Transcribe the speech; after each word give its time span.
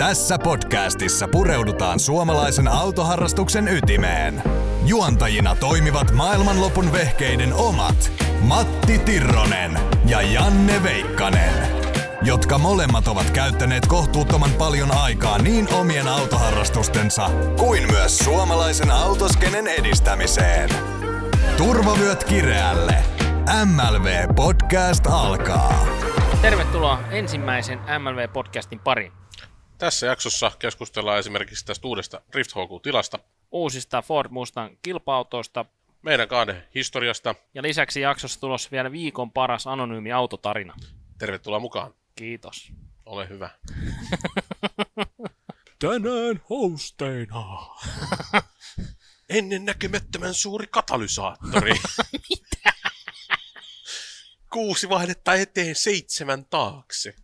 Tässä 0.00 0.38
podcastissa 0.38 1.28
pureudutaan 1.28 2.00
suomalaisen 2.00 2.68
autoharrastuksen 2.68 3.68
ytimeen. 3.68 4.42
Juontajina 4.86 5.54
toimivat 5.54 6.10
maailmanlopun 6.10 6.92
vehkeiden 6.92 7.54
omat 7.54 8.12
Matti 8.40 8.98
Tirronen 8.98 9.78
ja 10.06 10.22
Janne 10.22 10.82
Veikkanen, 10.82 11.54
jotka 12.22 12.58
molemmat 12.58 13.08
ovat 13.08 13.30
käyttäneet 13.30 13.86
kohtuuttoman 13.86 14.50
paljon 14.58 14.96
aikaa 14.96 15.38
niin 15.38 15.74
omien 15.74 16.08
autoharrastustensa 16.08 17.30
kuin 17.58 17.90
myös 17.90 18.18
suomalaisen 18.18 18.90
autoskenen 18.90 19.66
edistämiseen. 19.66 20.70
Turvavyöt 21.56 22.24
kireälle. 22.24 22.94
MLV 23.64 24.34
Podcast 24.36 25.06
alkaa. 25.06 25.86
Tervetuloa 26.42 26.98
ensimmäisen 27.10 27.78
MLV-podcastin 27.78 28.80
pariin. 28.84 29.12
Tässä 29.80 30.06
jaksossa 30.06 30.52
keskustellaan 30.58 31.18
esimerkiksi 31.18 31.64
tästä 31.66 31.88
uudesta 31.88 32.20
Rift 32.34 32.50
HQ-tilasta, 32.50 33.18
Uusista 33.50 34.02
Ford 34.02 34.30
Mustang 34.30 34.76
kilpa-autoista 34.82 35.64
meidän 36.02 36.28
kahden 36.28 36.62
historiasta. 36.74 37.34
ja 37.54 37.62
lisäksi 37.62 38.00
jaksossa 38.00 38.40
tulossa 38.40 38.68
vielä 38.72 38.92
viikon 38.92 39.32
paras 39.32 39.66
anonyymi 39.66 40.12
autotarina. 40.12 40.74
Tervetuloa 41.18 41.60
mukaan. 41.60 41.94
Kiitos. 42.14 42.72
Ole 43.06 43.28
hyvä. 43.28 43.50
Tänään 45.82 46.42
hosteina. 46.50 47.44
Ennen 49.28 49.64
näkemättömän 49.64 50.34
suuri 50.34 50.66
katalysaattori. 50.66 51.72
Mitä? 52.30 52.72
Kuusi 54.52 54.88
vaihdetta 54.88 55.34
eteen, 55.34 55.74
seitsemän 55.74 56.44
taakse. 56.44 57.14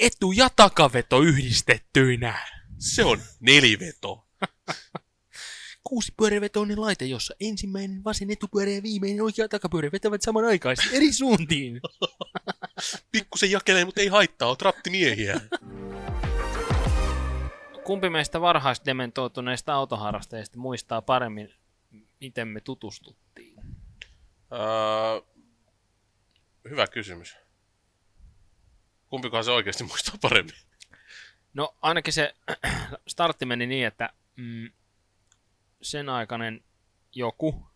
Etu- 0.00 0.32
ja 0.32 0.50
takaveto 0.56 1.20
yhdistettyinä. 1.20 2.38
Se 2.78 3.04
on 3.04 3.18
neliveto. 3.40 4.26
Kuusipyörävetoinen 5.84 6.80
laite, 6.80 7.04
jossa 7.04 7.34
ensimmäinen 7.40 8.04
vasen 8.04 8.30
etupyörä 8.30 8.70
ja 8.70 8.82
viimeinen 8.82 9.24
oikea 9.24 9.48
takapyörä 9.48 9.88
vetävät 9.92 10.22
samanaikaisesti 10.22 10.96
eri 10.96 11.12
suuntiin. 11.12 11.80
Pikkusen 13.12 13.50
jakelee, 13.50 13.84
mutta 13.84 14.00
ei 14.00 14.08
haittaa, 14.08 14.48
oot 14.48 14.62
rattimiehiä. 14.62 15.40
Kumpi 17.84 18.10
meistä 18.10 18.40
varhaisdementoituneista 18.40 19.74
autoharrastajista 19.74 20.58
muistaa 20.58 21.02
paremmin, 21.02 21.54
miten 22.20 22.48
me 22.48 22.60
tutustuttiin? 22.60 23.60
Öö, 24.52 25.20
hyvä 26.70 26.86
kysymys. 26.86 27.36
Kumpikohan 29.10 29.44
se 29.44 29.50
oikeasti 29.50 29.84
muistaa 29.84 30.14
paremmin? 30.22 30.54
No 31.54 31.74
ainakin 31.82 32.12
se 32.12 32.34
startti 33.08 33.46
meni 33.46 33.66
niin, 33.66 33.86
että 33.86 34.10
mm, 34.36 34.70
sen 35.82 36.08
aikainen 36.08 36.64
joku, 37.14 37.66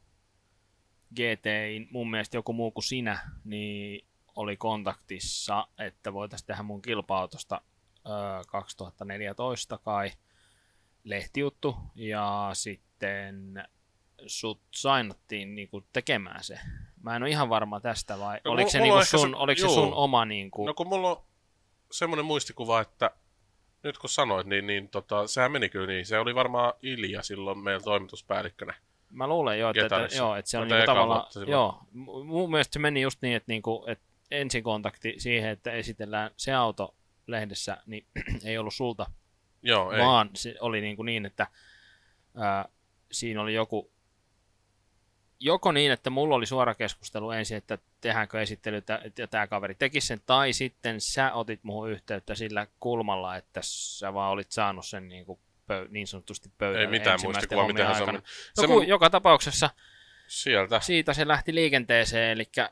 GTI, 1.15 1.89
mun 1.91 2.11
mielestä 2.11 2.37
joku 2.37 2.53
muu 2.53 2.71
kuin 2.71 2.85
sinä, 2.85 3.31
niin 3.45 4.07
oli 4.37 4.57
kontaktissa, 4.57 5.69
että 5.79 6.13
voitaisiin 6.13 6.47
tehdä 6.47 6.63
mun 6.63 6.83
kilpa-autosta 6.83 7.61
ö, 8.07 8.11
2014 8.49 9.79
kai 9.79 10.11
lehtijuttu, 11.05 11.77
ja 11.95 12.51
sitten 12.53 13.65
sut 14.27 14.61
sainattiin 14.71 15.55
niinku 15.55 15.87
tekemään 15.93 16.45
se. 16.45 16.59
Mä 17.05 17.17
en 17.17 17.23
ole 17.23 17.31
ihan 17.31 17.49
varma 17.49 17.81
tästä, 17.81 18.19
vai 18.19 18.41
No, 18.45 18.51
oliko, 18.51 18.71
se, 18.71 18.81
niinku 18.81 19.05
sun, 19.05 19.31
se- 19.31 19.37
oliko 19.37 19.61
se 19.61 19.69
sun 19.69 19.95
oma 19.95 20.25
niinku... 20.25 20.67
No 20.67 20.75
kun 20.75 20.89
mulla 20.89 21.11
on 21.11 21.23
semmoinen 21.91 22.25
muistikuva, 22.25 22.81
että 22.81 23.11
nyt 23.83 23.99
kun 23.99 24.11
sanoit, 24.11 24.47
niin, 24.47 24.67
niin 24.67 24.89
tota, 24.89 25.27
sehän 25.27 25.53
meni 25.53 25.69
kyllä 25.69 25.87
niin. 25.87 26.07
Se 26.07 26.19
oli 26.19 26.35
varmaan 26.35 26.73
Ilja 26.83 27.23
silloin 27.23 27.59
meillä 27.59 27.85
toimituspäällikkönä. 27.85 28.75
Mä 29.11 29.27
luulen 29.27 29.59
jo, 29.59 29.71
että, 29.71 30.05
että, 30.05 30.17
joo, 30.17 30.37
että 30.37 30.51
se 30.51 30.59
on 30.59 30.69
niinku 30.69 30.87
tavallaan, 30.87 31.27
joo, 31.47 31.81
mu- 31.95 32.25
mun 32.25 32.51
mielestä 32.51 32.73
se 32.73 32.79
meni 32.79 33.03
just 33.03 33.23
niin, 33.23 33.37
että, 33.37 33.53
niinku, 33.53 33.85
että 33.87 34.05
ensikontakti 34.31 35.15
siihen, 35.19 35.51
että 35.51 35.73
esitellään 35.73 36.31
se 36.37 36.53
auto 36.55 36.95
lehdessä, 37.27 37.77
niin 37.87 38.07
ei 38.45 38.59
ollut 38.59 38.75
sulta, 38.75 39.07
Joo, 39.63 39.93
ei. 39.93 40.01
vaan 40.01 40.31
se 40.35 40.55
oli 40.61 40.81
niinku 40.81 41.03
niin, 41.03 41.27
että 41.27 41.47
ää, 42.37 42.69
siinä 43.13 43.43
oli 43.43 43.55
joku, 43.55 43.91
joko 45.45 45.73
niin, 45.73 45.93
että 45.93 46.11
mulla 46.11 46.35
oli 46.35 46.47
suora 46.47 46.75
keskustelu 46.75 47.31
ensin, 47.31 47.57
että 47.57 47.79
tehdäänkö 48.01 48.43
esittely, 48.43 48.77
että 48.77 49.01
että 49.05 49.27
tämä 49.27 49.47
kaveri 49.47 49.75
teki 49.75 50.01
sen, 50.01 50.21
tai 50.27 50.53
sitten 50.53 51.01
sä 51.01 51.33
otit 51.33 51.61
muuhun 51.65 51.91
yhteyttä 51.91 52.35
sillä 52.35 52.67
kulmalla, 52.81 53.37
että 53.37 53.61
sä 53.63 54.15
vaan 54.15 54.31
olit 54.31 54.53
saanut 54.53 54.87
sen 54.87 55.09
niinku 55.09 55.41
pöy, 55.67 55.89
niin 55.91 56.07
sanotusti 56.07 56.51
pöydälle 56.59 56.81
Ei 56.81 56.91
mitään 56.91 57.19
muistikuvaa, 57.23 57.67
miten 57.67 57.87
aikana. 57.87 58.07
mennyt. 58.07 58.25
No 58.59 58.65
mun- 58.65 58.89
joka 58.89 59.11
tapauksessa 59.11 59.71
Sieltä. 60.27 60.81
siitä 60.81 61.13
se 61.13 61.29
lähti 61.29 61.55
liikenteeseen, 61.55 62.31
eli 62.31 62.51
äh, 62.59 62.69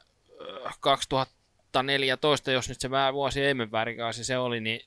2014, 0.80 2.50
jos 2.52 2.68
nyt 2.68 2.80
se 2.80 2.90
vuosi 3.12 3.40
ei 3.40 3.54
mene 3.54 3.70
väärin, 3.72 3.96
se 4.12 4.38
oli, 4.38 4.60
niin 4.60 4.80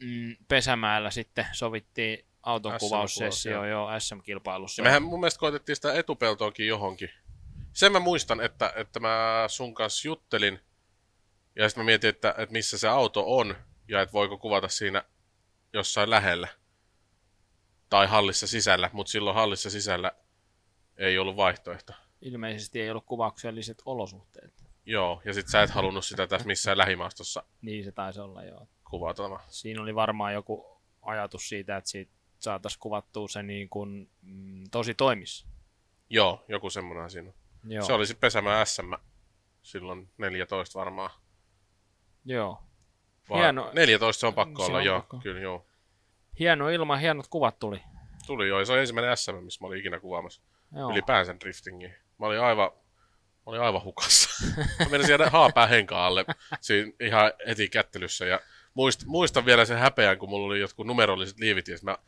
mm, 0.00 0.36
Pesämäellä 0.48 1.10
sitten 1.10 1.46
sovittiin 1.52 2.27
auton 2.42 2.72
kuvaussessio 2.80 3.64
joo. 3.64 3.90
jo 3.92 4.00
SM-kilpailussa. 4.00 4.82
Ja 4.82 4.84
mehän 4.84 5.02
mun 5.02 5.20
mielestä 5.20 5.40
koitettiin 5.40 5.76
sitä 5.76 5.92
etupeltoakin 5.94 6.66
johonkin. 6.66 7.10
Sen 7.72 7.92
mä 7.92 8.00
muistan, 8.00 8.40
että, 8.40 8.72
että 8.76 9.00
mä 9.00 9.44
sun 9.48 9.74
kanssa 9.74 10.08
juttelin. 10.08 10.60
Ja 11.56 11.68
sitten 11.68 11.84
mä 11.84 11.86
mietin, 11.86 12.10
että, 12.10 12.34
että 12.38 12.52
missä 12.52 12.78
se 12.78 12.88
auto 12.88 13.36
on. 13.36 13.56
Ja 13.88 14.00
että 14.00 14.12
voiko 14.12 14.38
kuvata 14.38 14.68
siinä 14.68 15.04
jossain 15.72 16.10
lähellä. 16.10 16.48
Tai 17.88 18.06
hallissa 18.06 18.46
sisällä. 18.46 18.90
Mutta 18.92 19.10
silloin 19.10 19.36
hallissa 19.36 19.70
sisällä 19.70 20.12
ei 20.96 21.18
ollut 21.18 21.36
vaihtoehto. 21.36 21.92
Ilmeisesti 22.20 22.80
ei 22.80 22.90
ollut 22.90 23.06
kuvaukselliset 23.06 23.82
olosuhteet. 23.84 24.68
Joo, 24.86 25.22
ja 25.24 25.34
sit 25.34 25.48
sä 25.48 25.62
et 25.62 25.70
halunnut 25.70 26.04
sitä 26.04 26.26
tässä 26.26 26.46
missään 26.46 26.78
lähimaastossa 26.78 27.42
Niin 27.62 27.84
se 27.84 27.92
taisi 27.92 28.20
olla, 28.20 28.44
joo. 28.44 28.68
kuvata. 28.90 29.40
Siinä 29.48 29.82
oli 29.82 29.94
varmaan 29.94 30.32
joku 30.32 30.82
ajatus 31.02 31.48
siitä, 31.48 31.76
että 31.76 31.90
siitä 31.90 32.12
saataisiin 32.38 32.80
kuvattua 32.80 33.28
se 33.28 33.42
niin 33.42 33.68
kuin, 33.68 34.10
mm, 34.22 34.64
tosi 34.70 34.94
toimis. 34.94 35.46
Joo, 36.10 36.44
joku 36.48 36.70
semmoinen 36.70 37.10
siinä. 37.10 37.32
Joo. 37.64 37.84
Se 37.84 37.92
oli 37.92 38.06
sitten 38.06 38.20
Pesämään 38.20 38.66
SM 38.66 38.92
silloin 39.62 40.10
14 40.18 40.78
varmaan. 40.78 41.10
joo. 42.24 42.62
Vaan 43.30 43.40
Hieno. 43.42 43.70
14 43.74 44.20
se 44.20 44.26
on 44.26 44.34
pakko 44.34 44.62
Se 44.62 44.66
olla, 44.66 44.78
on 44.78 44.84
joo. 44.84 45.00
pakko. 45.00 45.20
Kyllä, 45.22 45.40
joo. 45.40 45.66
Hieno 46.38 46.68
ilma, 46.68 46.96
hienot 46.96 47.26
kuvat 47.28 47.58
tuli. 47.58 47.82
Tuli 48.26 48.48
joo, 48.48 48.64
se 48.64 48.72
on 48.72 48.78
ensimmäinen 48.78 49.16
SM, 49.16 49.34
missä 49.34 49.64
mä 49.64 49.66
olin 49.66 49.78
ikinä 49.78 50.00
kuvaamassa. 50.00 50.42
Joo. 50.76 50.90
Ylipäänsä 50.90 51.36
driftingiin. 51.40 51.94
Mä 52.18 52.26
olin 52.26 52.40
aivan, 52.40 52.70
mä 52.72 53.42
olin 53.46 53.60
aivan 53.60 53.84
hukassa. 53.84 54.30
mä 54.78 54.86
menin 54.90 55.06
siellä 55.06 55.30
haapää 55.30 55.66
henkaan 55.66 56.06
alle 56.06 56.24
siinä 56.60 56.92
ihan 57.00 57.32
heti 57.46 57.68
kättelyssä. 57.68 58.26
Ja 58.26 58.40
muist, 58.74 59.04
muistan 59.06 59.46
vielä 59.46 59.64
sen 59.64 59.78
häpeän, 59.78 60.18
kun 60.18 60.28
mulla 60.28 60.46
oli 60.46 60.60
jotkut 60.60 60.86
numerolliset 60.86 61.38
liivit. 61.38 61.68
Ja 61.68 61.76
mä 61.82 61.98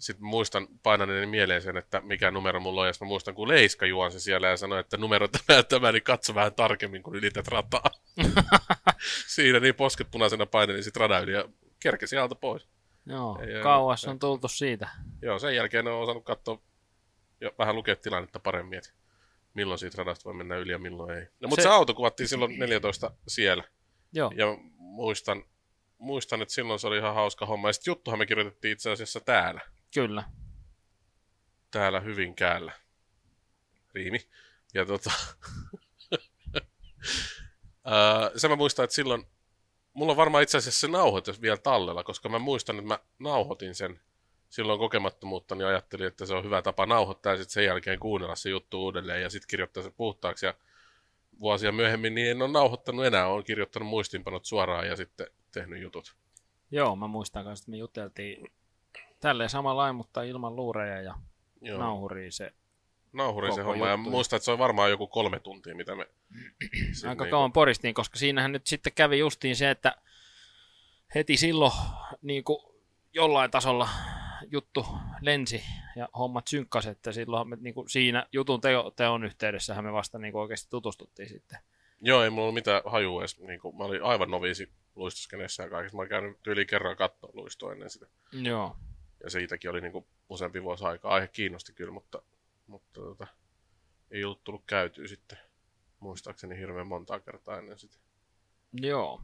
sitten 0.00 0.26
muistan 0.26 0.68
painaneeni 0.82 1.26
mieleen 1.26 1.62
sen, 1.62 1.76
että 1.76 2.00
mikä 2.00 2.30
numero 2.30 2.60
mulla 2.60 2.80
on. 2.80 2.86
Ja 2.86 2.92
mä 3.00 3.06
muistan, 3.06 3.34
kun 3.34 3.48
Leiska 3.48 3.86
juonsi 3.86 4.20
siellä 4.20 4.48
ja 4.48 4.56
sanoi, 4.56 4.80
että 4.80 4.96
numero 4.96 5.28
tämä 5.28 5.62
tämä, 5.62 5.92
niin 5.92 6.02
katso 6.02 6.34
vähän 6.34 6.54
tarkemmin, 6.54 7.02
kun 7.02 7.16
ylität 7.16 7.48
rataa. 7.48 7.90
siinä 9.34 9.60
niin 9.60 9.74
posket 9.74 10.10
punaisena 10.10 10.46
painelin 10.46 10.84
sit 10.84 10.96
radan 10.96 11.22
yli 11.22 11.32
ja 11.32 11.44
kerkesi 11.82 12.16
alta 12.16 12.34
pois. 12.34 12.68
Joo, 13.06 13.38
Ei, 13.42 13.62
kauas 13.62 14.04
ei. 14.04 14.10
on 14.10 14.18
tultu 14.18 14.48
siitä. 14.48 14.88
Joo, 15.22 15.38
sen 15.38 15.56
jälkeen 15.56 15.86
on 15.86 16.02
osannut 16.02 16.24
katsoa 16.24 16.62
ja 17.40 17.50
vähän 17.58 17.76
lukea 17.76 17.96
tilannetta 17.96 18.38
paremmin, 18.40 18.78
että 18.78 18.90
milloin 19.54 19.78
siitä 19.78 19.96
radasta 19.98 20.24
voi 20.24 20.34
mennä 20.34 20.56
yli 20.56 20.72
ja 20.72 20.78
milloin 20.78 21.18
ei. 21.18 21.22
No, 21.40 21.48
mutta 21.48 21.62
Se- 21.62 21.68
se... 21.68 21.68
se 21.68 21.74
auto 21.74 21.94
kuvattiin 21.94 22.28
silloin 22.28 22.58
14 22.58 23.10
siellä. 23.28 23.64
Joo, 24.12 24.32
Ja 24.36 24.46
muistan, 24.76 25.44
muistan, 25.98 26.42
että 26.42 26.54
silloin 26.54 26.78
se 26.78 26.86
oli 26.86 26.98
ihan 26.98 27.14
hauska 27.14 27.46
homma. 27.46 27.68
Ja 27.68 27.72
sitten 27.72 27.90
juttuhan 27.92 28.18
me 28.18 28.26
kirjoitettiin 28.26 28.72
itse 28.72 28.90
asiassa 28.90 29.20
täällä. 29.20 29.60
Kyllä. 29.94 30.24
Täällä 31.70 32.00
Hyvinkäällä. 32.00 32.72
Riimi. 33.94 34.28
Ja 34.74 34.86
tota... 34.86 35.10
Se 38.36 38.48
mä 38.48 38.56
muistan, 38.56 38.84
että 38.84 38.94
silloin... 38.94 39.26
Mulla 39.92 40.12
on 40.12 40.16
varmaan 40.16 40.42
itse 40.42 40.58
asiassa 40.58 40.80
se 40.80 40.88
nauhoitus 40.88 41.42
vielä 41.42 41.56
tallella, 41.56 42.04
koska 42.04 42.28
mä 42.28 42.38
muistan, 42.38 42.76
että 42.76 42.88
mä 42.88 42.98
nauhoitin 43.18 43.74
sen 43.74 44.00
silloin 44.50 44.78
kokemattomuutta, 44.78 45.54
niin 45.54 45.66
ajattelin, 45.66 46.06
että 46.06 46.26
se 46.26 46.34
on 46.34 46.44
hyvä 46.44 46.62
tapa 46.62 46.86
nauhoittaa 46.86 47.32
ja 47.32 47.36
sitten 47.36 47.52
sen 47.52 47.64
jälkeen 47.64 47.98
kuunnella 47.98 48.36
se 48.36 48.50
juttu 48.50 48.82
uudelleen 48.82 49.22
ja 49.22 49.30
sitten 49.30 49.48
kirjoittaa 49.48 49.82
se 49.82 49.90
puhtaaksi. 49.90 50.46
Ja 50.46 50.54
vuosia 51.40 51.72
myöhemmin 51.72 52.14
niin 52.14 52.30
en 52.30 52.42
ole 52.42 52.52
nauhoittanut 52.52 53.04
enää, 53.04 53.26
olen 53.26 53.44
kirjoittanut 53.44 53.88
muistinpanot 53.88 54.44
suoraan 54.44 54.86
ja 54.86 54.96
sitten 54.96 55.26
tehnyt 55.52 55.82
jutut. 55.82 56.16
Joo, 56.70 56.96
mä 56.96 57.06
muistan 57.06 57.44
kanssa, 57.44 57.62
että 57.62 57.70
me 57.70 57.76
juteltiin 57.76 58.52
tälleen 59.20 59.50
samalla 59.50 59.82
lailla, 59.82 59.92
mutta 59.92 60.22
ilman 60.22 60.56
luureja 60.56 61.02
ja 61.02 61.14
Joo. 61.60 61.78
nauhuria 61.78 62.32
se 62.32 62.52
Nauhurin 63.12 63.54
se 63.54 63.62
homma. 63.62 63.86
Ja 63.86 63.92
juttu. 63.92 64.10
muistan, 64.10 64.36
että 64.36 64.44
se 64.44 64.50
on 64.50 64.58
varmaan 64.58 64.90
joku 64.90 65.06
kolme 65.06 65.40
tuntia, 65.40 65.74
mitä 65.74 65.94
me... 65.94 66.06
aika 67.08 67.08
niinku- 67.08 67.30
kauan 67.30 67.52
poristiin, 67.52 67.94
koska 67.94 68.18
siinähän 68.18 68.52
nyt 68.52 68.66
sitten 68.66 68.92
kävi 68.92 69.18
justiin 69.18 69.56
se, 69.56 69.70
että 69.70 69.96
heti 71.14 71.36
silloin 71.36 71.72
niin 72.22 72.44
kuin 72.44 72.58
jollain 73.12 73.50
tasolla 73.50 73.88
juttu 74.50 74.86
lensi 75.20 75.62
ja 75.96 76.08
hommat 76.18 76.46
synkkasi, 76.46 76.88
että 76.88 77.12
silloin 77.12 77.48
me 77.48 77.56
niin 77.60 77.74
kuin 77.74 77.88
siinä 77.88 78.26
jutun 78.32 78.60
teo, 78.60 78.90
teon 78.90 79.24
yhteydessähän 79.24 79.84
me 79.84 79.92
vasta 79.92 80.18
niin 80.18 80.32
kuin 80.32 80.42
oikeasti 80.42 80.70
tutustuttiin 80.70 81.28
sitten. 81.28 81.58
Joo, 82.00 82.24
ei 82.24 82.30
mulla 82.30 82.42
ollut 82.42 82.54
mitään 82.54 82.82
hajua 82.86 83.20
edes. 83.20 83.40
Niin 83.40 83.60
kuin, 83.60 83.76
mä 83.76 83.84
olin 83.84 84.02
aivan 84.02 84.30
noviisi 84.30 84.72
luistoskenessä 84.94 85.62
ja 85.62 85.70
kaikessa. 85.70 85.96
Mä 85.96 86.00
olin 86.00 86.08
käynyt 86.08 86.46
yli 86.46 86.66
kerran 86.66 86.96
katsoa 86.96 87.30
luistoa 87.32 87.72
ennen 87.72 87.90
sitä. 87.90 88.06
Joo. 88.32 88.76
Ja 89.24 89.30
siitäkin 89.30 89.70
oli 89.70 89.80
niin 89.80 89.92
kuin, 89.92 90.06
useampi 90.28 90.62
vuosi 90.62 90.84
aikaa. 90.84 91.14
Aihe 91.14 91.28
kiinnosti 91.28 91.72
kyllä, 91.72 91.92
mutta, 91.92 92.22
mutta 92.66 93.00
tota, 93.00 93.26
ei 94.10 94.24
ollut 94.24 94.44
tullut 94.44 94.64
käytyä 94.66 95.06
sitten 95.06 95.38
muistaakseni 96.00 96.58
hirveän 96.58 96.86
montaa 96.86 97.20
kertaa 97.20 97.58
ennen 97.58 97.78
sitä. 97.78 97.96
Joo. 98.72 99.22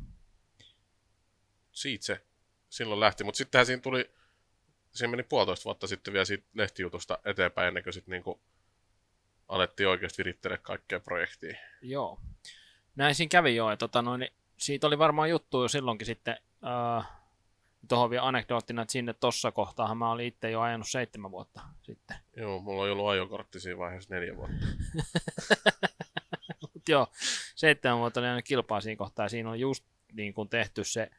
Siitä 1.73 2.05
se 2.05 2.21
silloin 2.69 3.01
lähti, 3.01 3.25
mutta 3.25 3.39
sittenhän 3.39 3.67
siinä 3.67 3.83
tuli, 3.83 4.11
siinä 4.93 5.11
meni 5.11 5.23
puolitoista 5.23 5.65
vuotta 5.65 5.87
sitten 5.87 6.13
vielä 6.13 6.25
siitä 6.25 6.47
lehtijutusta 6.55 7.19
eteenpäin 7.25 7.69
ennen 7.69 7.85
kuin 7.85 7.93
sitten 7.93 8.13
niinku 8.13 8.41
alettiin 9.49 9.89
oikeasti 9.89 10.19
virittele 10.19 10.59
kaikkea 10.59 11.01
projektia. 11.01 11.57
Joo. 11.83 12.21
Näin 12.97 13.15
siinä 13.15 13.31
kävi 13.31 13.57
jo, 13.57 13.71
että 13.71 13.79
tota 13.79 14.03
noin, 14.03 14.19
niin 14.19 14.33
siitä 14.57 14.87
oli 14.87 14.99
varmaan 14.99 15.31
juttu 15.31 15.63
jo 15.63 15.69
silloinkin 15.69 16.07
sitten, 16.07 16.37
äh, 16.67 17.16
tuohon 17.89 18.11
vielä 18.11 18.27
anekdoottina, 18.27 18.83
että 18.83 18.93
sinne 18.93 19.13
tossa 19.13 19.53
kohtaahan 19.53 19.99
mä 19.99 20.11
olin 20.11 20.27
itse 20.27 20.51
jo 20.51 20.61
ajanut 20.61 20.89
seitsemän 20.89 21.31
vuotta 21.31 21.61
sitten. 21.83 22.17
Joo, 22.37 22.61
mulla 22.61 22.83
on 22.83 22.91
ollut 22.91 23.09
ajokortti 23.09 23.61
siinä 23.61 23.79
vaiheessa 23.79 24.15
neljä 24.15 24.37
vuotta. 24.37 24.67
Mut 26.61 26.89
joo, 26.89 27.07
seitsemän 27.55 27.99
vuotta 27.99 28.21
oli 28.21 28.29
aina 28.29 28.43
kilpaa 28.43 28.81
siinä 28.81 28.99
kohtaa, 28.99 29.25
ja 29.25 29.29
siinä 29.29 29.51
on 29.51 29.61
just 29.61 29.85
niin 30.13 30.35
kuin 30.35 30.49
tehty 30.49 30.85
se, 30.85 31.11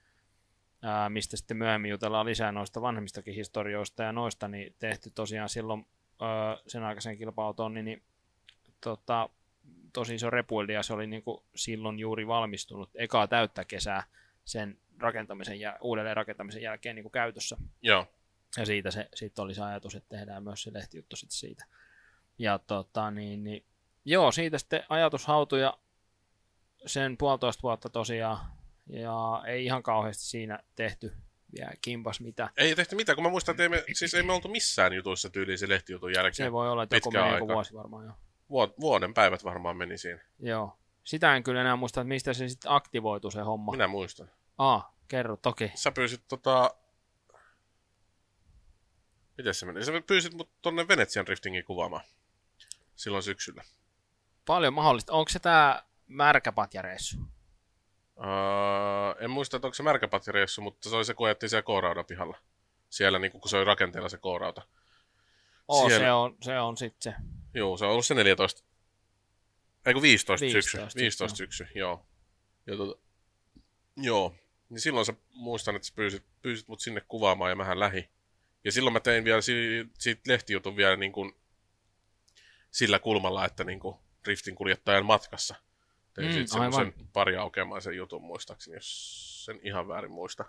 ää, 0.81 1.09
mistä 1.09 1.37
sitten 1.37 1.57
myöhemmin 1.57 1.91
jutellaan 1.91 2.25
lisää 2.25 2.51
noista 2.51 2.81
vanhemmistakin 2.81 3.35
historioista 3.35 4.03
ja 4.03 4.11
noista, 4.11 4.47
niin 4.47 4.75
tehty 4.79 5.09
tosiaan 5.09 5.49
silloin 5.49 5.85
ää, 6.21 6.57
sen 6.67 6.83
aikaisen 6.83 7.17
kilpauton, 7.17 7.73
niin, 7.73 7.85
niin 7.85 8.03
tota, 8.81 9.29
tosi 9.93 10.15
iso 10.15 10.29
repuildi, 10.29 10.73
ja 10.73 10.83
se 10.83 10.93
oli 10.93 11.07
niin 11.07 11.23
kuin 11.23 11.43
silloin 11.55 11.99
juuri 11.99 12.27
valmistunut 12.27 12.89
ekaa 12.95 13.27
täyttä 13.27 13.65
kesää 13.65 14.03
sen 14.45 14.77
rakentamisen 14.99 15.59
ja 15.59 15.77
uudelleen 15.81 16.15
rakentamisen 16.15 16.61
jälkeen 16.61 16.95
niin 16.95 17.03
kuin 17.03 17.11
käytössä. 17.11 17.57
Joo, 17.81 18.07
Ja 18.57 18.65
siitä 18.65 18.91
se 18.91 19.09
sitten 19.15 19.43
oli 19.43 19.53
se 19.53 19.63
ajatus, 19.63 19.95
että 19.95 20.09
tehdään 20.17 20.43
myös 20.43 20.63
se 20.63 20.73
lehtijuttu 20.73 21.15
sitten 21.15 21.37
siitä. 21.37 21.65
Ja 22.37 22.59
tota, 22.59 23.11
niin, 23.11 23.43
niin, 23.43 23.65
joo, 24.05 24.31
siitä 24.31 24.57
sitten 24.57 24.83
ajatus 24.89 25.25
hautui 25.27 25.61
ja 25.61 25.77
sen 26.85 27.17
puolitoista 27.17 27.63
vuotta 27.63 27.89
tosiaan. 27.89 28.37
Ja 28.89 29.43
ei 29.47 29.65
ihan 29.65 29.83
kauheasti 29.83 30.23
siinä 30.23 30.59
tehty 30.75 31.13
vielä 31.53 31.71
kimpas 31.81 32.19
mitä. 32.21 32.49
ei 32.57 32.75
tehty 32.75 32.95
mitään, 32.95 33.15
kun 33.15 33.23
mä 33.23 33.29
muistan, 33.29 33.53
että 33.53 33.63
ei 33.63 33.69
me, 33.69 33.83
siis 33.93 34.13
ei 34.13 34.23
me 34.23 34.33
oltu 34.33 34.47
missään 34.47 34.93
jutuissa 34.93 35.29
tyyliin 35.29 35.57
se 35.57 35.69
lehtijutun 35.69 36.13
jälkeen. 36.13 36.33
Se 36.33 36.51
voi 36.51 36.69
olla, 36.69 36.83
että 36.83 36.95
joku 36.95 37.11
meni 37.11 37.33
joku 37.33 37.47
vuosi 37.47 37.73
varmaan 37.73 38.05
jo. 38.05 38.11
Vuo- 38.49 38.73
vuoden 38.79 39.13
päivät 39.13 39.43
varmaan 39.43 39.77
meni 39.77 39.97
siinä. 39.97 40.21
Joo. 40.39 40.77
Sitä 41.03 41.35
en 41.35 41.43
kyllä 41.43 41.61
enää 41.61 41.75
muista, 41.75 42.01
että 42.01 42.07
mistä 42.07 42.33
se 42.33 42.49
sitten 42.49 42.71
aktivoitu 42.71 43.31
se 43.31 43.41
homma. 43.41 43.71
Minä 43.71 43.87
muistan. 43.87 44.29
Aa, 44.57 44.95
kerro 45.07 45.37
toki. 45.37 45.71
Sä 45.75 45.91
pyysit 45.91 46.27
tota... 46.27 46.75
Miten 49.37 49.53
se 49.53 49.65
meni? 49.65 49.85
Sä 49.85 49.91
pyysit 50.07 50.33
mut 50.33 50.49
tonne 50.61 50.87
Venetsian 50.87 51.27
riftingin 51.27 51.65
kuvaamaan. 51.65 52.03
Silloin 52.95 53.23
syksyllä. 53.23 53.63
Paljon 54.45 54.73
mahdollista. 54.73 55.13
Onko 55.13 55.29
se 55.29 55.39
tää 55.39 55.83
märkäpatjareissu? 56.07 57.17
Uh, 58.17 59.23
en 59.23 59.29
muista, 59.31 59.57
että 59.57 59.67
onko 59.67 59.73
se 59.75 59.83
märkäpatjareissu, 59.83 60.61
mutta 60.61 60.89
se 60.89 60.95
oli 60.95 61.05
se, 61.05 61.13
kun 61.13 61.27
ajettiin 61.27 61.49
siellä 61.49 61.63
K-raudan 61.63 62.05
pihalla. 62.05 62.37
Siellä, 62.89 63.19
niin 63.19 63.31
kun 63.31 63.49
se 63.49 63.57
oli 63.57 63.65
rakenteella 63.65 64.09
se 64.09 64.17
K-rauta. 64.17 64.61
Oo, 65.67 65.87
Siellä- 65.89 66.05
se 66.05 66.11
on, 66.11 66.37
se 66.41 66.59
on 66.59 66.77
sitten 66.77 67.13
se. 67.13 67.19
Joo, 67.53 67.77
se 67.77 67.85
on 67.85 67.91
ollut 67.91 68.05
se 68.05 68.13
14. 68.13 68.63
Ei 69.85 69.93
kun 69.93 70.01
15, 70.01 70.45
15 70.45 70.71
syksy. 70.81 70.99
15 70.99 71.37
syksy, 71.37 71.67
joo. 71.75 72.05
Ja 72.67 72.77
tota, 72.77 73.01
joo. 73.97 74.35
Niin 74.69 74.79
silloin 74.81 75.05
sä 75.05 75.13
muistan, 75.33 75.75
että 75.75 75.87
sä 75.87 75.93
pyysit, 75.95 76.23
pyysit 76.41 76.67
mut 76.67 76.79
sinne 76.79 77.01
kuvaamaan 77.01 77.51
ja 77.51 77.55
mähän 77.55 77.79
lähi. 77.79 78.09
Ja 78.63 78.71
silloin 78.71 78.93
mä 78.93 78.99
tein 78.99 79.23
vielä 79.23 79.41
si- 79.41 79.89
siitä 79.99 80.21
lehtijutun 80.27 80.75
vielä 80.75 80.95
niin 80.95 81.11
kuin 81.11 81.35
sillä 82.71 82.99
kulmalla, 82.99 83.45
että 83.45 83.63
niin 83.63 83.79
kuin 83.79 83.95
driftin 84.23 84.55
kuljettajan 84.55 85.05
matkassa. 85.05 85.55
Tein 86.13 86.27
Mm, 86.27 86.33
siitä 86.33 86.51
semmoisen 86.51 86.93
pari 87.13 87.37
aukeamaisen 87.37 87.97
jutun 87.97 88.23
muistaakseni, 88.23 88.75
jos 88.77 89.45
sen 89.45 89.59
ihan 89.63 89.87
väärin 89.87 90.11
muista. 90.11 90.45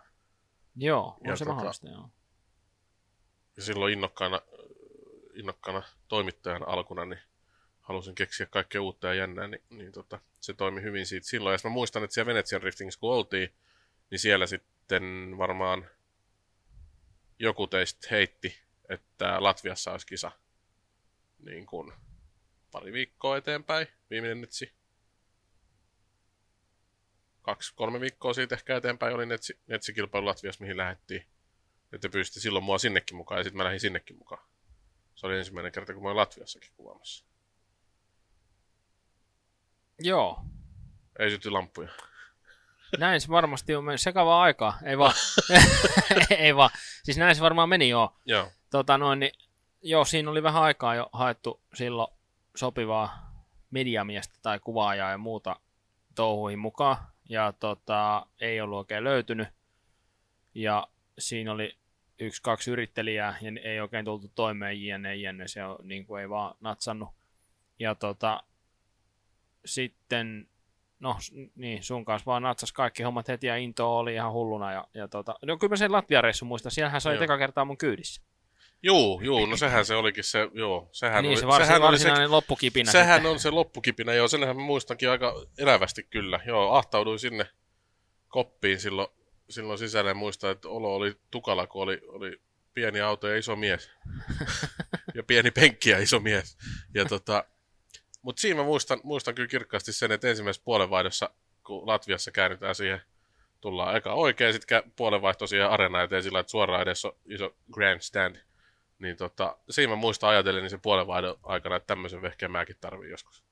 Joo, 0.76 1.06
on 1.21 1.31
Ja 1.31 1.37
se 1.37 1.44
tota- 1.44 1.49
mahdollista, 1.49 1.88
joo. 1.88 2.11
Ja 3.56 3.62
silloin 3.62 3.93
innokkaana, 3.93 4.41
innokkaana 5.35 5.82
toimittajan 6.09 6.69
alkuna, 6.69 7.05
niin 7.05 7.21
halusin 7.81 8.14
keksiä 8.14 8.47
kaikkea 8.47 8.82
uutta 8.82 9.06
ja 9.06 9.14
jännää, 9.14 9.49
niin, 9.49 9.62
niin 9.71 9.93
tota, 9.93 10.21
se 10.41 10.55
toimi 10.55 10.82
hyvin 10.82 11.06
siitä 11.06 11.26
silloin. 11.26 11.53
Ja 11.53 11.59
mä 11.64 11.71
muistan, 11.71 12.05
että 12.05 12.14
siellä 12.14 12.29
Venetsian 12.29 12.62
riftingissä 12.62 13.00
kun 13.00 13.12
oltiin, 13.14 13.55
niin 14.10 14.19
siellä 14.19 14.46
sitten 14.46 15.34
varmaan 15.38 15.87
joku 17.38 17.66
teistä 17.66 18.08
heitti, 18.10 18.58
että 18.88 19.43
Latviassa 19.43 19.93
olisi 19.93 20.06
kisa 20.06 20.32
niin 21.38 21.66
kuin 21.66 21.93
pari 22.70 22.93
viikkoa 22.93 23.37
eteenpäin, 23.37 23.87
viimeinen 24.10 24.40
netsi. 24.40 24.72
Kaksi, 27.43 27.75
kolme 27.75 28.00
viikkoa 28.00 28.34
siitä 28.34 28.55
ehkä 28.55 28.76
eteenpäin 28.76 29.14
oli 29.14 29.26
netsi, 29.26 29.58
netsikilpailu 29.66 30.26
Latviassa, 30.26 30.62
mihin 30.64 30.76
lähdettiin. 30.76 31.26
Ja 31.93 31.99
te 31.99 32.08
pyysitte 32.08 32.40
silloin 32.40 32.64
mua 32.64 32.78
sinnekin 32.78 33.16
mukaan 33.16 33.38
ja 33.38 33.44
sitten 33.44 33.56
mä 33.56 33.64
lähdin 33.64 33.81
sinnekin 33.81 34.16
mukaan. 34.19 34.49
Se 35.14 35.26
oli 35.26 35.38
ensimmäinen 35.38 35.72
kerta, 35.72 35.94
kun 35.94 36.02
mä 36.02 36.08
olin 36.08 36.16
Latviassakin 36.16 36.70
kuvaamassa. 36.76 37.25
Joo, 39.99 40.44
Ei 41.19 41.31
syty 41.31 41.50
lamppuja. 41.50 41.88
Näin 42.99 43.20
se 43.20 43.29
varmasti 43.29 43.75
on 43.75 43.85
mennyt 43.85 44.00
sekavaa 44.00 44.43
aikaa, 44.43 44.79
ei 44.85 44.99
vaan. 44.99 45.12
ei 46.38 46.56
vaan. 46.56 46.70
Siis 47.05 47.19
näin 47.19 47.35
se 47.35 47.43
varmaan 47.43 47.69
meni 47.69 47.88
joo. 47.88 48.17
Joo. 48.25 48.49
Tota 48.70 48.99
noin, 48.99 49.20
niin, 49.20 49.32
joo, 49.82 50.05
siinä 50.05 50.31
oli 50.31 50.43
vähän 50.43 50.62
aikaa 50.62 50.94
jo 50.94 51.08
haettu 51.12 51.62
silloin 51.75 52.19
sopivaa 52.56 53.29
mediamiestä 53.70 54.38
tai 54.43 54.58
kuvaajaa 54.61 55.11
ja 55.11 55.19
muuta 55.19 55.56
touhuihin 56.14 56.58
mukaan. 56.58 56.96
Ja 57.29 57.52
tota, 57.52 58.26
ei 58.40 58.61
ollut 58.61 58.79
oikein 58.79 59.05
löytynyt. 59.05 59.49
Ja 60.54 60.88
siinä 61.18 61.52
oli 61.52 61.78
yksi, 62.18 62.42
kaksi 62.42 62.71
yrittelijää 62.71 63.38
ja 63.40 63.52
ei 63.62 63.80
oikein 63.80 64.04
tultu 64.04 64.28
toimeen 64.35 64.83
jne, 64.83 65.16
jne. 65.16 65.49
Se 65.49 65.64
on, 65.64 65.78
niin 65.83 66.07
kuin 66.07 66.23
ei 66.23 66.28
vaan 66.28 66.54
natsannut. 66.61 67.09
Ja 67.78 67.95
tota, 67.95 68.42
sitten, 69.64 70.49
no 71.00 71.17
niin, 71.55 71.83
sun 71.83 72.05
kanssa 72.05 72.26
vaan 72.26 72.43
natsas 72.43 72.73
kaikki 72.73 73.02
hommat 73.02 73.28
heti 73.28 73.47
ja 73.47 73.57
into 73.57 73.99
oli 73.99 74.14
ihan 74.14 74.33
hulluna. 74.33 74.73
Ja, 74.73 74.88
ja 74.95 75.09
tota, 75.09 75.35
no 75.43 75.57
kyllä 75.57 75.71
mä 75.71 75.76
sen 75.76 75.93
Latvia-reissun 75.93 76.49
muistan, 76.49 76.73
siellähän 76.73 77.00
se 77.00 77.09
oli 77.09 77.17
Joo. 77.17 77.25
eka 77.25 77.38
kertaa 77.38 77.64
mun 77.64 77.78
kyydissä. 77.78 78.23
Juu, 78.83 79.21
juu, 79.21 79.47
no 79.47 79.57
sehän 79.57 79.87
se 79.87 79.95
olikin 79.95 80.25
se, 80.25 80.49
joo, 80.52 80.88
sehän 80.93 81.23
niin, 81.23 81.31
oli, 81.31 81.40
se 81.40 81.47
varsin, 81.47 81.67
sehän 81.67 81.83
oli 81.83 81.99
se, 81.99 82.26
loppukipinä. 82.26 82.93
sehän 82.93 83.17
sitten. 83.17 83.31
on 83.31 83.40
se 83.40 83.50
loppukipinä, 83.50 84.14
joo, 84.14 84.28
senhän 84.28 84.57
mä 84.57 84.62
muistankin 84.62 85.11
aika 85.11 85.47
elävästi 85.59 86.02
kyllä. 86.02 86.40
Joo, 86.47 86.73
ahtauduin 86.73 87.19
sinne 87.19 87.47
koppiin 88.28 88.81
silloin, 88.81 89.09
silloin 89.50 89.78
sisälle 89.78 90.11
ja 90.11 90.14
muistan, 90.14 90.50
että 90.50 90.69
olo 90.69 90.95
oli 90.95 91.17
tukala, 91.31 91.67
kun 91.67 91.83
oli, 91.83 92.00
oli 92.09 92.40
pieni 92.75 93.00
auto 93.00 93.28
ja 93.28 93.37
iso 93.37 93.57
mies. 93.57 93.90
ja 95.14 95.23
pieni 95.23 95.50
penkki 95.50 95.90
ja 95.90 95.99
iso 95.99 96.21
mies. 96.21 96.59
Ja 96.95 97.05
tota, 97.05 97.45
mutta 98.22 98.40
siinä 98.40 98.60
mä 98.60 98.64
muistan, 98.64 99.00
muistan 99.02 99.34
kyllä 99.34 99.48
kirkkaasti 99.48 99.92
sen, 99.92 100.12
että 100.12 100.28
ensimmäisessä 100.28 100.64
puolenvaihdossa, 100.64 101.30
kun 101.64 101.87
Latviassa 101.87 102.30
käännytään 102.30 102.75
siihen, 102.75 103.00
tullaan 103.60 103.96
eka 103.96 104.14
oikein, 104.14 104.52
sitten 104.52 104.92
puolenvaihto 104.96 105.46
siihen 105.46 105.70
areenaan 105.70 106.04
eteen 106.04 106.22
sillä, 106.22 106.40
että 106.40 106.50
suoraan 106.50 106.82
edessä 106.82 107.08
on 107.08 107.16
iso 107.26 107.56
grandstand. 107.72 108.37
Niin 108.98 109.16
tota, 109.16 109.56
siinä 109.70 109.90
mä 109.90 109.96
muistan 109.96 110.30
ajatellen 110.30 110.62
niin 110.62 110.70
sen 110.70 110.80
puolenvaihdon 110.80 111.38
aikana, 111.42 111.76
että 111.76 111.87
tämmöisen 111.87 112.22
vehkeen 112.22 112.52
mäkin 112.52 112.76
tarviin 112.80 113.10
joskus. 113.10 113.44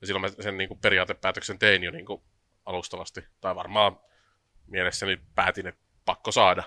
Ja 0.00 0.06
silloin 0.06 0.20
mä 0.20 0.42
sen 0.42 0.56
niin 0.56 0.68
kuin 0.68 0.80
periaatepäätöksen 0.80 1.58
tein 1.58 1.82
jo 1.82 1.90
niin 1.90 2.06
kuin 2.06 2.22
alustavasti. 2.64 3.24
Tai 3.40 3.54
varmaan 3.54 4.00
mielessäni 4.66 5.20
päätin, 5.34 5.66
että 5.66 5.80
pakko 6.04 6.32
saada. 6.32 6.62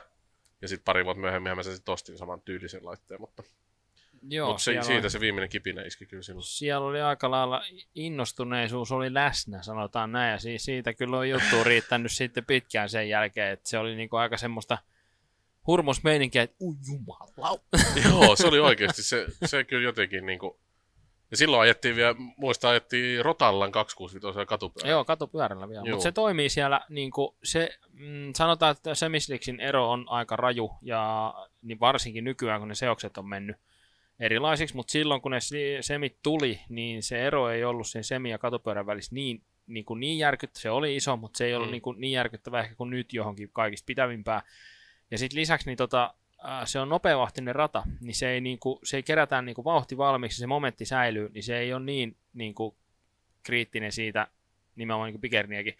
Ja 0.62 0.68
sitten 0.68 0.84
pari 0.84 1.06
vuotta 1.06 1.22
myöhemmin 1.22 1.56
mä 1.56 1.64
sen 1.64 1.76
sitten 1.76 1.94
ostin 1.94 2.18
saman 2.18 2.42
tyylisen 2.42 2.86
laitteen, 2.86 3.22
mutta, 3.22 3.44
Joo, 4.30 4.48
mutta 4.48 4.64
se, 4.64 4.82
siitä 4.82 5.02
oli, 5.04 5.10
se 5.10 5.20
viimeinen 5.20 5.50
kipinä 5.50 5.82
iski 5.82 6.06
kyllä 6.06 6.24
silloin. 6.24 6.44
siellä 6.44 6.88
oli 6.88 7.02
aika 7.02 7.32
lailla 7.32 7.62
innostuneisuus 7.96 8.92
oli 8.92 9.14
läsnä, 9.14 9.62
sanotaan 9.62 10.12
näin. 10.12 10.32
Ja 10.32 10.38
si- 10.38 10.58
siitä 10.60 10.94
kyllä 10.94 11.18
on 11.18 11.30
juttu 11.30 11.64
riittänyt 11.64 12.12
sitten 12.12 12.46
pitkään 12.46 12.90
sen 12.90 13.10
jälkeen, 13.10 13.52
että 13.52 13.70
se 13.70 13.78
oli 13.78 13.96
niinku 13.96 14.16
aika 14.16 14.38
semmoista 14.38 14.78
hurmosmeininkiä, 15.68 16.42
että 16.44 16.56
ui 16.62 16.76
jumala. 16.88 17.60
Joo, 18.10 18.36
se 18.36 18.48
oli 18.48 18.60
oikeasti, 18.60 19.04
se, 19.04 19.26
se 19.46 19.64
kyllä 19.64 19.84
jotenkin 19.84 20.26
niin 20.26 20.40
kuin, 20.40 20.54
Ja 21.32 21.38
silloin 21.38 21.62
ajettiin 21.62 21.96
vielä, 21.96 22.16
muista 22.38 22.70
ajettiin 22.70 23.26
Rotallan 23.26 23.72
265 23.72 24.46
katupyörällä. 24.46 24.92
Joo, 24.92 25.06
katupyörällä 25.06 25.70
vielä. 25.70 25.90
Mutta 25.90 26.04
se 26.04 26.12
toimii 26.12 26.50
siellä, 26.50 26.82
niin 26.90 27.12
kuin 27.12 27.36
se, 27.44 27.80
mm, 27.92 28.34
sanotaan, 28.36 28.72
että 28.72 28.96
Semisliksin 28.96 29.60
ero 29.60 29.92
on 29.92 30.06
aika 30.10 30.36
raju, 30.36 30.72
ja 30.82 31.34
niin 31.62 31.80
varsinkin 31.80 32.24
nykyään, 32.24 32.62
kun 32.62 32.68
ne 32.68 32.76
seokset 32.76 33.18
on 33.18 33.30
mennyt 33.30 33.58
erilaisiksi, 34.20 34.76
mutta 34.76 34.92
silloin 34.92 35.22
kun 35.22 35.32
ne 35.32 35.40
semit 35.82 36.18
tuli, 36.24 36.60
niin 36.70 37.04
se 37.04 37.28
ero 37.28 37.50
ei 37.50 37.64
ollut 37.64 37.88
sen 37.88 38.04
semi- 38.04 38.30
ja 38.30 38.38
katupyörän 38.38 38.86
välissä 38.86 39.16
niin, 39.16 39.44
niin, 39.68 39.86
kuin 39.86 40.00
niin 40.00 40.18
järkyttävä. 40.18 40.62
Se 40.62 40.70
oli 40.70 40.96
iso, 40.96 41.18
mutta 41.18 41.38
se 41.38 41.46
ei 41.46 41.56
ollut 41.56 41.70
Mm. 41.70 41.72
niin, 41.72 41.82
kuin 41.82 42.02
niin 42.02 42.12
järkyttävä 42.12 42.60
ehkä 42.60 42.76
kuin 42.76 42.90
nyt 42.90 43.14
johonkin 43.14 43.50
kaikista 43.54 43.86
pitävimpää. 43.86 44.42
Ja 45.12 45.18
sitten 45.18 45.40
lisäksi 45.40 45.68
niin 45.70 45.78
tota, 45.78 46.14
se 46.66 46.80
on 46.80 46.90
nopeavahtinen 46.90 47.56
rata, 47.56 47.84
niin 48.02 48.16
se 48.16 48.30
ei, 48.30 48.42
niin 48.42 48.60
kuin, 48.60 48.80
se 48.84 48.98
ei 48.98 49.04
kerätä 49.04 49.42
niin 49.42 49.56
kuin 49.56 49.66
vauhti 49.66 49.98
valmiiksi, 49.98 50.38
se 50.40 50.48
momentti 50.48 50.86
säilyy, 50.86 51.30
niin 51.34 51.44
se 51.44 51.58
ei 51.58 51.74
ole 51.74 51.86
niin, 51.86 52.18
niin 52.34 52.56
kuin 52.56 52.76
kriittinen 53.44 53.92
siitä, 53.92 54.28
nimenomaan 54.76 55.08
niin 55.08 55.14
kuin 55.14 55.22
Pikerniäkin, 55.22 55.78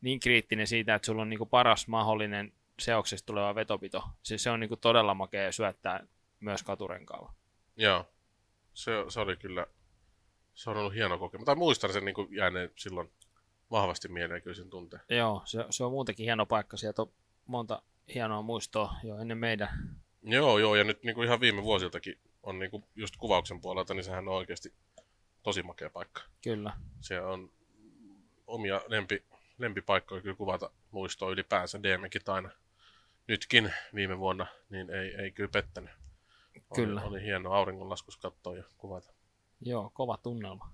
niin 0.00 0.20
kriittinen 0.20 0.66
siitä, 0.66 0.94
että 0.94 1.06
sulla 1.06 1.22
on 1.22 1.30
niin 1.30 1.38
kuin 1.38 1.50
paras 1.50 1.88
mahdollinen 1.88 2.52
seoksesta 2.78 3.26
tuleva 3.26 3.54
vetopito. 3.54 4.04
Se, 4.22 4.38
se 4.38 4.50
on 4.50 4.60
niin 4.60 4.68
kuin 4.68 4.80
todella 4.80 5.14
makea 5.14 5.52
syöttää 5.52 6.06
myös 6.40 6.62
katurenkaalla. 6.62 7.32
Joo. 7.76 8.08
Se, 8.74 8.92
se 9.08 9.20
oli 9.20 9.36
kyllä, 9.36 9.66
se 10.54 10.70
on 10.70 10.76
ollut 10.76 10.94
hieno 10.94 11.18
kokemus. 11.18 11.44
Tai 11.44 11.54
muistan 11.54 11.92
sen 11.92 12.04
niin 12.04 12.14
kuin 12.14 12.34
jääneen 12.34 12.70
silloin 12.76 13.10
vahvasti 13.70 14.08
mieleen 14.08 14.42
kyllä 14.42 14.56
sen 14.56 14.70
tunteen. 14.70 15.02
Joo, 15.08 15.42
se, 15.44 15.64
se 15.70 15.84
on 15.84 15.92
muutenkin 15.92 16.24
hieno 16.24 16.46
paikka. 16.46 16.76
Sieltä 16.76 17.02
on 17.02 17.12
monta 17.46 17.82
hienoa 18.14 18.42
muistoa 18.42 18.94
jo 19.04 19.18
ennen 19.18 19.38
meidän. 19.38 19.68
Joo, 20.22 20.58
joo, 20.58 20.74
ja 20.74 20.84
nyt 20.84 21.02
niin 21.02 21.14
kuin 21.14 21.26
ihan 21.26 21.40
viime 21.40 21.62
vuosiltakin 21.62 22.18
on 22.42 22.58
niin 22.58 22.70
kuin 22.70 22.84
just 22.96 23.16
kuvauksen 23.16 23.60
puolelta, 23.60 23.94
niin 23.94 24.04
sehän 24.04 24.28
on 24.28 24.34
oikeasti 24.34 24.72
tosi 25.42 25.62
makea 25.62 25.90
paikka. 25.90 26.22
Kyllä. 26.42 26.72
Se 27.00 27.20
on 27.20 27.52
omia 28.46 28.80
lempi, 28.88 29.24
lempipaikkoja 29.58 30.20
kyllä 30.20 30.36
kuvata 30.36 30.70
muistoa 30.90 31.30
ylipäänsä. 31.30 31.82
DMkin 31.82 32.22
aina 32.26 32.50
nytkin 33.28 33.72
viime 33.94 34.18
vuonna, 34.18 34.46
niin 34.70 34.90
ei, 34.90 35.14
ei 35.14 35.30
kyllä 35.30 35.50
pettänyt. 35.52 35.90
Oli, 36.54 36.64
Kyllä. 36.74 37.02
Oli 37.02 37.22
hieno 37.22 37.52
auringonlaskus 37.52 38.16
katsoa 38.16 38.56
ja 38.56 38.64
kuvata. 38.78 39.12
Joo, 39.60 39.90
kova 39.94 40.16
tunnelma. 40.16 40.72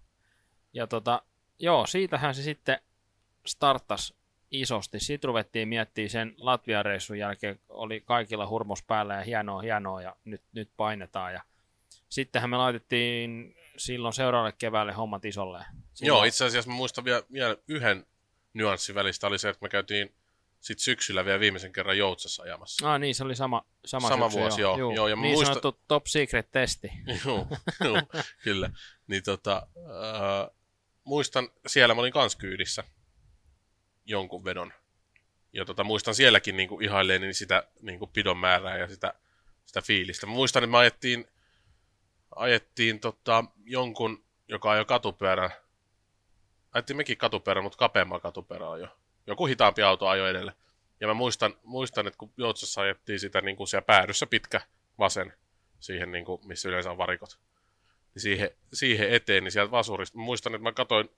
Ja 0.73 0.87
tota, 0.87 1.23
joo, 1.59 1.87
siitähän 1.87 2.35
se 2.35 2.43
sitten 2.43 2.81
starttasi 3.47 4.15
isosti. 4.51 5.01
Sitten 5.01 5.29
ruvettiin 5.29 5.69
miettimään 5.69 6.11
sen 6.11 6.35
Latvian 6.39 6.85
reissun 6.85 7.19
jälkeen, 7.19 7.61
oli 7.69 8.01
kaikilla 8.01 8.49
hurmos 8.49 8.83
päällä 8.83 9.15
ja 9.15 9.21
hienoa, 9.21 9.61
hienoa 9.61 10.03
ja 10.03 10.17
nyt, 10.25 10.43
nyt 10.53 10.71
painetaan. 10.77 11.33
Ja 11.33 11.43
sittenhän 12.09 12.51
me 12.51 12.57
laitettiin 12.57 13.57
silloin 13.77 14.15
seuraavalle 14.15 14.55
keväälle 14.59 14.93
hommat 14.93 15.25
isolle. 15.25 15.65
Joo, 16.01 16.25
itse 16.25 16.45
asiassa 16.45 16.71
mä 16.71 16.77
muistan 16.77 17.05
vielä, 17.05 17.23
vielä 17.33 17.57
yhden 17.69 18.07
nyanssin 18.55 18.95
välistä 18.95 19.27
oli 19.27 19.39
se, 19.39 19.49
että 19.49 19.63
me 19.63 19.69
käytiin 19.69 20.15
sit 20.61 20.79
syksyllä 20.79 21.25
vielä 21.25 21.41
viimeisen 21.41 21.73
kerran 21.73 21.99
Joutsassa 21.99 22.43
ajamassa. 22.43 22.93
Ah 22.93 23.01
niin, 23.01 23.15
se 23.15 23.25
oli 23.25 23.37
sama, 23.37 23.65
sama, 23.87 24.09
Sama 24.09 24.25
syksy, 24.25 24.41
vuosi, 24.41 24.61
joo. 24.61 24.95
Joo, 24.95 25.09
ja 25.09 25.17
mä 25.17 25.23
niin 25.23 25.35
muistan- 25.35 25.47
sanottu 25.47 25.81
top 25.89 26.07
secret 26.07 26.51
testi. 26.51 26.91
joo, 27.25 27.47
joo, 27.85 28.03
kyllä. 28.43 28.71
Niin 29.07 29.23
tota, 29.23 29.67
äh, 29.77 30.57
muistan, 31.05 31.49
siellä 31.67 31.95
mä 31.95 32.01
olin 32.01 32.13
kans 32.13 32.37
kyydissä 32.37 32.85
jonkun 34.05 34.45
vedon. 34.45 34.73
Ja 35.53 35.65
tota, 35.65 35.85
muistan 35.85 36.15
sielläkin 36.15 36.57
niinku 36.57 36.81
ihailleeni 36.81 37.35
sitä 37.35 37.69
niinku 37.83 38.07
pidon 38.07 38.37
määrää 38.39 38.79
ja 38.79 38.89
sitä, 38.89 39.15
sitä 39.65 39.83
fiilistä. 39.83 40.27
Mä 40.27 40.33
muistan, 40.33 40.65
että 40.65 40.71
me 40.71 40.79
ajettiin, 40.79 41.27
ajettiin 42.37 43.01
tota, 43.01 43.45
jonkun, 43.65 44.25
joka 44.49 44.71
ajoi 44.71 44.85
katupyörän. 44.85 45.51
Ajettiin 46.73 46.97
mekin 46.97 47.19
katupyörän, 47.19 47.65
mutta 47.65 47.79
kapeamman 47.79 48.21
katupyörän 48.21 48.81
jo. 48.81 48.98
Joku 49.29 49.47
hitaampi 49.47 49.83
auto 49.83 50.09
ajoi 50.09 50.31
edelle. 50.31 50.53
Ja 51.01 51.07
mä 51.07 51.15
muistan, 51.15 51.55
muistan 51.63 52.07
että 52.07 52.19
kun 52.19 52.33
Joutsassa 52.37 52.81
ajettiin 52.81 53.21
sitä 53.21 53.41
niin 53.41 53.57
kuin 53.57 53.69
siellä 53.69 53.85
päädyssä 53.85 54.27
pitkä 54.27 54.61
vasen, 54.99 55.33
siihen 55.81 56.13
niin 56.13 56.25
kuin, 56.25 56.41
missä 56.47 56.69
yleensä 56.69 56.91
on 56.91 56.99
varikot, 56.99 57.39
niin 58.15 58.23
siihen, 58.23 58.51
siihen 58.73 59.11
eteen, 59.13 59.45
niin 59.45 59.53
sieltä 59.53 59.71
vasurista. 59.71 60.19
Mä 60.19 60.25
muistan, 60.25 60.55
että 60.55 60.63
mä 60.63 60.73
katsoin 60.73 61.11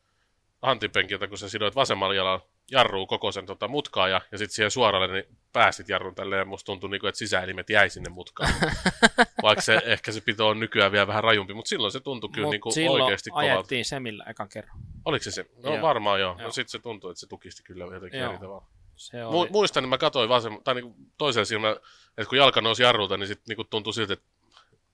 Antipenkiltä, 0.63 1.29
kun 1.29 1.39
sä 1.39 1.49
sidoit 1.49 1.75
vasemmalla 1.75 2.15
jalalla 2.15 2.47
jarruu 2.71 3.07
koko 3.07 3.33
sen 3.33 3.47
tota, 3.47 3.69
mutkaa 3.69 4.09
ja, 4.09 4.21
ja 4.33 4.39
sitten 4.39 4.55
siihen 4.55 4.71
suoralle 4.71 5.13
niin 5.13 5.37
päästit 5.53 5.89
jarrun 5.89 6.15
tälleen 6.15 6.39
ja 6.39 6.45
musta 6.45 6.67
tuntui, 6.67 6.91
niin 6.91 7.01
kuin, 7.01 7.09
että 7.09 7.19
sisäelimet 7.19 7.71
jäi 7.71 7.91
sinne 7.91 8.11
mutkaan. 8.11 8.55
Vaikka 9.43 9.63
se, 9.63 9.83
ehkä 9.85 10.13
se 10.13 10.21
pito 10.21 10.49
on 10.49 10.61
nykyään 10.61 10.93
vielä 10.93 11.07
vähän 11.07 11.25
rajumpi, 11.25 11.55
mutta 11.55 11.69
silloin 11.69 11.93
se 11.93 12.01
tuntui 12.01 12.31
kyllä 12.31 12.47
Mut 12.47 12.53
niin 12.53 12.61
kuin 12.61 12.73
silloin 12.73 13.03
oikeasti 13.03 13.31
kovalta. 13.31 13.53
ajettiin 13.55 13.85
Semillä 13.85 14.25
ekan 14.29 14.49
kerran. 14.49 14.79
Oliko 15.05 15.23
se 15.23 15.31
se? 15.31 15.47
No 15.65 15.73
Joo. 15.75 15.83
varmaan 15.83 16.21
joo. 16.21 16.37
Joo. 16.39 16.47
No 16.47 16.53
sitten 16.53 16.71
se 16.71 16.79
tuntui, 16.79 17.11
että 17.11 17.21
se 17.21 17.27
tukisti 17.27 17.63
kyllä 17.63 17.85
jotenkin 17.95 18.21
Joo. 18.21 18.31
eri 18.31 18.39
tavalla. 18.41 18.67
Se 18.97 19.17
Mu- 19.17 19.27
oli, 19.27 19.49
muistan, 19.51 19.85
että 19.85 19.89
mä 19.91 19.99
katsoin 19.99 20.31
vasem- 20.31 20.63
tai 20.65 20.75
niin 20.75 20.95
toisella 21.19 21.45
silmällä, 21.45 21.81
että 22.19 22.29
kun 22.29 22.39
jalka 22.39 22.61
nousi 22.61 22.83
jarrulta, 22.83 23.17
niin 23.17 23.27
sitten 23.27 23.57
niin 23.57 23.67
tuntui 23.71 23.95
siltä, 23.95 24.13
että 24.13 24.27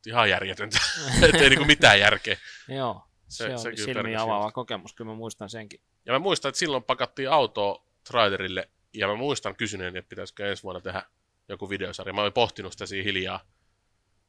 ihan 0.06 0.30
järjetöntä. 0.30 0.78
että 1.22 1.38
ei 1.38 1.50
niin 1.50 1.66
mitään 1.66 2.00
järkeä. 2.00 2.36
joo, 2.68 3.02
Se- 3.28 3.44
se, 3.44 3.56
se 3.56 3.62
se 3.62 3.68
oli 3.68 3.76
silmiä 3.76 4.22
avaava 4.22 4.52
kokemus, 4.52 4.92
kyllä 4.94 5.10
mä 5.10 5.14
muistan 5.16 5.50
senkin. 5.50 5.80
Ja 6.06 6.12
mä 6.12 6.18
muistan, 6.18 6.48
että 6.48 6.58
silloin 6.58 6.84
pakattiin 6.84 7.30
auto 7.30 7.86
trailerille, 8.08 8.70
ja 8.94 9.06
mä 9.06 9.14
muistan 9.14 9.56
kysyneeni, 9.56 9.98
että 9.98 10.08
pitäisikö 10.08 10.50
ensi 10.50 10.62
vuonna 10.62 10.80
tehdä 10.80 11.02
joku 11.48 11.70
videosarja. 11.70 12.12
Mä 12.12 12.20
olin 12.20 12.32
pohtinut 12.32 12.72
sitä 12.72 12.86
siinä 12.86 13.04
hiljaa 13.04 13.40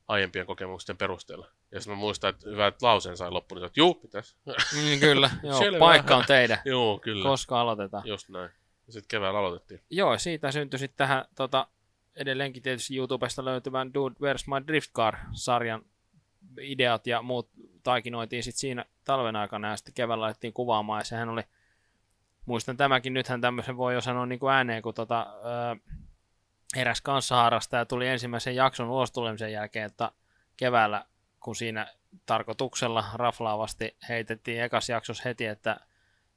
aiempien 0.07 0.45
kokemusten 0.45 0.97
perusteella. 0.97 1.47
Ja 1.71 1.81
sitten 1.81 1.97
mä 1.97 1.99
muistan, 1.99 2.29
että 2.29 2.49
hyvä, 2.49 2.67
että 2.67 2.85
lauseen 2.85 3.17
sai 3.17 3.31
loppuun, 3.31 3.57
niin 3.61 3.65
että 3.65 3.79
juu, 3.79 3.93
pitäisi. 3.93 4.35
Mm, 4.45 4.99
kyllä, 4.99 5.29
joo, 5.43 5.79
paikka 5.79 6.15
on 6.15 6.23
teidän, 6.27 6.57
Joo, 6.65 6.99
kyllä. 6.99 7.23
koska 7.23 7.61
aloitetaan. 7.61 8.07
Just 8.07 8.29
näin. 8.29 8.51
Ja 8.87 8.93
sitten 8.93 9.07
keväällä 9.07 9.39
aloitettiin. 9.39 9.81
Joo, 9.89 10.17
siitä 10.17 10.51
syntyi 10.51 10.79
sitten 10.79 10.97
tähän 10.97 11.25
tota, 11.35 11.67
edelleenkin 12.15 12.63
tietysti 12.63 12.97
YouTubesta 12.97 13.45
löytyvän 13.45 13.93
Dude, 13.93 14.15
Where's 14.15 14.43
My 14.47 14.67
Drift 14.67 14.91
Car-sarjan 14.91 15.85
ideat 16.61 17.07
ja 17.07 17.21
muut 17.21 17.49
taikinoitiin 17.83 18.43
sitten 18.43 18.59
siinä 18.59 18.85
talven 19.03 19.35
aikana 19.35 19.69
ja 19.69 19.77
sitten 19.77 19.93
keväällä 19.93 20.25
alettiin 20.25 20.53
kuvaamaan 20.53 20.99
ja 21.01 21.05
sehän 21.05 21.29
oli, 21.29 21.41
muistan 22.47 22.77
tämäkin, 22.77 23.13
nythän 23.13 23.41
tämmöisen 23.41 23.77
voi 23.77 23.93
jo 23.93 24.01
sanoa 24.01 24.25
niin 24.25 24.39
kuin 24.39 24.53
ääneen, 24.53 24.81
kun 24.81 24.93
tota, 24.93 25.27
ö, 25.29 25.91
eräs 26.75 27.01
kanssaharrastaja 27.01 27.85
tuli 27.85 28.07
ensimmäisen 28.07 28.55
jakson 28.55 28.89
ulos 28.89 29.11
tulemisen 29.11 29.51
jälkeen, 29.51 29.85
että 29.85 30.11
keväällä, 30.57 31.05
kun 31.39 31.55
siinä 31.55 31.87
tarkoituksella 32.25 33.05
raflaavasti 33.13 33.97
heitettiin 34.09 34.61
ekas 34.61 34.89
jaksossa 34.89 35.23
heti, 35.25 35.45
että 35.45 35.79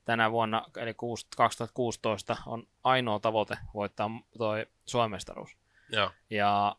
tänä 0.05 0.31
vuonna, 0.31 0.67
eli 0.77 0.95
kuus- 0.95 1.27
2016, 1.37 2.37
on 2.47 2.67
ainoa 2.85 3.21
tavoite 3.21 3.59
voittaa 3.75 4.11
toi 4.39 4.67
Suomestaruus. 4.87 5.57
Joo. 5.93 6.11
Ja 6.31 6.77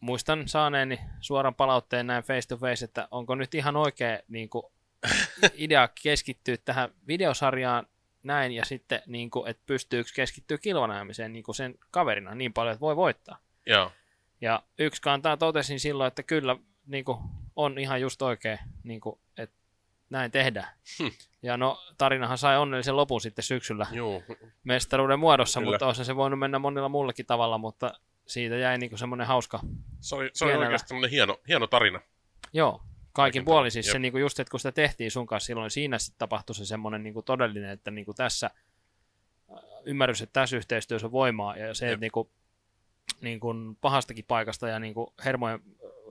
muistan 0.00 0.48
saaneeni 0.48 1.00
suoran 1.20 1.54
palautteen 1.54 2.06
näin 2.06 2.24
face 2.24 2.48
to 2.48 2.56
face, 2.56 2.84
että 2.84 3.08
onko 3.10 3.34
nyt 3.34 3.54
ihan 3.54 3.76
oikea 3.76 4.18
niin 4.28 4.48
kuin, 4.48 4.64
idea 5.54 5.88
keskittyä 6.02 6.56
tähän 6.64 6.90
videosarjaan 7.06 7.86
näin 8.24 8.52
ja 8.52 8.64
sitten, 8.64 9.02
niin 9.06 9.30
kuin, 9.30 9.50
että 9.50 9.62
pystyykö 9.66 10.10
keskittyä 10.14 10.58
kilvanajamiseen 10.58 11.32
niin 11.32 11.42
kuin 11.42 11.54
sen 11.54 11.74
kaverina 11.90 12.34
niin 12.34 12.52
paljon, 12.52 12.72
että 12.72 12.80
voi 12.80 12.96
voittaa. 12.96 13.38
Joo. 13.66 13.92
Ja 14.40 14.62
yksi 14.78 15.02
kantaa 15.02 15.36
totesin 15.36 15.80
silloin, 15.80 16.08
että 16.08 16.22
kyllä 16.22 16.56
niin 16.86 17.04
kuin, 17.04 17.18
on 17.56 17.78
ihan 17.78 18.00
just 18.00 18.22
oikein, 18.22 18.58
niin 18.82 19.00
kuin, 19.00 19.18
että 19.38 19.56
näin 20.10 20.30
tehdään. 20.30 20.68
Hm. 20.98 21.08
Ja 21.42 21.56
no, 21.56 21.78
tarinahan 21.98 22.38
sai 22.38 22.58
onnellisen 22.58 22.96
lopun 22.96 23.20
sitten 23.20 23.42
syksyllä 23.42 23.86
Juu. 23.92 24.22
mestaruuden 24.64 25.18
muodossa, 25.18 25.60
Kyllä. 25.60 25.72
mutta 25.72 25.86
olisi 25.86 26.04
se 26.04 26.16
voinut 26.16 26.38
mennä 26.38 26.58
monilla 26.58 26.88
mullakin 26.88 27.26
tavalla, 27.26 27.58
mutta 27.58 27.94
siitä 28.26 28.56
jäi 28.56 28.78
niin 28.78 28.98
semmoinen 28.98 29.26
hauska. 29.26 29.60
Se 30.00 30.14
oli, 30.14 30.30
se 30.32 30.44
oli 30.44 30.54
oikeasti 30.54 30.88
tämmöinen 30.88 31.10
hieno, 31.10 31.40
hieno 31.48 31.66
tarina. 31.66 32.00
Joo, 32.52 32.82
kaikin 33.14 33.44
puolin 33.44 33.70
siis 33.70 33.86
jep. 33.86 33.92
se 33.92 33.98
niinku 33.98 34.18
just, 34.18 34.40
että 34.40 34.50
kun 34.50 34.60
sitä 34.60 34.72
tehtiin 34.72 35.10
sun 35.10 35.26
kanssa 35.26 35.46
silloin, 35.46 35.70
siinä 35.70 35.98
sitten 35.98 36.18
tapahtui 36.18 36.54
se 36.54 36.66
semmoinen 36.66 37.02
niinku 37.02 37.22
todellinen, 37.22 37.70
että 37.70 37.90
niinku 37.90 38.14
tässä 38.14 38.46
äh, 38.46 39.58
ymmärrys, 39.84 40.22
että 40.22 40.40
tässä 40.40 40.56
yhteistyössä 40.56 41.06
on 41.06 41.12
voimaa 41.12 41.56
ja 41.56 41.74
se, 41.74 41.92
että 41.92 42.00
niinku, 42.00 42.30
niinku 43.20 43.54
pahastakin 43.80 44.24
paikasta 44.28 44.68
ja 44.68 44.78
niinku 44.78 45.14
hermojen, 45.24 45.60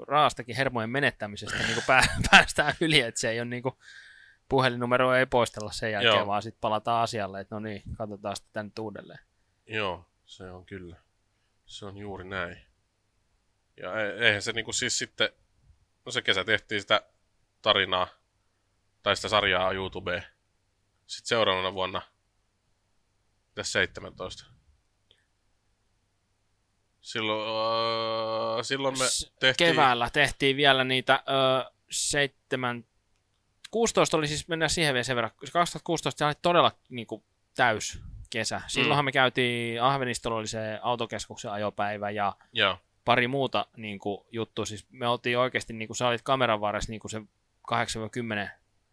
raastakin 0.08 0.56
hermojen 0.56 0.90
menettämisestä 0.90 1.58
niinku 1.58 1.82
pää, 1.88 2.04
päästään 2.32 2.74
yli, 2.82 3.00
että 3.00 3.22
se 3.22 3.30
ei 3.30 3.40
ole 3.40 3.50
niinku, 3.50 3.78
puhelinnumeroa 4.50 5.18
ei 5.18 5.26
poistella 5.26 5.72
sen 5.72 5.92
jälkeen, 5.92 6.16
Joo. 6.16 6.28
vaan 6.28 6.42
sitten 6.42 6.62
palataan 6.62 7.04
asialle, 7.04 7.40
että 7.40 7.56
no 7.56 7.60
niin, 7.60 7.82
katsotaan 7.98 8.36
sitten 8.36 8.54
tänne 8.54 8.72
uudelleen. 8.80 9.20
Joo, 9.68 10.06
se 10.26 10.52
on 10.52 10.66
kyllä. 10.66 10.96
Se 11.66 11.86
on 11.86 11.98
juuri 11.98 12.24
näin. 12.24 12.58
Ja 13.78 14.02
e- 14.02 14.26
eihän 14.26 14.42
se 14.42 14.52
niinku 14.52 14.74
siis 14.74 14.98
sitten, 14.98 15.30
no 16.06 16.12
se 16.12 16.22
kesä 16.22 16.44
tehtiin 16.44 16.82
sitä 16.82 17.02
tarinaa, 17.62 18.08
tai 19.04 19.16
sitä 19.16 19.30
sarjaa 19.30 19.72
YouTubeen. 19.72 20.24
Sitten 21.08 21.28
seuraavana 21.28 21.74
vuonna, 21.74 22.02
mitäs 23.50 23.72
17? 23.72 24.46
Silloin, 27.02 27.50
äh, 28.60 28.66
silloin 28.66 29.00
me 29.00 29.06
tehtiin... 29.40 29.70
Keväällä 29.70 30.10
tehtiin 30.14 30.58
vielä 30.58 30.84
niitä 30.84 31.24
ö, 31.28 31.72
seitsemän, 31.90 32.84
2016 33.74 34.18
oli 34.18 34.28
siis, 34.28 34.48
mennään 34.48 34.70
siihen 34.70 34.94
vielä 34.94 35.04
sen 35.04 35.16
verran, 35.16 35.32
2016 35.54 36.20
se 36.20 36.26
oli 36.26 36.34
todella 36.42 36.72
niin 36.90 37.08
kuin, 37.08 37.24
täys 37.56 38.00
kesä. 38.30 38.62
Silloinhan 38.68 39.04
mm. 39.04 39.06
me 39.06 39.12
käytiin, 39.12 39.82
Ahvenistolla 39.82 40.38
oli 40.38 40.48
se 40.48 40.80
autokeskuksen 40.82 41.52
ajopäivä 41.52 42.10
ja 42.10 42.36
Joo. 42.54 42.78
Pari 43.06 43.28
muuta 43.28 43.66
niin 43.78 44.00
kuin, 44.00 44.26
juttua. 44.32 44.66
Siis 44.66 44.86
me 44.90 45.08
oltiin 45.08 45.38
oikeasti, 45.38 45.74
niin 45.74 45.88
kuin 45.88 45.98
sä 45.98 46.08
olit 46.08 46.22
kameran 46.22 46.62
varressa 46.62 46.92
niin 46.92 47.00
kuin 47.00 47.12
se 47.12 47.22
8-10 47.72 48.50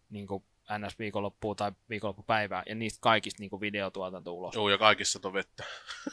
niin 0.09 0.27
kuin 0.27 0.43
ns. 0.77 0.99
viikonloppua 0.99 1.55
tai 1.55 1.71
viikonloppupäivää, 1.89 2.63
ja 2.65 2.75
niistä 2.75 3.01
kaikista 3.01 3.41
niin 3.41 3.49
kuin 3.49 3.59
videotuotanto 3.59 4.33
ulos. 4.33 4.55
Joo, 4.55 4.69
ja 4.69 4.77
kaikissa 4.77 5.19
on 5.23 5.33
vettä. 5.33 5.63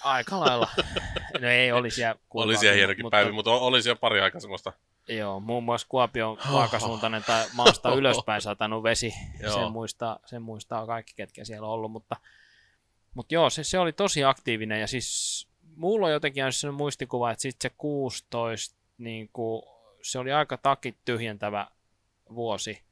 Aika 0.02 0.40
lailla. 0.40 0.68
No 1.40 1.48
ei, 1.48 1.72
oli 1.72 1.90
siellä 1.90 2.20
Oli 2.34 2.56
siellä 2.56 2.76
hienokin 2.76 3.04
mutta, 3.04 3.16
päivä, 3.16 3.32
mutta 3.32 3.50
oli 3.50 3.82
siellä 3.82 3.98
pari 3.98 4.20
aikaa 4.20 4.40
semmoista. 4.40 4.72
Joo, 5.08 5.40
muun 5.40 5.64
muassa 5.64 5.86
Kuopion 5.90 6.38
vaakasuuntainen 6.52 7.24
tai 7.24 7.46
maasta 7.54 7.94
ylöspäin 7.98 8.42
satanut 8.42 8.82
vesi. 8.82 9.14
Joo. 9.40 9.54
sen, 9.54 9.72
muistaa, 9.72 10.18
sen 10.26 10.42
muistaa 10.42 10.86
kaikki, 10.86 11.12
ketkä 11.16 11.44
siellä 11.44 11.66
on 11.66 11.72
ollut, 11.72 11.92
mutta, 11.92 12.16
mutta 13.14 13.34
joo, 13.34 13.50
se, 13.50 13.64
se 13.64 13.78
oli 13.78 13.92
tosi 13.92 14.24
aktiivinen, 14.24 14.80
ja 14.80 14.86
siis 14.86 15.48
mulla 15.78 16.06
on 16.06 16.12
jotenkin 16.12 16.40
jäänyt 16.40 16.56
sellainen 16.56 16.78
muistikuva, 16.78 17.30
että 17.30 17.42
sitten 17.42 17.70
se 17.70 17.74
16, 17.78 18.76
niin 18.98 19.30
kuin, 19.32 19.62
se 20.02 20.18
oli 20.18 20.32
aika 20.32 20.56
takit 20.56 20.98
tyhjentävä 21.04 21.68
vuosi, 22.34 22.82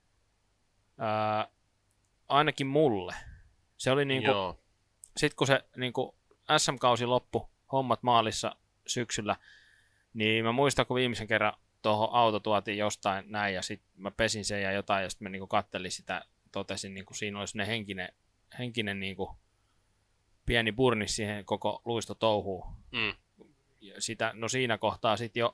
Ää, 0.98 1.48
ainakin 2.28 2.66
mulle. 2.66 3.14
Se 3.76 3.90
oli 3.90 4.04
niin 4.04 4.22
kuin, 4.22 4.58
sitten 5.16 5.36
kun 5.36 5.46
se 5.46 5.64
niin 5.76 5.92
kuin 5.92 6.12
SM-kausi 6.58 7.06
loppu, 7.06 7.48
hommat 7.72 8.02
maalissa 8.02 8.56
syksyllä, 8.86 9.36
niin 10.14 10.44
mä 10.44 10.52
muistan, 10.52 10.86
kun 10.86 10.94
viimeisen 10.94 11.26
kerran 11.26 11.52
tuohon 11.82 12.08
auto 12.12 12.40
tuotiin 12.40 12.78
jostain 12.78 13.24
näin, 13.28 13.54
ja 13.54 13.62
sitten 13.62 13.88
mä 13.96 14.10
pesin 14.10 14.44
sen 14.44 14.62
ja 14.62 14.72
jotain, 14.72 15.02
ja 15.02 15.10
sitten 15.10 15.26
mä 15.26 15.30
niin 15.30 15.48
kattelin 15.48 15.90
sitä, 15.90 16.24
totesin, 16.52 16.94
niin 16.94 17.06
kuin 17.06 17.16
siinä 17.16 17.38
oli 17.38 17.48
sellainen 17.48 17.70
henkinen, 17.70 18.08
henkinen 18.58 19.00
niin 19.00 19.16
kuin 19.16 19.30
pieni 20.46 20.72
burnis 20.72 21.16
siihen 21.16 21.44
koko 21.44 21.82
luistotouhuun. 21.84 22.76
Mm. 22.92 23.14
Sitä, 23.98 24.30
no 24.34 24.48
siinä 24.48 24.78
kohtaa 24.78 25.16
sitten 25.16 25.40
jo 25.40 25.52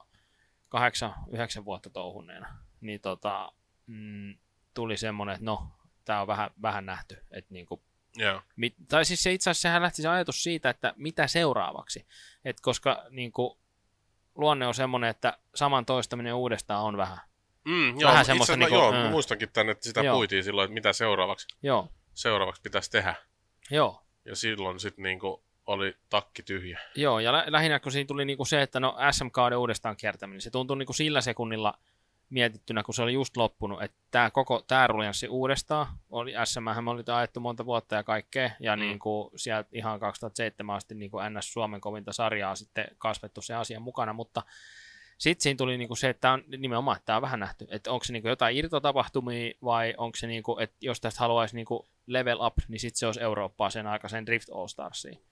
kahdeksan, 0.69 1.15
yhdeksän 1.33 1.65
vuotta 1.65 1.91
touhuneena, 1.91 2.59
niin 2.81 3.01
tota, 3.01 3.53
mm, 3.87 4.35
tuli 4.75 4.97
semmoinen, 4.97 5.35
että 5.35 5.45
no, 5.45 5.69
tämä 6.05 6.21
on 6.21 6.27
vähän, 6.27 6.51
vähän 6.63 6.87
nähty, 6.87 7.17
että 7.31 7.55
niin 7.55 7.67
kuin 7.67 7.81
Joo. 8.17 8.43
Mit, 8.57 8.75
tai 8.89 9.05
siis 9.05 9.23
se 9.23 9.33
itse 9.33 9.51
asiassa 9.51 9.69
sehän 9.69 9.83
lähti 9.83 10.03
se 10.03 10.09
ajatus 10.09 10.43
siitä, 10.43 10.71
että 10.71 10.95
mitä 10.97 11.27
seuraavaksi. 11.27 12.07
Et 12.45 12.61
koska 12.61 13.07
niin 13.11 13.33
kuin, 13.33 13.59
luonne 14.35 14.67
on 14.67 14.75
semmoinen, 14.75 15.11
että 15.11 15.39
saman 15.55 15.87
toistaminen 15.87 16.35
uudestaan 16.35 16.85
on 16.85 16.97
vähän. 16.97 17.19
Mm, 17.65 18.01
joo, 18.01 18.09
Vähän 18.09 18.21
itse 18.21 18.27
semmoista 18.27 18.53
asiassa, 18.53 18.77
niinku, 18.77 18.97
joo, 18.97 19.05
mm. 19.05 19.11
muistankin 19.11 19.49
tänne, 19.53 19.73
että 19.73 19.85
sitä 19.85 20.01
Joo. 20.01 20.17
puitiin 20.17 20.45
silloin, 20.45 20.65
että 20.65 20.75
mitä 20.75 20.93
seuraavaksi, 20.93 21.47
Joo, 21.63 21.89
seuraavaksi 22.15 22.63
pitäisi 22.63 22.91
tehdä. 22.91 23.15
joo. 23.71 24.03
Ja 24.25 24.37
silloin 24.37 24.81
sitten 24.81 25.02
niinku 25.02 25.43
oli 25.67 25.97
takki 26.11 26.43
tyhjä. 26.43 26.81
Joo, 26.95 27.19
ja 27.21 27.33
lä- 27.33 27.45
lähinnä 27.47 27.81
kun 27.81 27.93
siinä 27.93 28.07
tuli 28.07 28.25
niinku 28.25 28.45
se, 28.45 28.62
että 28.62 28.81
no 28.81 28.97
SM-kauden 29.11 29.59
uudestaan 29.59 29.97
kiertäminen, 29.97 30.41
se 30.41 30.50
tuntui 30.50 30.76
niinku 30.79 30.93
sillä 30.93 31.21
sekunnilla 31.21 31.75
mietittynä, 32.31 32.83
kun 32.83 32.95
se 32.95 33.02
oli 33.02 33.12
just 33.12 33.37
loppunut, 33.37 33.83
että 33.83 33.97
tämä 34.11 34.31
koko 34.31 34.64
tämä 34.67 34.87
ruljanssi 34.87 35.29
uudestaan, 35.29 35.87
oli 36.11 36.33
SM, 36.45 36.62
me 36.85 36.91
oli 36.91 37.02
ajettu 37.14 37.41
monta 37.41 37.67
vuotta 37.67 37.95
ja 37.95 38.02
kaikkea, 38.05 38.50
ja 38.61 38.76
Mm. 38.76 38.83
mm. 38.83 38.87
niinku 38.88 39.31
sieltä 39.37 39.69
ihan 39.73 40.00
2007 40.00 40.76
asti 40.76 40.95
niinku 40.95 41.19
NS 41.31 41.52
Suomen 41.52 41.81
kovinta 41.81 42.12
sarjaa 42.12 42.55
sitten 42.57 42.85
kasvettu 42.99 43.43
se 43.43 43.55
asian 43.55 43.83
mukana, 43.83 44.12
mutta 44.12 44.43
sitten 45.23 45.43
siinä 45.43 45.57
tuli 45.57 45.79
niinku 45.79 45.97
se, 45.97 46.09
että 46.09 46.33
on 46.33 46.45
nimenomaan, 46.59 46.97
että 46.97 47.07
tämä 47.07 47.17
on 47.17 47.23
vähän 47.23 47.41
nähty, 47.41 47.67
että 47.71 47.93
onko 47.93 48.05
se 48.05 48.12
niinku 48.12 48.29
jotain 48.29 48.57
irtotapahtumia 48.57 49.52
vai 49.64 49.95
onko 49.97 50.17
se, 50.17 50.26
niinku, 50.26 50.59
että 50.59 50.76
jos 50.81 51.00
tästä 51.00 51.21
haluaisi 51.21 51.57
niinku 51.57 51.88
level 52.07 52.41
up, 52.41 52.55
niin 52.69 52.81
sitten 52.81 52.99
se 52.99 53.07
olisi 53.07 53.21
Eurooppaa 53.21 53.71
sen 53.71 53.87
aikaisen 53.87 54.26
Drift 54.26 54.49
All 54.50 54.67
Starsiin. 54.67 55.23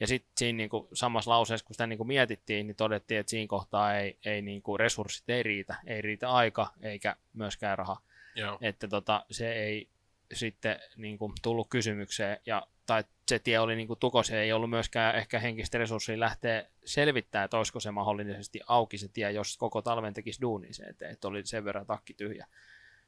Ja 0.00 0.06
sitten 0.06 0.32
siinä 0.36 0.56
niinku 0.56 0.88
samassa 0.92 1.30
lauseessa, 1.30 1.66
kun 1.66 1.74
sitä 1.74 1.86
niinku 1.86 2.04
mietittiin, 2.04 2.66
niin 2.66 2.76
todettiin, 2.76 3.20
että 3.20 3.30
siinä 3.30 3.48
kohtaa 3.48 3.96
ei, 3.96 4.18
ei 4.24 4.42
niinku 4.42 4.76
resurssit 4.76 5.30
ei 5.30 5.42
riitä. 5.42 5.74
Ei 5.86 6.02
riitä 6.02 6.30
aika 6.30 6.72
eikä 6.82 7.16
myöskään 7.32 7.78
raha. 7.78 7.96
Joo. 8.34 8.58
Että 8.60 8.88
tota, 8.88 9.24
se 9.30 9.52
ei 9.52 9.88
sitten 10.32 10.80
niinku 10.96 11.32
tullut 11.42 11.66
kysymykseen. 11.70 12.38
Ja, 12.46 12.66
tai 12.86 13.04
se 13.28 13.38
tie 13.38 13.58
oli 13.58 13.76
niinku 13.76 13.96
tukos, 13.96 14.30
ei 14.30 14.52
ollut 14.52 14.70
myöskään 14.70 15.14
ehkä 15.14 15.38
henkistä 15.38 15.78
resurssia 15.78 16.20
lähteä 16.20 16.66
selvittämään, 16.84 17.44
että 17.44 17.56
olisiko 17.56 17.80
se 17.80 17.90
mahdollisesti 17.90 18.60
auki 18.66 18.98
se 18.98 19.08
tie, 19.08 19.32
jos 19.32 19.56
koko 19.56 19.82
talven 19.82 20.14
tekisi 20.14 20.40
duunin 20.40 20.74
se 20.74 20.84
eteen, 20.84 21.10
että 21.10 21.28
oli 21.28 21.46
sen 21.46 21.64
verran 21.64 21.86
takki 21.86 22.14
tyhjä. 22.14 22.46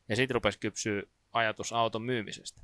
Ja 0.08 0.16
sitten 0.16 0.34
rupesi 0.34 0.58
kypsyä 0.58 1.02
ajatus 1.32 1.72
auton 1.72 2.02
myymisestä. 2.02 2.60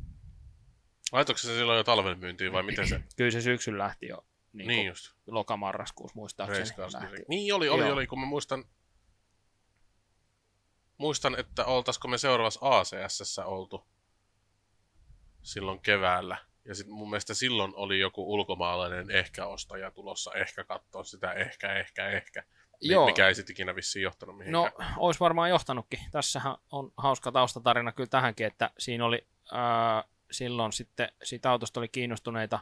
Laitoiko 1.13 1.39
se 1.39 1.55
silloin 1.55 1.77
jo 1.77 1.85
talven 1.85 2.19
myyntiin 2.19 2.53
vai 2.53 2.63
miten 2.63 2.89
se? 2.89 3.01
Kyllä 3.17 3.31
se 3.31 3.41
syksyllä 3.41 3.85
lähti 3.85 4.07
jo 4.07 4.25
niin, 4.53 4.69
niin 4.69 4.77
niin 4.77 4.87
just. 4.87 5.13
lokamarraskuussa 5.27 6.17
muistaakseni 6.17 6.93
lähti. 6.93 7.09
Direct. 7.11 7.29
Niin 7.29 7.55
oli, 7.55 7.69
oli, 7.69 7.83
Joo. 7.83 7.93
oli, 7.93 8.07
kun 8.07 8.21
mä 8.21 8.27
muistan, 8.27 8.65
muistan, 10.99 11.39
että 11.39 11.65
oltaisiko 11.65 12.09
me 12.09 12.19
seuraavassa 12.19 12.61
ACS 12.63 13.39
oltu 13.39 13.87
silloin 15.45 15.81
keväällä. 15.81 16.37
Ja 16.65 16.75
sitten 16.75 16.95
mun 16.95 17.11
mielestä 17.11 17.35
silloin 17.35 17.73
oli 17.77 18.01
joku 18.01 18.33
ulkomaalainen 18.33 19.11
ehkä 19.11 19.47
ostaja 19.47 19.91
tulossa 19.91 20.33
ehkä 20.35 20.65
katsoa 20.65 21.05
sitä, 21.05 21.33
ehkä, 21.33 21.73
ehkä, 21.75 22.09
ehkä. 22.09 22.45
Joo. 22.81 23.07
Mikä 23.07 23.29
ei 23.29 23.35
sitten 23.35 23.53
ikinä 23.53 23.75
vissiin 23.75 24.03
johtanut 24.03 24.37
mihinkään. 24.37 24.73
No, 24.79 24.85
olisi 24.97 25.21
varmaan 25.21 25.51
johtanutkin. 25.51 26.01
Tässähän 26.11 26.57
on 26.73 26.93
hauska 26.97 27.33
taustatarina 27.33 27.93
kyllä 27.93 28.09
tähänkin, 28.09 28.47
että 28.47 28.71
siinä 28.79 29.05
oli 29.05 29.27
ää, 29.53 30.05
silloin 30.31 30.73
sitten 30.73 31.13
siitä 31.23 31.51
autosta 31.51 31.81
oli 31.81 31.89
kiinnostuneita 31.89 32.59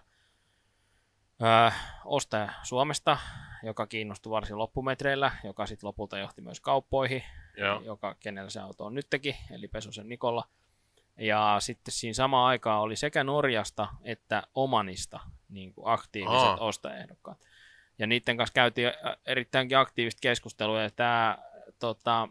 ää, 1.41 1.73
ostaja 2.05 2.53
Suomesta, 2.63 3.19
joka 3.63 3.87
kiinnostui 3.87 4.31
varsin 4.31 4.59
loppumetreillä, 4.59 5.33
joka 5.45 5.67
sitten 5.67 5.87
lopulta 5.87 6.19
johti 6.19 6.41
myös 6.41 6.61
kauppoihin, 6.61 7.23
Joo. 7.57 7.81
joka 7.81 8.17
kenellä 8.21 8.51
se 8.51 8.61
auto 8.61 8.85
on 8.85 8.95
nytkin, 8.95 9.35
eli 9.51 9.69
Pesosen 9.69 10.09
Nikolla. 10.09 10.45
Ja 11.19 11.57
sitten 11.61 11.93
siinä 11.93 12.15
samaan 12.15 12.49
aikaan 12.49 12.81
oli 12.81 12.97
sekä 12.97 13.25
Norjasta 13.25 13.89
että 14.03 14.43
Omanista 14.55 15.21
niin 15.49 15.73
kuin 15.73 15.89
aktiiviset 15.89 16.49
Aa. 16.49 16.57
ostajaehdokkaat. 16.57 17.39
Ja 17.99 18.07
niiden 18.07 18.37
kanssa 18.37 18.53
käytiin 18.55 18.89
ä, 18.89 19.17
erittäinkin 19.27 19.79
aktiivista 19.79 20.21
keskustelua. 20.21 20.83
Ja 20.83 20.91
tämä 20.91 21.39
tota, 21.79 22.29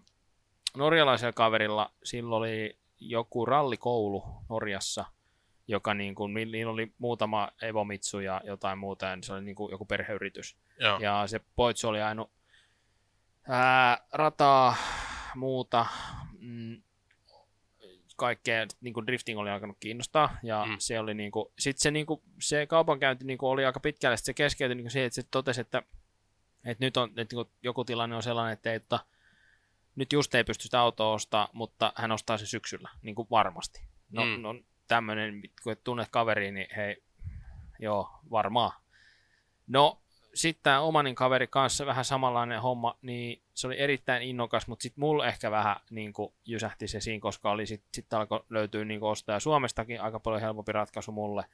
norjalaisella 0.77 1.33
kaverilla 1.33 1.91
silloin 2.03 2.39
oli 2.39 2.77
joku 2.99 3.45
rallikoulu 3.45 4.23
Norjassa, 4.49 5.05
joka 5.67 5.93
niin 5.93 6.15
kuin, 6.15 6.33
niillä 6.33 6.71
oli 6.71 6.93
muutama 6.97 7.49
Evomitsu 7.61 8.19
ja 8.19 8.41
jotain 8.43 8.77
muuta, 8.77 9.05
ja 9.05 9.17
se 9.23 9.33
oli 9.33 9.41
niin 9.41 9.55
kuin 9.55 9.71
joku 9.71 9.85
perheyritys. 9.85 10.57
Joo. 10.79 10.99
Ja 10.99 11.27
se 11.27 11.41
Poitsu 11.55 11.87
oli 11.87 11.99
ää, 13.47 13.97
rataa, 14.13 14.75
muuta, 15.35 15.85
mm, 16.39 16.81
kaikkea, 18.21 18.65
niin 18.81 18.93
kuin 18.93 19.07
drifting 19.07 19.39
oli 19.39 19.49
alkanut 19.49 19.77
kiinnostaa, 19.79 20.37
ja 20.43 20.65
Mm. 20.65 20.75
se 20.79 20.99
oli 20.99 21.13
niin 21.13 21.31
kuin, 21.31 21.45
sit 21.59 21.77
se, 21.77 21.91
niin 21.91 22.05
kuin, 22.05 22.21
se 22.39 22.65
kaupankäynti 22.67 23.25
niin 23.25 23.37
kuin 23.37 23.49
oli 23.49 23.65
aika 23.65 23.79
pitkälle, 23.79 24.17
sit 24.17 24.25
se 24.25 24.33
keskeytyi 24.33 24.75
niin 24.75 24.83
kuin 24.83 24.91
siihen, 24.91 25.07
että 25.07 25.15
se 25.21 25.27
totesi, 25.31 25.61
että, 25.61 25.83
että 26.65 26.85
nyt 26.85 26.97
on, 26.97 27.09
että 27.09 27.35
niin 27.35 27.45
kuin 27.45 27.55
joku 27.63 27.85
tilanne 27.85 28.15
on 28.15 28.23
sellainen, 28.23 28.53
että 28.53 28.69
ei, 28.69 28.75
että 28.75 28.99
nyt 29.95 30.13
just 30.13 30.35
ei 30.35 30.43
pysty 30.43 30.63
sitä 30.63 30.79
autoa 30.81 31.13
ostaa, 31.13 31.49
mutta 31.53 31.93
hän 31.95 32.11
ostaa 32.11 32.37
se 32.37 32.45
syksyllä, 32.45 32.89
niin 33.01 33.15
kuin 33.15 33.27
varmasti. 33.31 33.81
No, 34.09 34.25
Mm. 34.25 34.29
mm. 34.31 34.41
no 34.41 34.55
tämmöinen, 34.87 35.41
kun 35.63 35.71
et 35.73 35.83
tunnet 35.83 36.07
kaveriin, 36.11 36.53
niin 36.53 36.67
hei, 36.75 37.03
joo, 37.79 38.09
varmaan. 38.31 38.71
No, 39.67 40.01
sitten 40.33 40.63
tämä 40.63 40.79
Omanin 40.81 41.15
kaveri 41.15 41.47
kanssa 41.47 41.85
vähän 41.85 42.05
samanlainen 42.05 42.61
homma, 42.61 42.97
niin 43.01 43.41
se 43.53 43.67
oli 43.67 43.79
erittäin 43.79 44.23
innokas, 44.23 44.67
mutta 44.67 44.83
sitten 44.83 45.01
mulla 45.01 45.27
ehkä 45.27 45.51
vähän 45.51 45.75
niin 45.89 46.13
kuin 46.13 46.33
jysähti 46.45 46.87
se 46.87 46.99
siinä, 46.99 47.21
koska 47.21 47.51
oli 47.51 47.65
sitten 47.65 47.89
sit 47.93 48.13
alkoi 48.13 48.43
löytyä 48.49 48.85
niin 48.85 49.03
ostaja 49.03 49.39
Suomestakin 49.39 50.01
aika 50.01 50.19
paljon 50.19 50.41
helpompi 50.41 50.71
ratkaisu 50.71 51.11
mulle, 51.11 51.45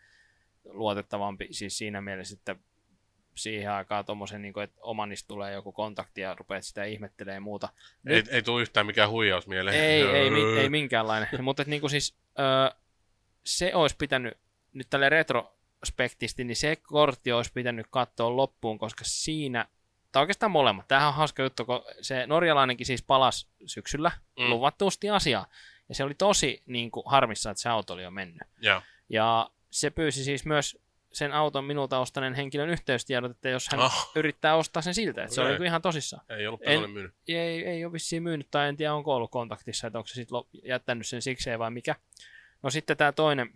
luotettavampi 0.65 1.47
siis 1.51 1.77
siinä 1.77 2.01
mielessä, 2.01 2.33
että 2.33 2.55
siihen 3.35 3.71
aikaan 3.71 4.05
tuommoisen, 4.05 4.41
niin 4.41 4.59
että 4.63 4.81
Omanista 4.81 5.27
tulee 5.27 5.53
joku 5.53 5.71
kontakti 5.71 6.21
ja 6.21 6.35
rupeat 6.35 6.63
sitä 6.63 6.83
ihmettelemään 6.83 7.35
ja 7.35 7.41
muuta. 7.41 7.69
Ei, 8.07 8.23
ei 8.29 8.41
tule 8.41 8.61
yhtään 8.61 8.85
mikään 8.85 9.09
huijaus 9.09 9.47
mieleen. 9.47 9.75
Ei, 9.79 10.03
ei, 10.03 10.29
mi- 10.29 10.59
ei 10.59 10.69
minkäänlainen. 10.69 11.29
Mutta 11.41 11.61
et 11.61 11.67
niinku 11.67 11.89
siis, 11.89 12.15
öö, 12.39 12.79
se 13.43 13.75
olisi 13.75 13.95
pitänyt, 13.99 14.37
nyt 14.73 14.87
tälle 14.89 15.09
retrospektisti, 15.81 16.43
niin 16.43 16.55
se 16.55 16.75
kortti 16.75 17.31
olisi 17.31 17.51
pitänyt 17.53 17.87
katsoa 17.89 18.35
loppuun, 18.35 18.77
koska 18.79 19.03
siinä, 19.05 19.65
tai 20.11 20.21
oikeastaan 20.23 20.51
molemmat, 20.51 20.87
tämähän 20.87 21.07
on 21.07 21.13
hauska 21.15 21.43
juttu, 21.43 21.65
kun 21.65 21.81
se 22.01 22.27
norjalainenkin 22.27 22.85
siis 22.85 23.03
palasi 23.03 23.47
syksyllä 23.65 24.11
Mm. 24.39 24.49
luvattuusti 24.49 25.09
asiaa, 25.09 25.45
ja 25.89 25.95
se 25.95 26.03
oli 26.03 26.13
tosi 26.13 26.63
niin 26.65 26.91
kuin, 26.91 27.03
harmissa, 27.07 27.51
että 27.51 27.61
se 27.61 27.69
auto 27.69 27.93
oli 27.93 28.03
jo 28.03 28.11
mennyt. 28.11 28.41
Joo. 28.61 28.81
Ja 29.09 29.49
se 29.69 29.89
pyysi 29.89 30.23
siis 30.23 30.45
myös 30.45 30.77
sen 31.13 31.33
auton 31.33 31.63
minulta 31.63 31.99
ostaneen 31.99 32.33
henkilön 32.33 32.69
yhteystiedot, 32.69 33.31
että 33.31 33.49
jos 33.49 33.67
hän 33.71 33.79
Ah. 33.81 34.11
yrittää 34.15 34.55
ostaa 34.55 34.81
sen 34.81 34.93
siltä, 34.93 35.23
että 35.23 35.35
se 35.35 35.41
oli 35.41 35.49
niinku 35.49 35.63
ihan 35.63 35.81
tosissaan. 35.81 36.25
Ei 36.29 36.47
ollut 36.47 36.61
En- 36.63 36.89
myynyt. 36.89 37.13
Ei, 37.27 37.65
ei 37.65 37.85
ole 37.85 37.93
vissiin 37.93 38.23
myynyt, 38.23 38.47
tai 38.51 38.69
en 38.69 38.77
tiedä 38.77 38.93
onko 38.93 39.15
ollut 39.15 39.31
kontaktissa, 39.31 39.87
että 39.87 39.99
onko 39.99 40.07
se 40.07 40.13
sitten 40.13 40.37
jättänyt 40.63 41.07
sen 41.07 41.21
sikseen 41.21 41.59
vai 41.59 41.71
mikä. 41.71 41.95
No 42.63 42.69
sitten 42.69 42.97
tämä 42.97 43.11
toinen, 43.11 43.49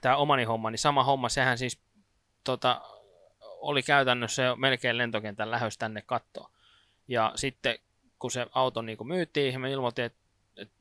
tämä 0.00 0.16
omani 0.16 0.44
homma, 0.44 0.70
niin 0.70 0.78
sama 0.78 1.04
homma, 1.04 1.28
sehän 1.28 1.58
siis 1.58 1.80
tota, 2.44 2.80
oli 3.40 3.82
käytännössä 3.82 4.42
jo 4.42 4.56
melkein 4.56 4.98
lentokentän 4.98 5.50
lähös 5.50 5.78
tänne 5.78 6.02
kattoon. 6.02 6.50
Ja 7.08 7.32
sitten 7.34 7.78
kun 8.18 8.30
se 8.30 8.46
auto 8.52 8.82
niin 8.82 9.06
myytiin, 9.06 9.60
me 9.60 9.70
ilmoitin, 9.70 10.04
että 10.04 10.18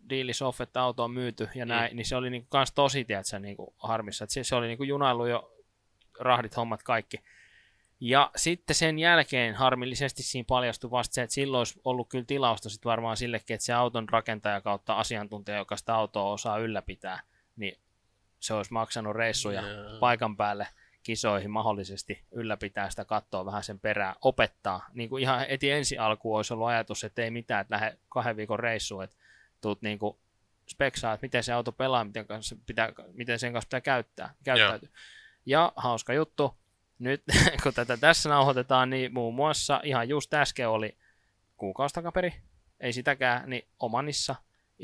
dealis 0.10 0.42
off, 0.42 0.62
että 0.62 0.82
auto 0.82 1.04
on 1.04 1.12
myyty 1.12 1.50
ja 1.56 1.66
näin, 1.66 1.92
mm. 1.92 1.96
niin 1.96 2.06
se 2.06 2.16
oli 2.16 2.30
niin 2.30 2.46
kans 2.50 2.72
tosi, 2.72 3.06
tiedätkö, 3.06 3.40
niin 3.40 3.58
harmissa. 3.78 4.24
Että 4.24 4.34
se, 4.34 4.44
se 4.44 4.56
oli 4.56 4.68
niin 4.68 4.88
junailu 4.88 5.26
jo 5.26 5.54
rahdit, 6.20 6.58
hommat, 6.58 6.84
kaikki. 6.84 7.18
Ja 8.00 8.32
sitten 8.36 8.76
sen 8.76 9.00
jälkeen 9.00 9.56
harmillisesti 9.56 10.24
siinä 10.24 10.46
paljastui 10.48 10.92
vasta 10.92 11.14
se, 11.14 11.22
että 11.22 11.34
silloin 11.34 11.60
olisi 11.60 11.82
ollut 11.84 12.10
kyllä 12.10 12.26
tilausta 12.26 12.70
sit 12.70 12.86
varmaan 12.86 13.18
sillekin, 13.18 13.54
että 13.54 13.66
se 13.66 13.74
auton 13.74 14.10
rakentaja 14.10 14.62
kautta 14.62 14.94
asiantuntija, 14.94 15.58
joka 15.58 15.78
sitä 15.78 15.96
autoa 15.96 16.32
osaa 16.32 16.58
ylläpitää, 16.58 17.22
niin 17.56 17.78
se 18.44 18.54
olisi 18.54 18.74
maksanut 18.74 19.16
reissuja 19.16 19.62
Jaa. 19.62 20.00
paikan 20.00 20.38
päälle 20.38 20.68
kisoihin 21.04 21.52
mahdollisesti 21.52 22.24
ylläpitää 22.32 22.90
sitä 22.90 23.06
kattoa 23.06 23.46
vähän 23.46 23.64
sen 23.64 23.80
perään, 23.80 24.16
opettaa. 24.22 24.86
Niin 24.94 25.10
kuin 25.10 25.24
ihan 25.24 25.48
heti 25.50 25.72
ensi 25.72 25.98
alkuun 25.98 26.38
olisi 26.38 26.54
ollut 26.54 26.68
ajatus, 26.68 27.04
että 27.04 27.22
ei 27.22 27.32
mitään, 27.32 27.62
että 27.62 27.76
lähde 27.76 27.98
kahden 28.10 28.38
viikon 28.38 28.60
reissuun, 28.60 29.04
että 29.04 29.16
tuut 29.62 29.82
niin 29.82 30.00
kuin 30.00 30.18
speksaa, 30.68 31.14
että 31.14 31.26
miten 31.26 31.44
se 31.44 31.54
auto 31.54 31.72
pelaa, 31.72 32.04
miten, 32.04 32.28
kanssa 32.28 32.56
pitää, 32.66 32.90
miten 33.14 33.40
sen 33.40 33.54
kanssa 33.54 33.68
pitää 33.68 33.82
käyttää, 33.82 34.34
käyttäytyä. 34.44 34.90
Ja 35.46 35.74
hauska 35.76 36.14
juttu, 36.14 36.56
nyt 37.00 37.24
kun 37.64 37.74
tätä 37.74 37.98
tässä 37.98 38.30
nauhoitetaan, 38.30 38.90
niin 38.90 39.14
muun 39.14 39.36
muassa 39.36 39.82
ihan 39.84 40.10
just 40.10 40.34
äsken 40.34 40.70
oli 40.70 40.98
kuukausi 41.58 41.96
takaperi, 41.96 42.34
ei 42.80 42.94
sitäkään, 42.94 43.50
niin 43.50 43.68
Omanissa 43.80 44.36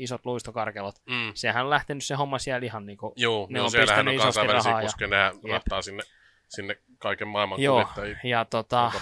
isot 0.02 0.26
luistokarkelot. 0.26 0.94
Mm. 1.06 1.32
Sehän 1.34 1.64
on 1.64 1.70
lähtenyt 1.70 2.04
se 2.04 2.14
homma 2.14 2.38
siellä 2.38 2.66
ihan 2.66 2.86
niin 2.86 2.98
kuin, 2.98 3.12
Joo, 3.16 3.46
Ne 3.50 3.58
joo 3.58 3.64
on 3.64 3.70
siellähän 3.70 4.08
on 4.08 4.16
kansainvälisiä 4.16 4.70
rahaa 4.70 4.82
ja- 4.82 4.86
kuskeja, 4.86 5.08
nehän 5.08 5.34
Jep. 5.34 5.52
rahtaa 5.52 5.82
sinne, 5.82 6.02
sinne 6.48 6.76
kaiken 6.98 7.28
maailman 7.28 7.60
Joo, 7.62 7.88
ja 8.24 8.44
tota, 8.44 8.92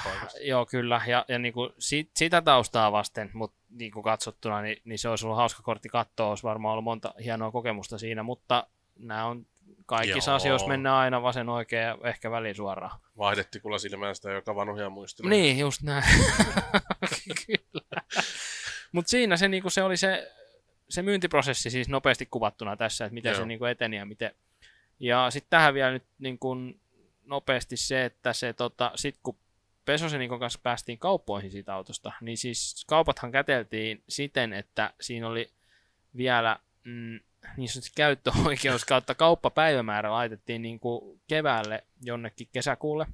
joo 0.41 0.67
kyllä, 0.67 1.01
ja, 1.07 1.25
ja 1.29 1.39
niinku 1.39 1.71
sit, 1.79 2.11
sitä 2.17 2.43
taustaa 2.43 2.93
vasten, 2.93 3.31
mutta 3.33 3.57
niinku 3.71 4.03
katsottuna, 4.03 4.63
niin, 4.63 4.83
niin, 4.85 4.99
se 4.99 5.09
olisi 5.09 5.27
ollut 5.27 5.37
hauska 5.37 5.63
kortti 5.63 5.89
katsoa, 5.89 6.29
olisi 6.29 6.43
varmaan 6.43 6.73
ollut 6.73 6.85
monta 6.85 7.15
hienoa 7.25 7.51
kokemusta 7.51 7.99
siinä, 7.99 8.23
mutta 8.23 8.67
nämä 8.99 9.25
on 9.25 9.47
kaikissa 9.87 10.31
Joo. 10.31 10.37
asioissa 10.37 10.69
mennään 10.69 10.97
aina 10.97 11.23
vasen 11.23 11.49
oikein 11.49 11.83
ja 11.83 11.99
ehkä 12.05 12.31
väliin 12.31 12.55
suoraan. 12.55 13.01
Vaihdetti 13.19 13.61
kuule 13.61 13.79
silmään 13.79 14.15
sitä, 14.15 14.31
joka 14.31 14.55
vanhoja 14.55 14.91
muistelee. 14.91 15.31
Niin, 15.31 15.59
just 15.59 15.83
näin. 15.83 16.05
Kyllä. 17.47 18.03
Mutta 18.93 19.11
siinä 19.11 19.37
se, 19.37 19.49
niinku, 19.49 19.71
se 19.71 19.83
oli 19.83 19.97
se, 19.97 20.33
se 20.91 21.03
myyntiprosessi 21.03 21.71
siis 21.71 21.89
nopeasti 21.89 22.27
kuvattuna 22.27 22.77
tässä, 22.77 23.05
että 23.05 23.15
miten 23.15 23.31
Joo. 23.31 23.41
se 23.41 23.47
niinku 23.47 23.65
eteni 23.65 23.97
ja 23.97 24.07
miten. 24.07 24.35
Ja 25.01 25.31
sitten 25.31 25.51
tähän 25.51 25.75
vielä 25.75 25.93
nyt 25.93 26.05
niinku, 26.19 26.57
nopeasti 27.25 27.77
se, 27.77 28.05
että 28.05 28.33
se 28.33 28.53
tota, 28.53 28.93
sit 28.95 29.19
kun 29.23 29.39
Pesosenikon 29.85 30.41
kanssa 30.41 30.61
päästiin 30.63 30.99
kauppoihin 30.99 31.51
siitä 31.51 31.75
autosta, 31.75 32.13
niin 32.21 32.39
siis 32.39 32.85
kaupathan 32.87 33.33
käteltiin 33.33 34.03
siten, 34.09 34.53
että 34.53 34.95
siinä 35.01 35.29
oli 35.29 35.51
vielä 36.17 36.59
mm, 36.85 37.21
niin 37.57 37.69
sanotusti 37.69 37.93
käyttöoikeus 37.97 38.85
kautta 38.95 39.15
kauppapäivämäärä 39.15 40.13
laitettiin 40.13 40.63
niin 40.63 40.81
kuin 40.81 41.21
keväälle 41.29 41.85
jonnekin 42.03 42.49
kesäkuulle. 42.53 43.07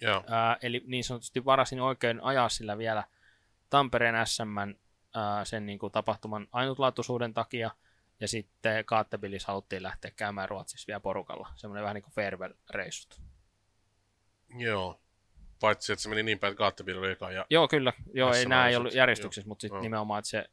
Joo. 0.00 0.24
Ää, 0.28 0.56
eli 0.62 0.82
niin 0.86 1.04
sanotusti 1.04 1.44
varasin 1.44 1.80
oikein 1.80 2.20
ajaa 2.20 2.48
sillä 2.48 2.78
vielä 2.78 3.04
Tampereen 3.70 4.26
SM 4.26 4.74
ää, 5.16 5.44
sen 5.44 5.66
niin 5.66 5.78
kuin 5.78 5.92
tapahtuman 5.92 6.46
ainutlaatuisuuden 6.52 7.34
takia. 7.34 7.70
Ja 8.20 8.28
sitten 8.28 8.84
Kaattebillis 8.84 9.44
haluttiin 9.46 9.82
lähteä 9.82 10.10
käymään 10.10 10.48
Ruotsissa 10.48 10.86
vielä 10.86 11.00
porukalla. 11.00 11.48
Semmoinen 11.56 11.82
vähän 11.82 11.94
niin 11.94 12.02
kuin 12.02 12.12
farewell-reissut. 12.14 13.20
Joo. 14.58 15.00
Paitsi, 15.60 15.92
että 15.92 16.02
se 16.02 16.08
meni 16.08 16.22
niin 16.22 16.38
päin, 16.38 16.50
että 16.50 16.58
Gaattebil 16.58 16.98
oli 16.98 17.10
eka 17.10 17.30
ja 17.30 17.46
Joo, 17.50 17.68
kyllä. 17.68 17.92
Joo, 18.14 18.32
ei, 18.34 18.46
nämä 18.46 18.68
ei 18.68 18.76
ollut 18.76 18.94
järjestyksessä, 18.94 19.48
mutta 19.48 19.60
sitten 19.60 19.80
nimenomaan, 19.80 20.18
että 20.18 20.28
se, 20.28 20.44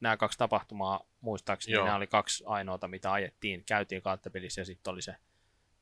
nämä 0.00 0.16
kaksi 0.16 0.38
tapahtumaa, 0.38 1.00
muistaakseni, 1.20 1.74
Joo. 1.74 1.84
nämä 1.84 1.96
oli 1.96 2.06
kaksi 2.06 2.44
ainoata, 2.46 2.88
mitä 2.88 3.12
ajettiin. 3.12 3.64
Käytiin 3.64 4.02
Kaattebilissä 4.02 4.60
ja 4.60 4.64
sitten 4.64 4.90
oli 4.90 5.02
se 5.02 5.16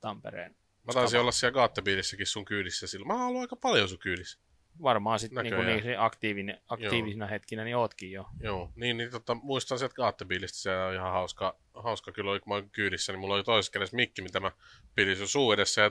Tampereen. 0.00 0.56
mä 0.86 0.92
taisin 0.92 1.08
Skava. 1.08 1.20
olla 1.20 1.32
siellä 1.32 1.54
Gaattebilissäkin 1.54 2.26
sun 2.26 2.44
kyydissä 2.44 2.86
silloin. 2.86 3.08
Mä 3.08 3.14
oon 3.14 3.22
ollut 3.26 3.40
aika 3.40 3.56
paljon 3.56 3.88
sun 3.88 3.98
kyydissä. 3.98 4.38
Varmaan 4.82 5.18
sitten 5.18 5.44
niin, 5.44 5.50
Näköjään. 5.50 5.76
niin 5.76 5.84
se 5.84 5.96
aktiivinen, 5.96 6.60
aktiivisina 6.68 7.26
hetkinä, 7.26 7.64
niin 7.64 7.76
ootkin 7.76 8.12
jo. 8.12 8.26
Joo, 8.40 8.72
niin, 8.76 8.96
niin 8.96 9.10
tota, 9.10 9.34
muistan 9.34 9.78
sieltä 9.78 9.94
Gaattebilistä, 9.94 10.58
se 10.58 10.76
on 10.76 10.94
ihan 10.94 11.12
hauska, 11.12 11.58
hauska 11.74 12.12
kyllä 12.12 12.30
oli, 12.30 12.40
kun 12.40 12.50
mä 12.50 12.54
olin 12.54 12.70
kyydissä, 12.70 13.12
niin 13.12 13.20
mulla 13.20 13.34
oli 13.34 13.44
toisessa 13.44 13.72
kädessä 13.72 13.96
mikki, 13.96 14.22
mitä 14.22 14.40
mä 14.40 14.52
pidin 14.94 15.16
sun 15.16 15.28
suu 15.28 15.52
edessä 15.52 15.80
ja 15.80 15.90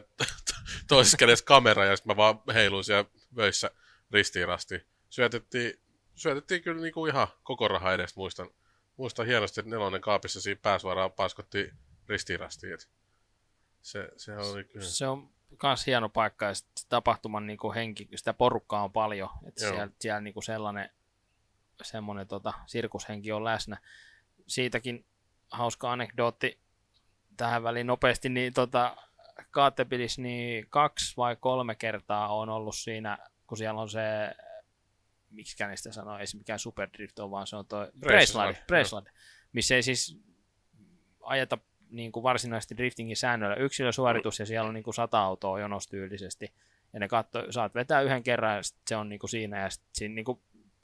toisessa 0.87 1.17
kädessä 1.17 1.45
kamera 1.45 1.85
ja 1.85 1.95
sitten 1.95 2.11
mä 2.11 2.17
vaan 2.17 2.39
heiluin 2.53 2.83
siellä 2.83 3.09
vöissä 3.35 3.71
ristiin 4.11 4.47
rastiin. 4.47 4.81
Syötettiin, 5.09 5.73
syötettiin 6.15 6.63
kyllä 6.63 6.81
niinku 6.81 7.05
ihan 7.05 7.27
koko 7.43 7.67
raha 7.67 7.93
edestä, 7.93 8.19
muistan, 8.19 8.49
muistan 8.97 9.25
hienosti, 9.25 9.59
että 9.59 9.69
nelonen 9.69 10.01
kaapissa 10.01 10.41
siinä 10.41 10.59
pääsuoraan 10.61 11.11
paiskottiin 11.11 11.73
ristiin 12.09 12.39
rastiin. 12.39 12.73
et 12.73 12.89
Se, 13.81 14.09
se 14.17 14.37
oli 14.37 14.63
kyllä. 14.63 14.85
Se 14.85 15.07
on 15.07 15.29
myös 15.63 15.87
hieno 15.87 16.09
paikka 16.09 16.45
ja 16.45 16.53
sit 16.53 16.85
tapahtuman 16.89 17.47
niin 17.47 17.57
kuin 17.57 17.75
henki, 17.75 18.09
sitä 18.15 18.33
porukkaa 18.33 18.83
on 18.83 18.91
paljon, 18.91 19.29
että 19.47 19.59
siellä, 19.59 19.89
siellä 19.99 20.21
niin 20.21 20.33
kuin 20.33 20.43
sellainen 20.43 20.89
semmoinen 21.83 22.27
tota, 22.27 22.53
sirkushenki 22.65 23.31
on 23.31 23.43
läsnä. 23.43 23.77
Siitäkin 24.47 25.05
hauska 25.51 25.91
anekdootti 25.91 26.59
tähän 27.37 27.63
väliin 27.63 27.87
nopeasti, 27.87 28.29
niin 28.29 28.53
tota, 28.53 28.97
Kaatepilis, 29.51 30.17
niin 30.19 30.65
kaksi 30.69 31.17
vai 31.17 31.35
kolme 31.35 31.75
kertaa 31.75 32.35
on 32.35 32.49
ollut 32.49 32.75
siinä, 32.75 33.17
kun 33.47 33.57
siellä 33.57 33.81
on 33.81 33.89
se, 33.89 34.01
miksi 35.29 35.65
niistä 35.67 35.91
sanoo, 35.91 36.17
ei 36.17 36.27
se 36.27 36.37
mikään 36.37 36.59
superdrift 36.59 37.19
ole, 37.19 37.31
vaan 37.31 37.47
se 37.47 37.55
on 37.55 37.65
tuo 37.65 37.87
Braceslide 37.99 39.11
missä 39.53 39.75
ei 39.75 39.83
siis 39.83 40.19
ajeta 41.23 41.57
niin 41.89 42.11
kuin 42.11 42.23
varsinaisesti 42.23 42.77
driftingin 42.77 43.17
säännöllä 43.17 43.55
yksilösuoritus 43.55 44.39
ja 44.39 44.45
siellä 44.45 44.67
on 44.67 44.73
niin 44.73 44.83
kuin 44.83 44.93
sata 44.93 45.19
autoa 45.19 45.59
jonostyylisesti. 45.59 46.53
Ja 46.93 46.99
ne 46.99 47.07
katso, 47.07 47.51
saat 47.51 47.75
vetää 47.75 48.01
yhden 48.01 48.23
kerran 48.23 48.55
ja 48.55 48.61
se 48.87 48.95
on 48.95 49.09
niin 49.09 49.19
kuin 49.19 49.29
siinä 49.29 49.59
ja 49.59 49.69
siinä 49.93 50.15
niin 50.15 50.25
kuin 50.25 50.39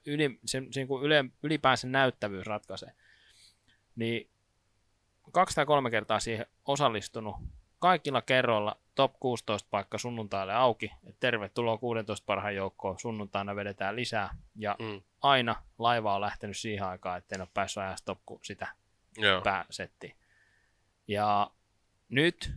yli, 0.06 0.38
se, 0.44 0.62
se 0.70 0.80
niin 0.80 0.88
kuin 0.88 1.04
yle, 1.04 1.24
ylipäänsä 1.42 1.88
näyttävyys 1.88 2.46
ratkaisee. 2.46 2.92
Niin 3.96 4.30
kaksi 5.32 5.54
tai 5.54 5.66
kolme 5.66 5.90
kertaa 5.90 6.20
siihen 6.20 6.46
osallistunut. 6.64 7.36
Kaikilla 7.78 8.22
kerroilla 8.22 8.76
top 8.94 9.12
16 9.20 9.68
paikka 9.70 9.98
sunnuntaille 9.98 10.54
auki. 10.54 10.92
Et 11.06 11.16
tervetuloa 11.20 11.78
16 11.78 12.24
parhaan 12.26 12.54
joukkoon. 12.54 12.98
Sunnuntaina 12.98 13.56
vedetään 13.56 13.96
lisää. 13.96 14.30
Ja 14.56 14.76
Mm, 14.78 15.02
aina 15.22 15.56
laiva 15.78 16.14
on 16.14 16.20
lähtenyt 16.20 16.56
siihen 16.56 16.86
aikaan, 16.86 17.18
ettei 17.18 17.40
ole 17.40 17.48
päässyt 17.54 17.82
stop 17.96 18.18
kuin 18.26 18.40
sitä 18.42 18.68
joo. 19.16 19.40
pääsettiin. 19.40 20.16
Ja 21.08 21.50
nyt, 22.08 22.52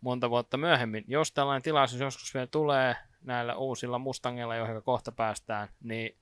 monta 0.00 0.30
vuotta 0.30 0.56
myöhemmin, 0.56 1.04
jos 1.08 1.32
tällainen 1.32 1.62
tilaisuus 1.62 2.00
joskus 2.00 2.34
vielä 2.34 2.46
tulee 2.46 2.96
näillä 3.22 3.56
uusilla 3.56 3.98
Mustangeilla, 3.98 4.56
joihin 4.56 4.82
kohta 4.82 5.12
päästään, 5.12 5.68
niin 5.82 6.16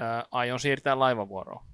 ää, 0.00 0.24
aion 0.30 0.60
siirtää 0.60 0.98
laivavuoroon. 0.98 1.64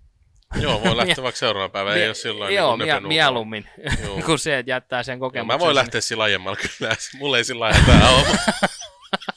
joo, 0.61 0.83
voi 0.85 0.97
lähteä 1.07 1.23
vaikka 1.25 1.39
seuraavana 1.39 1.69
päivänä, 1.73 1.97
ei 1.97 2.07
ole 2.07 2.15
silloin 2.15 2.55
Joo, 2.55 2.77
niin 2.77 2.87
mie- 2.89 3.01
mieluummin 3.01 3.69
Joo. 4.05 4.21
kuin 4.27 4.39
se, 4.39 4.59
että 4.59 4.71
jättää 4.71 5.03
sen 5.03 5.13
Joo, 5.13 5.21
kokemuksen. 5.21 5.61
mä 5.61 5.65
voin 5.65 5.75
lähteä 5.75 6.01
sillä 6.01 6.25
aiemmalla 6.25 6.57
kyllä. 6.57 6.95
Mulla 7.19 7.37
ei 7.39 7.45
sillä 7.45 7.65
aiemmalla 7.67 8.09
ole. 8.09 8.27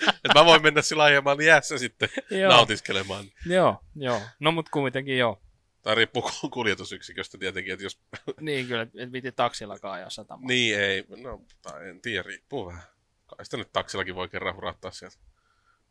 Et 0.08 0.34
mä 0.36 0.46
voin 0.46 0.62
mennä 0.62 0.82
sillä 0.82 1.04
aiemmalla 1.04 1.44
jäässä 1.44 1.78
sitten 1.78 2.10
Joo. 2.32 2.52
nautiskelemaan. 2.52 3.26
Joo, 3.46 3.78
joo. 3.96 4.22
No 4.40 4.52
mut 4.52 4.70
kuitenkin 4.70 5.18
joo. 5.18 5.42
Tai 5.82 5.96
riippuu 5.96 6.22
ku- 6.22 6.50
kuljetusyksiköstä 6.50 7.38
tietenkin, 7.38 7.74
että 7.74 7.86
jos... 7.86 8.00
Niin 8.40 8.68
kyllä, 8.68 8.82
että 8.82 8.98
piti 9.12 9.32
taksillakaan 9.32 9.94
ajaa 9.94 10.10
satamaan. 10.10 10.48
Niin 10.48 10.80
ei, 10.80 11.06
no 11.18 11.42
tai 11.62 11.90
en 11.90 12.02
tiedä, 12.02 12.24
riippuu 12.24 12.66
vähän. 12.66 12.84
Kai 13.28 13.46
sitä 13.46 13.58
nyt 13.58 13.74
taksillakin 13.74 14.16
voi 14.16 14.30
kerran 14.30 14.56
hurattaa 14.56 14.92
sieltä. 14.92 15.18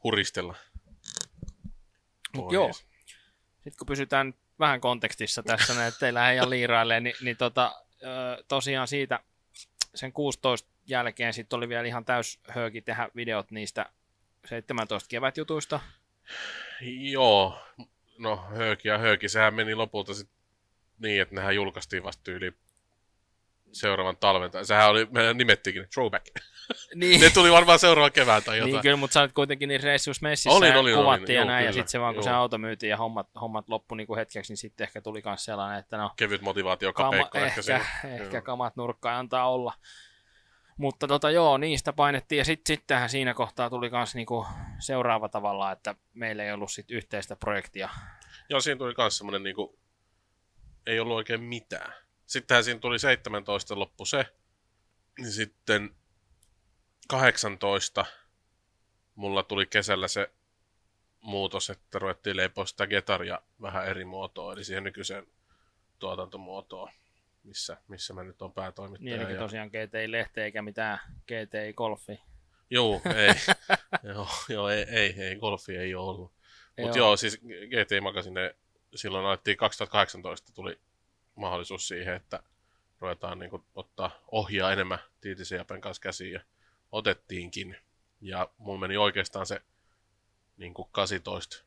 Huristella. 0.04 0.56
Mut 2.36 2.52
joo. 2.52 2.72
Sitten 2.72 3.78
kun 3.78 3.86
pysytään 3.86 4.34
vähän 4.58 4.80
kontekstissa 4.80 5.42
tässä, 5.42 5.74
näin, 5.74 5.88
ettei 5.88 6.14
lähde 6.14 6.34
ihan 6.34 6.50
liirailemaan, 6.50 7.02
niin, 7.02 7.14
niin 7.20 7.36
tota, 7.36 7.84
tosiaan 8.48 8.88
siitä 8.88 9.20
sen 9.94 10.12
16 10.12 10.70
jälkeen 10.86 11.32
sitten 11.32 11.56
oli 11.56 11.68
vielä 11.68 11.88
ihan 11.88 12.04
täys 12.04 12.40
hööki 12.48 12.82
tehdä 12.82 13.08
videot 13.16 13.50
niistä 13.50 13.86
17 14.46 15.08
kevätjutuista. 15.08 15.80
Joo, 17.10 17.58
no 18.20 18.44
hööki 18.56 18.88
ja 18.88 18.98
hööki, 18.98 19.28
sehän 19.28 19.54
meni 19.54 19.74
lopulta 19.74 20.14
sit 20.14 20.30
niin, 20.98 21.22
että 21.22 21.34
nehän 21.34 21.54
julkaistiin 21.54 22.02
vasta 22.02 22.30
yli 22.30 22.52
seuraavan 23.72 24.16
talven. 24.16 24.50
Sehän 24.62 24.90
oli, 24.90 25.08
meidän 25.10 25.36
nimettikin, 25.36 25.86
throwback. 25.94 26.26
Niin. 26.94 27.20
ne 27.20 27.30
tuli 27.30 27.52
varmaan 27.52 27.78
seuraavan 27.78 28.12
kevään 28.12 28.42
tai 28.42 28.58
jotain. 28.58 28.72
Niin 28.72 28.82
kyllä, 28.82 28.96
mutta 28.96 29.14
sä 29.14 29.20
olit 29.20 29.32
kuitenkin 29.32 29.68
niin 29.68 29.82
reissuissa 29.82 30.22
messissä 30.22 30.56
Olin, 30.56 30.68
ja 30.68 30.78
olin, 30.78 30.96
kuvattiin 30.96 31.38
olin, 31.38 31.48
ja 31.48 31.54
näin, 31.54 31.66
ja 31.66 31.72
sitten 31.72 31.88
se 31.88 32.00
vaan 32.00 32.14
kun 32.14 32.24
se 32.24 32.30
auto 32.30 32.58
myytiin 32.58 32.90
ja 32.90 32.96
hommat, 32.96 33.28
hommat 33.40 33.68
loppui 33.68 33.96
niin 33.96 34.06
kuin 34.06 34.18
hetkeksi, 34.18 34.52
niin 34.52 34.56
sitten 34.56 34.84
ehkä 34.84 35.00
tuli 35.00 35.22
myös 35.24 35.44
sellainen, 35.44 35.78
että 35.78 35.96
no, 35.96 36.10
Kevyt 36.16 36.40
motivaatio, 36.40 36.92
kapeikko 36.92 37.38
ehkä, 37.38 37.60
ehkä, 37.60 38.08
ehkä 38.08 38.36
Joo. 38.36 38.42
kamat 38.42 38.76
nurkkaan 38.76 39.16
antaa 39.16 39.50
olla. 39.50 39.72
Mutta 40.80 41.08
tota, 41.08 41.30
joo, 41.30 41.58
niistä 41.58 41.92
painettiin 41.92 42.38
ja 42.38 42.44
sitten 42.44 42.76
sittenhän 42.76 43.10
siinä 43.10 43.34
kohtaa 43.34 43.70
tuli 43.70 43.90
myös 43.90 44.14
niinku 44.14 44.46
seuraava 44.78 45.28
tavalla, 45.28 45.72
että 45.72 45.94
meillä 46.14 46.44
ei 46.44 46.52
ollut 46.52 46.72
sit 46.72 46.90
yhteistä 46.90 47.36
projektia. 47.36 47.88
Joo, 48.48 48.60
siinä 48.60 48.78
tuli 48.78 48.94
myös 48.98 49.18
semmoinen 49.18 49.42
niinku, 49.42 49.78
ei 50.86 51.00
ollut 51.00 51.16
oikein 51.16 51.42
mitään. 51.42 51.92
Sittenhän 52.26 52.64
siinä 52.64 52.80
tuli 52.80 52.98
17 52.98 53.78
loppu 53.78 54.04
se, 54.04 54.26
niin 55.18 55.32
sitten 55.32 55.96
18 57.08 58.06
mulla 59.14 59.42
tuli 59.42 59.66
kesällä 59.66 60.08
se 60.08 60.30
muutos, 61.20 61.70
että 61.70 61.98
ruvettiin 61.98 62.36
leipoa 62.36 62.66
sitä 62.66 62.86
getaria 62.86 63.40
vähän 63.62 63.86
eri 63.86 64.04
muotoa, 64.04 64.52
eli 64.52 64.64
siihen 64.64 64.84
nykyiseen 64.84 65.26
tuotantomuotoon, 65.98 66.92
missä, 67.44 67.76
missä 67.88 68.14
mä 68.14 68.24
nyt 68.24 68.42
on 68.42 68.48
Niin, 68.48 68.54
päätoimittaja. 68.54 69.22
eli 69.22 69.32
ja... 69.32 69.38
tosiaan 69.38 69.68
GTI-lehti 69.68 70.40
eikä 70.40 70.62
mitään 70.62 70.98
GTI-golfi. 71.26 72.20
Joo, 72.70 73.00
ei. 73.16 73.34
joo, 74.14 74.28
joo, 74.48 74.68
ei, 74.68 74.82
ei, 74.82 75.14
ei, 75.22 75.36
golfi 75.36 75.76
ei 75.76 75.94
ole 75.94 76.10
ollut. 76.10 76.32
Mutta 76.80 76.98
joo. 76.98 77.06
joo, 77.06 77.16
siis 77.16 77.40
GT 77.42 78.02
Magazine 78.02 78.54
silloin 78.94 79.26
alettiin 79.26 79.56
2018 79.56 80.52
tuli 80.52 80.80
mahdollisuus 81.34 81.88
siihen, 81.88 82.14
että 82.14 82.42
ruvetaan 83.00 83.38
niin 83.38 83.50
kuin, 83.50 83.62
ottaa 83.74 84.10
ohjaa 84.30 84.72
enemmän 84.72 84.98
Tiitisen 85.20 85.56
Japen 85.58 85.80
kanssa 85.80 86.02
käsiin 86.02 86.32
ja 86.32 86.40
otettiinkin. 86.92 87.76
Ja 88.20 88.50
mulla 88.58 88.78
meni 88.80 88.96
oikeastaan 88.96 89.46
se 89.46 89.62
niin 90.56 90.74
kuin 90.74 90.88
18 90.92 91.64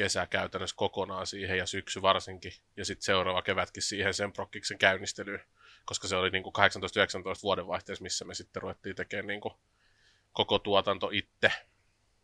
kesä 0.00 0.26
käytännössä 0.26 0.76
kokonaan 0.76 1.26
siihen 1.26 1.58
ja 1.58 1.66
syksy 1.66 2.02
varsinkin. 2.02 2.52
Ja 2.76 2.84
sitten 2.84 3.04
seuraava 3.04 3.42
kevätkin 3.42 3.82
siihen 3.82 4.14
sen 4.14 4.32
prokkiksen 4.32 4.78
käynnistelyyn, 4.78 5.44
koska 5.84 6.08
se 6.08 6.16
oli 6.16 6.30
niin 6.30 6.42
kuin 6.42 6.54
18-19 7.38 7.42
vuodenvaihteessa, 7.42 8.02
missä 8.02 8.24
me 8.24 8.34
sitten 8.34 8.62
ruvettiin 8.62 8.96
tekemään 8.96 9.26
niin 9.26 9.40
kuin 9.40 9.54
koko 10.32 10.58
tuotanto 10.58 11.10
itse. 11.12 11.52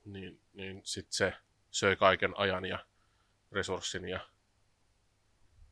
Niin, 0.05 0.41
niin 0.53 0.81
sitten 0.85 1.13
se 1.13 1.33
söi 1.71 1.97
kaiken 1.97 2.39
ajan 2.39 2.65
ja 2.65 2.87
resurssin 3.53 4.09
ja 4.09 4.21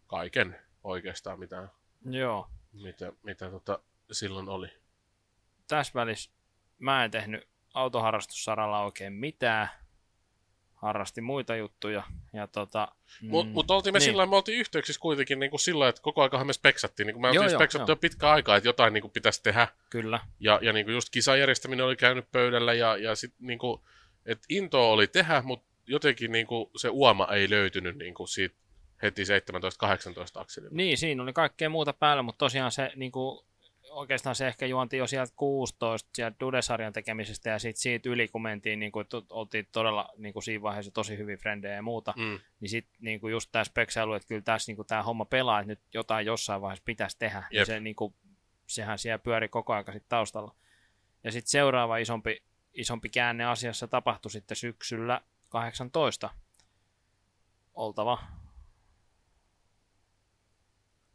kaiken 0.06 0.60
oikeastaan, 0.82 1.38
mitä, 1.38 1.68
Joo. 2.10 2.50
mitä, 2.72 3.12
mitä 3.22 3.50
tota 3.50 3.78
silloin 4.12 4.48
oli. 4.48 4.68
Tässä 5.66 5.94
välissä 5.94 6.30
mä 6.78 7.04
en 7.04 7.10
tehnyt 7.10 7.48
autoharrastussaralla 7.74 8.80
oikein 8.80 9.12
mitään. 9.12 9.68
Harrastin 10.84 11.24
muita 11.24 11.56
juttuja. 11.56 12.02
Ja 12.32 12.46
tota, 12.46 12.88
Mm. 13.22 13.30
Mutta 13.30 13.52
mut 13.52 13.70
oltiin 13.70 13.92
me 13.92 13.98
niin. 13.98 14.04
sillä 14.04 14.26
me 14.26 14.36
oltiin 14.36 14.58
yhteyksissä 14.58 15.00
kuitenkin 15.00 15.38
niin 15.38 15.50
kuin 15.50 15.60
sillä 15.60 15.88
että 15.88 16.02
koko 16.02 16.22
aikahan 16.22 16.46
me 16.46 16.52
speksattiin. 16.52 17.06
Niin 17.06 17.14
kuin 17.14 17.22
me 17.22 17.28
oltiin 17.28 17.50
joo, 17.50 17.58
speksattu 17.58 17.92
jo 17.92 17.96
pitkä 17.96 18.30
aikaa, 18.30 18.56
että 18.56 18.68
jotain 18.68 18.92
niin 18.92 19.02
kuin 19.02 19.10
pitäisi 19.10 19.42
tehdä. 19.42 19.68
Kyllä. 19.90 20.20
Ja, 20.40 20.58
ja 20.62 20.72
niin 20.72 20.86
kuin 20.86 20.94
just 20.94 21.08
kisajärjestäminen 21.10 21.86
oli 21.86 21.96
käynyt 21.96 22.32
pöydällä 22.32 22.74
ja, 22.74 22.96
ja 22.96 23.14
sitten 23.14 23.46
niin 23.46 23.58
kuin, 23.58 23.80
että 24.26 24.46
intoa 24.48 24.88
oli 24.88 25.06
tehdä, 25.06 25.42
mutta 25.42 25.66
jotenkin 25.86 26.32
niin 26.32 26.46
kuin 26.46 26.70
se 26.76 26.88
uoma 26.88 27.26
ei 27.26 27.50
löytynyt 27.50 27.96
niin 27.96 28.14
kuin 28.14 28.28
siitä 28.28 28.54
heti 29.02 29.22
17-18 29.22 29.26
akselilla. 30.34 30.76
Niin, 30.76 30.98
siinä 30.98 31.22
oli 31.22 31.32
kaikkea 31.32 31.70
muuta 31.70 31.92
päällä, 31.92 32.22
mutta 32.22 32.38
tosiaan 32.38 32.72
se 32.72 32.92
niin 32.96 33.12
kuin, 33.12 33.46
oikeastaan 33.94 34.34
se 34.34 34.46
ehkä 34.46 34.66
juonti 34.66 34.96
jo 34.96 35.06
sieltä 35.06 35.32
16 35.36 36.10
sieltä 36.14 36.36
Dude-sarjan 36.40 36.92
tekemisestä 36.92 37.50
ja 37.50 37.58
sitten 37.58 37.80
siitä 37.82 38.08
yli, 38.08 38.28
kun 38.28 38.42
mentiin, 38.42 38.78
niin 38.78 38.92
kuin, 38.92 39.06
oltiin 39.30 39.68
todella 39.72 40.08
niin 40.16 40.32
kuin 40.32 40.42
siinä 40.42 40.62
vaiheessa 40.62 40.92
tosi 40.92 41.18
hyvin 41.18 41.38
frendejä 41.38 41.74
ja 41.74 41.82
muuta, 41.82 42.14
Mm. 42.16 42.40
niin 42.60 42.68
sitten 42.68 42.96
niin 43.00 43.20
kuin 43.20 43.30
just 43.30 43.48
tämä 43.52 43.64
speksailu, 43.64 44.14
että 44.14 44.28
kyllä 44.28 44.42
tässä 44.42 44.70
niin 44.70 44.76
kuin, 44.76 44.86
tämä 44.86 45.02
homma 45.02 45.24
pelaa, 45.24 45.60
että 45.60 45.72
nyt 45.72 45.80
jotain 45.94 46.26
jossain 46.26 46.60
vaiheessa 46.60 46.84
pitäisi 46.84 47.18
tehdä, 47.18 47.38
niin 47.50 47.58
Jep. 47.58 47.66
se, 47.66 47.80
niin 47.80 47.96
kuin, 47.96 48.14
sehän 48.66 48.98
siellä 48.98 49.18
pyöri 49.18 49.48
koko 49.48 49.72
aika 49.72 49.92
sit 49.92 50.08
taustalla. 50.08 50.54
Ja 51.24 51.32
sitten 51.32 51.50
seuraava 51.50 51.96
isompi, 51.96 52.42
isompi 52.72 53.08
käänne 53.08 53.44
asiassa 53.44 53.88
tapahtui 53.88 54.30
sitten 54.30 54.56
syksyllä 54.56 55.20
18. 55.48 56.30
Oltava, 57.74 58.18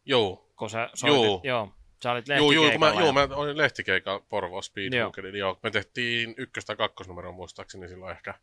Joo, 0.06 0.50
kun 0.56 0.70
sä 0.70 0.90
soitit, 0.94 1.24
Joo. 1.24 1.42
joo, 1.44 1.72
sä 2.04 2.12
olit 2.12 2.28
Joo, 2.28 2.52
joo, 2.52 2.72
kun 2.72 2.80
mä, 2.80 2.90
joo, 2.90 3.14
mä 3.14 3.28
olin 3.32 3.58
lehtikeikalla 3.58 4.26
Porvoo 4.30 4.62
Speed 4.62 4.94
Joo. 4.94 5.12
Joo. 5.38 5.60
Me 5.64 5.72
tehtiin 5.72 6.36
ykkös- 6.38 6.66
tai 6.66 6.76
kakkosnumeroa 6.76 7.32
muistaakseni 7.32 7.88
silloin 7.88 8.12
ehkä 8.12 8.34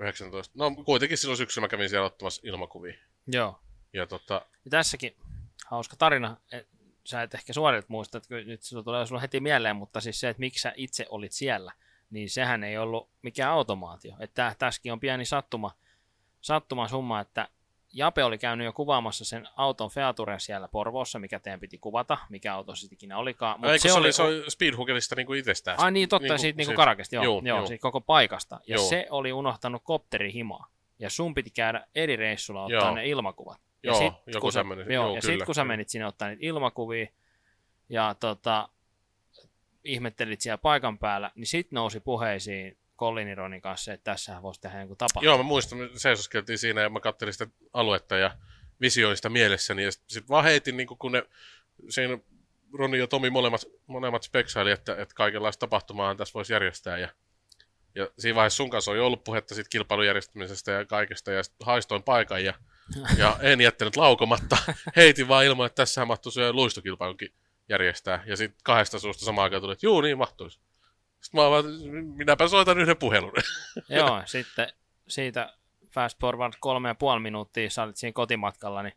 19. 0.00 0.54
No 0.58 0.70
kuitenkin 0.84 1.18
silloin 1.18 1.36
syksyllä 1.36 1.64
mä 1.64 1.68
kävin 1.68 1.88
siellä 1.88 2.06
ottamassa 2.06 2.42
ilmakuvia. 2.44 2.94
Joo. 3.26 3.60
Ja 3.92 4.06
tota, 4.06 4.34
Ja 4.64 4.70
tässäkin 4.70 5.16
hauska 5.66 5.96
tarina. 5.96 6.36
Sä 7.04 7.22
et 7.22 7.34
ehkä 7.34 7.52
suorilta 7.52 7.86
muista, 7.88 8.18
että 8.18 8.34
nyt 8.34 8.62
se 8.62 8.82
tulee 8.82 9.06
sulla 9.06 9.20
heti 9.20 9.40
mieleen, 9.40 9.76
mutta 9.76 10.00
siis 10.00 10.20
se, 10.20 10.28
että 10.28 10.40
miksi 10.40 10.62
sä 10.62 10.72
itse 10.76 11.06
olit 11.08 11.32
siellä, 11.32 11.72
niin 12.10 12.30
sehän 12.30 12.64
ei 12.64 12.78
ollut 12.78 13.10
mikään 13.22 13.52
automaatio. 13.52 14.16
Että 14.20 14.54
tässäkin 14.58 14.92
on 14.92 15.00
pieni 15.00 15.24
sattuma, 15.24 15.74
sattuma 16.40 16.88
summa, 16.88 17.20
että 17.20 17.48
Jape 17.92 18.24
oli 18.24 18.38
käynyt 18.38 18.64
jo 18.64 18.72
kuvaamassa 18.72 19.24
sen 19.24 19.48
auton 19.56 19.90
Featuren 19.90 20.40
siellä 20.40 20.68
Porvoossa, 20.68 21.18
mikä 21.18 21.38
teidän 21.40 21.60
piti 21.60 21.78
kuvata, 21.78 22.18
mikä 22.28 22.54
auto 22.54 22.74
se 22.74 22.88
ikinä 22.90 23.18
olikaan. 23.18 23.60
Mut 23.60 23.70
se, 23.78 23.92
oli, 23.92 24.12
se 24.12 24.22
oli 24.22 24.50
Speed 24.50 24.74
Hookerista 24.76 25.14
niinku 25.14 25.32
itsestään. 25.32 25.80
Ai 25.80 25.92
niin, 25.92 26.08
totta, 26.08 26.22
Niinku 26.22 26.38
siitä 26.38 26.56
niinku 26.56 26.74
karakesta, 26.74 27.14
joo, 27.14 27.24
joo, 27.24 27.40
joo, 27.44 27.66
siitä 27.66 27.82
koko 27.82 28.00
paikasta. 28.00 28.60
Ja 28.66 28.76
Joo. 28.76 28.88
se 28.88 29.06
oli 29.10 29.32
unohtanut 29.32 29.82
kopterihimaa. 29.84 30.66
Ja 30.98 31.10
sun 31.10 31.34
piti 31.34 31.50
käydä 31.50 31.86
eri 31.94 32.16
reissulla 32.16 32.64
ottaa 32.64 32.80
Joo. 32.80 32.94
ne 32.94 33.06
ilmakuvat. 33.06 33.60
Ja 33.82 33.90
Joo, 33.90 33.98
sit, 33.98 34.34
joku 34.34 34.50
sä, 34.50 34.60
Joo, 34.60 34.84
joo, 34.88 35.14
ja 35.14 35.22
sitten 35.22 35.46
kun 35.46 35.54
sä 35.54 35.64
menit 35.64 35.88
sinne 35.88 36.06
ottaa 36.06 36.28
niitä 36.28 36.46
ilmakuvia 36.46 37.06
ja 37.88 38.14
tota, 38.20 38.68
ihmettelit 39.84 40.40
siellä 40.40 40.58
paikan 40.58 40.98
päällä, 40.98 41.30
niin 41.34 41.46
sitten 41.46 41.76
nousi 41.76 42.00
puheisiin 42.00 42.77
Colin 42.98 43.28
Ironin 43.28 43.60
kanssa, 43.60 43.92
että 43.92 44.12
tässähän 44.12 44.42
voisi 44.42 44.60
tehdä 44.60 44.80
joku 44.80 44.96
tapa. 44.96 45.20
Joo, 45.22 45.36
mä 45.36 45.42
muistan, 45.42 45.78
me 45.78 45.88
seisoskeltiin 45.96 46.58
siinä 46.58 46.80
ja 46.80 46.90
mä 46.90 47.00
katselin 47.00 47.32
sitä 47.32 47.46
aluetta 47.72 48.16
ja 48.16 48.36
visioin 48.80 49.16
sitä 49.16 49.28
mielessäni. 49.28 49.84
Ja 49.84 49.92
sitten 49.92 50.10
sit 50.10 50.28
vaan 50.28 50.44
heitin, 50.44 50.76
niin 50.76 50.88
kun 50.98 51.12
ne, 51.12 51.22
siinä 51.88 52.18
Roni 52.72 52.98
ja 52.98 53.06
Tomi 53.06 53.30
molemmat, 53.30 53.64
molemmat 53.86 54.22
speksaili, 54.22 54.70
että, 54.70 54.92
että 54.92 55.14
kaikenlaista 55.14 55.60
tapahtumaa 55.60 56.14
tässä 56.14 56.34
voisi 56.34 56.52
järjestää. 56.52 56.98
Ja, 56.98 57.08
ja 57.94 58.08
siinä 58.18 58.36
vaiheessa 58.36 58.56
sun 58.56 58.70
kanssa 58.70 58.90
on 58.90 58.96
jo 58.96 59.06
ollut 59.06 59.24
puhetta 59.24 59.54
siitä 59.54 59.70
kilpailun 59.70 60.06
järjestämisestä 60.06 60.72
ja 60.72 60.84
kaikesta. 60.84 61.32
Ja 61.32 61.42
sit 61.42 61.54
haistoin 61.62 62.02
paikan 62.02 62.44
ja, 62.44 62.54
ja 63.18 63.36
en 63.40 63.60
jättänyt 63.60 63.96
laukomatta. 63.96 64.56
Heitin 64.96 65.28
vaan 65.28 65.44
ilman, 65.44 65.66
että 65.66 65.82
tässä 65.82 66.04
mahtuisi 66.04 66.52
luistokilpailunkin 66.52 67.32
järjestää. 67.68 68.22
Ja 68.26 68.36
sitten 68.36 68.60
kahdesta 68.64 68.98
suusta 68.98 69.24
samaan 69.24 69.44
aikaan 69.44 69.62
tuli, 69.62 69.72
että 69.72 69.86
juu, 69.86 70.00
niin 70.00 70.18
mahtuisi. 70.18 70.60
Sitten 71.20 71.40
mä 71.40 71.50
vaan, 71.50 71.64
minäpä 72.16 72.48
soitan 72.48 72.78
yhden 72.78 72.96
puhelun. 72.96 73.32
Joo, 73.88 74.22
sitten 74.24 74.68
siitä 75.08 75.54
fast 75.94 76.20
forward 76.20 76.52
kolme 76.60 76.88
ja 76.88 76.94
puoli 76.94 77.20
minuuttia, 77.20 77.70
sä 77.70 77.82
olit 77.82 77.96
siinä 77.96 78.12
kotimatkalla, 78.12 78.82
niin 78.82 78.94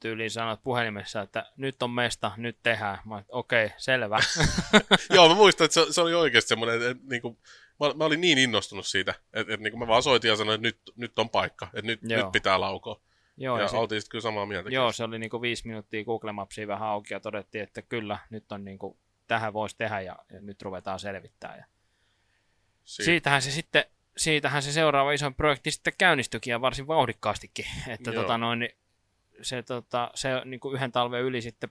tyyliin 0.00 0.30
sanoit 0.30 0.62
puhelimessa, 0.62 1.22
että 1.22 1.52
nyt 1.56 1.82
on 1.82 1.90
mesta, 1.90 2.32
nyt 2.36 2.58
tehdään. 2.62 2.98
Mä 3.04 3.22
okei, 3.28 3.66
okay, 3.66 3.76
selvä. 3.78 4.18
Joo, 5.14 5.28
mä 5.28 5.34
muistan, 5.34 5.64
että 5.64 5.74
se, 5.74 5.92
se 5.92 6.00
oli 6.00 6.14
oikeasti 6.14 6.48
semmoinen, 6.48 6.76
että, 6.76 6.90
että 6.90 7.04
niin 7.10 7.22
kuin, 7.22 7.38
mä, 7.80 7.94
mä 7.94 8.04
olin 8.04 8.20
niin 8.20 8.38
innostunut 8.38 8.86
siitä, 8.86 9.10
että, 9.10 9.54
että 9.54 9.56
niin 9.56 9.72
kuin 9.72 9.78
mä 9.78 9.86
vaan 9.86 10.02
soitin 10.02 10.28
ja 10.28 10.36
sanoin, 10.36 10.54
että 10.54 10.68
nyt, 10.68 10.78
nyt 10.96 11.18
on 11.18 11.30
paikka, 11.30 11.66
että 11.66 11.86
nyt, 11.86 12.00
Joo. 12.02 12.22
nyt 12.22 12.32
pitää 12.32 12.60
laukoa. 12.60 13.00
Joo, 13.36 13.56
ja 13.56 13.62
ja 13.62 13.68
sit, 13.68 13.78
oltiin 13.78 14.00
sitten 14.00 14.10
kyllä 14.10 14.22
samaa 14.22 14.46
mieltä. 14.46 14.70
joo, 14.70 14.92
se 14.92 15.04
oli 15.04 15.18
niinku 15.18 15.42
viisi 15.42 15.66
minuuttia 15.66 16.04
Google 16.04 16.32
Mapsia 16.32 16.68
vähän 16.68 16.88
auki 16.88 17.14
ja 17.14 17.20
todettiin, 17.20 17.64
että 17.64 17.82
kyllä, 17.82 18.18
nyt 18.30 18.52
on 18.52 18.64
niinku, 18.64 18.98
tähän 19.26 19.52
voisi 19.52 19.76
tehdä 19.76 20.00
ja, 20.00 20.16
ja 20.32 20.40
nyt 20.40 20.62
ruvetaan 20.62 21.00
selvittää. 21.00 21.56
Ja 21.56 21.64
Si- 22.84 23.04
siitähän 23.04 23.42
se 23.42 23.50
sitten, 23.50 23.84
siitähän 24.16 24.62
se 24.62 24.72
seuraava 24.72 25.12
iso 25.12 25.30
projekti 25.30 25.70
sitten 25.70 25.92
käynnistyikin 25.98 26.50
ja 26.50 26.60
varsin 26.60 26.86
vauhdikkaastikin. 26.86 27.66
Että 27.88 28.10
Joo. 28.10 28.22
tota 28.22 28.38
noin, 28.38 28.58
niin 28.58 28.76
se, 29.42 29.62
tota, 29.62 30.10
se 30.14 30.28
niin 30.44 30.60
kuin 30.60 30.74
yhden 30.74 30.92
talven 30.92 31.22
yli 31.22 31.42
sitten 31.42 31.70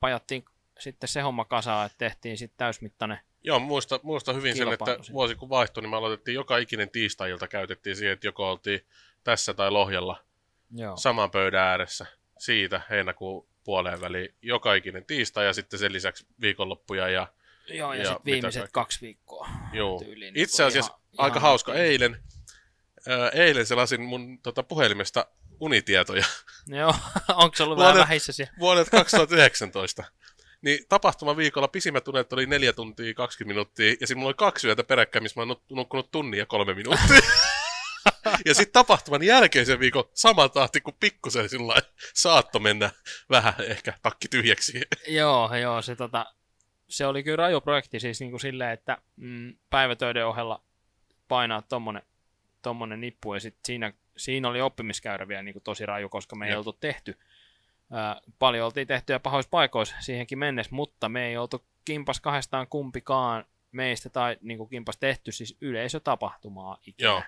pajattiin 0.00 0.44
sitten 0.78 1.08
se 1.08 1.20
homma 1.20 1.44
kasaan, 1.44 1.86
että 1.86 1.98
tehtiin 1.98 2.38
sitten 2.38 2.58
täysmittainen. 2.58 3.18
Joo, 3.44 3.58
muista, 3.58 4.00
muista 4.02 4.32
hyvin 4.32 4.56
sen, 4.56 4.72
että 4.72 4.96
vuosi 5.12 5.34
kun 5.34 5.48
vaihtui, 5.48 5.82
niin 5.82 5.90
me 5.90 5.96
aloitettiin 5.96 6.34
joka 6.34 6.58
ikinen 6.58 6.90
tiistai-ilta 6.90 7.48
käytettiin 7.48 7.96
siihen, 7.96 8.12
että 8.12 8.26
joko 8.26 8.50
oltiin 8.50 8.86
tässä 9.24 9.54
tai 9.54 9.70
Lohjalla 9.70 10.24
Joo. 10.70 10.96
saman 10.96 11.30
pöydän 11.30 11.62
ääressä 11.62 12.06
siitä 12.38 12.80
heinäkuun 12.90 13.48
puoleen 13.64 14.00
väliin 14.00 14.34
joka 14.42 14.74
ikinen 14.74 15.04
tiistai 15.04 15.46
ja 15.46 15.52
sitten 15.52 15.78
sen 15.78 15.92
lisäksi 15.92 16.26
viikonloppuja 16.40 17.08
ja 17.08 17.26
Joo, 17.68 17.92
ja, 17.94 18.00
ja 18.02 18.08
sitten 18.08 18.24
viimeiset 18.24 18.60
kaikkea. 18.62 18.82
kaksi 18.82 19.00
viikkoa. 19.00 19.48
Joo. 19.72 19.98
tyyliin. 20.04 20.34
niin 20.34 20.44
Itse 20.44 20.64
asiassa 20.64 20.92
ihan- 20.92 21.00
aika 21.18 21.32
ihan 21.38 21.42
hauska. 21.48 21.74
Eilen, 21.74 22.22
ää, 23.08 23.28
eilen 23.28 23.66
selasin 23.66 24.00
mun 24.02 24.38
tota, 24.42 24.62
puhelimesta 24.62 25.26
unitietoja 25.60 26.24
Joo, 26.78 26.94
onko 27.28 27.56
se 27.56 27.62
ollut 27.62 27.78
vähän 27.78 27.94
Vuodet- 27.94 28.08
vähissä 28.08 28.32
siellä? 28.32 28.52
vuodet 28.58 28.88
2019. 28.90 30.04
Niin 30.62 30.78
tapahtumaviikolla 30.88 31.68
pisimmät 31.68 32.08
unet 32.08 32.32
oli 32.32 32.46
4 32.46 32.72
tuntia 32.72 33.14
20 33.14 33.48
minuuttia, 33.54 33.86
ja 34.00 34.06
sitten 34.06 34.18
mulla 34.18 34.28
oli 34.28 34.34
kaksi 34.34 34.66
yötä 34.66 34.84
peräkkäin, 34.84 35.22
missä 35.22 35.40
mä 35.40 35.46
oon 35.46 35.56
nuk- 35.56 35.76
nukkunut 35.76 36.10
tunnin 36.10 36.38
ja 36.38 36.46
kolme 36.46 36.74
minuuttia. 36.74 37.16
ja 38.46 38.54
sitten 38.54 38.72
tapahtuman 38.72 39.22
jälkeisen 39.22 39.80
viikon 39.80 40.04
sama 40.14 40.48
tahti 40.48 40.80
kuin 40.80 40.96
pikkusen 41.00 41.48
sillä 41.48 41.74
saatto 42.14 42.58
mennä 42.58 42.90
vähän 43.30 43.54
ehkä 43.68 43.92
takki 44.02 44.28
tyhjäksi. 44.28 44.80
Joo, 45.08 45.56
joo, 45.56 45.82
se, 45.82 45.96
tota, 45.96 46.26
se 46.88 47.06
oli 47.06 47.22
kyllä 47.22 47.36
raju 47.36 47.60
projekti 47.60 48.00
siis 48.00 48.20
niin 48.20 48.30
kuin 48.30 48.40
silleen, 48.40 48.70
että 48.70 48.98
mm, 49.16 49.56
päivätöiden 49.70 50.26
ohella 50.26 50.62
painaa 51.28 51.62
tommonen, 51.62 52.02
tommonen 52.62 53.00
nippu 53.00 53.34
ja 53.34 53.40
sit 53.40 53.56
siinä, 53.64 53.92
siinä 54.16 54.48
oli 54.48 54.60
oppimiskäyrä 54.60 55.28
vielä 55.28 55.42
niin 55.42 55.52
kuin 55.52 55.62
tosi 55.62 55.86
raju, 55.86 56.08
koska 56.08 56.36
me 56.36 56.46
ei 56.46 56.50
Jep. 56.50 56.58
oltu 56.58 56.72
tehty. 56.72 57.18
Ää, 57.92 58.20
paljon 58.38 58.64
oltiin 58.64 58.86
tehty 58.86 59.12
ja 59.12 59.20
pahoissa 59.20 59.50
paikoissa 59.50 59.96
siihenkin 60.00 60.38
mennessä, 60.38 60.74
mutta 60.74 61.08
me 61.08 61.26
ei 61.26 61.36
oltu 61.36 61.64
kimpas 61.84 62.20
kahdestaan 62.20 62.66
kumpikaan 62.68 63.44
meistä 63.72 64.08
tai 64.08 64.36
niin 64.40 64.58
kuin 64.58 64.70
kimpas 64.70 64.96
tehty 64.96 65.32
siis 65.32 65.56
yleisötapahtumaa 65.60 66.78
ikinä. 66.86 67.08
Joo. 67.08 67.22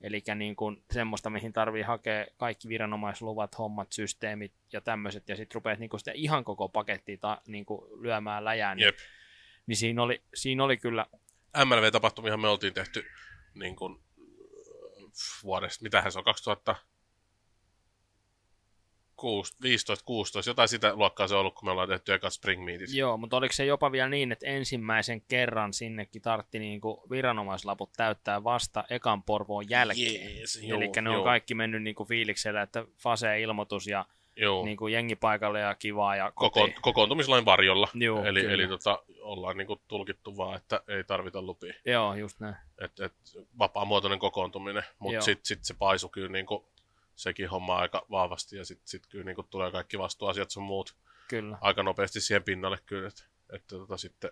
Eli 0.00 0.22
niin 0.34 0.56
kuin 0.56 0.84
semmoista, 0.90 1.30
mihin 1.30 1.52
tarvii 1.52 1.82
hakea 1.82 2.26
kaikki 2.36 2.68
viranomaisluvat, 2.68 3.58
hommat, 3.58 3.92
systeemit 3.92 4.52
ja 4.72 4.80
tämmöiset, 4.80 5.28
ja 5.28 5.36
sitten 5.36 5.54
rupeat 5.54 5.78
niin 5.78 5.90
kuin 5.90 6.00
sitä 6.00 6.12
ihan 6.14 6.44
koko 6.44 6.68
pakettia 6.68 7.18
ta, 7.18 7.42
niin 7.46 7.66
kuin 7.66 8.02
lyömään 8.02 8.44
läjään. 8.44 8.76
Niin, 8.76 8.86
Jep. 8.86 8.96
niin 9.66 9.76
siinä, 9.76 10.02
oli, 10.02 10.22
siinä 10.34 10.64
oli 10.64 10.76
kyllä, 10.76 11.06
MLV-tapahtumihan 11.64 12.40
me 12.40 12.48
oltiin 12.48 12.74
tehty 12.74 13.04
niin 13.54 13.76
kuin, 13.76 14.02
vuodesta, 15.42 15.82
mitähän 15.82 16.12
se 16.12 16.18
on, 16.18 16.24
2000 16.24 16.76
15, 19.62 20.04
16, 20.04 20.50
jotain 20.50 20.68
sitä 20.68 20.94
luokkaa 20.94 21.28
se 21.28 21.34
on 21.34 21.40
ollut, 21.40 21.54
kun 21.54 21.68
me 21.68 21.70
ollaan 21.70 21.88
tehty 21.88 22.12
eka 22.12 22.30
Spring 22.30 22.64
Meetit. 22.64 22.88
joo, 22.92 23.16
mutta 23.16 23.36
oliko 23.36 23.52
se 23.52 23.64
jopa 23.64 23.92
vielä 23.92 24.08
niin, 24.08 24.32
että 24.32 24.46
ensimmäisen 24.46 25.20
kerran 25.20 25.72
sinnekin 25.72 26.22
tartti 26.22 26.58
niin 26.58 26.80
kuin 26.80 27.00
viranomaislaput 27.10 27.90
täyttää 27.96 28.44
vasta 28.44 28.84
ekan 28.90 29.22
porvoon 29.22 29.70
jälkeen. 29.70 30.36
Jees, 30.36 30.56
Eli 30.56 30.90
ne 31.02 31.10
on 31.10 31.24
kaikki 31.24 31.54
mennyt 31.54 31.82
niin 31.82 31.94
kuin 31.94 32.08
fiiliksellä, 32.08 32.62
että 32.62 32.84
fase-ilmoitus 32.96 33.86
ja 33.86 34.04
joo. 34.38 34.64
niin 34.64 34.76
kuin 34.76 34.92
jengi 34.92 35.16
paikalle 35.16 35.60
ja 35.60 35.74
kivaa 35.74 36.16
ja 36.16 36.32
Koko, 36.34 36.68
kokoontumislain 36.80 37.44
varjolla. 37.44 37.88
Joo, 37.94 38.24
eli 38.24 38.40
kyllä. 38.40 38.54
eli 38.54 38.68
tota, 38.68 39.02
ollaan 39.20 39.56
niinku 39.56 39.80
tulkittu 39.88 40.36
vaan, 40.36 40.56
että 40.56 40.80
ei 40.88 41.04
tarvita 41.04 41.42
lupia. 41.42 41.74
Joo, 41.84 42.14
just 42.14 42.40
näin. 42.40 42.56
Et, 42.80 43.00
et, 43.00 43.12
vapaamuotoinen 43.58 44.18
kokoontuminen, 44.18 44.82
Joo. 44.86 44.94
mutta 44.98 45.20
sitten 45.20 45.46
sit 45.46 45.64
se 45.64 45.74
paisu 45.74 46.08
kyllä 46.08 46.28
niinku, 46.28 46.68
sekin 47.18 47.48
homma 47.48 47.76
aika 47.76 48.06
vahvasti 48.10 48.56
ja 48.56 48.64
sitten 48.64 48.88
sit 48.88 49.06
kyllä 49.06 49.24
niinku 49.24 49.42
tulee 49.42 49.70
kaikki 49.70 49.98
vastuuasiat 49.98 50.50
sun 50.50 50.62
muut 50.62 50.96
Kyllä. 51.28 51.58
aika 51.60 51.82
nopeasti 51.82 52.20
siihen 52.20 52.42
pinnalle 52.42 52.78
kyllä, 52.86 53.08
että 53.08 53.24
et, 53.52 53.66
tota, 53.66 53.96
sitten 53.96 54.30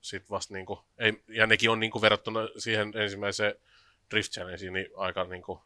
sit 0.00 0.30
vasta 0.30 0.54
niinku, 0.54 0.84
ei, 0.98 1.22
ja 1.28 1.46
nekin 1.46 1.70
on 1.70 1.80
niinku 1.80 2.02
verrattuna 2.02 2.40
siihen 2.58 2.92
ensimmäiseen 2.96 3.54
Drift 4.10 4.32
Challengeen 4.32 4.72
niin 4.72 4.88
aika 4.96 5.24
niinku, 5.24 5.62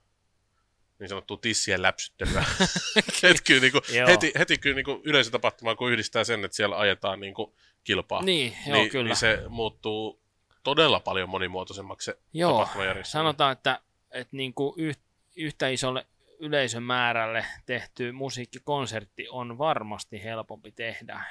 niin 0.98 1.08
sanottu 1.08 1.36
tissien 1.36 1.82
läpsyttelyä. 1.82 2.44
Et 3.30 3.40
kyllä 3.46 3.60
niinku, 3.60 3.80
Joo. 3.94 4.08
heti, 4.08 4.32
heti 4.38 4.58
kyllä 4.58 4.76
niinku 4.76 5.00
yleisötapahtumaan, 5.04 5.76
kun 5.76 5.92
yhdistää 5.92 6.24
sen, 6.24 6.44
että 6.44 6.56
siellä 6.56 6.78
ajetaan 6.78 7.20
niinku 7.20 7.54
kilpaa, 7.84 8.22
Niin, 8.22 8.56
joo, 8.66 8.76
niin, 8.76 8.90
kyllä. 8.90 9.04
niin 9.04 9.16
se 9.16 9.42
muuttuu 9.48 10.20
todella 10.62 11.00
paljon 11.00 11.28
monimuotoisemmaksi 11.28 12.04
se 12.04 12.18
Joo, 12.32 12.68
sanotaan, 13.02 13.52
että, 13.52 13.80
että 14.10 14.36
niin 14.36 14.54
kuin 14.54 14.74
yh, 14.76 14.96
yhtä 15.36 15.68
isolle 15.68 16.06
yleisömäärälle 16.40 17.46
tehty 17.66 18.12
musiikkikonsertti 18.12 19.28
on 19.30 19.58
varmasti 19.58 20.24
helpompi 20.24 20.72
tehdä 20.72 21.24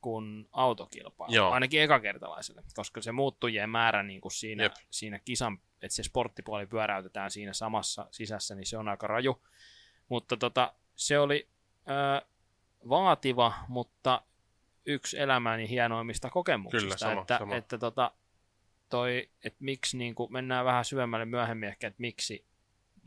kuin 0.00 0.48
autokilpailu, 0.52 1.34
Joo. 1.34 1.50
ainakin 1.50 1.82
ekakertalaiselle, 1.82 2.62
koska 2.74 3.00
se 3.00 3.12
muuttujien 3.12 3.70
määrä 3.70 4.02
niin 4.02 4.20
kuin 4.20 4.32
siinä, 4.32 4.62
Jep. 4.62 4.72
siinä 4.90 5.18
kisan, 5.18 5.58
että 5.82 5.94
se 5.94 6.02
sporttipuoli 6.02 6.66
pyöräytetään 6.66 7.30
siinä 7.30 7.52
samassa 7.52 8.06
sisässä, 8.10 8.54
niin 8.54 8.66
se 8.66 8.78
on 8.78 8.88
aika 8.88 9.06
raju. 9.06 9.42
Mutta 10.08 10.36
tota, 10.36 10.72
se 10.96 11.18
oli 11.18 11.48
ö, 11.88 12.26
vaativa, 12.88 13.52
mutta 13.68 14.22
yksi 14.86 15.18
elämäni 15.18 15.68
hienoimmista 15.68 16.30
kokemuksista, 16.30 16.84
Kyllä, 16.84 16.96
sama, 16.96 17.20
että, 17.20 17.38
sama. 17.38 17.56
että 17.56 17.78
tota, 17.78 18.12
toi, 18.88 19.30
että 19.44 19.64
miksi 19.64 19.98
niin 19.98 20.14
kuin, 20.14 20.32
mennään 20.32 20.64
vähän 20.64 20.84
syvemmälle 20.84 21.24
myöhemmin 21.24 21.68
ehkä, 21.68 21.86
että 21.86 22.00
miksi 22.00 22.44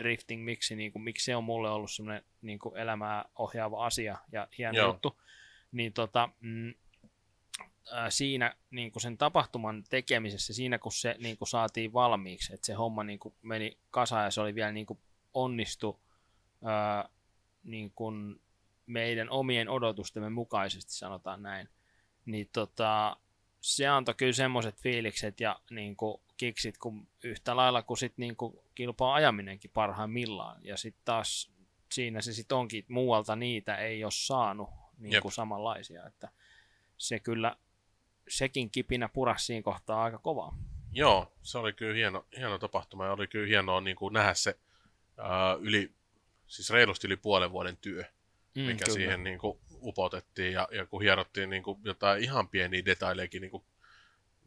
drifting, 0.04 0.44
miksi, 0.44 0.76
niin 0.76 0.92
kuin, 0.92 1.04
miksi 1.04 1.26
se 1.26 1.36
on 1.36 1.44
mulle 1.44 1.70
ollut 1.70 1.92
semmoinen 1.92 2.24
niin 2.42 2.60
kuin 2.60 2.78
elämää 2.78 3.26
ohjaava 3.36 3.86
asia 3.86 4.18
ja 4.32 4.48
hieno 4.58 4.78
Joo. 4.78 4.88
juttu, 4.88 5.22
niin 5.72 5.94
tota, 5.94 6.30
mm, 6.40 6.74
ää, 7.92 8.10
siinä 8.10 8.56
niin 8.72 8.92
kuin 8.92 9.02
sen 9.02 9.18
tapahtuman 9.18 9.84
tekemisessä, 9.90 10.54
siinä 10.54 10.80
kun 10.80 10.92
se 10.92 11.16
niin 11.20 11.38
kuin 11.38 11.48
saatiin 11.48 11.94
valmiiksi, 11.94 12.54
että 12.54 12.66
se 12.66 12.74
homma 12.74 13.04
niin 13.04 13.20
kuin 13.20 13.36
meni 13.42 13.78
kasaan 13.92 14.24
ja 14.24 14.32
se 14.32 14.42
oli 14.42 14.56
vielä 14.56 14.72
niin 14.72 14.86
kuin 14.86 15.00
onnistu 15.34 16.00
ää, 16.64 17.10
niin 17.64 17.92
kuin 17.96 18.42
meidän 18.86 19.30
omien 19.30 19.70
odotustemme 19.70 20.30
mukaisesti, 20.30 20.94
sanotaan 20.94 21.44
näin, 21.44 21.70
niin 22.26 22.50
tota, 22.54 23.18
se 23.62 23.88
antoi 23.88 24.16
kyllä 24.16 24.34
semmoiset 24.34 24.82
fiilikset 24.82 25.40
ja 25.40 25.60
niin 25.70 25.96
kuin 25.96 26.22
kiksit 26.42 26.78
kun 26.78 27.08
yhtä 27.24 27.56
lailla 27.56 27.82
kuin 27.82 27.98
sit 27.98 28.14
niin 28.18 28.36
kuin 28.36 28.60
kilpaa 28.76 29.14
ajaminenkin 29.14 29.72
parhaimmillaan. 29.74 30.66
Ja 30.66 30.78
sitten 30.78 31.02
taas 31.06 31.52
siinä 31.92 32.22
se 32.22 32.34
sitten 32.34 32.58
onkin, 32.58 32.80
että 32.80 32.94
muualta 32.94 33.36
niitä 33.36 33.76
ei 33.76 34.04
ole 34.04 34.12
saanut 34.16 34.70
niin 34.98 35.22
kuin 35.22 35.30
Jep. 35.30 35.36
samanlaisia. 35.36 36.08
Että 36.08 36.30
se 36.98 37.20
kyllä, 37.20 37.56
sekin 38.28 38.72
kipinä 38.72 39.10
purasi 39.10 39.46
siinä 39.46 39.64
kohtaa 39.64 40.04
aika 40.04 40.18
kovaa. 40.18 40.58
Joo, 40.92 41.32
se 41.42 41.58
oli 41.58 41.74
kyllä 41.74 41.96
hieno, 41.96 42.26
hieno 42.38 42.58
tapahtuma 42.58 43.06
ja 43.06 43.12
oli 43.12 43.28
kyllä 43.28 43.48
hienoa 43.48 43.82
niin 43.82 43.96
kuin 43.96 44.14
nähdä 44.14 44.34
se 44.34 44.60
ää, 45.18 45.54
yli, 45.54 45.92
siis 46.48 46.70
reilusti 46.70 47.08
yli 47.08 47.18
puolen 47.18 47.52
vuoden 47.52 47.78
työ, 47.78 48.04
Mm, 48.56 48.62
mikä 48.62 48.86
kyllä. 48.86 48.96
siihen 48.96 49.24
niin 49.24 49.40
kuin, 49.40 49.60
upotettiin 49.82 50.54
ja, 50.54 50.68
ja 50.72 50.86
kun 50.86 51.02
hierottiin 51.02 51.50
niin 51.50 51.64
kuin, 51.64 51.80
jotain 51.84 52.24
ihan 52.24 52.50
pieniä 52.50 52.86
detailejakin 52.86 53.42
niin 53.42 53.52
kuin, 53.52 53.64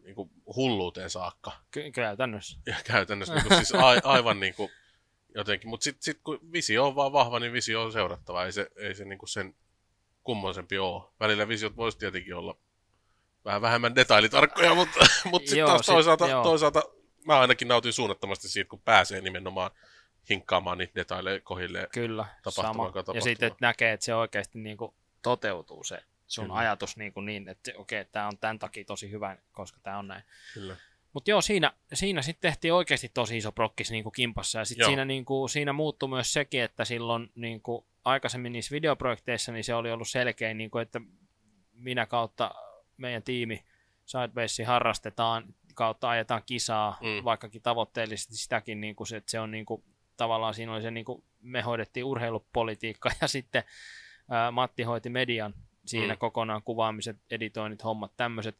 niin 0.05 0.15
kuin 0.15 0.31
hulluuteen 0.57 1.11
saakka. 1.11 1.53
Ky- 1.71 1.91
käytännössä. 1.91 2.59
Ja 2.67 2.77
käytännössä 2.85 3.35
niin 3.35 3.47
kuin, 3.49 3.57
siis 3.67 3.75
a, 3.75 3.89
aivan 4.05 4.41
niin 4.41 4.55
kuin, 4.55 4.71
jotenkin, 5.35 5.71
mutta 5.71 5.85
sitten 5.85 6.03
sit, 6.03 6.21
kun 6.25 6.39
visio 6.53 6.87
on 6.87 6.97
vaan 6.97 7.13
vahva, 7.13 7.41
niin 7.41 7.53
visio 7.53 7.83
on 7.83 7.93
seurattava, 7.93 8.45
ei 8.45 8.53
se, 8.53 8.67
ei 8.77 8.95
se 8.95 9.05
niin 9.05 9.19
kuin 9.19 9.29
sen 9.29 9.55
kummoisempi 10.23 10.79
ole. 10.79 11.03
Välillä 11.21 11.49
visiot 11.49 11.77
voisi 11.77 11.99
tietenkin 11.99 12.35
olla 12.35 12.57
vähän 13.45 13.63
vähemmän 13.63 13.95
detailitarkkoja, 13.95 14.75
mutta, 14.81 15.07
mutta 15.25 15.51
sitten 15.51 15.67
taas 15.67 15.87
sit- 15.87 15.95
toisaalta, 15.95 16.29
joo. 16.29 16.43
toisaalta 16.43 16.83
mä 17.27 17.41
ainakin 17.41 17.69
nautin 17.69 17.93
suunnattomasti 17.93 18.49
siitä, 18.49 18.69
kun 18.69 18.81
pääsee 18.81 19.21
nimenomaan 19.21 19.71
hinkkaamaan 20.31 20.79
niitä 20.79 20.95
detaileja 20.95 21.41
kohilleen. 21.41 21.87
Kyllä, 21.93 22.27
sama. 22.49 22.93
Ja 23.15 23.21
sitten 23.21 23.47
että 23.47 23.59
näkee, 23.61 23.93
että 23.93 24.07
se 24.07 24.15
oikeasti 24.15 24.59
niin 24.59 24.77
kuin 24.77 24.95
toteutuu 25.23 25.85
se 25.85 25.99
sun 26.27 26.45
Kyllä. 26.45 26.59
ajatus 26.59 26.97
niin, 26.97 27.13
kuin 27.13 27.27
niin 27.27 27.49
että 27.49 27.71
okei, 27.77 28.01
okay, 28.01 28.11
tämä 28.13 28.29
on 28.29 28.39
tämän 28.39 28.59
takia 28.59 28.85
tosi 28.85 29.11
hyvä, 29.11 29.37
koska 29.53 29.81
tämä 29.83 29.99
on 29.99 30.09
näin. 30.09 30.23
Kyllä. 30.55 30.77
Mutta 31.13 31.31
joo, 31.31 31.41
siinä, 31.41 31.73
siinä 31.95 32.23
sitten 32.23 32.51
tehtiin 32.51 32.75
oikeasti 32.75 33.11
tosi 33.15 33.37
iso 33.37 33.53
prokkis 33.53 33.91
niin 33.91 34.03
kuin 34.03 34.13
kimpassa. 34.13 34.59
Ja 34.59 34.65
sitten 34.65 34.87
siinä, 34.87 35.05
niin 35.05 35.25
kuin, 35.25 35.49
siinä 35.49 35.73
muuttui 35.73 36.09
myös 36.09 36.33
sekin, 36.33 36.63
että 36.63 36.85
silloin 36.85 37.31
niin 37.35 37.63
kuin, 37.63 37.85
aikaisemmin 38.05 38.53
niissä 38.53 38.75
videoprojekteissa 38.75 39.53
niin 39.53 39.65
se 39.65 39.75
oli 39.75 39.91
ollut 39.91 40.09
selkeä, 40.09 40.55
niin 40.55 40.71
kuin, 40.71 40.83
että 40.83 41.01
minä 41.73 42.07
kautta 42.07 42.55
meidän 42.97 43.23
tiimi 43.23 43.65
Sidebase 44.05 44.65
harrastetaan, 44.65 45.45
kautta 45.75 46.11
ajetaan 46.11 46.43
kisaa, 46.47 46.99
mm. 47.01 47.25
vaikkakin 47.25 47.63
tavoitteellisesti 47.63 48.37
sitäkin, 48.37 48.81
niin 48.81 48.97
kuin 48.97 49.07
se, 49.07 49.17
että 49.17 49.31
se 49.31 49.41
on 49.41 49.51
niin 49.51 49.67
kuin, 49.67 49.85
tavallaan 50.17 50.55
siinä 50.55 50.73
oli 50.73 50.83
se, 50.83 50.91
niin 50.91 51.05
kuin, 51.05 51.25
me 51.41 51.63
hoidettiin 51.63 52.05
urheilupolitiikka 52.05 53.11
ja 53.21 53.29
sitten 53.29 53.65
ää, 54.31 54.51
Matti 54.51 54.83
hoiti 54.83 55.09
median 55.09 55.55
siinä 55.87 56.15
Mm. 56.15 56.19
kokonaan 56.19 56.63
kuvaamiset, 56.63 57.17
editoinnit, 57.31 57.85
hommat, 57.85 58.13
tämmöiset. 58.17 58.57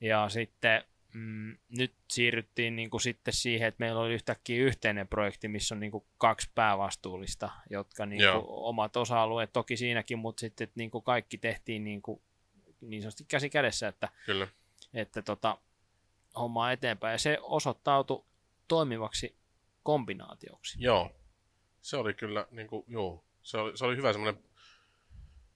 Ja 0.00 0.28
sitten 0.28 0.84
mm, 1.14 1.56
nyt 1.68 1.92
siirryttiin 2.10 2.76
niin 2.76 2.90
kuin 2.90 3.00
sitten 3.00 3.34
siihen, 3.34 3.68
että 3.68 3.80
meillä 3.80 4.00
oli 4.00 4.14
yhtäkkiä 4.14 4.64
yhteinen 4.64 5.08
projekti, 5.08 5.48
missä 5.48 5.74
on 5.74 5.80
niin 5.80 5.92
kuin 5.92 6.04
kaksi 6.18 6.50
päävastuullista, 6.54 7.50
jotka 7.70 8.06
niin 8.06 8.22
kuin, 8.32 8.44
omat 8.46 8.96
osa-alueet 8.96 9.52
toki 9.52 9.76
siinäkin, 9.76 10.18
mutta 10.18 10.40
sitten 10.40 10.64
että 10.64 10.78
niin 10.78 10.90
kuin 10.90 11.04
kaikki 11.04 11.38
tehtiin 11.38 11.84
niin, 11.84 12.02
kuin, 12.02 12.20
niin 12.80 13.02
sanotusti 13.02 13.24
käsi 13.28 13.50
kädessä, 13.50 13.88
että, 13.88 14.08
Kyllä. 14.26 14.48
että 14.94 15.22
tota, 15.22 15.58
hommaa 16.36 16.72
eteenpäin. 16.72 17.12
Ja 17.12 17.18
se 17.18 17.38
osoittautui 17.42 18.24
toimivaksi 18.68 19.36
kombinaatioksi. 19.82 20.78
Joo. 20.80 21.10
Se 21.82 21.96
oli 21.96 22.14
kyllä, 22.14 22.46
niin 22.50 22.66
kuin, 22.66 22.84
joo, 22.88 23.24
se 23.42 23.58
oli, 23.58 23.76
se 23.76 23.84
oli 23.84 23.96
hyvä 23.96 24.12
semmoinen 24.12 24.44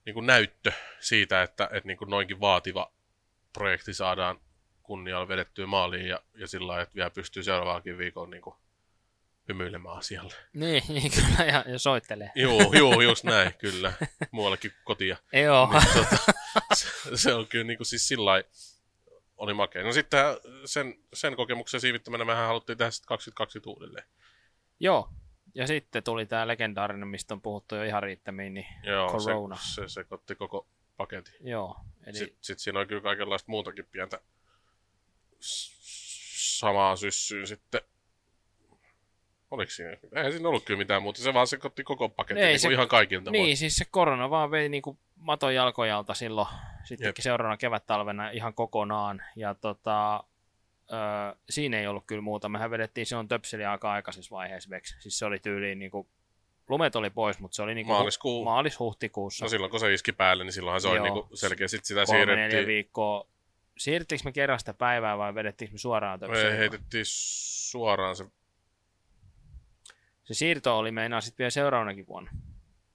niin 0.08 0.14
kuin 0.14 0.26
näyttö 0.26 0.72
siitä, 1.00 1.42
että, 1.42 1.64
että 1.72 1.86
niin 1.86 1.96
kuin 1.96 2.10
noinkin 2.10 2.40
vaativa 2.40 2.92
projekti 3.52 3.94
saadaan 3.94 4.40
kunnialla 4.82 5.28
vedettyä 5.28 5.66
maaliin 5.66 6.08
ja, 6.08 6.22
ja 6.34 6.46
sillä 6.46 6.66
lailla, 6.66 6.82
että 6.82 6.94
vielä 6.94 7.10
pystyy 7.10 7.42
seuraavaakin 7.42 7.98
viikolla 7.98 8.30
niin 8.30 8.42
kuin 8.42 8.56
hymyilemään 9.48 9.96
asialle. 9.96 10.34
Niin, 10.52 10.82
niin 10.94 11.12
kyllä, 11.12 11.44
ja, 11.52 11.64
ja 11.66 11.78
soittelee. 11.78 12.30
Joo, 12.34 12.72
joo, 12.72 13.00
just 13.00 13.24
näin, 13.34 13.54
kyllä. 13.58 13.92
Muuallekin 14.30 14.72
kotia. 14.84 15.16
Joo, 15.32 15.70
Niin, 15.72 15.82
tota, 15.94 16.32
se, 16.74 16.88
se 17.14 17.34
on 17.34 17.46
kyllä 17.46 17.64
niin 17.64 17.76
kuin 17.76 17.86
siis 17.86 18.08
sillä 18.08 18.44
oli 19.36 19.54
makea. 19.54 19.84
No 19.84 19.92
sitten 19.92 20.24
sen, 20.64 20.94
sen 21.14 21.36
kokemuksen 21.36 21.80
siivittämänä 21.80 22.24
mehän 22.24 22.46
haluttiin 22.46 22.78
tehdä 22.78 22.90
sitten 22.90 23.08
2020 23.08 23.70
uudelleen. 23.70 24.06
joo. 24.80 25.10
Ja 25.54 25.66
sitten 25.66 26.02
tuli 26.02 26.26
tämä 26.26 26.48
legendaarinen, 26.48 27.08
mistä 27.08 27.34
on 27.34 27.40
puhuttu 27.40 27.74
jo 27.74 27.82
ihan 27.82 28.02
riittämiin, 28.02 28.54
niin 28.54 28.66
Joo, 28.82 29.08
Corona. 29.18 29.56
se, 29.56 29.74
se 29.82 29.88
sekoitti 29.88 30.34
koko 30.34 30.66
paketin. 30.96 31.34
joo. 31.40 31.76
Eli 32.06 32.16
Sitten 32.18 32.38
sit 32.40 32.58
siinä 32.58 32.80
on 32.80 32.86
kyllä 32.86 33.02
kaikenlaista 33.02 33.50
muutakin 33.50 33.86
pientä 33.92 34.20
samaa 35.40 36.96
syssyä 36.96 37.46
sitten. 37.46 37.80
Oliko 39.50 39.70
siinä? 39.70 39.96
Eihän 40.16 40.32
siinä 40.32 40.48
ollut 40.48 40.64
kyllä 40.64 40.78
mitään 40.78 41.02
muuta, 41.02 41.22
se 41.22 41.34
vaan 41.34 41.46
sekoitti 41.46 41.84
koko 41.84 42.08
paketin, 42.08 42.42
Ei, 42.42 42.48
niin 42.48 42.60
se- 42.60 42.68
kuin 42.68 42.72
ihan 42.74 42.88
kaikilta 42.88 43.30
Niin, 43.30 43.56
siis 43.56 43.76
se 43.76 43.84
korona 43.90 44.30
vaan 44.30 44.50
vei 44.50 44.68
niinku 44.68 44.98
maton 45.16 45.54
jalkojalta 45.54 46.14
silloin, 46.14 46.48
sittenkin 46.84 47.08
Jep. 47.08 47.16
seuraavana 47.22 47.56
kevät-talvena 47.56 48.30
ihan 48.30 48.54
kokonaan. 48.54 49.22
Ja 49.36 49.54
tota, 49.54 50.24
ö, 50.92 51.36
siinä 51.50 51.80
ei 51.80 51.86
ollut 51.86 52.04
kyllä 52.06 52.22
muuta. 52.22 52.48
Mehän 52.48 52.70
vedettiin 52.70 53.06
silloin 53.06 53.28
töpseli 53.28 53.64
aika 53.64 53.92
aikaisessa 53.92 54.30
vaiheessa 54.36 54.70
veksi. 54.70 54.96
Siis 55.00 55.18
se 55.18 55.24
oli 55.26 55.38
tyyliin 55.38 55.78
niinku, 55.78 56.08
lumet 56.68 56.96
oli 56.96 57.10
pois, 57.10 57.38
mutta 57.38 57.54
se 57.56 57.62
oli 57.62 57.74
niinku 57.74 57.92
Maaliskuu. 57.92 58.44
maalis-huhtikuussa. 58.44 59.44
No 59.44 59.48
silloin 59.48 59.70
kun 59.70 59.80
se 59.80 59.92
iski 59.94 60.12
päälle, 60.12 60.44
niin 60.44 60.52
silloinhan 60.52 60.80
se 60.80 60.88
oli 60.88 60.96
Joo. 60.96 61.04
niinku 61.04 61.36
selkeä. 61.36 61.68
Sitten 61.68 61.86
sitä 61.86 62.04
kolme, 62.06 62.18
neljä 62.26 62.34
siirrettiin, 62.36 62.66
viikkoa. 62.66 63.26
Siirrettiinkö 63.78 64.24
me 64.24 64.32
kerran 64.32 64.58
sitä 64.58 64.74
päivää 64.74 65.18
vai 65.18 65.34
vedettiinkö 65.34 65.74
me 65.74 65.78
suoraan 65.78 66.20
me 66.20 66.26
töpseliin? 66.26 66.56
heitettiin 66.58 67.04
suoraan 67.06 68.16
se 68.16 68.24
Se 70.24 70.34
siirto 70.34 70.78
oli 70.78 70.90
meinaa 70.90 71.20
sitten 71.20 71.38
vielä 71.38 71.50
seuraavanakin 71.50 72.06
vuonna. 72.06 72.30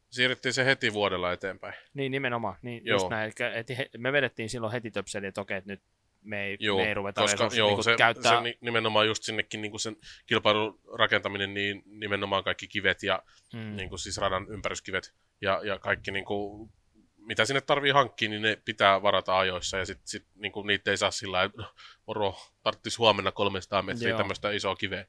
Siirrettiin 0.09 0.53
se 0.53 0.65
heti 0.65 0.93
vuodella 0.93 1.31
eteenpäin. 1.33 1.73
Niin, 1.93 2.11
nimenomaan. 2.11 2.55
Niin, 2.61 2.85
Joo. 2.85 2.95
just 2.95 3.09
näin. 3.09 3.33
He- 3.77 3.89
me 3.97 4.11
vedettiin 4.11 4.49
silloin 4.49 4.71
heti 4.73 4.91
töpseliin, 4.91 5.27
että 5.27 5.41
okei, 5.41 5.57
että 5.57 5.71
nyt 5.71 5.81
me 6.23 6.43
ei, 6.43 6.57
Joo, 6.59 6.77
me 6.77 6.87
ei 6.87 6.93
ruveta 6.93 7.21
koska 7.21 7.35
resursseja 7.35 7.59
joo, 7.59 7.67
niinku 7.69 7.83
se, 7.83 7.95
käyttää. 7.97 8.35
se 8.35 8.41
ni- 8.41 8.57
nimenomaan 8.61 9.07
just 9.07 9.23
sinnekin 9.23 9.61
niin 9.61 9.79
sen 9.79 9.97
kilpailun 10.25 10.79
rakentaminen, 10.97 11.53
niin 11.53 11.83
nimenomaan 11.85 12.43
kaikki 12.43 12.67
kivet 12.67 13.03
ja 13.03 13.23
mm. 13.53 13.59
mm. 13.59 13.75
niin 13.75 13.89
kuin 13.89 13.99
siis 13.99 14.17
radan 14.17 14.47
ympäryskivet 14.49 15.13
ja, 15.41 15.61
ja 15.63 15.79
kaikki 15.79 16.11
niin 16.11 16.25
kuin, 16.25 16.71
mitä 17.17 17.45
sinne 17.45 17.61
tarvii 17.61 17.91
hankkia, 17.91 18.29
niin 18.29 18.41
ne 18.41 18.57
pitää 18.65 19.01
varata 19.01 19.39
ajoissa 19.39 19.77
ja 19.77 19.85
sitten 19.85 20.07
sit, 20.07 20.25
niin 20.35 20.51
kuin 20.51 20.67
niitä 20.67 20.91
ei 20.91 20.97
saa 20.97 21.11
sillä 21.11 21.43
että 21.43 21.63
moro, 22.07 22.35
tarvitsisi 22.63 22.97
huomenna 22.97 23.31
300 23.31 23.81
metriä 23.81 24.09
Joo. 24.09 24.17
tämmöistä 24.17 24.51
isoa 24.51 24.75
kiveä, 24.75 25.05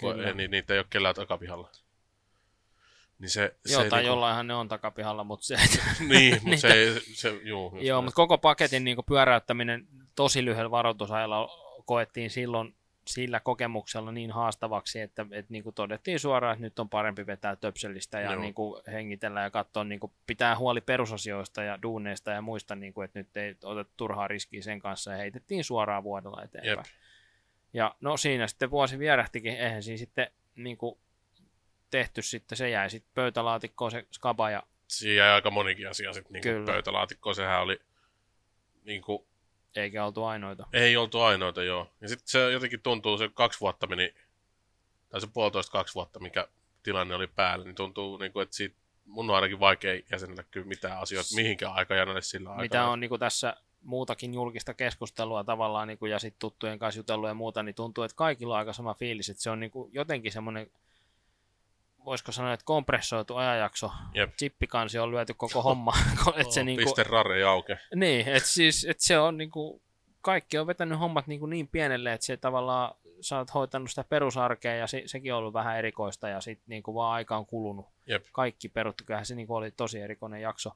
Kyllä. 0.00 0.32
niin 0.32 0.50
niitä 0.50 0.74
ei 0.74 0.78
ole 0.78 0.86
kellään 0.90 1.14
takapihalla. 1.14 1.70
Niin 3.18 3.30
se, 3.30 3.54
Joo, 3.70 3.82
se 3.82 3.88
tai 3.88 3.98
niinku- 3.98 4.12
jollainhan 4.12 4.46
ne 4.46 4.54
on 4.54 4.68
takapihalla, 4.68 5.24
mutta 5.24 5.46
se... 5.46 5.56
Niin, 6.08 6.40
mutta 6.42 6.60
se, 6.68 7.00
se, 7.14 7.40
juu, 7.42 7.78
Joo, 7.80 8.02
mutta 8.02 8.16
koko 8.16 8.38
paketin 8.38 8.84
niin 8.84 8.96
pyöräyttäminen 9.06 9.88
tosi 10.16 10.44
lyhyellä 10.44 10.70
varoitusajalla 10.70 11.48
koettiin 11.84 12.30
silloin 12.30 12.74
sillä 13.06 13.40
kokemuksella 13.40 14.12
niin 14.12 14.30
haastavaksi, 14.30 15.00
että, 15.00 15.26
että 15.30 15.52
niin 15.52 15.64
kuin 15.64 15.74
todettiin 15.74 16.20
suoraan, 16.20 16.52
että 16.52 16.62
nyt 16.62 16.78
on 16.78 16.88
parempi 16.88 17.26
vetää 17.26 17.56
töpselistä 17.56 18.20
ja 18.20 18.32
Joo. 18.32 18.40
niin 18.40 18.54
kuin 18.54 18.82
hengitellä 18.92 19.40
ja 19.40 19.50
katsoa, 19.50 19.84
niin 19.84 20.00
kuin 20.00 20.12
pitää 20.26 20.58
huoli 20.58 20.80
perusasioista 20.80 21.62
ja 21.62 21.82
duuneista 21.82 22.30
ja 22.30 22.42
muista, 22.42 22.74
niin 22.74 22.92
kuin, 22.92 23.04
että 23.04 23.18
nyt 23.18 23.36
ei 23.36 23.56
oteta 23.64 23.90
turhaa 23.96 24.28
riskiä 24.28 24.62
sen 24.62 24.80
kanssa 24.80 25.10
ja 25.10 25.16
heitettiin 25.16 25.64
suoraan 25.64 26.04
vuodella 26.04 26.42
eteenpäin. 26.42 26.76
Jep. 26.78 26.86
Ja 27.72 27.94
no 28.00 28.16
siinä 28.16 28.46
sitten 28.46 28.70
vuosi 28.70 28.98
vierähtikin, 28.98 29.56
eihän 29.56 29.82
siinä 29.82 29.96
sitten 29.96 30.30
niin 30.54 30.76
kuin 30.76 30.98
tehty 31.90 32.22
sitten, 32.22 32.58
se 32.58 32.70
jäi 32.70 32.90
sitten 32.90 33.10
pöytälaatikkoon 33.14 33.90
se 33.90 34.06
skaba 34.10 34.50
ja 34.50 34.62
Siinä 34.90 35.14
jäi 35.14 35.30
aika 35.30 35.50
monikin 35.50 35.88
asia 35.88 36.12
sitten 36.12 36.40
niin 36.42 36.64
pöytälaatikkoon. 36.64 37.34
Sehän 37.34 37.62
oli, 37.62 37.80
niin 38.84 39.02
kuin, 39.02 39.26
eikä 39.76 40.04
oltu 40.04 40.24
ainoita. 40.24 40.66
ei 40.72 40.96
oltu 40.96 41.20
ainoita, 41.20 41.62
joo. 41.62 41.90
Ja 42.00 42.08
sitten 42.08 42.28
se 42.28 42.52
jotenkin 42.52 42.82
tuntuu, 42.82 43.18
se 43.18 43.28
kaksi 43.34 43.60
vuotta 43.60 43.86
meni, 43.86 44.14
tai 45.08 45.20
se 45.20 45.26
puolitoista 45.26 45.72
kaksi 45.72 45.94
vuotta, 45.94 46.20
mikä 46.20 46.48
tilanne 46.82 47.14
oli 47.14 47.26
päällä, 47.26 47.64
niin 47.64 47.74
tuntuu, 47.74 48.16
niin 48.16 48.32
kuin, 48.32 48.42
että 48.42 48.56
siitä 48.56 48.76
mun 49.04 49.30
on 49.30 49.36
ainakin 49.36 49.60
vaikea 49.60 50.00
jäsenellä 50.12 50.42
kyllä 50.50 50.66
mitään 50.66 50.98
asioita 50.98 51.34
mihinkään 51.34 51.74
aikajanalle 51.74 52.22
sillä 52.22 52.50
aikaa. 52.50 52.62
mitä 52.62 52.84
on 52.86 53.00
niin 53.00 53.08
kuin 53.08 53.18
tässä 53.18 53.56
muutakin 53.82 54.34
julkista 54.34 54.74
keskustelua 54.74 55.44
tavallaan 55.44 55.88
niin 55.88 55.98
kuin, 55.98 56.12
ja 56.12 56.18
sitten 56.18 56.40
tuttujen 56.40 56.78
kanssa 56.78 56.98
jutellut 56.98 57.28
ja 57.28 57.34
muuta, 57.34 57.62
niin 57.62 57.74
tuntuu, 57.74 58.04
että 58.04 58.16
kaikilla 58.16 58.54
on 58.54 58.58
aika 58.58 58.72
sama 58.72 58.94
fiilis, 58.94 59.28
että 59.28 59.42
se 59.42 59.50
on 59.50 59.60
niin 59.60 59.70
kuin 59.70 59.94
jotenkin 59.94 60.32
semmoinen, 60.32 60.70
voisiko 62.04 62.32
sanoa, 62.32 62.52
että 62.52 62.64
kompressoitu 62.64 63.36
ajanjakso, 63.36 63.92
Jep. 64.14 64.36
chippikansi 64.36 64.98
on 64.98 65.10
lyöty 65.10 65.34
koko 65.34 65.62
homma, 65.62 65.92
että 66.36 66.54
se 66.54 66.60
Oh, 66.60 66.66
niin 66.66 66.76
kuin, 66.76 66.84
Piste 66.84 67.02
rare 67.02 67.44
auke. 67.44 67.78
niin, 67.94 68.28
että 68.28 68.48
siis, 68.48 68.84
että 68.84 69.04
se 69.04 69.18
on 69.18 69.36
niin 69.36 69.50
kuin, 69.50 69.82
kaikki 70.20 70.58
on 70.58 70.66
vetänyt 70.66 70.98
hommat 70.98 71.26
niin, 71.26 71.40
kuin 71.40 71.50
niin 71.50 71.68
pienelle, 71.68 72.12
että 72.12 72.26
se 72.26 72.36
tavallaan 72.36 72.94
sä 73.20 73.38
oot 73.38 73.54
hoitanut 73.54 73.90
sitä 73.90 74.04
perusarkea 74.04 74.74
ja 74.74 74.86
se, 74.86 75.02
sekin 75.06 75.32
on 75.32 75.38
ollut 75.38 75.54
vähän 75.54 75.78
erikoista 75.78 76.28
ja 76.28 76.40
sitten 76.40 76.64
niin 76.66 76.82
kuin 76.82 76.94
vaan 76.94 77.12
aika 77.14 77.36
on 77.36 77.46
kulunut. 77.46 77.86
Jep. 78.06 78.24
Kaikki 78.32 78.68
peruttu, 78.68 79.04
kyllähän 79.04 79.26
se 79.26 79.34
niin 79.34 79.46
kuin 79.46 79.56
oli 79.56 79.70
tosi 79.70 80.00
erikoinen 80.00 80.40
jakso. 80.42 80.72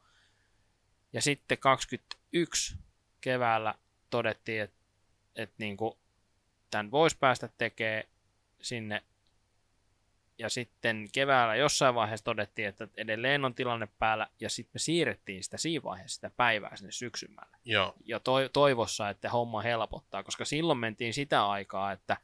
Ja 1.13 1.23
sitten 1.23 1.59
21 1.59 2.77
keväällä 3.21 3.75
todettiin, 4.11 4.63
että, 4.63 4.77
että 5.37 5.55
niin 5.59 5.77
kuin 5.77 5.95
tämän 6.71 6.91
voisi 6.91 7.17
päästä 7.21 7.49
tekemään 7.59 8.05
sinne. 8.63 9.03
Ja 10.39 10.49
sitten 10.49 11.09
keväällä 11.13 11.57
jossain 11.57 11.95
vaiheessa 11.95 12.25
todettiin, 12.25 12.69
että 12.69 12.89
edelleen 12.97 13.45
on 13.45 13.55
tilanne 13.55 13.89
päällä, 13.99 14.27
ja 14.41 14.51
sitten 14.51 14.71
me 14.75 14.79
siirrettiin 14.79 15.45
sitä 15.45 15.59
siinä 15.59 15.83
vaiheessa 15.83 16.15
sitä 16.15 16.31
päivää 16.37 16.77
sinne 16.77 16.93
syksymälle 16.93 17.57
Joo, 17.65 17.95
ja 18.05 18.21
toi, 18.21 18.51
toivossa, 18.53 19.09
että 19.09 19.31
homma 19.31 19.63
helpottaa, 19.63 20.23
koska 20.23 20.45
silloin 20.45 20.79
mentiin 20.79 21.15
sitä 21.15 21.47
aikaa, 21.47 21.93
että 21.93 22.17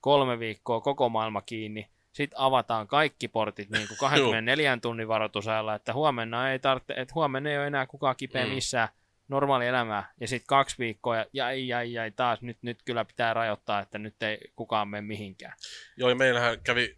kolme 0.00 0.38
viikkoa 0.38 0.80
koko 0.80 1.08
maailma 1.08 1.42
kiinni, 1.42 1.88
sitten 2.12 2.40
avataan 2.40 2.86
kaikki 2.86 3.28
portit 3.28 3.70
niin 3.70 3.88
kuin 3.88 3.98
24 4.10 4.78
tunnin 4.82 5.08
varoitusajalla, 5.08 5.74
että 5.74 5.92
huomenna 5.92 6.50
ei 6.50 6.58
tarvitse, 6.58 6.92
että 6.96 7.14
huomenna 7.14 7.50
ei 7.50 7.58
ole 7.58 7.66
enää 7.66 7.86
kukaan 7.86 8.16
kipeä 8.16 8.46
Mm. 8.46 8.50
missään 8.52 8.88
normaali 9.28 9.66
elämää, 9.66 10.12
ja 10.20 10.28
sitten 10.28 10.46
kaksi 10.46 10.78
viikkoa, 10.78 11.16
ja 11.16 11.26
jäi, 11.32 11.68
jäi, 11.68 11.92
jäi, 11.92 12.10
taas 12.10 12.42
nyt, 12.42 12.58
nyt 12.62 12.82
kyllä 12.82 13.04
pitää 13.04 13.34
rajoittaa, 13.34 13.80
että 13.80 13.98
nyt 13.98 14.22
ei 14.22 14.38
kukaan 14.56 14.88
mene 14.88 15.02
mihinkään. 15.02 15.52
Joo, 15.96 16.08
ja 16.08 16.14
meillähän 16.14 16.60
kävi 16.64 16.96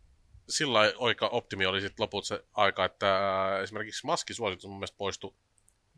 sillä 0.49 0.92
oikea 0.96 1.28
optimi 1.28 1.66
oli 1.66 1.80
sitten 1.80 2.03
loput 2.03 2.24
se 2.26 2.44
aika, 2.53 2.84
että 2.84 3.18
esimerkiksi 3.62 4.07
maskisuositus 4.07 4.66
mun 4.70 4.78
mielestä 4.78 4.99
poistui 4.99 5.34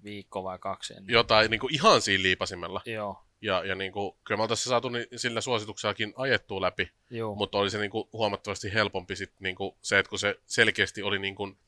Viikko 0.04 0.44
vai 0.44 0.58
kaksi 0.58 0.94
ennen. 0.94 1.12
jotain 1.12 1.50
niin 1.50 1.60
kuin 1.60 1.74
ihan 1.74 2.02
siinä 2.02 2.22
liipasimella. 2.22 2.82
Joo, 2.86 3.24
Ja, 3.40 3.64
ja 3.64 3.74
niin 3.74 3.92
kuin, 3.92 4.16
kyllä 4.24 4.36
me 4.38 4.42
oltaisiin 4.42 4.70
saatu 4.70 4.88
niin 4.88 5.06
sillä 5.16 5.40
suosituksellakin 5.40 6.12
ajettua 6.16 6.60
läpi, 6.60 6.90
joo. 7.10 7.34
mutta 7.34 7.58
oli 7.58 7.70
se 7.70 7.78
niin 7.78 7.90
kuin 7.90 8.08
huomattavasti 8.12 8.74
helpompi 8.74 9.16
sit 9.16 9.32
niin 9.40 9.56
kuin 9.56 9.74
se, 9.82 9.98
että 9.98 10.10
kun 10.10 10.18
se 10.18 10.40
selkeästi 10.46 11.02
oli 11.02 11.18
niin 11.18 11.34
kuin 11.34 11.58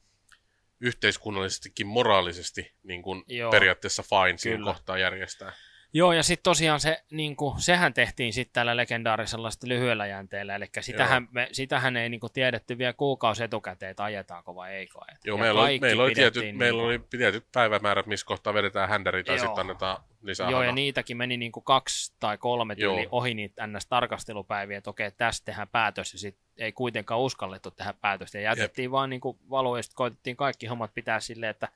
yhteiskunnallisestikin 0.80 1.86
moraalisesti 1.86 2.72
niin 2.82 3.02
kuin 3.02 3.24
Joo. 3.28 3.50
periaatteessa 3.50 4.02
fine 4.02 4.38
siinä 4.38 4.56
Kyllä. 4.56 4.72
kohtaa 4.72 4.98
järjestää. 4.98 5.52
Joo, 5.94 6.12
ja 6.12 6.22
sitten 6.22 6.42
tosiaan 6.42 6.80
se, 6.80 7.02
niin 7.10 7.36
kuin, 7.36 7.60
sehän 7.60 7.94
tehtiin 7.94 8.32
sitten 8.32 8.52
tällä 8.52 8.76
legendaarisella 8.76 9.50
sitten 9.50 9.68
lyhyellä 9.68 10.06
jänteellä, 10.06 10.54
eli 10.54 10.66
sitähän, 10.80 11.28
me, 11.32 11.48
sitähän 11.52 11.96
ei 11.96 12.08
niin 12.08 12.20
kuin, 12.20 12.32
tiedetty 12.32 12.78
vielä 12.78 12.92
kuukausi 12.92 13.44
etukäteen, 13.44 13.90
että 13.90 14.04
ajetaanko 14.04 14.54
vai 14.54 14.74
eikö 14.74 14.98
ajeta. 14.98 15.20
Joo, 15.24 15.36
Ja 15.36 15.42
meillä 15.42 15.62
oli, 15.62 15.78
meillä, 15.78 16.02
oli 16.02 16.14
tietyt, 16.14 16.34
pidettiin 16.34 16.58
meillä 16.58 16.82
niin 16.82 17.00
kuin- 17.00 17.08
oli 17.14 17.18
tietyt 17.18 17.46
päivämäärät, 17.52 18.06
missä 18.06 18.26
kohtaa 18.26 18.54
vedetään 18.54 18.88
händäri 18.88 19.24
tai 19.24 19.38
sitten 19.38 19.60
annetaan 19.60 20.02
lisää 20.22 20.50
Joo, 20.50 20.62
ja 20.62 20.72
niitäkin 20.72 21.16
meni 21.16 21.36
niin 21.36 21.52
kuin 21.52 21.64
kaksi 21.64 22.12
tai 22.20 22.38
kolme 22.38 22.76
tyyli 22.76 23.08
ohi 23.10 23.34
niitä 23.34 23.66
NS-tarkastelupäiviä, 23.66 24.78
että 24.78 24.90
okei, 24.90 25.10
tästä 25.10 25.44
tehdään 25.44 25.68
päätös, 25.68 26.12
ja 26.12 26.18
sitten 26.18 26.44
ei 26.58 26.72
kuitenkaan 26.72 27.20
uskallettu 27.20 27.70
tehdä 27.70 27.92
päätöstä, 27.92 28.38
ja 28.38 28.50
jätettiin 28.50 28.90
vaan 28.90 29.10
niin 29.10 29.20
kuin 29.20 29.38
sitten 29.80 29.94
koitettiin 29.94 30.36
kaikki 30.36 30.66
hommat 30.66 30.94
pitää 30.94 31.20
silleen, 31.20 31.50
että 31.50 31.68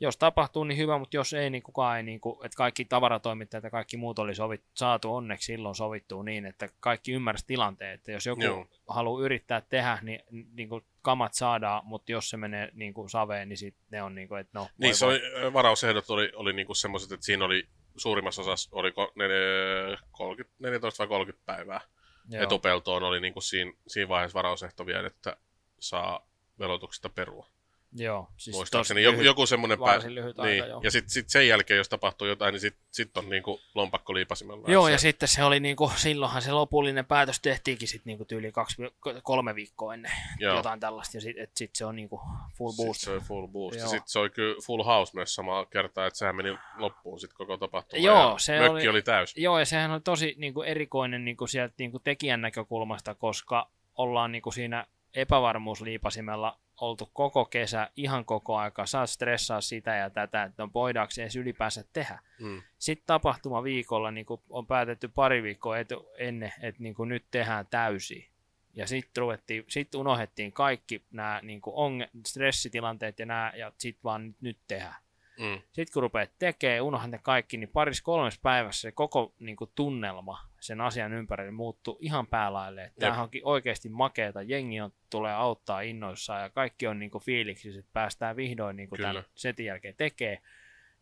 jos 0.00 0.16
tapahtuu, 0.16 0.64
niin 0.64 0.78
hyvä, 0.78 0.98
mutta 0.98 1.16
jos 1.16 1.32
ei, 1.32 1.50
niin 1.50 1.62
kukaan 1.62 1.96
ei, 1.96 2.02
niin 2.02 2.20
kuin, 2.20 2.46
että 2.46 2.56
kaikki 2.56 2.84
tavaratoimittajat 2.84 3.64
ja 3.64 3.70
kaikki 3.70 3.96
muut 3.96 4.18
oli 4.18 4.34
sovit, 4.34 4.64
saatu 4.74 5.14
onneksi 5.14 5.46
silloin 5.46 5.74
sovittua 5.74 6.22
niin, 6.22 6.46
että 6.46 6.68
kaikki 6.80 7.12
ymmärsi 7.12 7.46
tilanteen, 7.46 7.94
että 7.94 8.12
jos 8.12 8.26
joku 8.26 8.42
Joo. 8.42 8.66
haluaa 8.88 9.24
yrittää 9.24 9.60
tehdä, 9.60 9.98
niin, 10.02 10.20
niin 10.52 10.68
kuin 10.68 10.84
kamat 11.02 11.34
saadaan, 11.34 11.86
mutta 11.86 12.12
jos 12.12 12.30
se 12.30 12.36
menee 12.36 12.70
niin 12.72 12.94
kuin 12.94 13.10
saveen, 13.10 13.48
niin 13.48 13.56
sitten 13.56 13.86
ne 13.90 14.02
on 14.02 14.14
niin 14.14 14.28
kuin, 14.28 14.40
että 14.40 14.58
no, 14.58 14.68
Niin, 14.78 14.94
se 14.94 15.06
oli, 15.06 15.20
varausehdot 15.52 16.10
oli, 16.10 16.32
oli 16.34 16.52
niinku 16.52 16.74
semmoiset, 16.74 17.12
että 17.12 17.26
siinä 17.26 17.44
oli 17.44 17.68
suurimmassa 17.96 18.42
osassa 18.42 18.70
ne- 19.16 19.96
30, 20.10 20.54
14 20.58 20.98
vai 20.98 21.08
30 21.08 21.46
päivää. 21.46 21.80
Joo. 22.28 22.42
Etupeltoon 22.42 23.02
oli 23.02 23.20
niinku 23.20 23.40
siinä, 23.40 23.72
siinä 23.86 24.08
vaiheessa 24.08 24.36
varausehto 24.36 24.86
vielä, 24.86 25.06
että 25.06 25.36
saa 25.80 26.28
velotuksesta 26.58 27.08
perua. 27.08 27.55
Joo, 27.98 28.28
siis 28.36 28.56
muistaakseni. 28.56 29.02
Joku, 29.02 29.16
lyhyt- 29.18 29.26
joku 29.26 29.46
semmoinen 29.46 29.78
aika, 29.82 30.08
niin. 30.08 30.58
joo. 30.68 30.80
Ja 30.84 30.90
sitten 30.90 31.10
sit 31.10 31.28
sen 31.30 31.48
jälkeen, 31.48 31.78
jos 31.78 31.88
tapahtuu 31.88 32.26
jotain, 32.28 32.52
niin 32.52 32.60
sitten 32.60 32.84
sit 32.90 33.16
on 33.16 33.28
niinku 33.30 33.60
lompakko 33.74 34.14
liipasimella. 34.14 34.64
Joo, 34.68 34.88
ja 34.88 34.98
sitten 34.98 35.28
se 35.28 35.44
oli 35.44 35.60
niinku, 35.60 35.92
silloinhan 35.96 36.42
se 36.42 36.52
lopullinen 36.52 37.06
päätös 37.06 37.40
tehtiinkin 37.40 37.88
sitten 37.88 38.10
niinku 38.10 38.24
tyyli 38.24 38.52
kaksi, 38.52 38.76
kolme 39.22 39.54
viikkoa 39.54 39.94
ennen 39.94 40.12
Joo. 40.38 40.56
jotain 40.56 40.80
tällaista, 40.80 41.16
ja 41.16 41.20
sitten 41.20 41.48
sit 41.56 41.76
se 41.76 41.84
on 41.84 41.96
niinku 41.96 42.20
full 42.58 42.70
Sitten 42.70 42.86
boost. 42.86 43.00
se 43.00 43.10
oli 43.10 43.20
full 43.20 43.46
boost. 43.46 43.76
Ja 43.76 43.82
Joo. 43.82 43.88
sitten 43.90 44.08
se 44.08 44.18
oli 44.18 44.30
kyllä 44.30 44.60
full 44.66 44.82
house 44.82 45.12
myös 45.14 45.34
samaa 45.34 45.66
kertaa, 45.66 46.06
että 46.06 46.18
sehän 46.18 46.36
meni 46.36 46.58
loppuun 46.78 47.20
sitten 47.20 47.36
koko 47.36 47.56
tapahtuma. 47.56 48.02
Joo, 48.02 48.32
ja 48.32 48.38
se 48.38 48.58
mökki 48.58 48.70
oli- 48.72 48.88
oli 48.88 49.02
täys. 49.02 49.36
Joo, 49.36 49.58
ja 49.58 49.64
sehän 49.64 49.90
on 49.90 50.02
tosi 50.02 50.34
niinku 50.38 50.62
erikoinen 50.62 51.24
niinku 51.24 51.46
sieltä 51.46 51.74
niinku 51.78 51.98
tekijän 51.98 52.40
näkökulmasta, 52.40 53.14
koska 53.14 53.70
ollaan 53.94 54.32
niinku 54.32 54.50
siinä 54.50 54.86
epävarmuusliipasimella 55.14 56.58
oltu 56.80 57.10
koko 57.12 57.44
kesä, 57.44 57.90
ihan 57.96 58.24
koko 58.24 58.56
aika, 58.56 58.86
saa 58.86 59.06
stressaa 59.06 59.60
sitä 59.60 59.96
ja 59.96 60.10
tätä, 60.10 60.42
että 60.42 60.62
no 60.62 60.70
voidaanko 60.74 61.12
edes 61.18 61.36
ylipäänsä 61.36 61.84
tehdä. 61.92 62.18
Mm. 62.40 62.62
Sitten 62.78 63.06
tapahtuma 63.06 63.62
viikolla 63.62 64.10
niin 64.10 64.26
on 64.50 64.66
päätetty 64.66 65.08
pari 65.08 65.42
viikkoa 65.42 65.78
etu, 65.78 66.08
ennen, 66.18 66.52
että 66.62 66.82
niin 66.82 66.94
nyt 67.08 67.24
tehdään 67.30 67.66
täysin. 67.66 68.26
Ja 68.74 68.86
sitten 68.86 69.24
sit 69.68 69.94
unohdettiin 69.94 70.52
kaikki 70.52 71.04
nämä 71.10 71.40
niin 71.42 71.60
onge, 71.66 72.08
stressitilanteet 72.26 73.18
ja 73.18 73.26
nämä, 73.26 73.52
ja 73.56 73.72
sitten 73.78 74.02
vaan 74.04 74.26
nyt, 74.26 74.36
nyt 74.40 74.58
tehdään. 74.68 74.96
Mm. 75.38 75.62
Sitten 75.72 75.92
kun 75.92 76.02
rupeat 76.02 76.30
tekemään, 76.38 76.82
unohdat 76.82 77.10
ne 77.10 77.18
kaikki, 77.18 77.56
niin 77.56 77.68
paris 77.68 78.02
kolmes 78.02 78.38
päivässä 78.38 78.80
se 78.80 78.92
koko 78.92 79.34
niin 79.38 79.56
kuin, 79.56 79.70
tunnelma 79.74 80.40
sen 80.66 80.80
asian 80.80 81.12
ympärille 81.12 81.50
muuttuu 81.50 81.98
ihan 82.00 82.26
päälaille. 82.26 82.92
Tämähän 82.98 83.22
onkin 83.22 83.40
oikeasti 83.44 83.88
makeeta, 83.88 84.42
jengi 84.42 84.80
on, 84.80 84.92
tulee 85.10 85.34
auttaa 85.34 85.80
innoissaan 85.80 86.42
ja 86.42 86.50
kaikki 86.50 86.86
on 86.86 86.98
niin 86.98 87.10
fiiliksissä, 87.24 87.80
että 87.80 87.92
päästään 87.92 88.36
vihdoin 88.36 88.76
niin 88.76 88.88
Kyllä. 88.90 89.08
tämän 89.08 89.24
setin 89.34 89.66
jälkeen 89.66 89.94
tekemään. 89.96 90.42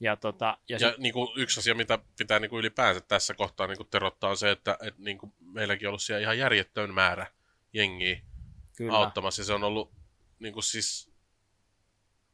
Ja, 0.00 0.16
tota, 0.16 0.58
ja, 0.68 0.78
Ja 0.80 0.90
sit, 0.90 0.98
niin 0.98 1.12
kuin 1.12 1.28
yksi 1.36 1.60
asia, 1.60 1.74
mitä 1.74 1.98
pitää 2.18 2.38
niin 2.38 2.50
kuin 2.50 2.60
ylipäänsä 2.60 3.00
tässä 3.00 3.34
kohtaa 3.34 3.66
niin 3.66 3.76
kuin 3.76 3.88
terottaa, 3.90 4.30
on 4.30 4.36
se, 4.36 4.50
että, 4.50 4.76
että 4.80 5.02
niin 5.02 5.18
kuin 5.18 5.32
meilläkin 5.40 5.88
on 5.88 5.90
ollut 5.90 6.02
siellä 6.02 6.20
ihan 6.20 6.38
järjettöön 6.38 6.94
määrä 6.94 7.26
jengiä 7.72 8.20
kyllä, 8.76 8.98
auttamassa. 8.98 9.40
Ja 9.40 9.46
se 9.46 9.52
on 9.52 9.64
ollut 9.64 9.92
niin 10.38 10.52
kuin 10.52 10.64
siis... 10.64 11.14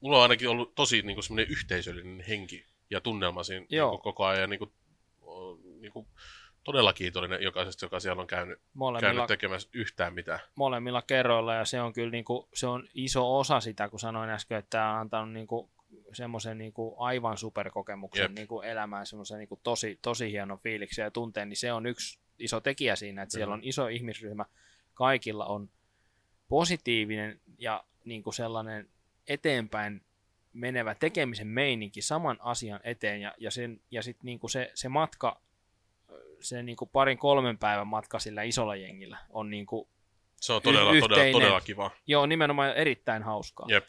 Mulla 0.00 0.16
on 0.16 0.22
ainakin 0.22 0.48
ollut 0.48 0.74
tosi 0.74 1.02
niin 1.02 1.16
kuin 1.16 1.24
semmoinen 1.24 1.52
yhteisöllinen 1.52 2.20
henki 2.20 2.66
ja 2.90 3.00
tunnelma 3.00 3.42
siinä 3.42 3.66
niin 3.70 3.88
kuin 3.88 4.00
koko 4.00 4.24
ajan. 4.24 4.40
Ja 4.40 4.46
niin 4.46 4.58
kuin, 4.58 4.72
niin 5.80 5.92
kuin 5.92 6.06
todella 6.64 6.92
kiitollinen 6.92 7.42
jokaisesta, 7.42 7.84
joka 7.84 8.00
siellä 8.00 8.20
on 8.20 8.26
käynyt, 8.26 8.58
molemmilla, 8.74 9.12
käynyt 9.12 9.26
tekemässä 9.26 9.68
yhtään 9.72 10.14
mitään. 10.14 10.40
molemmilla 10.54 11.02
kerroilla 11.02 11.54
ja 11.54 11.64
se 11.64 11.80
on 11.80 11.92
kyllä 11.92 12.10
niin 12.10 12.24
kuin, 12.24 12.48
se 12.54 12.66
on 12.66 12.88
iso 12.94 13.38
osa 13.38 13.60
sitä, 13.60 13.88
kun 13.88 14.00
sanoin 14.00 14.30
äsken, 14.30 14.58
että 14.58 14.70
tämä 14.70 14.94
on 14.94 15.00
antanut 15.00 15.32
niin 15.32 15.46
kuin, 15.46 15.70
semmoisen 16.12 16.58
niin 16.58 16.72
kuin 16.72 16.94
aivan 16.98 17.38
superkokemuksen 17.38 18.22
Jep. 18.22 18.32
niin 18.32 18.48
kuin 18.48 18.66
elämään, 18.66 19.06
semmoisen 19.06 19.38
niin 19.38 19.48
kuin 19.48 19.60
tosi, 19.62 19.98
tosi 20.02 20.30
hienon 20.30 20.58
fiiliksen 20.58 21.02
ja 21.02 21.10
tunteen, 21.10 21.48
niin 21.48 21.56
se 21.56 21.72
on 21.72 21.86
yksi 21.86 22.18
iso 22.38 22.60
tekijä 22.60 22.96
siinä, 22.96 23.22
että 23.22 23.32
siellä 23.32 23.54
on 23.54 23.60
iso 23.62 23.88
ihmisryhmä, 23.88 24.44
kaikilla 24.94 25.46
on 25.46 25.70
positiivinen 26.48 27.40
ja 27.58 27.84
niin 28.04 28.22
kuin 28.22 28.34
sellainen 28.34 28.88
eteenpäin 29.26 30.02
menevä 30.52 30.94
tekemisen 30.94 31.46
meininki 31.46 32.02
saman 32.02 32.36
asian 32.40 32.80
eteen 32.84 33.20
ja, 33.20 33.34
ja, 33.38 33.50
sen, 33.50 33.80
ja 33.90 34.02
sitten 34.02 34.26
niin 34.26 34.38
kuin 34.38 34.50
se, 34.50 34.70
se 34.74 34.88
matka, 34.88 35.40
se 36.40 36.62
niin 36.62 36.76
kuin 36.76 36.90
parin 36.92 37.18
kolmen 37.18 37.58
päivän 37.58 37.86
matka 37.86 38.18
sillä 38.18 38.42
isolla 38.42 38.76
jengillä 38.76 39.18
on 39.30 39.50
niin 39.50 39.66
kuin 39.66 39.88
Se 40.40 40.52
on 40.52 40.62
todella, 40.62 40.92
Y- 40.92 41.00
todella, 41.00 41.22
yhteinen. 41.22 41.32
todella 41.32 41.60
kiva. 41.60 41.90
Joo, 42.06 42.26
nimenomaan 42.26 42.74
erittäin 42.76 43.22
hauskaa. 43.22 43.66
Jep. 43.70 43.88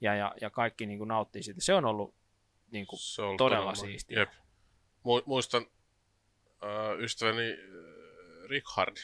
Ja, 0.00 0.14
ja, 0.14 0.34
ja 0.40 0.50
kaikki 0.50 0.86
niin 0.86 0.98
kuin 0.98 1.08
nauttii 1.08 1.42
siitä. 1.42 1.60
Se 1.60 1.74
on 1.74 1.84
ollut 1.84 2.14
niin 2.70 2.86
kuin, 2.86 3.00
Se 3.00 3.22
on 3.22 3.26
ollut 3.28 3.38
todella 3.38 3.64
ma- 3.64 3.74
siistiä. 3.74 4.18
Jep. 4.18 4.30
Mu- 4.98 5.22
muistan 5.26 5.66
äh, 6.64 6.98
ystäväni 6.98 7.52
äh, 7.52 8.48
Richard. 8.48 8.96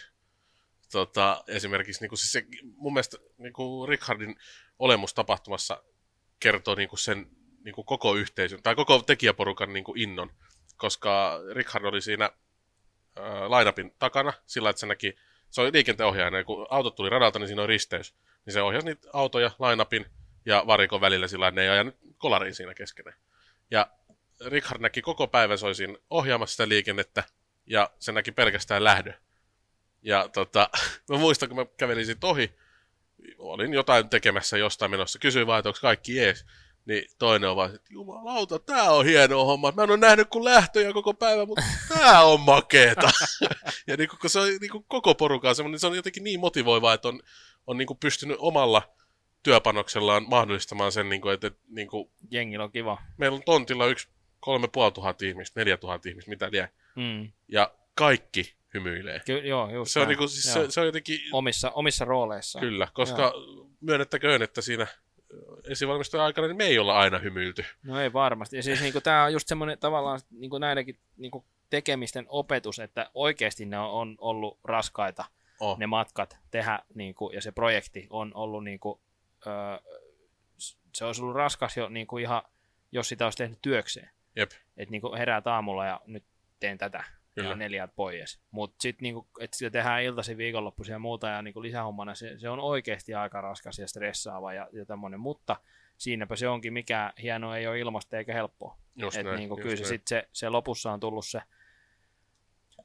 Tota, 0.92 1.44
esimerkiksi 1.48 2.00
niin 2.02 2.08
kuin, 2.08 2.18
siis 2.18 2.32
se, 2.32 2.46
mun 2.76 2.92
mielestä 2.92 3.16
niin 3.38 3.52
kuin 3.52 3.88
Richardin 3.88 4.36
olemus 4.78 5.14
tapahtumassa 5.14 5.82
kertoo 6.40 6.74
niin 6.74 6.88
kuin 6.88 6.98
sen 6.98 7.26
niin 7.64 7.74
kuin 7.74 7.84
koko 7.84 8.14
yhteisön 8.14 8.62
tai 8.62 8.74
koko 8.74 8.98
tekijäporukan 9.02 9.72
niin 9.72 9.84
kuin 9.84 10.00
innon, 10.00 10.30
koska 10.76 11.40
Richard 11.52 11.84
oli 11.84 12.00
siinä 12.00 12.30
äh, 13.18 13.24
lainapin 13.50 13.94
takana 13.98 14.32
sillä, 14.46 14.70
että 14.70 14.80
se 14.80 14.86
näki, 14.86 15.16
se 15.50 15.60
oli 15.60 15.72
liikenteenohjaajana, 15.72 16.38
ja 16.38 16.44
kun 16.44 16.66
autot 16.70 16.94
tuli 16.94 17.10
radalta, 17.10 17.38
niin 17.38 17.46
siinä 17.46 17.62
on 17.62 17.68
risteys, 17.68 18.14
niin 18.46 18.54
se 18.54 18.62
ohjasi 18.62 18.86
niitä 18.86 19.08
autoja 19.12 19.50
lainapin 19.58 20.06
ja 20.46 20.62
varikon 20.66 21.00
välillä 21.00 21.28
sillä, 21.28 21.48
että 21.48 21.60
ne 21.60 21.64
ei 21.64 21.68
ajanut 21.68 21.96
kolariin 22.18 22.54
siinä 22.54 22.74
keskenään. 22.74 23.18
Ja 23.70 23.90
Richard 24.46 24.80
näki 24.80 25.02
koko 25.02 25.26
päivän, 25.26 25.58
se 25.58 25.66
oli 25.66 25.98
ohjaamassa 26.10 26.52
sitä 26.52 26.68
liikennettä, 26.68 27.24
ja 27.66 27.90
se 27.98 28.12
näki 28.12 28.32
pelkästään 28.32 28.84
lähdön. 28.84 29.14
Ja 30.02 30.28
tota, 30.28 30.70
mä 31.10 31.18
muistan, 31.18 31.48
kun 31.48 31.58
mä 31.58 31.66
kävelin 31.76 32.06
siitä 32.06 32.26
ohi, 32.26 32.54
olin 33.38 33.74
jotain 33.74 34.08
tekemässä 34.08 34.58
jostain 34.58 34.90
menossa, 34.90 35.18
kysyin 35.18 35.46
vaan, 35.46 35.58
että 35.58 35.68
onko 35.68 35.78
kaikki 35.82 36.16
jees. 36.16 36.46
Niin 36.86 37.04
toinen 37.18 37.50
on 37.50 37.56
vaan, 37.56 37.74
että 37.74 37.88
jumalauta, 37.90 38.58
tää 38.58 38.90
on 38.90 39.04
hieno 39.06 39.44
homma. 39.44 39.72
Mä 39.76 39.82
en 39.82 39.90
ole 39.90 39.96
nähnyt 39.98 40.28
kuin 40.28 40.44
lähtöjä 40.44 40.92
koko 40.92 41.14
päivän, 41.14 41.48
mutta 41.48 41.64
tää 41.98 42.24
on 42.24 42.40
makeeta. 42.40 43.10
ja 43.86 43.96
niin 43.96 44.08
kun 44.20 44.30
se 44.30 44.40
on 44.40 44.46
niin 44.46 44.84
koko 44.88 45.14
porukaan 45.14 45.54
semmoinen, 45.54 45.80
se 45.80 45.86
on 45.86 45.96
jotenkin 45.96 46.24
niin 46.24 46.40
motivoivaa, 46.40 46.94
että 46.94 47.08
on, 47.08 47.20
on 47.66 47.78
niin 47.78 47.88
pystynyt 48.00 48.36
omalla 48.40 48.82
työpanoksellaan 49.42 50.24
mahdollistamaan 50.28 50.92
sen, 50.92 51.08
niin 51.08 51.20
kuin, 51.20 51.34
että, 51.34 51.46
että 51.46 51.60
niin 51.68 51.88
kuin, 51.88 52.10
jengillä 52.30 52.64
on 52.64 52.72
kiva. 52.72 52.98
meillä 53.16 53.36
on 53.36 53.42
tontilla 53.42 53.86
yksi 53.86 54.08
kolme 54.40 54.68
puoli 54.68 54.92
tuhatta 54.92 55.24
ihmistä, 55.24 55.60
neljä 55.60 55.76
tuhatta 55.76 56.08
ihmistä, 56.08 56.28
mitä 56.30 56.48
liian. 56.52 56.68
Mm. 56.96 57.32
Ja 57.48 57.74
kaikki 57.94 58.54
hymyilee. 58.74 59.20
Ky- 59.26 59.38
joo, 59.38 59.70
just 59.70 59.92
Se 59.92 60.00
on, 60.00 60.02
näin. 60.02 60.08
niinku, 60.08 60.28
siis 60.28 60.56
Joo. 60.56 60.64
se, 60.64 60.70
se 60.70 60.80
on 60.80 60.86
jotenkin, 60.86 61.20
omissa, 61.32 61.70
omissa 61.70 62.04
rooleissaan. 62.04 62.64
kyllä, 62.64 62.88
koska 62.94 63.32
myönnettäköön, 63.80 64.42
että 64.42 64.60
siinä 64.60 64.86
esivalmistajan 65.68 66.24
aikana 66.24 66.46
niin 66.46 66.56
me 66.56 66.64
ei 66.64 66.78
olla 66.78 66.98
aina 66.98 67.18
hymyilty. 67.18 67.64
No 67.82 68.00
ei 68.00 68.12
varmasti. 68.12 68.56
Ja 68.56 68.62
siis 68.62 68.80
niinku, 68.80 69.00
tämä 69.00 69.24
on 69.24 69.32
just 69.32 69.48
semmoinen 69.48 69.78
tavallaan 69.78 70.20
niinku 70.30 70.58
näidenkin 70.58 70.98
niinku, 71.16 71.44
tekemisten 71.70 72.26
opetus, 72.28 72.78
että 72.78 73.10
oikeasti 73.14 73.66
ne 73.66 73.78
on, 73.78 74.16
ollut 74.18 74.58
raskaita 74.64 75.24
Oh. 75.60 75.78
ne 75.78 75.86
matkat 75.86 76.38
tehdä, 76.50 76.80
niinku, 76.94 77.30
ja 77.30 77.42
se 77.42 77.52
projekti 77.52 78.06
on 78.10 78.32
ollut, 78.34 78.64
niinku, 78.64 79.00
öö, 79.46 79.78
se 80.94 81.04
olisi 81.04 81.22
ollut 81.22 81.36
raskas 81.36 81.76
jo 81.76 81.88
niinku, 81.88 82.18
ihan, 82.18 82.42
jos 82.92 83.08
sitä 83.08 83.24
olisi 83.24 83.38
tehnyt 83.38 83.58
työkseen. 83.62 84.10
Jep. 84.36 84.50
Että 84.76 84.90
niinku, 84.90 85.14
heräät 85.18 85.46
aamulla 85.46 85.86
ja 85.86 86.00
nyt 86.06 86.24
teen 86.60 86.78
tätä. 86.78 87.04
Kyllä. 87.34 87.48
Ja 87.48 87.56
neljät 87.56 87.90
pois. 87.96 88.40
Mutta 88.50 88.76
sitten 88.82 89.02
niinku, 89.02 89.26
että 89.40 89.56
sitä 89.56 89.70
tehdään 89.70 90.02
iltaisin 90.02 90.38
viikonloppuisin 90.38 90.92
ja 90.92 90.98
muuta 90.98 91.28
ja 91.28 91.42
niinku, 91.42 91.62
lisähommana, 91.62 92.14
se, 92.14 92.38
se 92.38 92.48
on 92.48 92.60
oikeasti 92.60 93.14
aika 93.14 93.40
raskas 93.40 93.78
ja 93.78 93.88
stressaava 93.88 94.52
ja, 94.52 94.68
ja 94.72 94.86
tämmöinen. 94.86 95.20
Mutta 95.20 95.56
siinäpä 95.98 96.36
se 96.36 96.48
onkin, 96.48 96.72
mikä 96.72 97.12
hieno 97.22 97.54
ei 97.54 97.66
ole 97.66 97.78
ilmasta 97.78 98.18
eikä 98.18 98.34
helppoa. 98.34 98.78
Just 98.96 99.16
Et 99.16 99.24
näin, 99.24 99.36
niinku, 99.36 99.54
just 99.54 99.62
kyllä 99.62 99.76
se, 99.76 99.84
sit 99.84 100.08
se, 100.08 100.28
se 100.32 100.48
lopussa 100.48 100.92
on 100.92 101.00
tullut 101.00 101.26
se, 101.26 101.40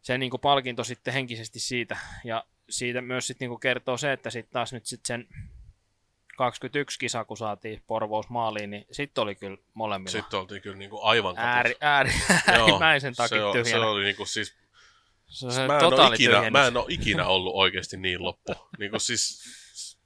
se 0.01 0.17
niinku 0.17 0.37
palkinto 0.37 0.83
sitten 0.83 1.13
henkisesti 1.13 1.59
siitä. 1.59 1.97
Ja 2.23 2.45
siitä 2.69 3.01
myös 3.01 3.27
sit 3.27 3.39
niinku 3.39 3.57
kertoo 3.57 3.97
se, 3.97 4.13
että 4.13 4.29
sitten 4.29 4.53
taas 4.53 4.73
nyt 4.73 4.85
sit 4.85 5.05
sen 5.05 5.27
21 6.39 6.99
kisa, 6.99 7.25
kun 7.25 7.37
saatiin 7.37 7.83
Porvous 7.87 8.29
maaliin, 8.29 8.69
niin 8.69 8.85
sitten 8.91 9.21
oli 9.21 9.35
kyllä 9.35 9.57
molemmilla 9.73 10.11
Sitten 10.21 10.39
oltiin 10.39 10.61
kyllä 10.61 10.77
niinku 10.77 10.99
aivan 11.01 11.35
ääri, 11.37 11.75
ääri, 11.81 12.11
äärimmäisen 12.47 13.15
se, 13.15 13.17
takia 13.17 13.53
se 13.53 13.63
tyhjänä. 13.63 13.87
oli 13.87 14.03
niinku 14.03 14.25
siis, 14.25 14.55
Se 15.27 15.45
on 15.45 15.51
se 15.51 15.67
mä 15.67 15.77
en, 15.79 15.85
ole 15.85 16.15
ikinä, 16.15 16.49
mä 16.51 16.67
en 16.67 16.77
ole 16.77 16.85
ikinä 16.89 17.27
ollut 17.27 17.53
oikeasti 17.55 17.97
niin 17.97 18.23
loppu. 18.23 18.55
niinku 18.79 18.99
siis 18.99 19.43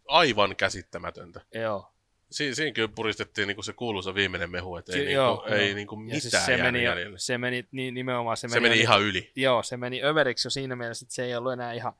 aivan 0.07 0.55
käsittämätöntä. 0.55 1.41
Joo. 1.53 1.89
Si- 2.31 2.55
siinä 2.55 2.71
kyllä 2.71 2.88
puristettiin 2.95 3.47
niinku 3.47 3.63
se 3.63 3.73
kuuluisa 3.73 4.15
viimeinen 4.15 4.51
mehu, 4.51 4.75
että 4.77 4.91
ei, 4.93 4.99
Ky- 4.99 5.05
niinku, 5.05 5.21
joo, 5.21 5.45
ei 5.49 5.67
joo. 5.67 5.75
niinku 5.75 5.95
Ja 5.95 5.99
mitään 6.01 6.21
siis 6.21 6.45
se 6.45 6.57
meni, 6.57 6.84
jäljelle. 6.84 7.19
se 7.19 7.38
meni 7.38 7.67
niin, 7.71 7.93
nimenomaan 7.93 8.38
se, 8.38 8.47
Se 8.47 8.59
meni 8.59 8.79
ihan 8.79 9.01
yli. 9.01 9.31
Joo, 9.36 9.63
se 9.63 9.77
meni 9.77 10.03
överiksi 10.03 10.45
jo 10.47 10.49
siinä 10.49 10.75
mielessä, 10.75 11.03
että 11.03 11.15
se 11.15 11.23
ei 11.25 11.36
ollut 11.36 11.53
enää 11.53 11.73
ihan 11.73 11.93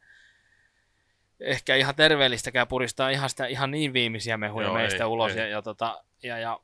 ehkä 1.39 1.75
ihan 1.75 1.95
terveellistäkään 1.95 2.67
puristaa 2.67 3.09
ihan, 3.09 3.29
sitä, 3.29 3.45
ihan 3.45 3.71
niin 3.71 3.93
viimeisiä 3.93 4.38
mehuja 4.38 4.67
Joo, 4.67 4.73
meistä 4.75 5.03
ei, 5.03 5.07
ulos. 5.09 5.31
ei. 5.31 5.38
Ja, 5.38 5.47
ja, 5.47 5.61
tota, 5.61 6.03
ja, 6.23 6.38
ja, 6.39 6.59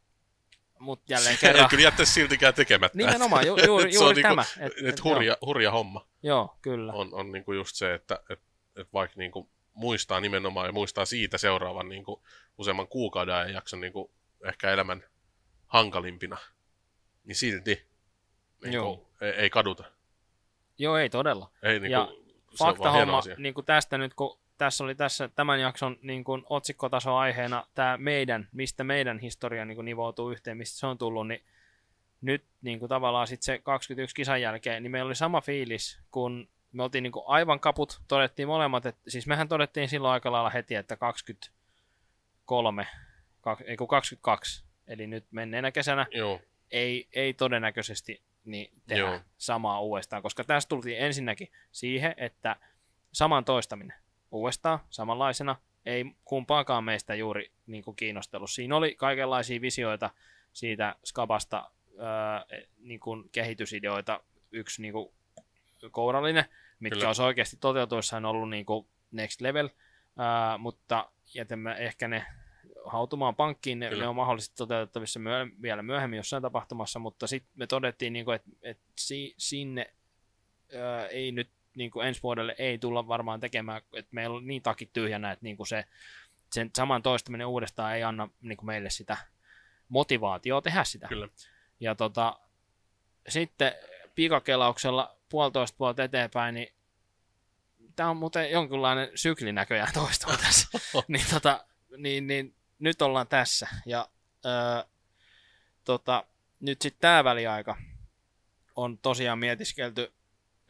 mut 0.79 1.01
jälleen 1.09 1.37
Se 1.37 1.47
ei 1.47 1.53
kerran. 1.53 1.69
kyllä 1.69 1.83
jättäisi 1.83 2.13
siltikään 2.13 2.53
tekemättä. 2.53 2.97
Nimenomaan, 2.97 3.47
ju, 3.47 3.57
juuri, 3.65 3.91
se 3.93 3.99
on 3.99 4.03
juuri 4.05 4.23
niinku- 4.23 4.29
tämä. 4.29 4.65
Et, 4.67 4.73
Et, 4.77 4.85
et 4.87 5.03
hurja, 5.03 5.37
hurja 5.45 5.71
homma 5.71 6.07
Joo, 6.23 6.57
kyllä. 6.61 6.93
on, 6.93 7.13
on 7.13 7.31
niinku 7.31 7.53
just 7.53 7.75
se, 7.75 7.93
että 7.93 8.19
et, 8.29 8.39
et 8.75 8.93
vaikka 8.93 9.17
niinku 9.17 9.49
muistaa 9.73 10.19
nimenomaan 10.19 10.65
ja 10.67 10.71
muistaa 10.71 11.05
siitä 11.05 11.37
seuraavan 11.37 11.89
niinku 11.89 12.23
useamman 12.57 12.87
kuukauden 12.87 13.35
ajan 13.35 13.53
jakson 13.53 13.81
niinku 13.81 14.11
ehkä 14.45 14.71
elämän 14.71 15.03
hankalimpina, 15.67 16.37
niin 17.23 17.35
silti 17.35 17.85
niinku, 18.63 19.07
ei, 19.21 19.29
ei 19.31 19.49
kaduta. 19.49 19.83
Joo, 20.77 20.97
ei 20.97 21.09
todella. 21.09 21.51
Ei, 21.63 21.79
niinku, 21.79 21.91
Ja 21.91 22.07
Fakta-homma 22.57 23.21
niin 23.37 23.53
kuin 23.53 23.65
tästä 23.65 23.97
nyt, 23.97 24.13
kun 24.13 24.39
tässä 24.59 24.83
oli 24.83 24.95
tässä 24.95 25.29
tämän 25.35 25.61
jakson 25.61 25.97
niin 26.01 26.23
kuin 26.23 26.43
otsikkotaso 26.49 27.15
aiheena 27.15 27.67
tämä 27.75 27.97
meidän, 27.97 28.47
mistä 28.51 28.83
meidän 28.83 29.19
historia 29.19 29.65
niin 29.65 29.75
kuin 29.75 29.85
nivoutuu 29.85 30.31
yhteen, 30.31 30.57
mistä 30.57 30.79
se 30.79 30.87
on 30.87 30.97
tullut, 30.97 31.27
niin 31.27 31.43
nyt 32.21 32.45
niin 32.61 32.79
kuin 32.79 32.89
tavallaan 32.89 33.27
sitten 33.27 33.45
se 33.45 33.59
21 33.59 34.15
kisan 34.15 34.41
jälkeen, 34.41 34.83
niin 34.83 34.91
meillä 34.91 35.07
oli 35.07 35.15
sama 35.15 35.41
fiilis, 35.41 35.99
kun 36.11 36.49
me 36.71 36.83
oltiin 36.83 37.03
niin 37.03 37.11
kuin 37.11 37.23
aivan 37.27 37.59
kaput, 37.59 38.01
todettiin 38.07 38.47
molemmat, 38.47 38.85
että 38.85 39.01
siis 39.07 39.27
mehän 39.27 39.47
todettiin 39.47 39.89
silloin 39.89 40.13
aika 40.13 40.31
lailla 40.31 40.49
heti, 40.49 40.75
että 40.75 40.95
23, 40.95 42.87
ei 43.65 43.77
kun 43.77 43.87
22, 43.87 44.65
eli 44.87 45.07
nyt 45.07 45.25
menneenä 45.31 45.71
kesänä 45.71 46.05
Joo, 46.11 46.41
ei, 46.71 47.07
ei 47.13 47.33
todennäköisesti 47.33 48.23
niin 48.45 48.71
tehdä 48.87 49.01
Joo. 49.01 49.19
samaa 49.37 49.81
uudestaan, 49.81 50.21
koska 50.21 50.43
tässä 50.43 50.69
tultiin 50.69 50.97
ensinnäkin 50.97 51.51
siihen, 51.71 52.13
että 52.17 52.55
saman 53.11 53.45
toistaminen 53.45 54.08
uudestaan 54.31 54.79
samanlaisena 54.89 55.55
ei 55.85 56.05
kumpaakaan 56.25 56.83
meistä 56.83 57.15
juuri 57.15 57.51
niin 57.67 57.83
kuin 57.83 57.95
kiinnostellut. 57.95 58.51
Siinä 58.51 58.75
oli 58.75 58.95
kaikenlaisia 58.95 59.61
visioita 59.61 60.09
siitä 60.53 60.95
Skabasta, 61.03 61.71
ää, 61.99 62.45
niin 62.77 62.99
kuin 62.99 63.29
kehitysideoita, 63.31 64.23
yksi 64.51 64.81
niin 64.81 64.93
kuin 64.93 65.13
kourallinen, 65.91 66.45
mitkä 66.79 66.95
Kyllä. 66.95 67.09
olisi 67.09 67.21
oikeasti 67.21 67.57
toteutuessaan 67.57 68.25
ollut 68.25 68.49
niin 68.49 68.65
kuin 68.65 68.87
next 69.11 69.41
level, 69.41 69.69
ää, 70.17 70.57
mutta 70.57 71.11
jätämme 71.33 71.75
ehkä 71.79 72.07
ne 72.07 72.25
hautumaan 72.85 73.35
pankkiin, 73.35 73.79
ne, 73.79 73.89
Kyllä. 73.89 74.03
ne 74.03 74.07
on 74.07 74.15
mahdollisesti 74.15 74.55
toteutettavissa 74.55 75.19
myö, 75.19 75.47
vielä 75.61 75.81
myöhemmin 75.81 76.17
jossain 76.17 76.43
tapahtumassa, 76.43 76.99
mutta 76.99 77.27
sitten 77.27 77.51
me 77.55 77.67
todettiin, 77.67 78.13
niin 78.13 78.25
kuin, 78.25 78.35
että, 78.35 78.49
että 78.61 78.83
si, 78.95 79.33
sinne 79.37 79.93
ää, 80.75 81.07
ei 81.07 81.31
nyt 81.31 81.49
niin 81.79 81.91
kuin 81.91 82.07
ensi 82.07 82.23
vuodelle 82.23 82.55
ei 82.57 82.77
tulla 82.77 83.07
varmaan 83.07 83.39
tekemään, 83.39 83.81
että 83.93 84.09
meillä 84.11 84.37
on 84.37 84.47
niin 84.47 84.61
takit 84.61 84.93
tyhjänä, 84.93 85.31
että 85.31 85.43
niin 85.43 85.57
kuin 85.57 85.67
se, 85.67 85.85
sen 86.51 86.69
saman 86.75 87.01
toistaminen 87.01 87.47
uudestaan 87.47 87.95
ei 87.95 88.03
anna 88.03 88.29
niin 88.41 88.57
kuin 88.57 88.65
meille 88.65 88.89
sitä 88.89 89.17
motivaatioa 89.89 90.61
tehdä 90.61 90.83
sitä. 90.83 91.07
kyllä. 91.07 91.27
Ja 91.79 91.95
tota, 91.95 92.39
sitten 93.29 93.73
pikakelauksella 94.15 95.15
puolitoista 95.29 95.79
vuotta 95.79 96.03
eteenpäin, 96.03 96.55
niin 96.55 96.73
tämä 97.95 98.09
on 98.09 98.17
muuten 98.17 98.51
jonkinlainen 98.51 99.09
sykli 99.15 99.53
näköjään 99.53 99.93
toistuu 99.93 100.37
tässä. 100.45 100.79
niin, 101.07 101.25
tota, 101.29 101.65
niin, 101.97 102.27
niin, 102.27 102.55
nyt 102.79 103.01
ollaan 103.01 103.27
tässä. 103.27 103.67
Ja 103.85 104.09
öö, 104.45 104.83
tota, 105.83 106.23
nyt 106.59 106.81
sitten 106.81 107.01
tämä 107.01 107.23
väliaika 107.23 107.77
on 108.75 108.97
tosiaan 108.97 109.39
mietiskelty 109.39 110.13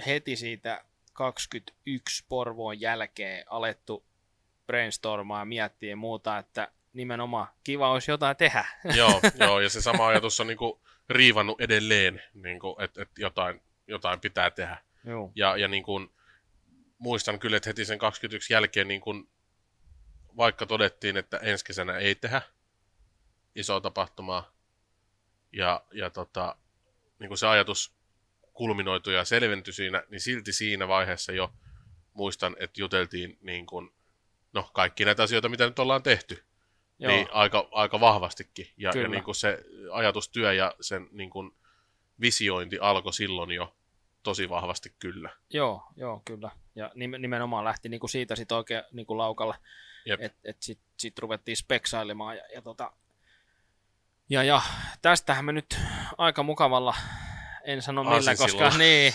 heti 0.05 0.36
siitä 0.36 0.84
21 1.20 2.26
Porvoon 2.30 2.82
jälkeen 2.82 3.44
alettu 3.48 4.06
brainstormaa 4.68 5.40
ja 5.40 5.46
miettiä 5.46 5.90
ja 5.90 5.96
muuta, 5.96 6.38
että 6.38 6.72
nimenomaan 6.94 7.48
kiva 7.64 7.92
olisi 7.92 8.12
jotain 8.12 8.38
tehdä. 8.38 8.66
joo, 8.98 9.22
joo, 9.40 9.60
ja 9.60 9.70
se 9.70 9.82
sama 9.82 10.08
ajatus 10.10 10.40
on 10.40 10.48
niinku 10.48 10.82
riivannut 11.10 11.62
edelleen, 11.62 12.22
niinku, 12.34 12.76
että 12.80 13.02
et 13.02 13.10
jotain, 13.18 13.62
jotain 13.88 14.20
pitää 14.20 14.52
tehdä. 14.52 14.78
Joo. 15.06 15.32
Ja, 15.36 15.58
ja 15.58 15.68
niin 15.68 15.84
kuin, 15.84 16.10
muistan 16.98 17.40
kyllä, 17.40 17.58
että 17.58 17.70
heti 17.70 17.86
sen 17.86 18.00
21 18.00 18.54
jälkeen, 18.54 18.88
niin 18.88 19.02
kuin, 19.02 19.30
vaikka 20.38 20.66
todettiin, 20.66 21.18
että 21.18 21.38
ensi 21.38 21.66
kesänä 21.66 21.98
ei 21.98 22.16
tehdä 22.16 22.42
isoa 23.56 23.82
tapahtumaa, 23.82 24.52
ja, 25.54 25.84
ja 25.94 26.10
tota, 26.10 26.56
niin 27.20 27.28
kuin 27.28 27.38
se 27.38 27.48
ajatus 27.48 27.99
kulminoitui 28.60 29.16
ja 29.16 29.26
selventyi 29.26 29.74
siinä, 29.74 30.03
niin 30.10 30.22
silti 30.22 30.53
siinä 30.53 30.88
vaiheessa 30.88 31.32
jo 31.32 31.53
muistan, 32.14 32.55
että 32.60 32.82
juteltiin 32.82 33.38
niin 33.41 33.66
kuin, 33.66 33.89
no, 34.53 34.70
kaikki 34.74 35.05
näitä 35.05 35.24
asioita, 35.24 35.49
mitä 35.49 35.66
nyt 35.66 35.80
ollaan 35.80 36.03
tehty, 36.03 36.43
Joo. 36.99 37.12
niin 37.12 37.28
aika, 37.32 37.68
aika 37.72 37.99
vahvastikin. 37.99 38.68
Ja, 38.78 38.91
Kyllä. 38.91 39.05
ja 39.05 39.10
niin 39.10 39.24
kuin 39.24 39.36
se 39.36 39.66
ajatustyö 39.91 40.53
ja 40.53 40.76
sen 40.82 41.07
niin 41.12 41.30
kuin 41.30 41.51
visiointi 42.22 42.80
alkoi 42.80 43.14
silloin 43.14 43.51
jo 43.51 43.76
tosi 44.24 44.49
vahvasti 44.49 44.93
kyllä. 44.99 45.30
Joo, 45.53 45.84
joo, 45.95 46.22
kyllä. 46.26 46.51
Ja 46.76 46.88
nim- 46.88 47.18
nimenomaan 47.18 47.66
lähti 47.66 47.89
niinku 47.89 48.07
siitä 48.07 48.36
sit 48.36 48.51
oikein 48.51 48.84
niinku 48.91 49.18
laukalle, 49.18 49.55
että 50.20 50.38
et 50.43 50.57
sit, 50.62 50.80
sit 50.97 51.20
ruvettiin 51.20 51.57
speksailemaan. 51.57 52.38
Ja, 52.38 52.43
ja, 52.53 52.62
tota, 52.62 52.91
ja, 54.30 54.43
ja 54.43 54.62
tästähän 55.01 55.45
me 55.45 55.51
nyt 55.51 55.80
aika 56.18 56.43
mukavalla, 56.43 56.95
en 57.64 57.82
sano 57.82 58.03
millä, 58.03 58.36
koska 58.36 58.70
niin, 58.78 59.14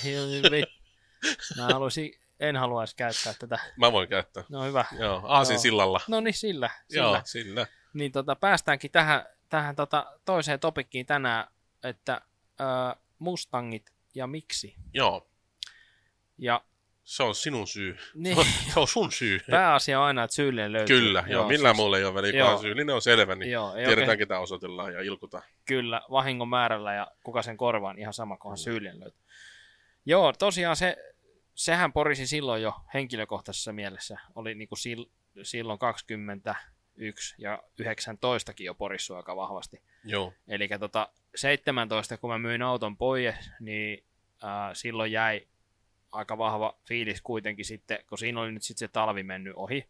mä 1.56 1.66
haluaisin, 1.66 2.12
en 2.40 2.56
haluaisi 2.56 2.96
käyttää 2.96 3.34
tätä. 3.38 3.58
Mä 3.76 3.92
voin 3.92 4.08
käyttää. 4.08 4.44
No 4.48 4.62
hyvä. 4.64 4.84
Joo, 4.98 5.22
Aasin 5.24 5.54
Joo. 5.54 5.60
sillalla. 5.62 6.00
No 6.08 6.20
niin, 6.20 6.34
sillä. 6.34 6.70
sillä. 6.88 7.02
Joo, 7.02 7.20
sillä. 7.24 7.66
Niin 7.94 8.12
tota, 8.12 8.36
päästäänkin 8.36 8.90
tähän, 8.90 9.26
tähän 9.48 9.76
tota, 9.76 10.18
toiseen 10.24 10.60
topikkiin 10.60 11.06
tänään, 11.06 11.46
että 11.82 12.20
ää, 12.58 12.96
Mustangit 13.18 13.90
ja 14.14 14.26
miksi. 14.26 14.74
Joo, 14.94 15.30
Ja 16.38 16.64
se 17.04 17.22
on 17.22 17.34
sinun 17.34 17.66
syy. 17.66 17.96
niin, 18.14 18.36
Se 18.74 18.80
on 18.80 18.88
sun 18.88 19.12
syy. 19.12 19.40
pääasia 19.50 20.00
on 20.00 20.06
aina, 20.06 20.24
että 20.24 20.34
syyllinen 20.34 20.72
löytyy. 20.72 20.96
Kyllä, 21.00 21.24
joo, 21.26 21.48
millään 21.48 21.74
siis- 21.74 21.82
muulla 21.82 21.98
ei 21.98 22.04
ole 22.04 22.14
väliä, 22.14 22.30
joo. 22.38 22.58
syyllinen 22.58 22.94
on 22.94 23.02
selvä, 23.02 23.34
niin 23.34 23.50
Joo, 23.50 23.72
tiedetään, 23.72 23.98
oikein, 23.98 24.18
ketä 24.18 24.38
osoitellaan 24.38 24.92
ja 24.94 25.00
ilkutaan. 25.02 25.42
kyllä, 25.64 26.02
vahingon 26.10 26.48
määrällä 26.48 26.94
ja 26.94 27.06
kuka 27.24 27.42
sen 27.42 27.56
korvaa, 27.56 27.92
niin 27.92 28.00
ihan 28.00 28.12
sama, 28.14 28.36
kunhan 28.36 28.58
syyllinen 28.58 29.00
löytyy. 29.00 29.20
Joo, 30.06 30.32
tosiaan 30.32 30.76
se, 30.76 30.96
sehän 31.54 31.92
porisi 31.92 32.26
silloin 32.26 32.62
jo 32.62 32.74
henkilökohtaisessa 32.94 33.72
mielessä. 33.72 34.18
Oli 34.34 34.54
niin 34.54 34.68
kuin 34.68 34.78
sil, 34.84 35.02
silloin 35.42 35.78
21 35.78 37.34
ja 37.38 37.62
19kin 37.82 38.64
jo 38.64 38.74
porissu 38.74 39.14
aika 39.14 39.36
vahvasti. 39.36 39.82
Joo, 40.04 40.32
Eli 40.48 40.68
tota, 40.80 41.08
17, 41.34 42.16
kun 42.18 42.30
mä 42.30 42.38
myin 42.38 42.62
auton 42.62 42.96
pois, 42.96 43.34
niin 43.60 44.04
ää, 44.42 44.74
silloin 44.74 45.12
jäi 45.12 45.46
aika 46.14 46.38
vahva 46.38 46.78
fiilis 46.84 47.22
kuitenkin 47.22 47.64
sitten, 47.64 47.98
kun 48.08 48.18
siinä 48.18 48.40
oli 48.40 48.52
nyt 48.52 48.62
sitten 48.62 48.88
se 48.88 48.92
talvi 48.92 49.22
mennyt 49.22 49.54
ohi 49.56 49.88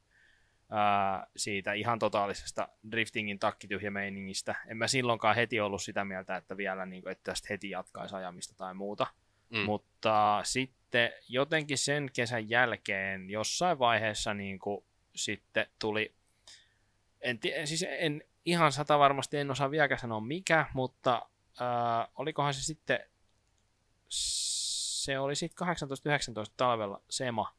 ää, 0.70 1.27
siitä 1.37 1.72
ihan 1.72 1.99
totaalisesta 1.99 2.68
driftingin 2.91 3.39
takkityhjämeiningistä. 3.39 4.55
En 4.66 4.77
mä 4.77 4.87
silloinkaan 4.87 5.37
heti 5.37 5.61
ollut 5.61 5.83
sitä 5.83 6.05
mieltä, 6.05 6.37
että 6.37 6.57
vielä 6.57 6.87
niin 6.87 7.03
kuin, 7.03 7.12
että 7.12 7.33
tästä 7.33 7.47
heti 7.51 7.70
jatkaisi 7.70 8.16
ajamista 8.16 8.55
tai 8.57 8.75
muuta. 8.75 9.07
Mm. 9.51 9.59
Mutta 9.59 10.41
sitten 10.45 11.12
jotenkin 11.29 11.79
sen 11.79 12.11
kesän 12.12 12.51
jälkeen 12.51 13.31
jossain 13.31 13.79
vaiheessa 13.79 14.35
niin 14.35 14.59
kuin, 14.59 14.85
sitten 15.14 15.66
tuli, 15.79 16.14
en, 17.20 17.39
tie- 17.39 17.66
siis 17.66 17.87
en 17.89 18.22
ihan 18.45 18.72
sata 18.72 18.99
varmasti 18.99 19.37
en 19.37 19.51
osaa 19.51 19.70
vieläkään 19.70 20.01
sanoa 20.01 20.20
mikä, 20.20 20.66
mutta 20.75 21.29
äh, 21.61 22.09
olikohan 22.16 22.55
se 22.55 22.62
sitten, 22.62 23.01
se 25.05 25.18
oli 25.18 25.36
sitten 25.36 25.68
18-19 25.68 25.70
talvella 26.57 27.02
SEMA, 27.11 27.55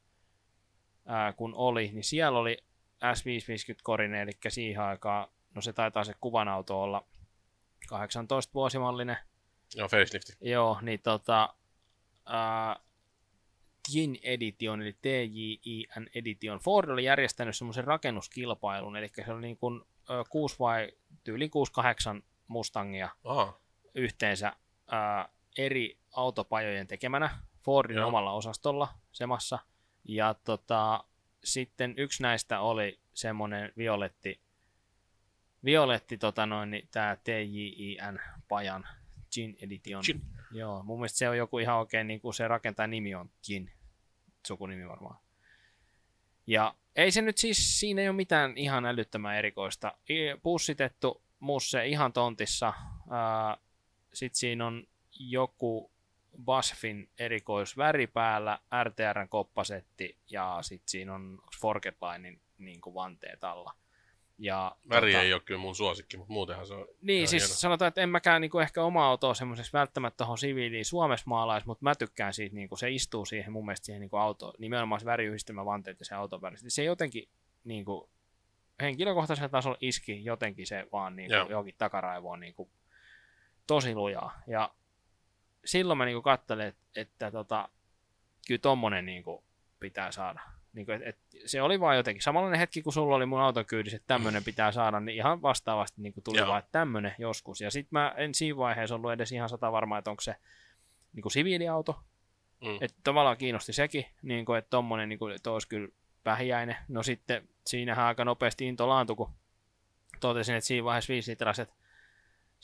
äh, 1.10 1.36
kun 1.36 1.54
oli, 1.54 1.90
niin 1.92 2.04
siellä 2.04 2.38
oli 2.38 2.58
S550 3.04 3.80
korine, 3.82 4.22
eli 4.22 4.32
siihen 4.48 4.82
aikaan, 4.82 5.28
no 5.54 5.62
se 5.62 5.72
taitaa 5.72 6.04
se 6.04 6.14
kuvanauto 6.20 6.82
olla 6.82 7.06
18-vuosimallinen, 7.86 9.16
joo, 9.74 9.88
facelifti. 9.88 10.32
Joo, 10.40 10.78
niin 10.82 11.00
tota, 11.02 11.54
ää, 12.26 12.76
Tjin 13.90 14.18
Edition, 14.22 14.82
eli 14.82 14.96
TJIN 15.02 16.10
Edition. 16.14 16.58
Ford 16.58 16.88
oli 16.88 17.04
järjestänyt 17.04 17.56
semmoisen 17.56 17.84
rakennuskilpailun, 17.84 18.96
eli 18.96 19.08
se 19.24 19.32
oli 19.32 19.40
niin 19.40 19.56
kuin, 19.56 19.82
ö, 20.10 20.24
6 20.28 20.58
vai 20.58 20.92
tyyli 21.24 21.48
6-8 21.48 22.22
Mustangia 22.46 23.08
Aha, 23.24 23.60
yhteensä 23.94 24.52
ää, 24.90 25.28
eri 25.58 25.98
autopajojen 26.16 26.86
tekemänä 26.86 27.38
Fordin 27.62 27.96
Joo. 27.96 28.08
omalla 28.08 28.32
osastolla 28.32 28.88
semassa. 29.12 29.58
Ja 30.04 30.34
tota, 30.34 31.04
sitten 31.44 31.94
yksi 31.96 32.22
näistä 32.22 32.60
oli 32.60 33.00
semmoinen 33.14 33.72
violetti, 33.76 34.40
violetti 35.64 36.18
tota 36.18 36.46
noin, 36.46 36.70
niin 36.70 36.88
tämä 36.90 37.16
TJIN 37.24 38.20
pajan 38.48 38.86
Gin 39.34 39.56
Edition. 39.60 40.02
Gin. 40.06 40.22
Joo, 40.50 40.82
mun 40.82 40.98
mielestä 40.98 41.18
se 41.18 41.28
on 41.28 41.38
joku 41.38 41.58
ihan 41.58 41.78
oikein, 41.78 42.06
niin 42.06 42.20
kuin 42.20 42.34
se 42.34 42.48
rakentaa 42.48 42.86
nimi 42.86 43.14
on 43.14 43.30
Gin, 43.46 43.72
sukunimi 44.46 44.88
varmaan. 44.88 45.20
Ja 46.46 46.74
ei 46.96 47.10
se 47.10 47.22
nyt 47.22 47.38
siis, 47.38 47.80
siinä 47.80 48.02
ei 48.02 48.08
ole 48.08 48.16
mitään 48.16 48.52
ihan 48.56 48.86
älyttömän 48.86 49.36
erikoista. 49.36 49.98
Pussitettu 50.42 51.22
musse 51.40 51.86
ihan 51.86 52.12
tontissa. 52.12 52.72
Sitten 54.12 54.38
siinä 54.38 54.66
on 54.66 54.86
joku 55.18 55.95
Basfin 56.44 57.08
erikoisväri 57.18 58.06
päällä, 58.06 58.58
RTRn 58.84 59.28
koppasetti 59.28 60.16
ja 60.30 60.58
sitten 60.60 60.88
siinä 60.88 61.14
on 61.14 61.38
Forgetlinein 61.60 62.40
niin 62.58 62.80
kuin 62.80 62.94
vanteet 62.94 63.44
alla. 63.44 63.74
Ja, 64.38 64.76
Väri 64.88 65.12
tota, 65.12 65.22
ei 65.22 65.32
ole 65.32 65.42
kyllä 65.44 65.60
mun 65.60 65.76
suosikki, 65.76 66.16
mutta 66.16 66.32
muutenhan 66.32 66.66
se 66.66 66.74
on 66.74 66.86
Niin, 67.02 67.28
siis 67.28 67.42
hieno. 67.42 67.54
sanotaan, 67.54 67.88
että 67.88 68.00
en 68.00 68.08
mäkään 68.08 68.40
niinku 68.40 68.58
ehkä 68.58 68.82
oma 68.82 69.06
autoa 69.06 69.34
semmoiseksi 69.34 69.72
välttämättä 69.72 70.16
tuohon 70.16 70.38
siviiliin 70.38 70.84
Suomessa 70.84 71.24
maalais, 71.26 71.66
mutta 71.66 71.84
mä 71.84 71.94
tykkään 71.94 72.34
siitä, 72.34 72.54
niinku, 72.54 72.76
se 72.76 72.90
istuu 72.90 73.24
siihen 73.24 73.52
mun 73.52 73.64
mielestä 73.64 73.86
siihen 73.86 74.00
niinku 74.00 74.16
auto, 74.16 74.52
nimenomaan 74.58 75.00
se 75.00 75.06
väriyhdistelmävanteet 75.06 75.98
ja 75.98 76.04
se 76.04 76.14
auton 76.14 76.42
väri. 76.42 76.56
Se 76.68 76.84
jotenkin 76.84 77.28
niinku, 77.64 78.10
henkilökohtaisella 78.80 79.48
tasolla 79.48 79.78
iski 79.80 80.24
jotenkin 80.24 80.66
se 80.66 80.86
vaan 80.92 81.16
niinku, 81.16 81.34
Joo. 81.34 81.48
johonkin 81.50 81.74
takaraivoon 81.78 82.40
niinku, 82.40 82.70
tosi 83.66 83.94
lujaa. 83.94 84.40
Ja 84.46 84.74
silloin 85.66 85.98
mä 85.98 86.04
niinku 86.04 86.22
katselin, 86.22 86.66
että, 86.66 86.82
että 86.96 87.30
tota, 87.30 87.68
kyllä 88.46 88.58
tommonen 88.58 89.06
niinku, 89.06 89.44
pitää 89.80 90.12
saada. 90.12 90.40
Niin 90.72 90.86
kuin, 90.86 91.02
et, 91.02 91.08
et, 91.08 91.18
se 91.46 91.62
oli 91.62 91.80
vaan 91.80 91.96
jotenkin 91.96 92.22
samanlainen 92.22 92.60
hetki, 92.60 92.82
kun 92.82 92.92
sulla 92.92 93.16
oli 93.16 93.26
mun 93.26 93.40
auton 93.40 93.66
kyydissä, 93.66 93.96
että 93.96 94.06
tämmöinen 94.06 94.44
pitää 94.44 94.72
saada, 94.72 95.00
niin 95.00 95.16
ihan 95.16 95.42
vastaavasti 95.42 96.02
niin 96.02 96.14
tuli 96.24 96.38
Joo. 96.38 96.48
vaan, 96.48 96.58
että 96.58 96.72
tämmöinen 96.72 97.14
joskus. 97.18 97.60
Ja 97.60 97.70
sitten 97.70 97.88
mä 97.90 98.14
en 98.16 98.34
siinä 98.34 98.56
vaiheessa 98.56 98.94
ollut 98.94 99.12
edes 99.12 99.32
ihan 99.32 99.48
sata 99.48 99.72
varma, 99.72 99.98
että 99.98 100.10
onko 100.10 100.20
se 100.20 100.36
niin 101.12 101.22
kuin 101.22 101.32
siviiliauto. 101.32 102.00
Mm. 102.60 102.78
Että 102.80 102.96
tavallaan 103.04 103.36
kiinnosti 103.36 103.72
sekin, 103.72 104.06
niin 104.22 104.44
kuin, 104.44 104.58
että 104.58 104.70
tommonen, 104.70 105.08
niin 105.08 105.18
kuin, 105.18 105.34
että 105.34 105.50
olisi 105.50 105.68
kyllä 105.68 105.88
vähiäinen. 106.24 106.76
No 106.88 107.02
sitten 107.02 107.48
siinähän 107.66 108.06
aika 108.06 108.24
nopeasti 108.24 108.66
into 108.66 108.88
laantui, 108.88 109.16
kun 109.16 109.32
totesin, 110.20 110.54
että 110.54 110.66
siinä 110.66 110.84
vaiheessa 110.84 111.12
5 111.12 111.30
litraset, 111.30 111.70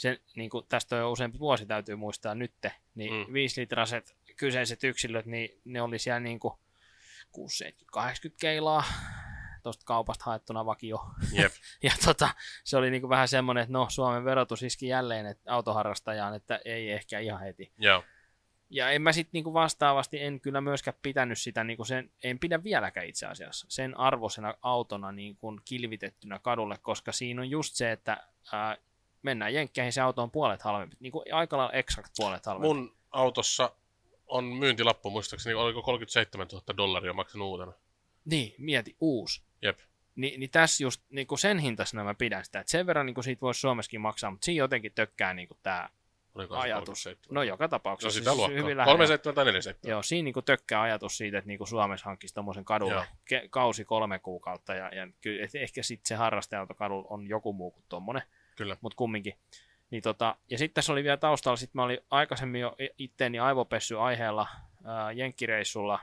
se, 0.02 0.20
niin 0.36 0.50
kuin 0.50 0.66
tästä 0.68 0.96
on 0.96 1.00
jo 1.02 1.12
useampi 1.12 1.38
vuosi 1.38 1.66
täytyy 1.66 1.96
muistaa 1.96 2.34
nytte, 2.34 2.72
niin 2.94 3.12
Mm. 3.12 3.26
mm. 3.26 3.32
5 3.32 3.60
litraset 3.60 4.16
kyseiset 4.36 4.84
yksilöt, 4.84 5.26
niin 5.26 5.60
ne 5.64 5.82
oli 5.82 5.98
siellä 5.98 6.20
niin 6.20 6.40
kuin 6.40 6.54
6-80 7.96 7.98
keilaa 8.40 8.84
tuosta 9.62 9.84
kaupasta 9.84 10.24
haettuna 10.24 10.66
vakio. 10.66 11.04
Jep. 11.32 11.52
Ja 11.82 11.92
tota, 12.04 12.28
se 12.64 12.76
oli 12.76 12.90
niinku 12.90 13.08
vähän 13.08 13.28
semmoinen, 13.28 13.62
että 13.62 13.72
no 13.72 13.86
Suomen 13.90 14.24
verotus 14.24 14.62
iski 14.62 14.86
jälleen 14.88 15.26
että 15.26 15.54
autoharrastajaan, 15.54 16.34
että 16.34 16.60
ei 16.64 16.90
ehkä 16.92 17.18
ihan 17.18 17.40
heti. 17.40 17.72
Joo. 17.78 18.04
Ja 18.70 18.90
en 18.90 19.02
mä 19.02 19.12
sitten 19.12 19.30
niinku 19.32 19.54
vastaavasti, 19.54 20.22
en 20.22 20.40
kyllä 20.40 20.60
myöskään 20.60 20.96
pitänyt 21.02 21.38
sitä, 21.38 21.64
niinku 21.64 21.84
sen, 21.84 22.10
en 22.24 22.38
pidä 22.38 22.62
vieläkään 22.62 23.06
itse 23.06 23.26
asiassa, 23.26 23.66
sen 23.68 23.96
arvoisena 23.98 24.54
autona 24.62 25.12
niinku 25.12 25.60
kilvitettynä 25.64 26.38
kadulle, 26.38 26.78
koska 26.78 27.12
siinä 27.12 27.42
on 27.42 27.50
just 27.50 27.74
se, 27.74 27.92
että 27.92 28.26
ää, 28.52 28.76
mennään 29.22 29.54
jenkkeihin, 29.54 29.92
se 29.92 30.00
auto 30.00 30.22
on 30.22 30.30
puolet 30.30 30.62
halvempi, 30.62 30.96
niinku 31.00 31.24
aika 31.32 31.56
lailla 31.56 31.72
exakt 31.72 32.12
puolet 32.16 32.46
halvempi. 32.46 32.66
Mun 32.68 32.94
autossa 33.10 33.72
on 34.26 34.44
myyntilappu, 34.44 35.10
muistaakseni 35.10 35.54
oliko 35.54 35.82
37 35.82 36.46
000 36.52 36.64
dollaria 36.76 37.12
maksanut 37.12 37.48
uutena. 37.48 37.72
Niin, 38.24 38.54
mieti, 38.58 38.96
uusi. 39.00 39.42
Jep. 39.62 39.78
Ni, 40.16 40.34
niin 40.38 40.50
tässä 40.50 40.84
just 40.84 41.02
niin 41.10 41.26
kuin 41.26 41.38
sen 41.38 41.58
hintaisena 41.58 42.04
mä 42.04 42.14
pidän 42.14 42.44
sitä, 42.44 42.60
että 42.60 42.70
sen 42.70 42.86
verran 42.86 43.06
niin 43.06 43.14
kuin 43.14 43.24
siitä 43.24 43.40
voisi 43.40 43.60
Suomessakin 43.60 44.00
maksaa, 44.00 44.30
mutta 44.30 44.44
siinä 44.44 44.58
jotenkin 44.58 44.92
tökkää 44.94 45.34
niin 45.34 45.48
kuin 45.48 45.58
tämä 45.62 45.88
Oliko 46.34 46.56
ajatus. 46.56 46.86
37? 47.04 47.34
No 47.34 47.42
joka 47.42 47.64
No 47.64 47.68
tapauksessa. 47.68 48.18
sitä 48.18 48.34
luokkaa. 48.34 48.58
hyvin 48.58 48.76
lähellä. 48.76 48.92
37 48.92 49.34
tai 49.34 49.44
47. 49.44 49.90
Joo, 49.90 50.02
siinä 50.02 50.24
niin 50.24 50.34
kuin 50.34 50.44
tökkää 50.44 50.80
ajatus 50.82 51.16
siitä, 51.16 51.38
että 51.38 51.48
niin 51.48 51.58
kuin 51.58 51.68
Suomessa 51.68 52.04
hankkisi 52.04 52.34
tuommoisen 52.34 52.64
Joo. 52.90 53.04
ke- 53.34 53.48
kausi 53.50 53.84
kolme 53.84 54.18
kuukautta, 54.18 54.74
ja, 54.74 54.94
ja 54.94 55.08
kyllä, 55.20 55.46
ehkä 55.54 55.82
sitten 55.82 56.08
se 56.08 56.14
harrastajaautokadulla 56.14 57.06
on 57.10 57.28
joku 57.28 57.52
muu 57.52 57.70
kuin 57.70 57.84
tuommoinen, 57.88 58.22
Kyllä. 58.56 58.76
mutta 58.80 58.96
kumminkin. 58.96 59.34
Niin 59.90 60.02
tota, 60.02 60.36
ja 60.50 60.58
sitten 60.58 60.74
tässä 60.74 60.92
oli 60.92 61.04
vielä 61.04 61.16
taustalla, 61.16 61.56
sitten 61.56 61.78
mä 61.78 61.82
olin 61.82 61.98
aikaisemmin 62.10 62.60
jo 62.60 62.76
itteeni 62.98 63.38
aivopessy 63.38 63.98
aiheella 63.98 64.48
ää, 64.84 65.12
jenkkireissulla 65.12 66.00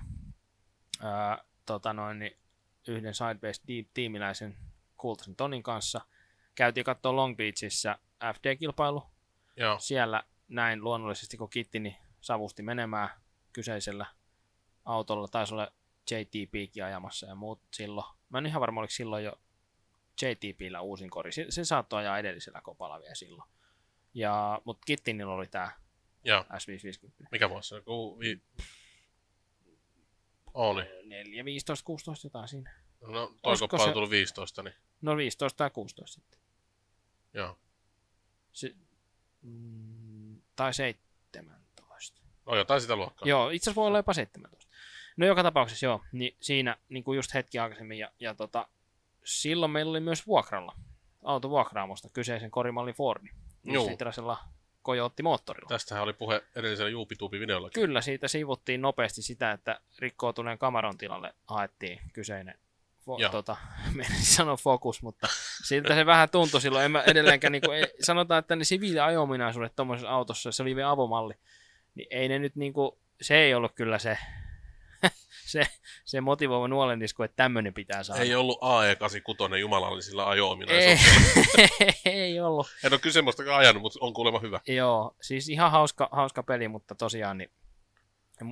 ää, 1.03 1.43
tota 1.65 1.93
noin, 1.93 2.19
niin 2.19 2.37
yhden 2.87 3.13
Sideways 3.13 3.61
Deep-tiimiläisen 3.67 4.57
kultaisen 4.97 5.35
Tonin 5.35 5.63
kanssa. 5.63 6.01
Käytiin 6.55 6.83
katsoa 6.83 7.15
Long 7.15 7.37
Beachissä 7.37 7.99
FD-kilpailu. 8.33 9.03
Joo. 9.55 9.79
Siellä 9.79 10.23
näin 10.47 10.83
luonnollisesti, 10.83 11.37
kun 11.37 11.49
kittini 11.49 11.97
savusti 12.21 12.63
menemään 12.63 13.09
kyseisellä 13.53 14.05
autolla, 14.85 15.27
taisi 15.27 15.53
olla 15.53 15.71
JTPkin 16.11 16.85
ajamassa 16.85 17.27
ja 17.27 17.35
muut 17.35 17.61
silloin. 17.73 18.07
Mä 18.29 18.37
en 18.37 18.45
ihan 18.45 18.61
varma, 18.61 18.79
oliko 18.79 18.91
silloin 18.91 19.23
jo 19.23 19.33
JTPllä 20.21 20.81
uusin 20.81 21.09
kori. 21.09 21.31
Se, 21.31 21.45
se 21.49 21.65
saattoi 21.65 21.99
ajaa 21.99 22.19
edellisellä 22.19 22.61
kopalla 22.61 22.99
vielä 22.99 23.15
silloin. 23.15 23.49
Ja, 24.13 24.61
mutta 24.65 24.85
Kittinillä 24.85 25.33
oli 25.33 25.47
tämä 25.47 25.71
Joo. 26.23 26.41
S550. 26.43 27.27
Mikä 27.31 27.49
vuosi 27.49 27.69
se 27.69 27.75
on? 27.85 28.19
Vi... 28.19 28.41
Oli. 30.53 30.83
4, 31.05 31.45
15, 31.45 31.85
16 31.85 32.25
jotain 32.27 32.47
siinä. 32.47 32.73
No, 33.01 33.35
Olisiko 33.43 33.67
toiko 33.67 33.77
se- 33.77 33.89
se... 33.89 33.93
tullut 33.93 34.09
15, 34.09 34.63
niin 34.63 34.73
No 35.01 35.17
15 35.17 35.57
tai 35.57 35.69
16 35.69 36.15
sitten. 36.21 36.39
joo. 37.33 37.57
Se, 38.53 38.75
mm, 39.41 40.41
tai 40.55 40.73
17. 40.73 42.21
No 42.45 42.55
jotain 42.55 42.81
sitä 42.81 42.95
luokkaa. 42.95 43.27
Joo, 43.27 43.49
itse 43.49 43.63
asiassa 43.69 43.75
voi 43.81 43.87
olla 43.87 43.97
jopa 43.99 44.13
17. 44.13 44.67
No 45.17 45.25
joka 45.25 45.43
tapauksessa 45.43 45.85
joo, 45.85 46.03
niin 46.11 46.37
siinä 46.41 46.77
niin 46.89 47.03
kuin 47.03 47.15
just 47.15 47.33
hetki 47.33 47.59
aikaisemmin 47.59 47.97
ja, 47.99 48.11
ja 48.19 48.35
tota, 48.35 48.67
silloin 49.29 49.71
meillä 49.71 49.89
oli 49.89 49.99
myös 49.99 50.27
vuokralla 50.27 50.75
auto 51.23 51.49
vuokraamosta 51.49 52.09
kyseisen 52.09 52.51
korimallin 52.51 52.95
Fordi. 52.95 53.29
Juu. 53.63 53.89
Litrasella 53.89 54.37
Coyote 54.85 55.23
moottorilla. 55.23 55.69
Tästähän 55.69 56.03
oli 56.03 56.13
puhe 56.13 56.43
edellisellä 56.55 56.89
Juupituupi-videolla. 56.89 57.69
Kyllä, 57.69 58.01
siitä 58.01 58.27
sivuttiin 58.27 58.81
nopeasti 58.81 59.21
sitä, 59.21 59.51
että 59.51 59.79
rikkoutuneen 59.99 60.57
kamaron 60.57 60.97
tilalle 60.97 61.33
haettiin 61.47 61.99
kyseinen 62.13 62.59
fo- 62.99 63.31
tota, 63.31 63.57
sanoa 64.35 64.57
fokus, 64.57 65.01
mutta 65.01 65.27
siltä 65.63 65.95
se 65.95 66.05
vähän 66.05 66.29
tuntui 66.29 66.61
silloin. 66.61 66.85
En 66.85 66.91
mä 66.91 67.01
edelleenkään, 67.01 67.51
niin 67.51 67.61
kuin, 67.65 67.77
ei, 67.77 67.87
sanotaan, 68.01 68.39
että 68.39 68.55
ne 68.55 68.63
siviiliajominaisuudet 68.63 69.75
tuommoisessa 69.75 70.09
autossa, 70.09 70.51
se 70.51 70.63
oli 70.63 70.75
vielä 70.75 70.91
avomalli, 70.91 71.33
niin 71.95 72.07
ei 72.11 72.29
ne 72.29 72.39
nyt 72.39 72.55
niin 72.55 72.73
kuin, 72.73 72.91
se 73.21 73.37
ei 73.37 73.53
ollut 73.53 73.71
kyllä 73.75 73.99
se, 73.99 74.17
se, 75.53 75.67
se 76.05 76.21
motivoiva 76.21 76.67
nuolendisku, 76.67 77.23
että 77.23 77.35
tämmöinen 77.35 77.73
pitää 77.73 78.03
saada. 78.03 78.21
Ei 78.21 78.35
ollut 78.35 78.59
AE86 78.61 79.55
jumalallisilla 79.57 80.23
ei, 80.23 80.29
ajo-ominaisuuksilla. 80.29 81.91
ei 82.05 82.39
ollut. 82.39 82.67
En 82.83 82.93
ole 82.93 83.11
semmoistakaan 83.11 83.59
ajanut, 83.59 83.81
mutta 83.81 83.99
on 84.01 84.13
kuulemma 84.13 84.39
hyvä. 84.39 84.59
Joo, 84.67 85.15
siis 85.21 85.49
ihan 85.49 85.71
hauska, 85.71 86.09
hauska 86.11 86.43
peli, 86.43 86.67
mutta 86.67 86.95
tosiaan 86.95 87.37
niin, 87.37 87.51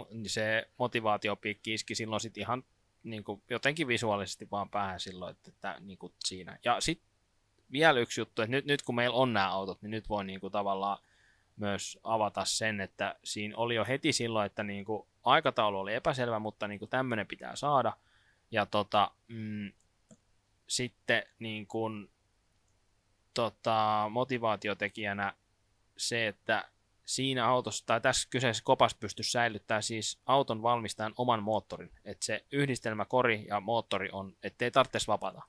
niin 0.10 0.30
se 0.30 0.68
motivaatiopiikki 0.78 1.74
iski 1.74 1.96
silloin 1.96 2.22
sit 2.22 2.38
ihan 2.38 2.64
niin 3.04 3.24
kuin, 3.24 3.42
jotenkin 3.50 3.88
visuaalisesti 3.88 4.48
vaan 4.52 4.70
päähän 4.70 5.00
silloin, 5.00 5.32
että, 5.32 5.50
että 5.50 5.78
niin 5.80 5.98
kuin 5.98 6.14
siinä. 6.26 6.60
Ja 6.66 6.82
sitten 6.82 7.08
vielä 7.72 8.00
yksi 8.00 8.22
juttu, 8.22 8.42
että 8.42 8.52
nyt, 8.52 8.66
nyt 8.66 8.82
kun 8.82 8.96
meillä 8.96 9.16
on 9.16 9.34
nämä 9.34 9.50
autot, 9.50 9.82
niin 9.82 9.92
nyt 9.92 10.10
voi 10.10 10.26
niin 10.26 10.40
kuin, 10.40 10.52
tavallaan 10.52 10.98
myös 11.58 12.00
avata 12.04 12.46
sen, 12.46 12.82
että 12.82 13.16
siinä 13.24 13.58
oli 13.58 13.76
jo 13.76 13.86
heti 13.86 14.14
silloin, 14.14 14.46
että 14.46 14.64
niin 14.64 14.86
kuin, 14.86 15.08
aikataulu 15.24 15.80
oli 15.80 15.94
epäselvä, 15.94 16.40
mutta 16.40 16.68
niin 16.68 16.80
kuin, 16.80 16.90
tämmöinen 16.90 17.28
pitää 17.28 17.56
saada. 17.56 17.94
Ja 18.52 18.66
tota, 18.66 19.12
mm, 19.28 19.72
sitten 20.68 21.24
niin 21.40 21.68
kuin, 21.68 22.10
tota, 23.34 24.08
motivaatiotekijänä 24.12 25.34
se, 25.98 26.28
että 26.28 26.70
siinä 27.06 27.48
autossa 27.48 27.86
tai 27.86 28.02
tässä 28.02 28.28
kyseisessä 28.32 28.64
kopassa 28.64 28.98
pystyisi 29.00 29.32
säilyttää 29.32 29.82
siis 29.82 30.20
auton 30.26 30.62
valmistajan 30.62 31.14
oman 31.18 31.44
moottorin. 31.44 31.92
Että 32.06 32.26
se 32.26 32.46
yhdistelmäkori 32.52 33.46
ja 33.48 33.60
moottori 33.60 34.10
on, 34.12 34.38
ettei 34.44 34.72
tarvitsisi 34.72 35.08
vapata. 35.08 35.42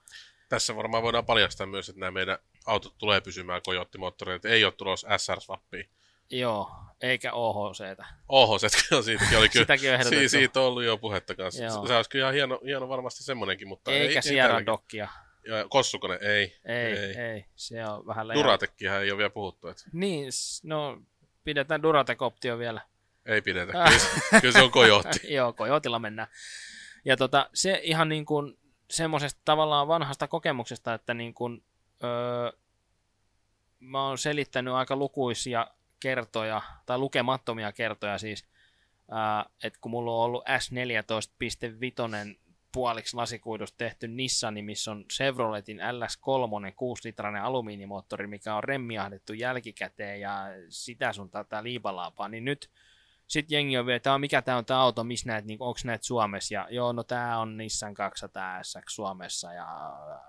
Tässä 0.48 0.76
varmaan 0.76 1.02
voidaan 1.02 1.26
paljastaa 1.26 1.66
myös, 1.66 1.88
että 1.88 2.00
nämä 2.00 2.11
meidän 2.11 2.38
autot 2.66 2.98
tulee 2.98 3.20
pysymään 3.20 3.62
Coyote-moottoreita. 3.62 4.48
Ei 4.48 4.64
ole 4.64 4.72
tulossa 4.72 5.09
SR-swappia. 5.09 5.88
Joo, 6.30 6.70
eikä 7.00 7.32
OHCtä. 7.32 8.04
Oho, 8.28 8.58
se 8.58 8.68
on 8.96 9.04
siitäkin 9.04 9.38
oli 9.38 9.48
kyllä. 9.48 9.62
Sitäkin 9.64 9.94
on. 9.94 10.04
Si- 10.04 10.28
siitä 10.28 10.60
on 10.60 10.66
ollut 10.66 10.82
jo 10.84 10.96
puhetta 10.98 11.34
kanssa. 11.34 11.64
Joo. 11.64 11.86
Se 11.86 11.94
olisi 11.96 12.10
kyllä 12.10 12.24
ihan 12.24 12.34
hieno, 12.34 12.60
hieno 12.64 12.88
varmasti 12.88 13.22
semmoinenkin, 13.24 13.68
mutta 13.68 13.90
ei, 13.90 14.00
Eikä 14.00 14.18
ei 14.18 14.22
Sierra 14.22 14.48
tälläkin. 14.48 14.66
Dokkia. 14.66 15.08
Ja 15.46 15.66
Kossukone, 15.70 16.18
ei. 16.22 16.56
Ei, 16.64 16.92
ei, 16.98 17.16
Ei. 17.16 17.44
Se 17.56 17.86
on 17.86 18.06
vähän 18.06 18.28
leijä. 18.28 18.38
Duratekkihän 18.42 19.02
ei 19.02 19.10
ole 19.10 19.18
vielä 19.18 19.30
puhuttu, 19.30 19.68
että 19.68 19.82
Niin, 19.92 20.28
no 20.62 21.02
pidetään 21.44 21.82
Duratec-optio 21.82 22.58
vielä. 22.58 22.80
ei 23.26 23.42
pidetä. 23.42 23.72
Kyllä, 23.72 23.90
se- 23.98 24.40
kyllä 24.40 24.52
se 24.52 24.62
on 24.62 24.70
Coyote. 24.70 25.10
Joo, 25.34 25.52
Kojotilla 25.52 25.98
mennään. 25.98 26.28
Ja 27.04 27.16
tota, 27.16 27.50
se 27.54 27.80
ihan 27.82 28.08
niin 28.08 28.26
kuin 28.26 28.58
semmoisesta 28.90 29.40
tavallaan 29.44 29.88
vanhasta 29.88 30.28
kokemuksesta, 30.28 30.94
että 30.94 31.14
niin 31.14 31.34
kuin, 31.34 31.64
öö, 32.04 32.52
mä 33.80 34.06
oon 34.08 34.18
selittänyt 34.18 34.74
aika 34.74 34.96
lukuisia 34.96 35.66
kertoja, 36.01 36.62
tai 36.86 36.99
lukemattomia 36.99 37.72
kertoja 37.72 38.18
siis, 38.18 38.49
että 39.64 39.78
kun 39.80 39.90
mulla 39.90 40.12
on 40.12 40.24
ollut 40.24 40.44
S14.5 40.49 42.38
puoliksi 42.72 43.16
lasikuidusta 43.16 43.76
tehty 43.76 44.09
Nissani, 44.09 44.62
missä 44.62 44.90
on 44.90 45.05
Chevroletin 45.12 45.78
LS3 45.78 46.72
6-litrainen 46.72 47.42
alumiinimoottori, 47.42 48.26
mikä 48.26 48.55
on 48.55 48.64
remmiahdettu 48.64 49.32
jälkikäteen 49.32 50.20
ja 50.20 50.46
sitä 50.68 51.12
sun 51.12 51.30
tätä 51.30 51.62
liipalaapaa, 51.62 52.28
niin 52.28 52.44
nyt 52.44 52.70
sitten 53.28 53.56
jengi 53.56 53.78
on 53.78 53.86
vielä, 53.86 53.96
että 53.96 54.18
mikä 54.18 54.42
tämä 54.42 54.58
on 54.58 54.64
tämä 54.64 54.80
auto, 54.80 55.04
missä 55.04 55.26
näet, 55.26 55.44
niin 55.44 55.56
onko 55.60 55.80
näet 55.84 56.02
Suomessa, 56.02 56.54
ja 56.54 56.66
joo, 56.70 56.92
no 56.92 57.02
tämä 57.02 57.38
on 57.38 57.56
Nissan 57.56 57.94
200 57.94 58.62
SX 58.62 58.82
Suomessa, 58.88 59.52
ja... 59.52 59.66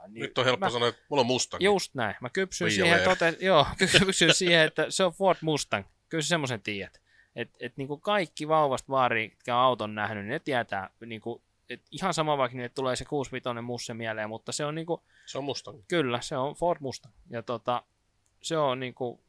Niin, 0.07 0.21
Nyt 0.21 0.37
on 0.37 0.45
helppo 0.45 0.65
mä, 0.65 0.69
sanoa, 0.69 0.87
että 0.87 1.01
mulla 1.09 1.21
on 1.21 1.27
Mustang. 1.27 1.63
Just 1.63 1.95
näin, 1.95 2.15
mä 2.21 2.29
kypsyn 2.29 2.71
siihen, 2.71 3.03
tote, 3.03 3.37
joo, 3.41 3.65
kypsyn 3.99 4.33
siihen, 4.33 4.61
että 4.61 4.85
se 4.89 5.03
on 5.03 5.13
Ford 5.13 5.37
Mustang, 5.41 5.85
kyllä 6.09 6.21
sä 6.21 6.27
semmoisen 6.27 6.61
tiedät. 6.61 7.01
Että 7.35 7.57
et, 7.59 7.77
niinku 7.77 7.97
kaikki 7.97 8.47
vauvasta 8.47 8.89
vaari, 8.89 9.31
jotka 9.31 9.55
on 9.55 9.61
auton 9.63 9.95
nähnyt, 9.95 10.23
niin 10.23 10.31
ne 10.31 10.39
tietää, 10.39 10.89
niinku, 11.05 11.41
et 11.69 11.81
ihan 11.91 12.13
sama 12.13 12.37
vaikka 12.37 12.55
niille 12.55 12.69
tulee 12.69 12.95
se 12.95 13.05
65 13.05 13.61
musse 13.61 13.93
mieleen, 13.93 14.29
mutta 14.29 14.51
se 14.51 14.65
on 14.65 14.75
niinku, 14.75 15.03
Se 15.25 15.37
on 15.37 15.43
Mustang. 15.43 15.83
kyllä, 15.87 16.21
se 16.21 16.37
on 16.37 16.55
Ford 16.55 16.77
Mustang. 16.81 17.15
Ja 17.29 17.43
tota, 17.43 17.83
se 18.41 18.57
on 18.57 18.79
niinku 18.79 19.19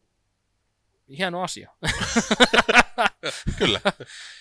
hieno 1.19 1.43
asia. 1.43 1.71
Kyllä, 3.59 3.81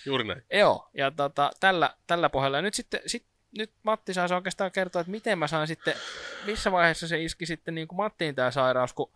juuri 0.06 0.24
näin. 0.24 0.42
Joo, 0.52 0.88
ja 0.94 1.10
tota, 1.10 1.50
tällä, 1.60 1.94
tällä 2.06 2.28
pohjalla. 2.30 2.58
Ja 2.58 2.62
nyt 2.62 2.74
sitten, 2.74 3.00
sit, 3.06 3.24
nyt 3.58 3.72
Matti 3.82 4.14
saisi 4.14 4.34
oikeastaan 4.34 4.72
kertoa, 4.72 5.00
että 5.00 5.10
miten 5.10 5.38
mä 5.38 5.46
saan 5.46 5.66
sitten, 5.66 5.94
missä 6.46 6.72
vaiheessa 6.72 7.08
se 7.08 7.22
iski 7.22 7.46
sitten 7.46 7.74
niin 7.74 7.88
kuin 7.88 7.96
Mattiin 7.96 8.34
tämä 8.34 8.50
sairaus, 8.50 8.92
kun 8.92 9.10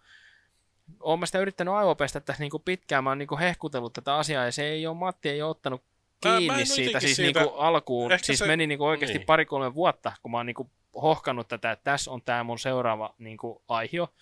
olen 1.01 1.20
mä 1.20 1.26
sitä 1.26 1.38
yrittänyt 1.38 1.74
aivopestä 1.74 2.20
tässä 2.20 2.42
niin 2.42 2.51
kuin 2.51 2.62
pitkään, 2.62 3.05
mä 3.05 3.11
oon 3.11 3.18
niin 3.18 3.28
kuin 3.28 3.38
hehkutellut 3.38 3.92
tätä 3.92 4.14
asiaa, 4.16 4.45
ja 4.45 4.53
se 4.53 4.64
ei 4.64 4.86
ole, 4.86 4.97
Matti 4.97 5.28
ei 5.28 5.42
ole 5.42 5.51
ottanut 5.51 5.82
Mä- 6.24 6.30
mä 6.30 6.38
kiinni 6.38 6.61
en 6.61 6.66
siitä, 6.66 7.01
siis 7.01 7.16
siitä- 7.16 7.40
Niin 7.40 7.49
kuin 7.51 7.61
alkuun, 7.61 8.12
Ehkä 8.12 8.26
siis 8.26 8.38
se- 8.38 8.47
meni 8.47 8.66
niin 8.66 8.78
kuin 8.78 8.88
oikeasti 8.88 9.18
niin. 9.18 9.26
pari-kolme 9.26 9.74
vuotta, 9.74 10.12
kun 10.22 10.30
mä 10.30 10.36
oon 10.36 10.47
niin 10.47 10.55
kuin 10.55 10.70
hohkannut 11.03 11.49
tätä, 11.49 11.72
että 11.72 11.84
tässä 11.84 12.11
on 12.11 12.22
tämä 12.22 12.45
mun 12.45 12.59
seuraava 12.59 13.14
niin 13.18 13.36
kuin 13.36 13.59
aihio, 13.68 14.12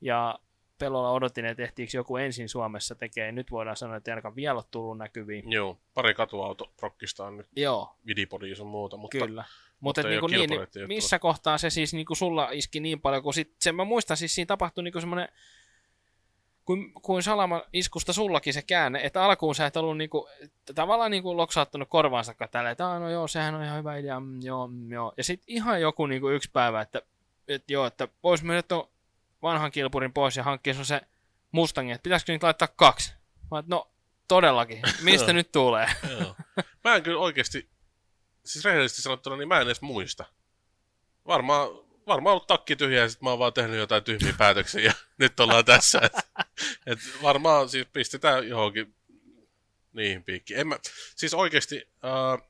ja 0.00 0.38
pelolla 0.82 1.10
odotin, 1.10 1.44
että 1.44 1.62
ehtiikö 1.62 1.96
joku 1.96 2.16
ensin 2.16 2.48
Suomessa 2.48 2.94
tekee, 2.94 3.32
nyt 3.32 3.50
voidaan 3.50 3.76
sanoa, 3.76 3.96
että 3.96 4.10
ei 4.10 4.12
ainakaan 4.12 4.36
vielä 4.36 4.54
ole 4.54 4.64
tullut 4.70 4.98
näkyviin. 4.98 5.52
Joo, 5.52 5.78
pari 5.94 6.14
katuauto 6.14 6.72
prokkista 6.76 7.26
on 7.26 7.36
nyt 7.36 7.46
Joo, 7.56 7.96
Vidipodi 8.06 8.54
sun 8.54 8.66
muuta, 8.66 8.96
mutta 8.96 9.18
Kyllä. 9.18 9.44
Mutta 9.80 10.00
ei 10.00 10.06
niin, 10.06 10.16
oo 10.16 10.20
kuin 10.20 10.32
niin, 10.32 10.50
niin 10.50 10.88
missä 10.88 11.18
kohtaa 11.18 11.58
se 11.58 11.70
siis 11.70 11.94
niin 11.94 12.06
kuin 12.06 12.16
sulla 12.16 12.48
iski 12.50 12.80
niin 12.80 13.00
paljon, 13.00 13.22
kun 13.22 13.34
sit, 13.34 13.54
sen 13.60 13.74
mä 13.74 13.84
muistan 13.84 14.16
siis 14.16 14.34
siinä 14.34 14.46
tapahtui 14.46 14.84
niin 14.84 15.00
semmoinen, 15.00 15.28
kuin, 16.64 16.92
kuin 17.02 17.22
salama 17.22 17.62
iskusta 17.72 18.12
sullakin 18.12 18.54
se 18.54 18.62
käänne, 18.62 19.00
että 19.04 19.24
alkuun 19.24 19.54
sä 19.54 19.66
et 19.66 19.76
ollut 19.76 19.98
niin 19.98 20.10
kuin, 20.10 20.28
tavallaan 20.74 21.10
niin 21.10 21.22
kuin 21.22 21.36
loksauttanut 21.36 21.88
korvaansa 21.88 22.34
tällä, 22.50 22.70
että 22.70 22.86
"Aa, 22.86 22.98
no 22.98 23.10
joo, 23.10 23.28
sehän 23.28 23.54
on 23.54 23.64
ihan 23.64 23.78
hyvä 23.78 23.96
idea, 23.96 24.20
mm, 24.20 24.42
joo, 24.42 24.68
mm, 24.68 24.92
joo. 24.92 25.12
Ja 25.16 25.24
sitten 25.24 25.44
ihan 25.48 25.80
joku 25.80 26.06
niin 26.06 26.20
kuin 26.20 26.34
yksi 26.34 26.50
päivä, 26.52 26.80
että, 26.80 27.02
että 27.48 27.72
joo, 27.72 27.86
että 27.86 28.08
vois 28.22 28.42
mennä 28.42 28.62
tuon 28.62 28.91
vanhan 29.42 29.70
kilpurin 29.70 30.12
pois 30.12 30.36
ja 30.36 30.42
hankkia 30.42 30.74
sun 30.74 30.84
se 30.84 31.00
Mustangin, 31.52 31.94
että 31.94 32.02
pitäisikö 32.02 32.32
niitä 32.32 32.46
laittaa 32.46 32.68
kaksi? 32.68 33.12
Mä 33.50 33.56
oon, 33.56 33.64
no 33.66 33.92
todellakin, 34.28 34.82
mistä 35.02 35.32
nyt 35.32 35.52
tulee? 35.52 35.86
Mä 36.84 36.94
en 36.94 37.02
kyllä 37.02 37.20
oikeasti, 37.20 37.70
siis 38.44 38.64
rehellisesti 38.64 39.02
sanottuna, 39.02 39.36
niin 39.36 39.48
mä 39.48 39.56
en 39.56 39.62
edes 39.62 39.82
muista. 39.82 40.24
Varmaan, 41.26 41.68
varmaan 42.06 42.32
ollut 42.32 42.46
takki 42.46 42.76
tyhjä 42.76 43.00
ja 43.00 43.08
sit 43.08 43.22
mä 43.22 43.30
oon 43.30 43.38
vaan 43.38 43.52
tehnyt 43.52 43.76
jotain 43.76 44.04
tyhmiä 44.04 44.34
päätöksiä 44.38 44.80
ja 44.80 44.92
nyt 45.18 45.40
ollaan 45.40 45.64
tässä. 45.64 46.00
Et, 46.02 46.12
et 46.86 46.98
varmaan 47.22 47.68
siis 47.68 47.86
pistetään 47.92 48.48
johonkin 48.48 48.94
niihin 49.92 50.24
piikkiin. 50.24 50.60
En 50.60 50.66
mä, 50.66 50.78
siis 51.16 51.34
oikeasti, 51.34 51.90
äh, 52.04 52.48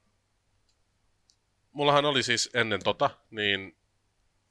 mullahan 1.73 2.05
oli 2.05 2.23
siis 2.23 2.51
ennen 2.55 2.85
tota, 2.85 3.11
niin 3.31 3.77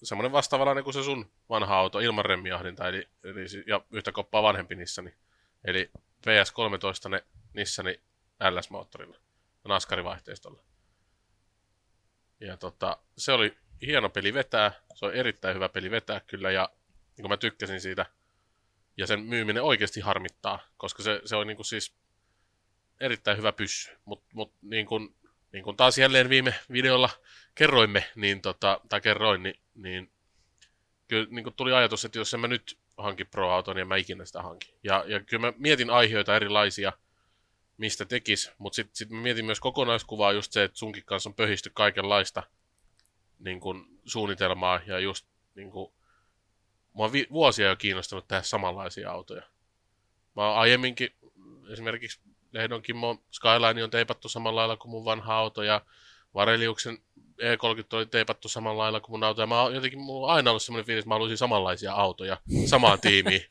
semmoinen 0.04 0.32
vastaavalainen 0.32 0.84
kuin 0.84 0.94
se 0.94 1.04
sun 1.04 1.32
vanha 1.50 1.76
auto 1.76 2.00
ilman 2.00 2.26
remmiahdinta, 2.26 2.88
eli, 2.88 3.10
eli, 3.24 3.46
ja 3.68 3.82
yhtä 3.92 4.12
koppaa 4.12 4.44
vanhempi 4.44 4.76
Nissani. 4.76 5.14
Eli 5.66 5.92
VS13 6.28 7.10
ne 7.10 7.24
Nissani 7.54 8.02
LS-moottorilla, 8.50 9.18
naskarivaihteistolla. 9.68 10.64
Ja 12.40 12.58
tota, 12.58 12.98
se 13.18 13.32
oli 13.32 13.58
hieno 13.82 14.10
peli 14.10 14.34
vetää, 14.34 14.72
se 14.96 15.06
on 15.06 15.14
erittäin 15.14 15.56
hyvä 15.56 15.70
peli 15.70 15.92
vetää 15.92 16.20
kyllä, 16.20 16.52
ja 16.52 16.70
niin 17.18 17.30
mä 17.30 17.38
tykkäsin 17.38 17.82
siitä, 17.82 18.06
ja 18.98 19.08
sen 19.08 19.20
myyminen 19.20 19.64
oikeasti 19.64 20.02
harmittaa, 20.02 20.60
koska 20.78 21.04
se, 21.04 21.22
se 21.26 21.36
on 21.36 21.48
niin 21.48 21.56
kuin 21.56 21.66
siis 21.66 21.96
erittäin 23.00 23.38
hyvä 23.38 23.52
pyssy, 23.52 23.92
mutta 24.06 24.26
mut, 24.34 24.54
niin 24.62 24.86
kuin, 24.86 25.16
niin 25.52 25.64
kuin 25.64 25.78
taas 25.78 25.98
jälleen 25.98 26.30
viime 26.30 26.56
videolla 26.72 27.10
kerroimme, 27.56 28.12
niin 28.16 28.42
tota, 28.42 28.82
tai 28.90 29.02
kerroin, 29.02 29.44
niin, 29.44 29.60
niin 29.76 30.12
kyllä 31.08 31.28
niin 31.30 31.44
kuin 31.44 31.54
tuli 31.54 31.74
ajatus, 31.74 32.06
että 32.06 32.20
jos 32.20 32.34
en 32.34 32.40
mä 32.40 32.48
nyt 32.48 32.78
hanki 32.98 33.26
pro-auton, 33.26 33.76
niin 33.76 33.82
en 33.82 33.88
mä 33.88 33.96
ikinä 33.96 34.26
sitä 34.26 34.42
hanki. 34.42 34.74
Ja, 34.84 35.04
ja 35.08 35.20
kyllä 35.20 35.48
mä 35.48 35.54
mietin 35.58 35.90
aiheita 35.90 36.36
erilaisia, 36.36 36.94
mistä 37.78 38.06
tekis, 38.06 38.52
mutta 38.58 38.76
sitten 38.76 38.96
sit 38.96 39.10
mä 39.10 39.22
mietin 39.22 39.46
myös 39.46 39.60
kokonaiskuvaa 39.60 40.32
just 40.32 40.52
se, 40.52 40.64
että 40.64 40.78
sunkin 40.78 41.06
kanssa 41.06 41.30
on 41.30 41.34
pöhisty 41.34 41.72
kaikenlaista 41.74 42.44
niin 43.40 43.60
kun, 43.60 44.00
suunnitelmaa 44.06 44.82
ja 44.88 45.00
just 45.00 45.28
niin 45.56 45.72
kun, 45.72 45.94
mua 46.94 47.06
on 47.06 47.14
vi- 47.14 47.28
vuosia 47.32 47.70
jo 47.70 47.76
kiinnostanut 47.76 48.28
tehdä 48.28 48.42
samanlaisia 48.42 49.12
autoja. 49.12 49.44
Mä 50.36 50.48
oon 50.48 50.60
aiemminkin 50.60 51.16
esimerkiksi 51.72 52.20
Lehdon 52.52 52.82
Kimmo 52.82 53.24
Skyline 53.32 53.84
on 53.84 53.90
teipattu 53.90 54.30
samalla 54.30 54.60
lailla 54.60 54.78
kuin 54.78 54.92
mun 54.92 55.06
vanha 55.06 55.36
auto 55.36 55.64
ja 55.64 55.82
Vareliuksen 56.34 56.98
E30 57.42 57.98
oli 57.98 58.06
teipattu 58.06 58.48
samalla 58.50 58.84
lailla 58.84 59.00
kuin 59.00 59.12
mun 59.12 59.24
auto. 59.24 59.42
Ja 59.42 59.48
mä 59.48 59.56
jotenkin, 59.74 60.00
mulla 60.00 60.28
on 60.28 60.34
aina 60.34 60.50
ollut 60.52 60.64
semmoinen 60.64 60.86
fiilis, 60.86 61.02
että 61.02 61.10
mä 61.10 61.16
haluaisin 61.16 61.38
samanlaisia 61.38 61.94
autoja 61.94 62.38
samaan 62.66 63.00
tiimiin. 63.02 63.42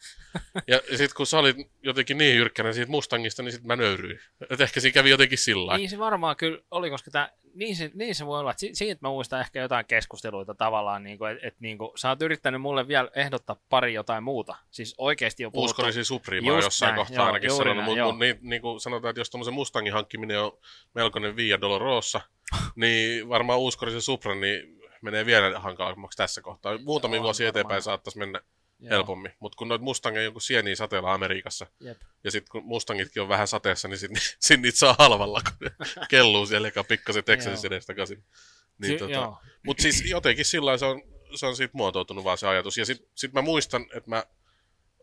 Ja 0.67 0.79
sitten 0.89 1.17
kun 1.17 1.27
sä 1.27 1.39
olit 1.39 1.57
jotenkin 1.83 2.19
niin 2.19 2.37
jyrkkänä 2.37 2.73
siitä 2.73 2.91
Mustangista, 2.91 3.43
niin 3.43 3.53
sitten 3.53 3.67
mä 3.67 3.77
nöyryin. 3.77 4.21
Et 4.51 4.61
ehkä 4.61 4.81
siinä 4.81 4.95
kävi 4.95 5.11
jotenkin 5.11 5.39
sillä. 5.39 5.77
Niin 5.77 5.91
se 5.91 5.99
varmaan 5.99 6.37
kyllä 6.37 6.59
oli, 6.71 6.91
koska 6.91 7.11
tää, 7.11 7.33
niin, 7.55 7.77
se, 7.77 7.91
niin 7.95 8.15
se 8.15 8.27
voi 8.27 8.41
olla. 8.41 8.55
si- 8.57 8.75
Siitä 8.75 8.99
mä 9.03 9.09
muistan 9.09 9.41
ehkä 9.41 9.61
jotain 9.61 9.87
keskusteluita 9.87 10.55
tavallaan, 10.55 11.03
niin 11.03 11.19
että 11.33 11.49
et, 11.49 11.55
niin 11.61 11.79
kuin, 11.79 11.91
sä 11.99 12.09
oot 12.09 12.23
yrittänyt 12.23 12.61
mulle 12.61 12.89
vielä 12.89 13.11
ehdottaa 13.17 13.57
pari 13.69 13.95
jotain 13.95 14.25
muuta. 14.25 14.57
Siis 14.71 14.95
oikeasti 14.99 15.43
jo 15.43 15.51
puhuttu. 15.51 15.71
Uskorisi 15.71 16.05
Suprema 16.05 16.49
jossain 16.49 16.89
näin, 16.89 16.97
kohtaa 16.99 17.17
joo, 17.17 17.27
ainakin 17.27 17.51
sanonut, 17.51 17.85
mutta 17.85 18.05
mut 18.05 18.19
niin, 18.19 18.39
niin 18.43 18.63
kuin 18.63 18.81
sanotaan, 18.81 19.11
että 19.11 19.21
jos 19.21 19.31
tuommoisen 19.31 19.55
Mustangin 19.55 19.93
hankkiminen 19.93 20.41
on 20.43 20.53
melkoinen 20.95 21.37
Via 21.37 21.61
Dolorosa, 21.61 22.21
niin 22.77 23.29
varmaan 23.29 23.59
Uskorisen 23.81 24.03
Supra 24.03 24.35
niin 24.35 24.81
menee 25.03 25.27
vielä 25.27 25.61
hankalammaksi 25.61 26.17
tässä 26.17 26.41
kohtaa. 26.41 26.79
Muutamia 26.79 27.17
Joo, 27.17 27.25
vuosia 27.25 27.45
varmaan. 27.47 27.61
eteenpäin 27.61 27.83
saattaisi 27.83 28.19
mennä 28.19 28.41
Joo, 28.79 28.91
helpommin, 28.91 29.33
mutta 29.41 29.57
kun 29.57 29.69
noita 29.69 29.85
Mustangeja 29.85 30.25
joku 30.25 30.41
sieniä 30.41 30.77
sateella 30.77 31.15
Amerikassa, 31.15 31.67
Jep. 31.81 32.01
ja 32.25 32.31
sitten 32.31 32.51
kun 32.51 32.65
Mustangitkin 32.65 33.23
on 33.23 33.29
vähän 33.29 33.49
sateessa, 33.49 33.89
niin 33.89 33.99
sitten 33.99 34.23
sit 34.41 34.61
niitä 34.61 34.79
saa 34.79 34.97
halvalla, 34.99 35.43
kun 35.45 35.69
ne 35.69 35.71
kelluu 36.11 36.47
siellä 36.47 36.69
eka 36.69 36.85
pikkasen 36.85 37.25
Texasissa 37.25 37.67
Joo. 37.67 37.75
edestakaisin. 37.75 38.17
Niin, 38.19 38.89
Niin, 38.89 38.99
tota... 38.99 39.37
mutta 39.67 39.83
siis 39.83 40.11
jotenkin 40.11 40.45
sillä 40.45 40.79
se 40.79 40.85
on, 40.85 41.03
se 41.35 41.47
on 41.47 41.57
siitä 41.57 41.77
muotoutunut 41.77 42.25
vaan 42.25 42.39
se 42.39 42.49
ajatus. 42.49 42.79
Ja 42.79 42.87
sitten 42.87 43.09
sit 43.15 43.33
mä 43.33 43.43
muistan, 43.43 43.83
että 43.83 44.11
mä 44.11 44.25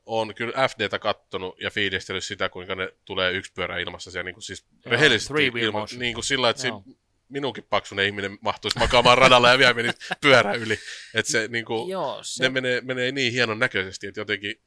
oon 0.06 0.36
kyllä 0.36 0.68
FDtä 0.68 1.00
kattonut 1.00 1.62
ja 1.62 1.72
fiilistellyt 1.72 2.24
sitä, 2.24 2.50
kuinka 2.50 2.76
ne 2.76 2.94
tulee 3.06 3.32
yksi 3.32 3.52
pyörä 3.54 3.78
ilmassa 3.78 4.12
siellä 4.12 4.24
niin 4.24 4.36
kuin 4.36 4.44
siis 4.44 4.66
Joo, 4.72 4.92
rehellisesti 4.92 5.34
ilman, 5.60 5.88
niin 5.98 6.14
kuin 6.14 6.24
sillä, 6.24 6.50
että 6.50 6.68
Joo. 6.68 6.82
siinä 6.86 7.07
minunkin 7.30 7.64
paksunen 7.70 8.06
ihminen 8.06 8.38
mahtuisi 8.42 8.80
makaamaan 8.80 9.18
radalla 9.18 9.50
ja 9.50 9.58
vielä 9.58 9.74
menisi 9.74 9.98
pyörä 10.22 10.54
yli. 10.54 10.80
Että 11.14 11.32
se 11.32 11.48
niin 11.48 11.66
kuin, 11.66 11.90
Joo, 11.90 12.20
se, 12.22 12.44
ne 12.44 12.50
menee, 12.50 12.82
menee 12.82 13.12
niin 13.12 13.34
hienon 13.34 13.60
näköisesti, 13.60 14.08
että 14.08 14.22
jotenkin... 14.22 14.62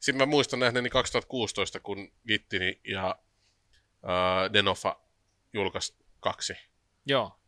Sitten 0.00 0.22
mä 0.22 0.26
muistan 0.26 0.60
nähneeni 0.60 0.90
2016, 0.90 1.80
kun 1.80 2.12
Gittini 2.28 2.80
ja 2.84 3.18
äh, 4.04 4.52
Denofa 4.52 5.00
julkaisi 5.52 5.94
kaksi. 6.20 6.54
Joo, 7.06 7.40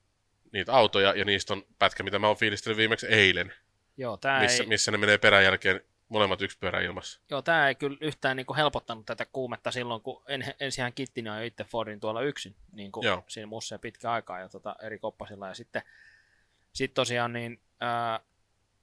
niitä 0.52 0.72
autoja, 0.72 1.14
ja 1.14 1.24
niistä 1.24 1.52
on 1.52 1.62
pätkä, 1.78 2.02
mitä 2.02 2.18
mä 2.18 2.26
oon 2.26 2.36
fiilistellyt 2.36 2.76
viimeksi 2.76 3.06
eilen, 3.06 3.52
joo, 3.96 4.16
tää 4.16 4.40
missä, 4.40 4.62
ei, 4.62 4.68
missä 4.68 4.90
ne 4.90 4.98
menee 4.98 5.18
perän 5.18 5.44
jälkeen 5.44 5.80
molemmat 6.08 6.42
yksi 6.42 6.58
pyörä 6.58 6.80
ilmassa. 6.80 7.20
joo, 7.30 7.42
tää 7.42 7.68
ei 7.68 7.74
kyllä 7.74 7.96
yhtään 8.00 8.36
niin 8.36 8.46
kuin 8.46 8.56
helpottanut 8.56 9.06
tätä 9.06 9.26
kuumetta 9.32 9.70
silloin, 9.70 10.02
kun 10.02 10.22
en, 10.28 10.54
ensinhän 10.60 10.92
Kittini 10.92 11.30
on 11.30 11.42
itse 11.42 11.64
Fordin 11.64 12.00
tuolla 12.00 12.22
yksin, 12.22 12.56
niin 12.72 12.92
kuin 12.92 13.04
Joo. 13.06 13.24
siinä 13.28 13.46
mussa 13.46 13.78
pitkä 13.78 14.12
aikaa 14.12 14.40
ja 14.40 14.48
tota, 14.48 14.76
eri 14.82 14.98
koppasilla. 14.98 15.48
Ja 15.48 15.54
sitten 15.54 15.82
sit 16.72 16.94
tosiaan 16.94 17.32
niin, 17.32 17.60
ää, 17.80 18.20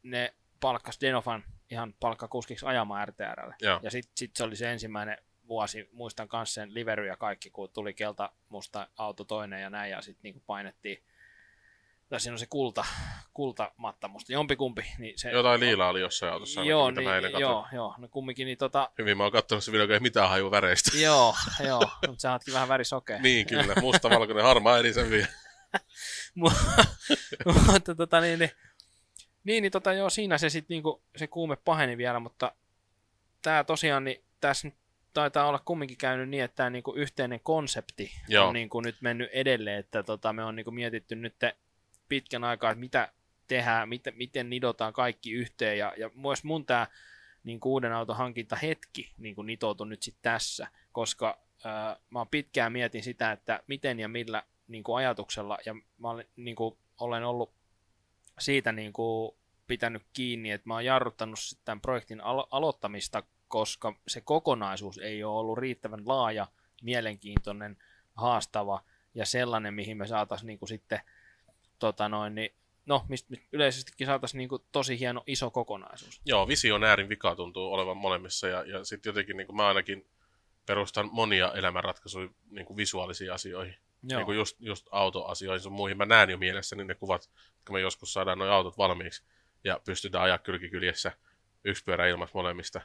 ne 0.03 0.33
palkkas 0.59 1.01
Denofan 1.01 1.43
ihan 1.69 1.93
palkkakuskiksi 1.99 2.65
ajamaan 2.65 3.07
RTRlle. 3.07 3.55
Joo. 3.61 3.79
Ja 3.83 3.91
sitten 3.91 4.11
sit 4.15 4.35
se 4.35 4.43
oli 4.43 4.55
se 4.55 4.71
ensimmäinen 4.71 5.17
vuosi, 5.47 5.89
muistan 5.91 6.27
kanssa 6.27 6.53
sen 6.53 6.73
livery 6.73 7.07
ja 7.07 7.17
kaikki, 7.17 7.49
kun 7.49 7.69
tuli 7.69 7.93
kelta 7.93 8.31
musta 8.49 8.87
auto 8.97 9.23
toinen 9.23 9.61
ja 9.61 9.69
näin, 9.69 9.91
ja 9.91 10.01
sitten 10.01 10.23
niinku 10.23 10.43
painettiin, 10.45 11.03
tai 12.09 12.19
siinä 12.19 12.33
on 12.33 12.39
se 12.39 12.45
kulta, 12.45 12.85
kultamatta 13.33 14.07
musta, 14.07 14.33
jompikumpi. 14.33 14.85
Niin 14.97 15.19
se, 15.19 15.31
Jotain 15.31 15.59
liilaa 15.59 15.89
oli 15.89 16.01
jossain 16.01 16.33
autossa, 16.33 16.63
Joo, 16.63 16.89
mitä 16.89 17.01
mä 17.01 17.15
eilen 17.15 17.31
niin, 17.31 17.41
katsoin. 17.41 17.51
joo, 17.51 17.67
joo, 17.73 17.95
no 17.97 18.07
kumminkin, 18.07 18.45
niin 18.45 18.57
tota, 18.57 18.89
Hyvin 18.97 19.17
mä 19.17 19.23
oon 19.23 19.31
kattonut 19.31 19.63
se 19.63 19.71
video, 19.71 19.93
ei 19.93 19.99
mitään 19.99 20.29
haju 20.29 20.51
väreistä. 20.51 20.97
joo, 21.07 21.35
joo, 21.67 21.81
mutta 22.07 22.21
sä 22.21 22.31
ootkin 22.31 22.53
vähän 22.53 22.67
värisokea. 22.67 23.19
niin, 23.23 23.47
kyllä. 23.47 23.73
Musta, 23.81 24.09
valkoinen, 24.09 24.43
harmaa 24.43 24.77
eri 24.77 24.93
sen 24.93 25.09
vielä. 25.09 25.27
mutta 27.71 27.95
tota 27.95 28.21
niin, 28.21 28.39
niin, 28.39 28.51
niin, 29.43 29.61
niin 29.61 29.71
tota, 29.71 29.93
joo, 29.93 30.09
siinä 30.09 30.37
se 30.37 30.49
sitten 30.49 30.75
niinku, 30.75 31.01
se 31.15 31.27
kuume 31.27 31.55
paheni 31.55 31.97
vielä, 31.97 32.19
mutta 32.19 32.51
tämä 33.41 33.63
tosiaan, 33.63 34.03
niin 34.03 34.23
tässä 34.41 34.67
nyt 34.67 34.75
taitaa 35.13 35.47
olla 35.47 35.59
kumminkin 35.65 35.97
käynyt 35.97 36.29
niin, 36.29 36.43
että 36.43 36.55
tämä 36.55 36.69
niinku 36.69 36.93
yhteinen 36.95 37.39
konsepti 37.43 38.11
Joo. 38.27 38.47
on 38.47 38.53
niinku 38.53 38.81
nyt 38.81 38.95
mennyt 39.01 39.29
edelleen, 39.33 39.79
että 39.79 40.03
tota, 40.03 40.33
me 40.33 40.43
on 40.43 40.55
niinku 40.55 40.71
mietitty 40.71 41.15
nyt 41.15 41.35
pitkän 42.13 42.43
aikaa, 42.43 42.71
että 42.71 42.79
mitä 42.79 43.11
tehdään, 43.47 43.89
miten, 43.89 44.13
miten 44.17 44.49
nidotaan 44.49 44.93
kaikki 44.93 45.31
yhteen, 45.31 45.77
ja, 45.77 45.93
ja 45.97 46.09
myös 46.15 46.43
mun 46.43 46.65
tämä 46.65 46.87
niin 47.43 47.59
uuden 47.65 47.93
auton 47.93 48.15
hankintahetki 48.15 49.13
niin 49.17 49.35
kuin 49.35 49.45
nitoutui 49.45 49.87
nyt 49.87 50.03
sitten 50.03 50.31
tässä, 50.31 50.67
koska 50.91 51.39
ää, 51.63 51.99
mä 52.09 52.25
pitkään 52.31 52.71
mietin 52.71 53.03
sitä, 53.03 53.31
että 53.31 53.63
miten 53.67 53.99
ja 53.99 54.07
millä 54.07 54.43
niin 54.67 54.83
kuin 54.83 54.97
ajatuksella, 54.97 55.57
ja 55.65 55.73
mä 55.73 56.09
olen, 56.09 56.25
niin 56.35 56.55
kuin, 56.55 56.77
olen 56.99 57.23
ollut 57.23 57.53
siitä 58.39 58.71
niin 58.71 58.93
kuin, 58.93 59.31
pitänyt 59.67 60.03
kiinni, 60.13 60.51
että 60.51 60.67
mä 60.67 60.73
oon 60.73 60.85
jarruttanut 60.85 61.39
tämän 61.65 61.81
projektin 61.81 62.21
alo- 62.21 62.47
aloittamista, 62.51 63.23
koska 63.47 63.95
se 64.07 64.21
kokonaisuus 64.21 64.97
ei 64.97 65.23
ole 65.23 65.39
ollut 65.39 65.57
riittävän 65.57 66.07
laaja, 66.07 66.47
mielenkiintoinen, 66.81 67.77
haastava 68.15 68.83
ja 69.15 69.25
sellainen, 69.25 69.73
mihin 69.73 69.97
me 69.97 70.07
saataisiin 70.07 70.47
niin 70.47 70.59
kuin 70.59 70.69
sitten 70.69 70.99
tota 71.87 72.09
noin, 72.09 72.35
niin, 72.35 72.55
no, 72.85 73.05
mistä 73.09 73.35
yleisestikin 73.51 74.07
saataisiin 74.07 74.37
niin 74.37 74.49
kuin 74.49 74.61
tosi 74.71 74.99
hieno 74.99 75.23
iso 75.27 75.51
kokonaisuus. 75.51 76.21
Joo, 76.25 76.47
visionäärin 76.47 77.09
vika 77.09 77.35
tuntuu 77.35 77.73
olevan 77.73 77.97
molemmissa 77.97 78.47
ja, 78.47 78.63
ja 78.63 78.83
sitten 78.83 79.09
jotenkin 79.09 79.37
niin 79.37 79.47
kuin 79.47 79.55
mä 79.55 79.67
ainakin 79.67 80.07
perustan 80.65 81.09
monia 81.11 81.53
elämänratkaisuja 81.53 82.29
niin 82.49 82.65
kuin 82.65 82.77
visuaalisiin 82.77 83.33
asioihin. 83.33 83.75
Joo. 84.03 84.19
Niin 84.19 84.25
kuin 84.25 84.37
just, 84.37 84.57
just 84.59 84.87
autoasioihin 84.91 85.63
sun 85.63 85.71
muihin. 85.71 85.97
Mä 85.97 86.05
näen 86.05 86.29
jo 86.29 86.37
mielessäni 86.37 86.83
ne 86.83 86.95
kuvat, 86.95 87.29
kun 87.67 87.75
me 87.75 87.81
joskus 87.81 88.13
saadaan 88.13 88.37
nuo 88.37 88.47
autot 88.47 88.77
valmiiksi 88.77 89.23
ja 89.63 89.81
pystytään 89.85 90.23
ajaa 90.23 90.37
kylkikyljessä 90.37 91.11
yksi 91.63 91.83
pyörä 91.83 92.07
ilmassa 92.07 92.37
molemmista. 92.37 92.81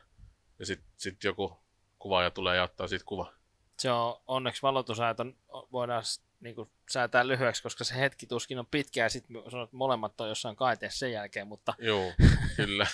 Ja 0.58 0.66
sitten 0.66 0.90
sit 0.96 1.24
joku 1.24 1.58
kuvaaja 1.98 2.30
tulee 2.30 2.56
ja 2.56 2.62
ottaa 2.62 2.88
siitä 2.88 3.04
kuva. 3.04 3.32
se 3.78 3.90
on 3.90 4.20
onneksi 4.26 4.62
valotusajat 4.62 5.20
on, 5.20 5.36
voidaan 5.72 6.02
niin 6.40 6.54
kuin, 6.54 6.70
säätää 6.90 7.26
lyhyeksi, 7.26 7.62
koska 7.62 7.84
se 7.84 7.94
hetki 7.94 8.26
tuskin 8.26 8.58
on 8.58 8.66
pitkä 8.66 9.02
ja 9.02 9.08
sitten 9.08 9.36
molemmat 9.72 10.20
on 10.20 10.28
jossain 10.28 10.56
kaiteessa 10.56 10.98
sen 10.98 11.12
jälkeen, 11.12 11.46
mutta 11.46 11.74
Joo, 11.78 12.12
kyllä. 12.56 12.86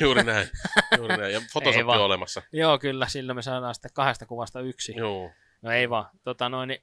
Juuri 0.00 0.24
näin. 0.24 0.48
Juuri 0.96 1.16
näin. 1.16 1.32
Ja 1.32 1.40
Photoshop 1.52 1.88
on 1.88 2.00
olemassa. 2.00 2.42
joo 2.52 2.78
kyllä, 2.78 3.08
sillä 3.08 3.34
me 3.34 3.42
saadaan 3.42 3.74
sitten 3.74 3.90
kahdesta 3.94 4.26
kuvasta 4.26 4.60
yksi. 4.60 4.94
Joo. 4.96 5.30
No 5.62 5.70
ei 5.70 5.90
vaan, 5.90 6.06
tota 6.24 6.48
noin, 6.48 6.68
niin, 6.68 6.82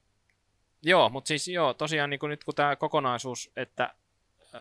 joo, 0.82 1.08
mutta 1.08 1.28
siis 1.28 1.48
joo, 1.48 1.74
tosiaan 1.74 2.10
niin 2.10 2.20
kuin 2.20 2.30
nyt 2.30 2.44
kun 2.44 2.54
tämä 2.54 2.76
kokonaisuus, 2.76 3.50
että 3.56 3.94
äh, 4.54 4.60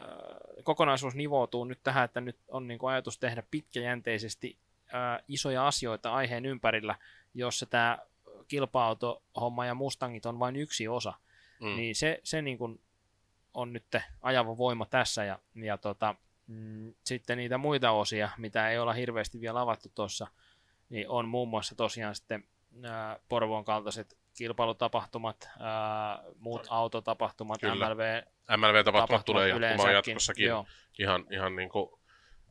kokonaisuus 0.64 1.16
nivoutuu 1.16 1.66
nyt 1.66 1.80
tähän, 1.84 2.06
että 2.06 2.22
nyt 2.22 2.38
on 2.48 2.68
niin 2.68 2.80
kuin 2.80 2.92
ajatus 2.92 3.20
tehdä 3.20 3.44
pitkäjänteisesti 3.52 4.58
äh, 4.94 5.24
isoja 5.28 5.68
asioita 5.68 6.14
aiheen 6.14 6.46
ympärillä, 6.46 6.96
jossa 7.34 7.66
tämä 7.66 7.98
kilpa-autohomma 8.48 9.66
ja 9.66 9.74
Mustangit 9.74 10.26
on 10.26 10.40
vain 10.40 10.56
yksi 10.56 10.88
osa, 10.88 11.14
Mm. 11.62 11.76
niin 11.76 11.96
se, 11.96 12.20
se 12.24 12.42
niin 12.42 12.58
kuin 12.58 12.82
on 13.54 13.74
nyt 13.74 13.86
ajava 14.22 14.58
voima 14.58 14.86
tässä 14.86 15.24
ja, 15.24 15.40
ja 15.56 15.78
tota, 15.78 16.16
mm, 16.48 16.94
sitten 17.04 17.38
niitä 17.38 17.58
muita 17.58 17.92
osia, 17.92 18.30
mitä 18.38 18.70
ei 18.70 18.80
olla 18.80 18.94
hirveästi 18.94 19.42
vielä 19.42 19.62
avattu 19.62 19.90
tuossa, 19.96 20.28
niin 20.90 21.10
on 21.10 21.28
muun 21.28 21.48
muassa 21.48 21.76
tosiaan 21.76 22.16
sitten 22.16 22.44
ää, 22.84 23.20
Porvoon 23.30 23.66
kaltaiset 23.66 24.18
kilpailutapahtumat, 24.38 25.50
ää, 25.60 26.24
muut 26.40 26.68
autotapahtumat, 26.70 27.62
Kyllä. 27.62 27.90
MLV 27.90 28.22
MLV-tapahtumat 28.58 29.26
tulee 29.26 29.48
jatkumaan 29.48 29.94
jatkossakin. 29.94 30.46
Joo, 30.46 30.66
ihan, 31.00 31.26
ihan 31.32 31.56
niin 31.56 31.70
kuin, 31.70 31.90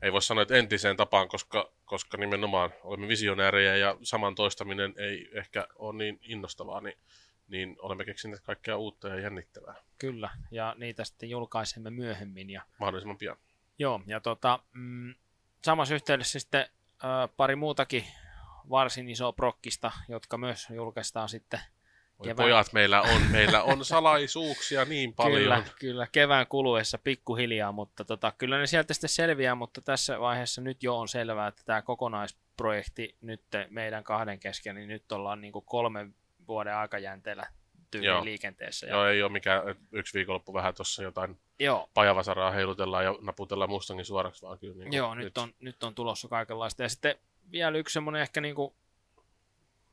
ei 0.03 0.13
voi 0.13 0.23
sanoa, 0.23 0.43
että 0.43 0.57
entiseen 0.57 0.97
tapaan, 0.97 1.29
koska, 1.29 1.73
koska 1.85 2.17
nimenomaan 2.17 2.71
olemme 2.83 3.09
visionäärejä 3.09 3.77
ja 3.77 3.97
saman 4.03 4.35
toistaminen 4.35 4.95
ei 4.97 5.29
ehkä 5.33 5.67
ole 5.75 5.97
niin 5.97 6.19
innostavaa, 6.23 6.81
niin, 6.81 6.99
niin 7.49 7.77
olemme 7.79 8.05
keksineet 8.05 8.41
kaikkea 8.41 8.77
uutta 8.77 9.09
ja 9.09 9.21
jännittävää 9.21 9.75
kyllä, 9.99 10.31
ja 10.51 10.75
niitä 10.79 11.05
sitten 11.05 11.31
julkaisemme 11.31 11.91
myöhemmin. 11.91 12.51
Ja, 12.51 12.63
mahdollisimman 12.79 13.19
pian. 13.19 13.37
joo, 13.79 14.01
ja 14.07 14.21
tota, 14.21 14.59
mm, 14.73 15.15
samassa 15.65 15.95
yhteydessä 15.95 16.41
sitten 16.41 16.67
ää, 17.03 17.29
pari 17.29 17.57
muutakin 17.57 18.05
varsin 18.71 19.09
isoa 19.09 19.33
prokkista, 19.33 19.93
jotka 20.09 20.39
myös 20.39 20.71
julkaistaan 20.71 21.29
sitten 21.29 21.61
Voi 22.19 22.25
Kevään- 22.25 22.45
pojat, 22.45 22.73
meillä 22.73 23.03
on, 23.03 23.23
meillä 23.31 23.63
on 23.63 23.85
salaisuuksia 23.95 24.85
niin 24.85 25.15
paljon. 25.15 25.43
Kyllä, 25.43 25.63
kyllä, 25.79 26.07
kevään 26.13 26.47
kuluessa 26.47 26.99
pikkuhiljaa, 26.99 27.73
mutta 27.73 28.05
tota, 28.05 28.33
kyllä 28.39 28.59
ne 28.59 28.67
sieltä 28.67 28.95
sitten 28.95 29.11
selviää, 29.11 29.55
mutta 29.55 29.81
tässä 29.81 30.21
vaiheessa 30.21 30.61
nyt 30.61 30.83
jo 30.83 30.99
on 30.99 31.09
selvää, 31.09 31.49
että 31.49 31.63
tämä 31.65 31.83
kokonaisprojekti 31.83 33.17
nyt 33.21 33.43
meidän 33.71 34.05
kahden 34.05 34.39
kesken, 34.39 34.75
niin 34.75 34.89
nyt 34.89 35.13
ollaan 35.13 35.41
niin 35.41 35.53
kuin 35.53 35.65
kolmen 35.65 36.15
vuoden 36.49 36.77
aikajänteellä 36.77 37.47
tyyliin 37.91 38.09
Joo. 38.09 38.25
liikenteessä. 38.25 38.87
Ja, 38.87 38.93
Joo, 38.93 39.07
ei 39.07 39.23
ole 39.23 39.33
mikään 39.33 39.63
yksi 39.93 40.15
viikonloppu 40.15 40.55
vähän 40.55 40.75
tuossa 40.75 41.03
jotain 41.03 41.39
joo, 41.59 41.91
pajavasaraa 41.95 42.51
heilutellaan 42.51 43.05
ja 43.05 43.15
naputellaan 43.21 43.71
Mustangin 43.71 44.05
suoraksi, 44.05 44.43
vaan 44.43 44.59
kyllä 44.59 44.85
niin 44.85 44.93
joo 44.93 45.15
nyt, 45.15 45.39
on, 45.39 45.55
nyt 45.61 45.83
on 45.83 45.95
tulossa 45.95 46.29
kaikenlaista. 46.29 46.83
Ja 46.83 46.89
sitten 46.89 47.17
vielä 47.53 47.79
yksi 47.79 47.93
semmoinen 47.93 48.23
ehkä 48.23 48.41
niin 48.41 48.55
kuin 48.55 48.75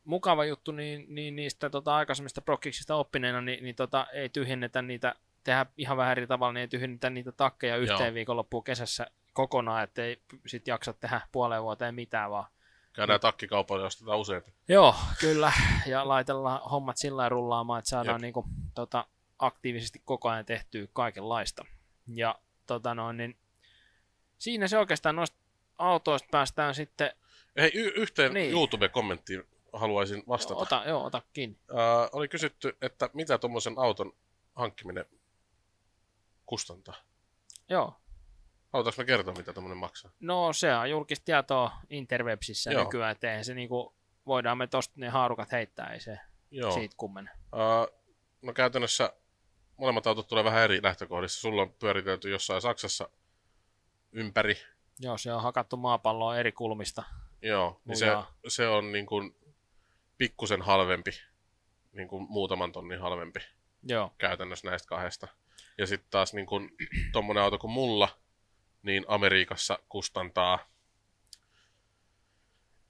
mukava 0.03 0.45
juttu, 0.45 0.71
niin, 0.71 1.05
niin 1.07 1.35
niistä 1.35 1.69
tota, 1.69 1.95
aikaisemmista 1.95 2.41
prokkiksista 2.41 2.95
oppineena, 2.95 3.41
niin, 3.41 3.63
niin 3.63 3.75
tota, 3.75 4.07
ei 4.13 4.29
tyhjennetä 4.29 4.81
niitä, 4.81 5.15
tehdä 5.43 5.65
ihan 5.77 5.97
vähän 5.97 6.11
eri 6.11 6.27
tavalla, 6.27 6.53
niin 6.53 6.61
ei 6.61 6.67
tyhjennetä 6.67 7.09
niitä 7.09 7.31
takkeja 7.31 7.77
yhteen 7.77 8.07
Joo. 8.07 8.13
viikonloppuun 8.13 8.63
kesässä 8.63 9.07
kokonaan, 9.33 9.83
ettei 9.83 10.21
sit 10.47 10.67
jaksa 10.67 10.93
tehdä 10.93 11.21
puoleen 11.31 11.63
vuoteen 11.63 11.95
mitään 11.95 12.31
vaan. 12.31 12.45
Käydään 12.93 13.19
takkikaupalla 13.19 13.85
ostetaan 13.85 14.19
useampi. 14.19 14.51
Joo, 14.67 14.95
kyllä, 15.19 15.51
ja 15.85 16.07
laitellaan 16.07 16.61
hommat 16.71 16.97
sillä 16.97 17.29
rullaamaan, 17.29 17.79
että 17.79 17.89
saadaan 17.89 18.15
Jep. 18.15 18.21
niinku, 18.21 18.45
tota, 18.75 19.05
aktiivisesti 19.39 20.01
koko 20.05 20.29
ajan 20.29 20.45
tehtyä 20.45 20.87
kaikenlaista. 20.93 21.65
Ja 22.07 22.35
tota 22.67 22.95
noin, 22.95 23.17
niin 23.17 23.37
siinä 24.37 24.67
se 24.67 24.77
oikeastaan 24.77 25.15
noista 25.15 25.37
autoista 25.77 26.27
päästään 26.31 26.75
sitten, 26.75 27.11
Hei, 27.57 27.71
y- 27.73 27.93
yhteen 27.95 28.33
Niin. 28.33 28.51
YouTube-kommenttiin 28.51 29.43
haluaisin 29.73 30.23
vastata. 30.27 30.59
ota, 30.59 30.83
joo, 30.87 31.03
ota 31.05 31.21
kiinni. 31.33 31.57
Äh, 31.71 32.09
oli 32.11 32.27
kysytty, 32.27 32.77
että 32.81 33.09
mitä 33.13 33.37
tuommoisen 33.37 33.73
auton 33.77 34.13
hankkiminen 34.55 35.05
kustantaa. 36.45 36.95
Joo, 37.69 37.95
Halutaanko 38.73 39.01
me 39.01 39.05
kertoa, 39.05 39.33
mitä 39.33 39.53
tuommoinen 39.53 39.77
maksaa? 39.77 40.11
No 40.19 40.53
se 40.53 40.75
on 40.75 40.89
julkista 40.89 41.25
tietoa 41.25 41.71
interwebsissä 41.89 42.71
Joo. 42.71 42.83
nykyään, 42.83 43.11
että 43.11 43.29
eihän 43.29 43.45
se 43.45 43.53
niinku, 43.53 43.95
voidaan 44.25 44.57
me 44.57 44.67
tosta 44.67 44.93
ne 44.97 45.09
haarukat 45.09 45.51
heittää, 45.51 45.93
ei 45.93 45.99
se 45.99 46.19
Joo. 46.51 46.71
siitä 46.71 46.95
kummene. 46.97 47.29
Äh, 47.33 47.99
no 48.41 48.53
käytännössä 48.53 49.13
molemmat 49.77 50.07
autot 50.07 50.27
tulee 50.27 50.43
vähän 50.43 50.63
eri 50.63 50.83
lähtökohdissa. 50.83 51.41
Sulla 51.41 51.61
on 51.61 51.73
pyöritelty 51.73 52.29
jossain 52.29 52.61
Saksassa 52.61 53.09
ympäri. 54.11 54.57
Joo, 54.99 55.17
se 55.17 55.33
on 55.33 55.41
hakattu 55.41 55.77
maapalloa 55.77 56.37
eri 56.37 56.51
kulmista. 56.51 57.03
Joo, 57.41 57.81
niin 57.85 57.97
se, 57.97 58.07
se 58.47 58.67
on 58.67 58.91
niin 58.91 59.05
kuin 59.05 59.35
pikkusen 60.17 60.61
halvempi, 60.61 61.11
niin 61.93 62.07
kuin 62.07 62.25
muutaman 62.29 62.71
tonnin 62.71 62.99
halvempi 62.99 63.39
Joo, 63.83 64.13
käytännössä 64.17 64.69
näistä 64.69 64.87
kahdesta. 64.87 65.27
Ja 65.77 65.87
sitten 65.87 66.11
taas 66.11 66.33
niin 66.33 66.45
kuin 66.45 66.69
tommonen 67.11 67.43
auto 67.43 67.57
kuin 67.57 67.71
mulla, 67.71 68.09
niin 68.83 69.05
Amerikassa 69.07 69.79
kustantaa 69.89 70.59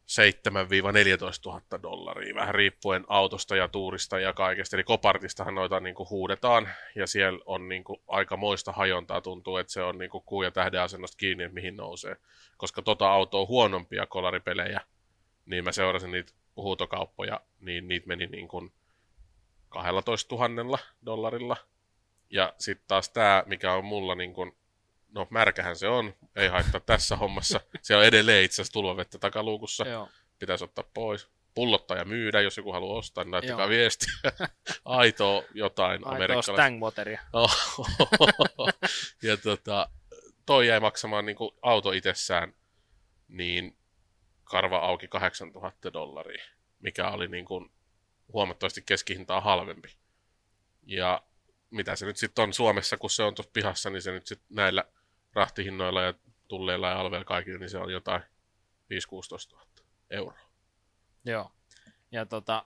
7-14 0.03 0.15
000 1.45 1.61
dollaria, 1.83 2.35
vähän 2.35 2.55
riippuen 2.55 3.05
autosta 3.07 3.55
ja 3.55 3.67
tuurista 3.67 4.19
ja 4.19 4.33
kaikesta. 4.33 4.75
Eli 4.75 4.83
Kopartistahan 4.83 5.55
noita 5.55 5.79
niin 5.79 5.95
kuin 5.95 6.09
huudetaan, 6.09 6.69
ja 6.95 7.07
siellä 7.07 7.39
on 7.45 7.69
niin 7.69 7.83
kuin 7.83 8.01
aikamoista 8.07 8.71
hajontaa, 8.71 9.21
tuntuu, 9.21 9.57
että 9.57 9.73
se 9.73 9.83
on 9.83 9.97
niin 9.97 10.11
kuin 10.11 10.23
kuu 10.25 10.43
ja 10.43 10.51
tähden 10.51 10.81
asennosta 10.81 11.17
kiinni, 11.17 11.43
että 11.43 11.55
mihin 11.55 11.77
nousee. 11.77 12.15
Koska 12.57 12.81
tota 12.81 13.11
auto 13.11 13.41
on 13.41 13.47
huonompia 13.47 14.05
kolaripelejä, 14.05 14.81
niin 15.45 15.63
mä 15.63 15.71
seurasin 15.71 16.11
niitä 16.11 16.33
huutokauppoja, 16.55 17.41
niin 17.59 17.87
niitä 17.87 18.07
meni 18.07 18.27
niin 18.27 18.47
kuin 18.47 18.73
12 19.69 20.35
000 20.35 20.79
dollarilla. 21.05 21.57
Ja 22.29 22.53
sitten 22.57 22.87
taas 22.87 23.09
tämä, 23.09 23.43
mikä 23.45 23.73
on 23.73 23.85
mulla 23.85 24.15
niin 24.15 24.33
kun, 24.33 24.55
no 25.13 25.27
märkähän 25.29 25.75
se 25.75 25.87
on, 25.87 26.13
ei 26.35 26.47
haittaa 26.47 26.81
tässä 26.81 27.15
hommassa. 27.15 27.61
Se 27.81 27.95
on 27.95 28.05
edelleen 28.05 28.43
itse 28.43 28.55
asiassa 28.55 28.73
tulvavettä 28.73 29.17
takaluukussa, 29.17 29.87
joo, 29.87 30.09
pitäisi 30.39 30.63
ottaa 30.63 30.89
pois. 30.93 31.27
Pullottaa 31.53 31.97
ja 31.97 32.05
myydä, 32.05 32.41
jos 32.41 32.57
joku 32.57 32.71
haluaa 32.71 32.97
ostaa, 32.97 33.23
niin 33.23 33.31
laittakaa 33.31 33.65
Joo. 33.65 33.69
viestiä. 33.69 34.13
Aitoa 34.85 35.43
jotain 35.53 35.91
aitoa 35.91 36.11
amerikkalaista. 36.11 36.53
stangwateria. 36.53 37.21
ja 39.27 39.37
tota, 39.37 39.89
toi 40.45 40.67
jäi 40.67 40.79
maksamaan 40.79 41.25
niin 41.25 41.37
auto 41.61 41.91
itsessään 41.91 42.53
niin 43.27 43.77
karva 44.43 44.77
auki 44.77 45.07
8000 45.07 45.93
dollaria, 45.93 46.43
mikä 46.79 47.09
oli 47.09 47.27
niin 47.27 47.45
kuin 47.45 47.71
huomattavasti 48.33 48.83
keskihintaa 48.85 49.41
halvempi. 49.41 49.95
Ja 50.83 51.23
mitä 51.69 51.95
se 51.95 52.05
nyt 52.05 52.17
sitten 52.17 52.43
on 52.43 52.53
Suomessa, 52.53 52.97
kun 52.97 53.09
se 53.09 53.23
on 53.23 53.35
tuossa 53.35 53.51
pihassa, 53.53 53.89
niin 53.89 54.01
se 54.01 54.11
nyt 54.11 54.27
sitten 54.27 54.47
näillä 54.55 54.83
rahtihinnoilla 55.33 56.01
ja 56.01 56.13
tulleilla 56.47 56.89
ja 56.89 56.99
alveilla 56.99 57.25
kaikilla, 57.25 57.59
niin 57.59 57.69
se 57.69 57.77
on 57.77 57.91
jotain 57.91 58.21
5-16 58.21 58.25
000 59.51 59.65
euroa. 60.09 60.39
Joo. 61.25 61.51
Ja 62.11 62.25
tota, 62.25 62.65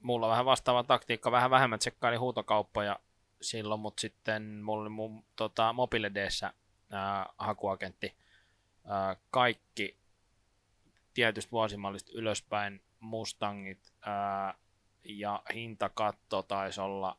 mulla 0.00 0.28
vähän 0.28 0.44
vastaava 0.44 0.84
taktiikka, 0.84 1.30
vähän 1.30 1.50
vähemmän 1.50 1.78
tsekkaili 1.78 2.16
huutokauppoja 2.16 3.00
silloin, 3.40 3.80
mutta 3.80 4.00
sitten 4.00 4.42
mulla 4.62 4.82
oli 4.82 4.88
mun 4.88 5.24
tota, 5.36 5.72
mobiiledeessä 5.72 6.52
hakuagentti. 7.38 8.16
Ää, 8.84 9.16
kaikki 9.30 9.98
tietystä 11.14 11.50
vuosimallista 11.50 12.12
ylöspäin 12.14 12.82
Mustangit 13.00 13.92
ää, 14.00 14.54
ja 15.04 15.42
hintakatto 15.54 16.42
taisi 16.42 16.80
olla 16.80 17.18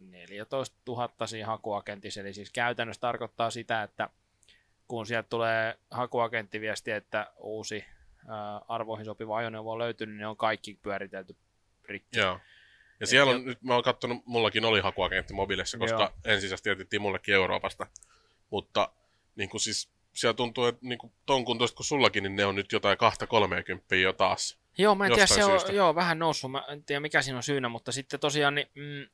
14 0.00 0.76
000 0.86 1.26
siinä 1.26 1.46
hakuagentissa, 1.46 2.20
eli 2.20 2.34
siis 2.34 2.50
käytännössä 2.50 3.00
tarkoittaa 3.00 3.50
sitä, 3.50 3.82
että 3.82 4.08
kun 4.88 5.06
sieltä 5.06 5.28
tulee 5.28 5.78
hakuagenttiviesti, 5.90 6.90
että 6.90 7.32
uusi 7.36 7.84
ää, 8.28 8.60
arvoihin 8.68 9.04
sopiva 9.04 9.36
ajoneuvo 9.36 9.72
on 9.72 9.78
löytynyt, 9.78 10.14
niin 10.14 10.20
ne 10.20 10.26
on 10.26 10.36
kaikki 10.36 10.78
pyöritelty 10.82 11.36
rikki. 11.84 12.18
Joo. 12.18 12.40
Ja 13.00 13.06
siellä 13.06 13.32
on, 13.32 13.44
nyt 13.44 13.62
mä 13.62 13.74
oon 13.74 13.82
katsonut, 13.82 14.26
mullakin 14.26 14.64
oli 14.64 14.80
hakuagentti 14.80 15.34
mobiilissa, 15.34 15.78
koska 15.78 16.02
Joo. 16.02 16.12
ensisijaisesti 16.24 16.68
jätettiin 16.68 17.02
mullekin 17.02 17.34
Euroopasta. 17.34 17.86
Mutta 18.50 18.92
niin 19.36 19.48
kuin 19.50 19.60
siis 19.60 19.90
siellä 20.12 20.34
tuntuu, 20.34 20.64
että 20.64 20.80
niin 20.86 20.98
kuin 20.98 21.12
ton 21.26 21.44
kuntoista 21.44 21.76
kuin 21.76 21.86
sullakin, 21.86 22.22
niin 22.22 22.36
ne 22.36 22.44
on 22.44 22.54
nyt 22.54 22.72
jotain 22.72 22.98
2-30 23.92 23.96
jo 23.96 24.12
taas. 24.12 24.58
Joo, 24.78 24.94
mä 24.94 25.06
en 25.06 25.12
tiedä, 25.12 25.26
se 25.26 25.44
on 25.44 25.60
joo, 25.72 25.94
vähän 25.94 26.18
noussut, 26.18 26.52
mä 26.52 26.64
en 26.68 26.84
tiedä 26.84 27.00
mikä 27.00 27.22
siinä 27.22 27.36
on 27.36 27.42
syynä, 27.42 27.68
mutta 27.68 27.92
sitten 27.92 28.20
tosiaan 28.20 28.54
niin, 28.54 28.68
mm, 28.74 29.06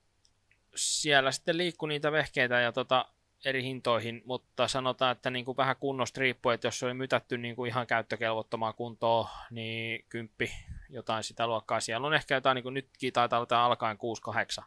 siellä 0.77 1.33
sitten 1.33 1.57
liikkuu 1.57 1.87
niitä 1.87 2.13
vehkeitä 2.13 2.61
ja 2.61 2.73
tota, 2.73 3.07
eri 3.45 3.63
hintoihin, 3.63 4.23
mutta 4.25 4.69
sanotaan, 4.69 5.13
että 5.13 5.31
niin 5.31 5.45
kuin 5.45 5.57
vähän 5.57 5.77
kunnosta 5.77 6.21
riippuu, 6.21 6.53
että 6.53 6.67
jos 6.67 6.79
se 6.79 6.87
oli 6.87 6.95
mytätty 6.95 7.39
niin 7.39 7.57
kuin 7.57 7.69
ihan 7.69 7.87
käyttökelvottomaan 7.87 8.75
kuntoon, 8.75 9.27
niin 9.51 10.05
kymppi 10.09 10.53
jotain 10.89 11.25
sitä 11.25 11.47
luokkaa. 11.47 11.81
Siellä 11.81 12.07
on 12.07 12.15
ehkä 12.15 12.35
jotain, 12.35 12.55
niin 12.55 12.63
kuin 12.63 12.75
nytkin 12.75 13.13
taitaa 13.13 13.39
olla 13.39 13.65
alkaen 13.65 13.99
6-8. 14.61 14.65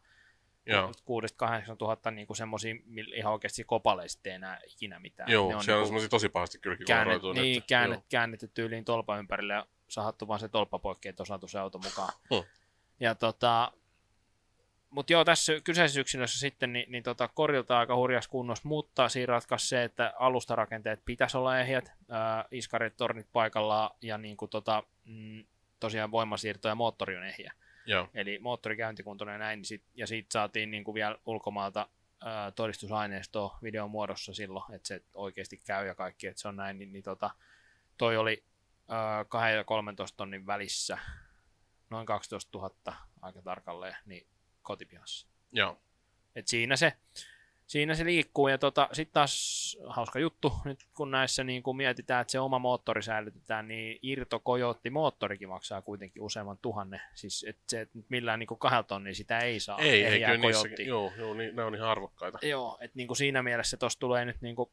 6-8 1.74 1.76
tuhatta 1.78 2.12
niin 2.12 2.28
semmoisia 2.34 2.76
ihan 3.14 3.34
oikeasti 3.34 3.64
kopaleista 3.64 4.30
enää 4.30 4.60
ikinä 4.68 4.99
mitään. 4.99 5.32
Joo, 5.32 5.49
ne 5.49 5.55
on 5.55 5.64
siellä 5.64 5.78
niin 5.78 5.82
on 5.82 5.88
semmoisia 5.88 6.10
tosi 6.10 6.30
pahasti 6.30 6.60
käännet, 6.88 7.22
Niin, 7.34 7.64
käännet, 7.68 7.99
käännetty 8.10 8.47
tyyliin 8.47 8.86
tolpa 8.86 9.18
ympärille 9.18 9.53
ja 9.53 9.66
sahattu 9.88 10.28
vaan 10.28 10.39
se 10.39 10.47
tolppa 10.47 10.80
poikki, 10.80 11.10
että 11.10 11.24
on 11.24 11.28
saatu 11.28 11.47
se 11.47 11.60
auto 11.60 11.78
mukaan. 11.78 12.14
Huh. 12.30 12.45
Ja 12.99 13.16
tota, 13.16 13.72
mutta 14.90 15.14
joo, 15.14 15.26
tässä 15.26 15.54
kyseisessä 15.64 16.02
yksilössä 16.02 16.40
sitten 16.40 16.74
niin, 16.74 16.92
niin 16.92 17.04
tota, 17.04 17.28
korilta 17.28 17.80
aika 17.80 17.96
hurjas 17.96 18.28
kunnossa, 18.28 18.68
mutta 18.68 19.10
siinä 19.10 19.32
ratkaisi 19.34 19.68
se, 19.68 19.84
että 19.84 20.14
alustarakenteet 20.20 21.02
pitäisi 21.06 21.38
olla 21.38 21.60
ehjät, 21.60 21.92
ää, 22.10 22.46
iskarit, 22.52 22.98
tornit 22.98 23.28
paikallaan 23.34 23.92
ja 24.02 24.18
niin 24.18 24.38
kuin, 24.38 24.50
tota, 24.50 24.84
mm, 25.06 25.46
tosiaan 25.80 26.12
voimasiirto 26.12 26.68
ja 26.68 26.76
moottori 26.76 27.18
on 27.18 27.24
ehjä. 27.24 27.54
Joo. 27.86 28.10
Eli 28.14 28.40
moottorikäyntikuntoinen 28.40 29.34
ja 29.34 29.40
näin, 29.40 29.58
niin 29.58 29.66
sit, 29.66 29.84
ja 29.96 30.08
siitä 30.08 30.28
saatiin 30.34 30.72
niin 30.72 30.84
kuin 30.84 30.96
vielä 30.96 31.18
ulkomaalta 31.26 31.90
ää, 32.26 32.52
todistusaineistoa 32.52 33.58
videon 33.64 33.92
muodossa 33.92 34.34
silloin, 34.34 34.74
että 34.76 34.88
se 34.88 35.02
oikeasti 35.14 35.62
käy 35.66 35.88
ja 35.88 35.96
kaikki, 35.96 36.28
että 36.28 36.42
se 36.42 36.48
on 36.48 36.56
näin, 36.56 36.78
niin, 36.78 36.92
niin 36.92 37.04
tota, 37.04 37.30
toi 37.98 38.18
oli 38.18 38.44
ää, 38.88 39.26
2 39.26 39.50
ja 39.50 39.64
13 39.64 40.18
tonnin 40.18 40.46
välissä, 40.48 40.98
noin 41.90 42.06
12 42.06 42.58
000 42.58 42.96
aika 43.22 43.42
tarkalleen, 43.42 43.96
niin 44.06 44.28
kotipihassa. 44.62 45.28
Joo. 45.51 45.78
Et 46.36 46.47
siinä, 46.47 46.76
se, 46.76 46.93
siinä 47.68 47.95
se 47.95 48.05
liikkuu. 48.05 48.47
Ja 48.47 48.57
tota, 48.57 48.89
sitten 48.93 49.14
taas 49.14 49.78
hauska 49.88 50.20
juttu, 50.20 50.53
nyt 50.66 50.80
kun 50.93 51.12
näissä 51.12 51.43
niin 51.43 51.64
kun 51.64 51.78
mietitään, 51.78 52.22
että 52.22 52.32
se 52.32 52.39
oma 52.39 52.60
moottori 52.60 53.03
säilytetään, 53.03 53.68
niin 53.68 53.99
Irto 54.01 54.39
Kojotti 54.39 54.89
moottorikin 54.89 55.49
maksaa 55.49 55.82
kuitenkin 55.82 56.22
useamman 56.22 56.57
tuhannen. 56.62 57.01
Siis 57.16 57.45
et 57.47 57.57
se, 57.68 57.82
et 57.82 57.89
millään 58.10 58.39
niin 58.39 58.60
kahdelta 58.60 58.88
tonnia 58.88 59.16
sitä 59.16 59.39
ei 59.39 59.60
saa. 59.60 59.80
Ei, 59.80 60.03
ei 60.03 60.20
kyllä 60.20 60.38
niissä, 60.38 60.68
joo, 60.84 61.14
joo 61.18 61.34
niin, 61.34 61.55
ne 61.55 61.64
on 61.64 61.76
ihan 61.76 61.89
arvokkaita. 61.89 62.39
Joo, 62.41 62.78
että 62.82 62.97
niin 62.97 63.16
siinä 63.16 63.43
mielessä 63.43 63.78
tuossa 63.78 63.99
tulee 63.99 64.26
nyt 64.26 64.41
niin 64.41 64.55
kuin, 64.55 64.70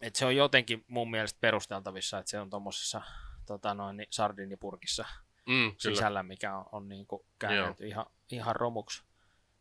että 0.00 0.18
se 0.18 0.26
on 0.26 0.36
jotenkin 0.36 0.84
mun 0.88 1.10
mielestä 1.10 1.38
perusteltavissa, 1.40 2.18
että 2.18 2.30
se 2.30 2.40
on 2.40 2.50
tuommoisessa 2.50 3.02
tota 3.46 3.74
noin, 3.74 3.96
niin 3.96 4.06
sardinipurkissa 4.10 5.04
mm, 5.46 5.72
sisällä, 5.78 6.22
mikä 6.22 6.56
on, 6.56 6.66
on 6.72 6.88
niin 6.88 7.06
kuin 7.06 7.22
käännetty 7.38 7.86
ihan, 7.86 8.06
ihan 8.32 8.56
romuksi. 8.56 9.02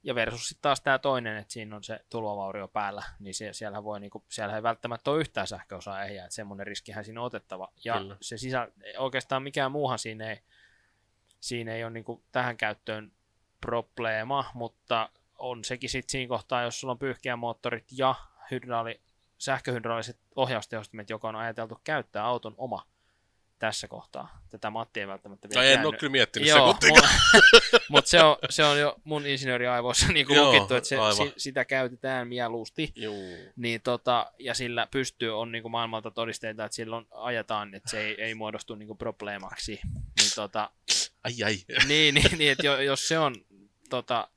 Ja 0.04 0.16
versus 0.16 0.48
sitten 0.48 0.62
taas 0.62 0.82
tämä 0.82 1.00
toinen, 1.00 1.38
että 1.38 1.54
siinä 1.54 1.76
on 1.76 1.84
se 1.84 2.00
tulvavaurio 2.10 2.68
päällä, 2.68 3.04
niin 3.20 3.34
se, 3.34 3.54
siellä, 3.54 3.84
voi, 3.84 4.00
niin 4.00 4.12
kuin, 4.12 4.24
siellä 4.30 4.56
ei 4.56 4.64
välttämättä 4.64 5.12
ole 5.12 5.20
yhtään 5.20 5.48
sähköosaa 5.48 6.04
ehjää, 6.04 6.26
että 6.26 6.36
semmoinen 6.36 6.68
riskihän 6.68 7.06
siinä 7.06 7.22
on 7.22 7.26
otettava. 7.26 7.72
Ja 7.84 7.98
Kyllä. 7.98 8.18
se 8.22 8.38
sisä, 8.38 8.68
oikeastaan 8.98 9.44
mikään 9.44 9.72
muuhan 9.72 10.00
siinä 10.00 10.30
ei, 10.30 10.40
siinä 11.40 11.74
ei 11.74 11.84
ole 11.84 11.92
niin 11.92 12.04
kuin 12.04 12.24
tähän 12.32 12.58
käyttöön 12.58 13.12
probleema, 13.62 14.46
mutta 14.54 15.10
on 15.38 15.64
sekin 15.64 15.90
sitten 15.90 16.12
siinä 16.12 16.30
kohtaa, 16.30 16.64
jos 16.64 16.80
sulla 16.80 16.98
on 17.02 17.40
moottorit 17.40 17.86
ja 17.92 18.16
hydraali, 18.52 19.02
sähköhydraaliset 19.38 20.20
ohjaustehostimet, 20.36 21.10
joka 21.10 21.30
on 21.30 21.36
ajateltu 21.36 21.82
käyttää 21.84 22.26
auton 22.26 22.56
oma 22.58 22.86
tässä 23.60 23.88
kohtaa. 23.88 24.42
Tätä 24.50 24.70
Matti 24.70 25.00
ei 25.00 25.08
välttämättä 25.08 25.50
vielä 25.50 25.62
no, 25.62 25.80
en 25.80 25.86
ole 25.86 25.98
kyllä 25.98 26.12
miettinyt 26.12 26.50
Joo, 26.50 26.78
Mutta 27.90 28.10
se 28.12 28.24
on, 28.24 28.38
se 28.50 28.64
on 28.64 28.80
jo 28.80 28.96
mun 29.04 29.28
insinööriaivoissa 29.28 30.08
niin 30.14 30.28
kuin 30.28 30.42
lukittu, 30.42 30.76
että 30.76 30.90
se, 30.90 30.96
si, 31.18 31.34
sitä 31.38 31.66
käytetään 31.66 32.28
mieluusti. 32.28 32.94
Niin 33.56 33.82
tota, 33.82 34.32
ja 34.40 34.54
sillä 34.54 34.88
pystyy, 34.92 35.40
on 35.40 35.52
niin 35.52 35.62
kuin 35.62 35.72
maailmalta 35.72 36.12
todisteita, 36.12 36.66
että 36.66 36.76
silloin 36.76 37.08
ajetaan, 37.12 37.76
että 37.76 37.90
se 37.90 38.02
ei, 38.02 38.22
ei 38.22 38.36
muodostu 38.36 38.76
niin 38.76 38.88
kuin 38.88 38.98
probleemaksi. 38.98 39.80
Niin, 39.94 40.32
tota, 40.36 40.70
ai 41.24 41.44
ai. 41.46 41.56
Niin, 41.88 42.16
niin, 42.16 42.38
niin 42.38 42.52
että 42.52 42.68
jos 42.68 43.08
se 43.08 43.20
on 43.20 43.36
tota, 43.90 44.28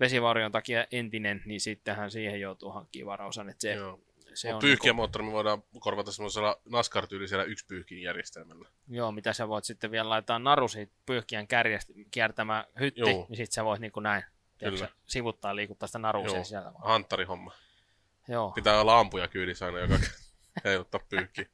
vesivaurion 0.00 0.52
takia 0.52 0.86
entinen, 0.92 1.42
niin 1.46 1.60
sittenhän 1.60 2.10
siihen 2.10 2.40
joutuu 2.40 2.70
hankkimaan 2.70 3.06
varausan. 3.06 3.48
Että 3.48 3.62
se, 3.62 3.72
Joo 3.72 4.00
se 4.34 4.54
on 4.54 4.60
pyyhkiä 4.60 4.88
niinku... 4.88 4.96
moottori 4.96 5.24
me 5.24 5.32
voidaan 5.32 5.62
korvata 5.78 6.12
semmoisella 6.12 6.60
NASCAR-tyylisellä 6.68 7.44
yksi 7.44 7.66
pyyhkin 7.66 8.02
järjestelmällä. 8.02 8.68
Joo, 8.88 9.12
mitä 9.12 9.32
sä 9.32 9.48
voit 9.48 9.64
sitten 9.64 9.90
vielä 9.90 10.08
laittaa 10.08 10.38
naru 10.38 10.68
siitä 10.68 10.92
pyyhkiän 11.06 11.46
kärjestä 11.46 11.92
kiertämään 12.10 12.64
hytti, 12.80 13.00
Joo. 13.00 13.08
niin 13.08 13.36
sitten 13.36 13.52
sä 13.52 13.64
voit 13.64 13.80
niin 13.80 13.92
kuin 13.92 14.02
näin 14.02 14.24
Kyllä. 14.58 14.88
sivuttaa 15.06 15.56
liikuttaa 15.56 15.86
sitä 15.86 15.98
narua 15.98 16.26
Joo, 16.26 16.44
siellä. 16.44 16.72
Hanttarihomma. 16.84 17.52
Joo. 18.28 18.50
Pitää 18.50 18.80
olla 18.80 18.98
ampuja 18.98 19.28
kyydissä 19.28 19.66
aina, 19.66 19.78
joka 19.78 19.98
heiluttaa 20.64 21.00
pyyhki. 21.08 21.46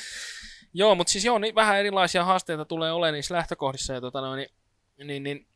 joo, 0.74 0.94
mutta 0.94 1.10
siis 1.10 1.24
joo, 1.24 1.38
niin 1.38 1.54
vähän 1.54 1.78
erilaisia 1.78 2.24
haasteita 2.24 2.64
tulee 2.64 2.92
olemaan 2.92 3.14
niissä 3.14 3.34
lähtökohdissa. 3.34 3.94
Ja 3.94 4.00
tota, 4.00 4.20
no, 4.20 4.36
niin, 4.36 4.48
niin, 5.04 5.22
niin, 5.22 5.46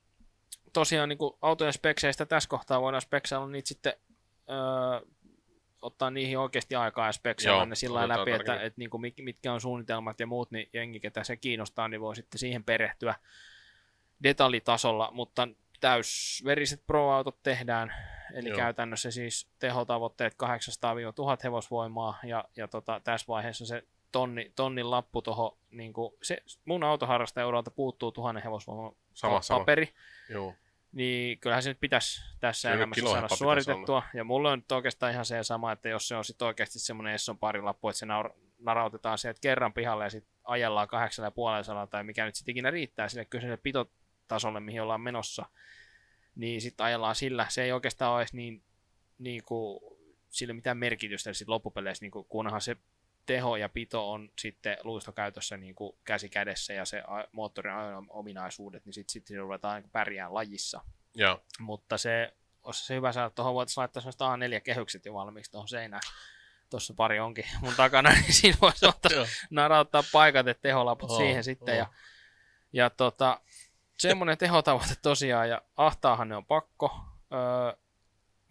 tosiaan 0.73 1.09
niin 1.09 1.19
autojen 1.43 1.73
spekseistä 1.73 2.27
tässä 2.27 2.49
kohtaa 2.49 2.81
voidaan 2.81 3.03
speksailla 3.03 3.49
niitä 3.49 3.69
sitten 3.69 3.93
öö, 4.51 5.11
ottaa 5.83 6.11
niihin 6.11 6.39
oikeasti 6.39 6.75
aikaa 6.75 7.07
ja 7.07 7.13
speksailla 7.13 7.67
ne 7.67 7.75
sillä 7.75 8.09
läpi, 8.09 8.31
että, 8.31 8.55
että, 8.55 8.67
että 8.67 8.79
niin 8.79 8.91
kuin 8.91 9.13
mitkä 9.23 9.53
on 9.53 9.61
suunnitelmat 9.61 10.21
ja 10.21 10.27
muut, 10.27 10.51
niin 10.51 10.69
jengi, 10.73 11.01
ketä 11.01 11.25
se 11.25 11.37
kiinnostaa, 11.37 11.89
niin 11.89 12.01
voi 12.01 12.17
sitten 12.17 12.39
siihen 12.39 12.65
perehtyä 12.65 13.15
detaljitasolla, 14.23 15.11
mutta 15.13 15.49
täysveriset 15.81 16.87
pro-autot 16.87 17.43
tehdään, 17.43 17.95
eli 18.35 18.49
Joo. 18.49 18.57
käytännössä 18.57 19.11
siis 19.11 19.49
tehotavoitteet 19.59 20.35
800-1000 20.35 20.47
hevosvoimaa, 21.45 22.19
ja, 22.25 22.45
ja 22.57 22.69
tota, 22.69 23.01
tässä 23.05 23.27
vaiheessa 23.29 23.67
se 23.67 23.83
tonni, 24.13 24.53
tonnin 24.57 24.91
lappu 24.91 25.23
tuohon, 25.23 25.59
niin 25.71 25.93
se, 26.23 26.43
mun 26.65 26.85
autoharrastajauralta 26.85 27.71
puuttuu 27.71 28.13
tuhannen 28.13 28.45
hevosvoiman 28.45 28.93
sama, 29.15 29.41
paperi, 29.49 29.87
sama. 29.87 29.99
Joo 30.29 30.55
niin 30.93 31.39
kyllähän 31.39 31.63
se 31.63 31.71
nyt 31.71 31.81
pitäisi 31.81 32.23
tässä 32.41 32.69
Kyllä 32.69 32.81
elämässä 32.81 33.07
saada 33.07 33.29
suoritettua. 33.29 33.97
Olla. 33.97 34.05
Ja 34.15 34.25
mulla 34.25 34.51
on 34.51 34.59
nyt 34.59 34.73
oikeastaan 34.73 35.13
ihan 35.13 35.25
se 35.25 35.43
sama, 35.43 35.73
että 35.73 35.89
jos 35.89 36.09
se 36.09 36.17
on 36.17 36.25
sitten 36.25 36.47
oikeasti 36.47 36.79
semmoinen 36.79 37.15
Esson 37.15 37.39
parilappu, 37.39 37.89
että 37.89 37.99
se 37.99 38.07
naur- 38.07 38.35
narautetaan 38.59 39.19
sieltä 39.19 39.41
kerran 39.41 39.73
pihalle 39.73 40.05
ja 40.05 40.11
sitten 40.11 40.35
ajellaan 40.45 40.89
kahdeksalla 40.89 41.27
ja 41.27 41.31
puolella 41.31 41.87
tai 41.87 42.05
mikä 42.05 42.25
nyt 42.25 42.35
sitten 42.35 42.53
ikinä 42.53 42.71
riittää 42.71 43.09
sille 43.09 43.25
kyseiselle 43.25 43.57
pitotasolle, 43.63 44.61
mihin 44.61 44.83
ollaan 44.83 45.01
menossa, 45.01 45.47
niin 46.35 46.61
sitten 46.61 46.87
ajellaan 46.87 47.15
sillä. 47.15 47.47
Se 47.49 47.63
ei 47.63 47.73
oikeastaan 47.73 48.13
ole 48.13 48.21
edes 48.21 48.33
niin, 48.33 48.63
niin 49.19 49.43
kuin, 49.45 49.81
sille 50.31 50.53
mitään 50.53 50.79
merkitystä 50.79 51.33
sitten 51.33 51.53
loppupeleissä, 51.53 52.05
niin 52.05 52.11
kuin, 52.11 52.27
kunhan 52.29 52.61
se 52.61 52.77
teho 53.27 53.57
ja 53.57 53.69
pito 53.69 54.11
on 54.11 54.31
sitten 54.39 54.77
luistokäytössä 54.85 55.57
niin 55.57 55.75
kuin 55.75 55.97
käsi 56.05 56.29
kädessä 56.29 56.73
ja 56.73 56.85
se 56.85 57.03
moottorin 57.33 57.73
ominaisuudet, 58.09 58.85
niin 58.85 58.93
sitten 58.93 59.13
sit 59.13 59.39
ruvetaan 59.39 59.83
niin 59.83 59.91
pärjään 59.91 60.35
lajissa. 60.35 60.81
Ja. 61.15 61.39
Mutta 61.59 61.99
se 61.99 62.35
olisi 62.65 62.87
se 62.87 62.95
hyvä 62.95 63.13
saada, 63.13 63.27
että 63.27 63.35
tuohon 63.35 63.55
voitaisiin 63.55 63.83
laittaa 63.83 64.01
sellaista 64.01 64.37
A4 64.37 64.61
kehykset 64.61 65.07
jo 65.07 65.15
valmiiksi 65.15 65.51
tuohon 65.51 65.69
seinään. 65.69 66.03
Tuossa 66.71 66.95
pari 66.95 67.21
onkin 67.21 67.45
mun 67.63 67.75
takana, 67.77 68.11
niin 68.11 68.33
siinä 68.33 68.59
voisi 68.61 68.87
ottaa, 68.87 69.11
narauttaa 69.51 70.03
paikat 70.13 70.47
ja 70.47 70.55
teholaput 70.55 71.11
oh, 71.11 71.17
siihen 71.17 71.45
sitten. 71.45 71.75
Oh. 71.75 71.79
Ja, 71.79 71.87
ja 72.73 72.91
tota, 72.91 73.41
semmoinen 73.99 74.39
tehotavoite 74.39 74.95
tosiaan, 75.03 75.49
ja 75.49 75.63
ahtaahan 75.77 76.29
ne 76.29 76.37
on 76.37 76.47
pakko. 76.47 77.01
Öö, 77.33 77.82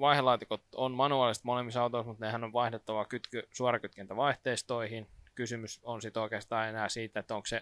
vaihelaatikot 0.01 0.61
on 0.75 0.91
manuaaliset 0.91 1.43
molemmissa 1.43 1.81
autoissa, 1.81 2.09
mutta 2.09 2.25
nehän 2.25 2.43
on 2.43 2.53
vaihdettava 2.53 3.05
kytky, 3.05 3.47
suorakytkentä 3.51 4.15
vaihteistoihin. 4.15 5.07
Kysymys 5.35 5.79
on 5.83 6.01
sitten 6.01 6.23
oikeastaan 6.23 6.69
enää 6.69 6.89
siitä, 6.89 7.19
että 7.19 7.35
onko 7.35 7.45
se 7.45 7.61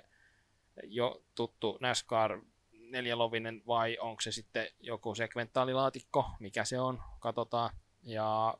jo 0.84 1.22
tuttu 1.36 1.78
NASCAR 1.82 2.42
neljälovinen 2.72 3.62
vai 3.68 3.98
onko 4.02 4.22
se 4.22 4.32
sitten 4.32 4.68
joku 4.80 5.16
sekventaalilaatikko, 5.16 6.26
mikä 6.40 6.66
se 6.66 6.80
on, 6.80 7.02
katsotaan. 7.20 7.70
Ja 8.04 8.58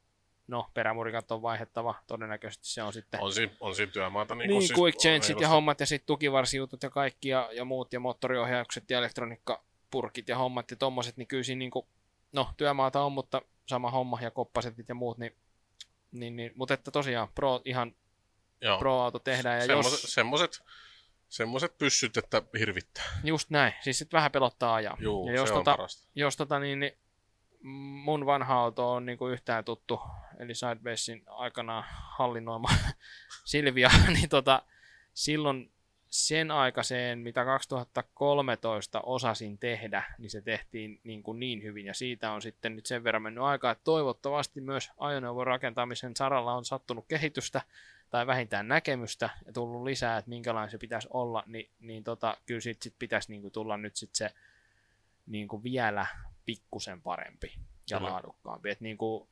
no, 0.48 0.70
perämurikat 0.74 1.32
on 1.32 1.42
vaihdettava, 1.42 1.96
todennäköisesti 2.08 2.68
se 2.68 2.84
on 2.84 2.94
sitten... 2.94 3.22
On 3.22 3.34
siinä, 3.34 3.54
on 3.60 3.76
siinä 3.76 3.92
työmaata. 3.92 4.36
Niin, 4.36 4.50
Niin, 4.50 4.62
siis, 4.62 4.80
quick 4.80 5.00
changeit 5.00 5.42
ja 5.42 5.48
hommat 5.48 5.80
ja 5.80 5.86
sitten 5.86 6.08
tukivarsijutut 6.08 6.84
ja 6.84 6.90
kaikki 6.90 7.30
ja, 7.30 7.50
ja 7.52 7.66
muut 7.66 7.94
ja 7.94 8.00
moottoriohjaukset 8.00 8.90
ja 8.90 8.98
elektroniikkapurkit 8.98 10.30
ja 10.30 10.38
hommat 10.38 10.72
ja 10.72 10.78
tommoset, 10.78 11.18
niin 11.18 11.28
kyllä 11.28 11.44
siinä 11.44 11.60
niinku, 11.60 11.88
no 12.32 12.48
työmaata 12.58 13.02
on, 13.02 13.12
mutta 13.12 13.42
sama 13.70 13.92
homma 13.92 14.22
ja 14.22 14.32
koppasetit 14.32 14.90
ja 14.90 14.96
muut, 14.96 15.18
niin, 15.18 15.36
niin, 16.12 16.36
niin 16.36 16.52
mutta 16.56 16.74
että 16.74 16.92
tosiaan 16.92 17.30
pro, 17.36 17.62
ihan 17.66 17.96
Joo. 18.62 18.80
pro-auto 18.80 19.20
tehdään 19.20 19.60
ja 19.60 19.66
Semmoset, 19.66 20.04
jos, 20.04 20.14
semmoset, 20.14 20.64
semmoset 21.30 21.78
pyssyt, 21.78 22.18
että 22.18 22.44
hirvittää. 22.60 23.20
just 23.24 23.50
näin, 23.50 23.74
siis 23.82 23.98
sitten 23.98 24.18
vähän 24.18 24.32
pelottaa 24.32 24.76
ajaa. 24.76 24.98
Juu, 25.00 25.28
ja 25.28 25.34
jos 25.36 25.52
tota, 25.52 25.78
jos 26.16 26.38
tota 26.38 26.60
niin, 26.60 26.80
niin 26.80 26.98
mun 28.04 28.26
vanha 28.26 28.62
auto 28.62 28.92
on 28.94 29.06
niinku 29.06 29.28
yhtään 29.28 29.66
tuttu, 29.66 30.02
eli 30.40 30.56
Sidebasein 30.56 31.24
aikanaan 31.28 31.84
hallinnoima 31.90 32.70
Silvia, 33.46 33.90
niin 34.08 34.30
tota, 34.30 34.62
silloin 35.14 35.72
sen 36.10 36.52
aikaiseen, 36.52 37.20
mitä 37.20 37.46
2013 37.46 39.02
osasin 39.02 39.58
tehdä, 39.58 40.04
niin 40.18 40.30
se 40.30 40.42
tehtiin 40.42 41.00
niin, 41.04 41.24
kuin 41.24 41.40
niin 41.40 41.64
hyvin, 41.64 41.86
ja 41.86 41.94
siitä 41.94 42.32
on 42.32 42.42
sitten 42.42 42.76
nyt 42.76 42.86
sen 42.86 43.04
verran 43.04 43.22
mennyt 43.22 43.44
aikaa, 43.44 43.72
että 43.72 43.84
toivottavasti 43.84 44.62
myös 44.62 44.92
ajoneuvon 44.98 45.48
rakentamisen 45.48 46.16
saralla 46.16 46.54
on 46.54 46.66
sattunut 46.66 47.06
kehitystä, 47.08 47.62
tai 48.10 48.28
vähintään 48.28 48.68
näkemystä, 48.68 49.30
ja 49.46 49.54
tullut 49.54 49.84
lisää, 49.84 50.18
että 50.18 50.30
minkälainen 50.30 50.72
se 50.72 50.78
pitäisi 50.78 51.08
olla, 51.12 51.44
niin, 51.46 51.70
niin 51.80 52.04
tota, 52.04 52.38
kyllä 52.46 52.62
sit, 52.62 52.82
sit 52.82 52.96
pitäisi 53.00 53.32
niin 53.32 53.42
kuin 53.42 53.52
tulla 53.52 53.78
nyt 53.78 53.96
sit 53.96 54.16
se 54.16 54.32
niin 55.28 55.48
kuin 55.48 55.64
vielä 55.64 56.06
pikkusen 56.46 57.02
parempi 57.02 57.54
ja 57.90 57.98
Kyllä. 57.98 58.12
laadukkaampi. 58.12 58.70
Et 58.70 58.82
niin 58.82 58.98
kuin, 58.98 59.28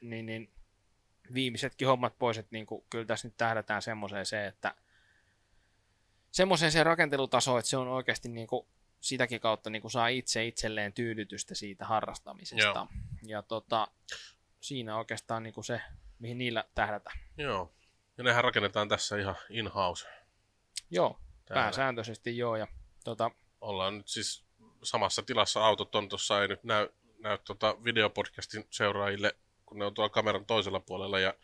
niin, 0.00 0.26
niin, 0.26 0.50
viimeisetkin 1.34 1.88
hommat 1.88 2.18
pois, 2.18 2.38
että 2.38 2.48
niin 2.52 2.66
kuin, 2.66 2.84
kyllä 2.90 3.04
tässä 3.04 3.28
nyt 3.28 3.36
tähdätään 3.36 3.82
semmoiseen 3.82 4.26
se, 4.26 4.46
että 4.46 4.74
semmoiseen 6.38 6.72
se 6.72 6.84
rakentelutaso, 6.84 7.58
että 7.58 7.68
se 7.68 7.76
on 7.76 7.88
oikeasti 7.88 8.28
niin 8.28 8.46
kuin, 8.46 8.66
sitäkin 9.00 9.40
kautta 9.40 9.70
niin 9.70 9.82
kuin 9.82 9.92
saa 9.92 10.08
itse 10.08 10.46
itselleen 10.46 10.92
tyydytystä 10.92 11.54
siitä 11.54 11.84
harrastamisesta. 11.84 12.64
Joo. 12.64 12.88
Ja 13.26 13.42
tota, 13.42 13.88
siinä 14.60 14.96
oikeastaan 14.96 15.42
niin 15.42 15.54
kuin 15.54 15.64
se, 15.64 15.80
mihin 16.18 16.38
niillä 16.38 16.64
tähdätään. 16.74 17.18
Joo. 17.36 17.72
Ja 18.18 18.24
nehän 18.24 18.44
rakennetaan 18.44 18.88
tässä 18.88 19.16
ihan 19.16 19.36
in-house. 19.50 20.08
Joo, 20.90 21.20
Täällä. 21.44 21.62
pääsääntöisesti 21.62 22.36
joo. 22.36 22.56
Ja, 22.56 22.66
tota, 23.04 23.30
Ollaan 23.60 23.98
nyt 23.98 24.08
siis 24.08 24.44
samassa 24.82 25.22
tilassa. 25.22 25.66
Autot 25.66 25.94
on 25.94 26.08
tuossa, 26.08 26.42
ei 26.42 26.48
nyt 26.48 26.64
näy, 26.64 26.88
näy 27.18 27.38
tota 27.38 27.84
videopodcastin 27.84 28.66
seuraajille, 28.70 29.36
kun 29.66 29.78
ne 29.78 29.84
on 29.84 29.94
tuolla 29.94 30.10
kameran 30.10 30.46
toisella 30.46 30.80
puolella 30.80 31.18
ja 31.18 31.34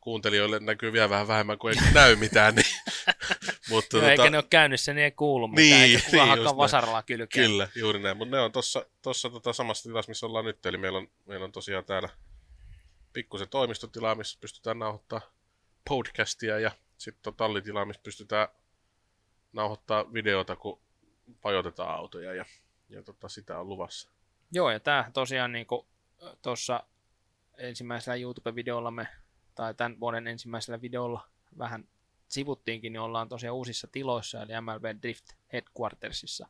kuuntelijoille 0.00 0.60
näkyy 0.60 0.92
vielä 0.92 1.10
vähän 1.10 1.28
vähemmän 1.28 1.58
kuin 1.58 1.78
ei 1.84 1.92
näy 1.92 2.16
mitään. 2.16 2.54
Niin. 2.54 2.66
Mutta 3.70 3.96
joo, 3.96 4.08
eikä 4.08 4.30
ne 4.30 4.38
ole 4.38 4.44
käynnissä, 4.50 4.94
niin 4.94 5.04
ei 5.04 5.10
kuulu 5.10 5.48
mitään, 5.48 5.66
Niin, 5.66 5.82
eikä 5.82 6.04
kukaan 6.10 6.28
niin, 6.28 6.38
hakkaa 6.38 6.56
vasaralla 6.56 7.02
kylkeen. 7.02 7.50
Kyllä, 7.50 7.68
juuri 7.74 7.98
näin. 7.98 8.16
Mutta 8.16 8.36
ne 8.36 8.42
on 8.42 8.52
tuossa 8.52 8.86
tossa 9.02 9.30
tota 9.30 9.52
samassa 9.52 9.82
tilassa, 9.82 10.10
missä 10.10 10.26
ollaan 10.26 10.44
nyt. 10.44 10.66
Eli 10.66 10.76
meillä 10.76 10.98
on, 10.98 11.08
meillä 11.26 11.44
on 11.44 11.52
tosiaan 11.52 11.84
täällä 11.84 12.08
pikkusen 13.12 13.48
toimistotila, 13.48 14.14
missä 14.14 14.38
pystytään 14.40 14.78
nauhoittaa 14.78 15.20
podcastia 15.88 16.58
ja 16.58 16.70
sitten 16.98 17.34
tallitila, 17.34 17.84
missä 17.84 18.02
pystytään 18.02 18.48
nauhoittaa 19.52 20.12
videota, 20.12 20.56
kun 20.56 20.80
pajotetaan 21.42 21.94
autoja 21.94 22.34
ja, 22.34 22.44
ja 22.88 23.02
tota, 23.02 23.28
sitä 23.28 23.58
on 23.58 23.68
luvassa. 23.68 24.10
Joo, 24.52 24.70
ja 24.70 24.80
tämä 24.80 25.10
tosiaan 25.12 25.52
niin 25.52 25.66
tuossa 26.42 26.84
ensimmäisellä 27.58 28.16
YouTube-videolla 28.16 28.90
me, 28.90 29.08
tai 29.54 29.74
tämän 29.74 30.00
vuoden 30.00 30.26
ensimmäisellä 30.26 30.80
videolla 30.80 31.28
vähän 31.58 31.88
sivuttiinkin, 32.28 32.92
niin 32.92 33.00
ollaan 33.00 33.28
tosiaan 33.28 33.56
uusissa 33.56 33.88
tiloissa, 33.92 34.42
eli 34.42 34.52
MLB 34.60 35.02
Drift 35.02 35.24
Headquartersissa. 35.52 36.48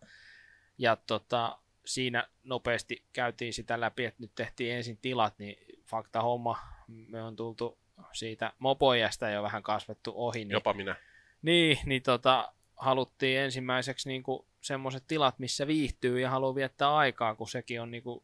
Ja 0.79 0.97
tota, 0.97 1.59
siinä 1.85 2.29
nopeasti 2.45 3.05
käytiin 3.13 3.53
sitä 3.53 3.81
läpi, 3.81 4.05
että 4.05 4.23
nyt 4.23 4.33
tehtiin 4.35 4.75
ensin 4.75 4.97
tilat, 4.97 5.39
niin 5.39 5.57
fakta 5.87 6.23
homma, 6.23 6.59
me 6.89 7.23
on 7.23 7.37
tultu 7.37 7.79
siitä 8.13 8.53
mopojasta 8.59 9.31
jo 9.31 9.43
vähän 9.43 9.63
kasvettu 9.63 10.13
ohi, 10.17 10.39
niin 10.39 10.51
Jopa 10.51 10.75
minä. 10.75 10.97
niin, 11.43 11.79
niin 11.87 12.03
tota, 12.03 12.53
haluttiin 12.77 13.39
ensimmäiseksi 13.39 14.09
niin 14.09 14.23
semmoiset 14.61 15.05
tilat, 15.07 15.39
missä 15.39 15.67
viihtyy 15.67 16.21
ja 16.21 16.31
haluaa 16.31 16.55
viettää 16.55 16.97
aikaa, 16.97 17.35
kun 17.35 17.49
sekin 17.49 17.83
on 17.83 17.91
niin 17.91 18.03
kuin, 18.03 18.23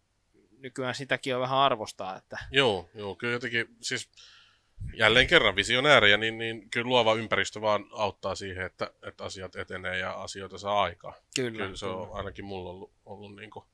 nykyään 0.59 0.95
sitäkin 0.95 1.35
on 1.35 1.41
vähän 1.41 1.59
arvostaa, 1.59 2.17
että 2.17 2.39
Joo, 2.51 2.91
joo, 2.95 3.15
kyllä 3.15 3.33
jotenkin, 3.33 3.77
siis 3.81 4.09
jälleen 4.95 5.27
kerran 5.27 5.57
visionäärejä, 5.57 6.17
niin, 6.17 6.39
niin 6.39 6.71
kyllä 6.71 6.89
luova 6.89 7.15
ympäristö 7.15 7.61
vaan 7.61 7.85
auttaa 7.93 8.35
siihen, 8.35 8.67
että, 8.67 8.91
että 9.03 9.25
asiat 9.25 9.57
etenee 9.57 9.99
ja 9.99 10.13
asioita 10.13 10.59
saa 10.59 10.83
aikaa. 10.83 11.15
kyllä, 11.37 11.59
Kyllä 11.59 11.77
se 11.77 11.87
on 11.87 12.09
ainakin 12.13 12.45
mulla 12.45 12.71
ollut, 12.71 12.93
ollut 13.05 13.37
niin 13.37 13.51
kuin 13.51 13.65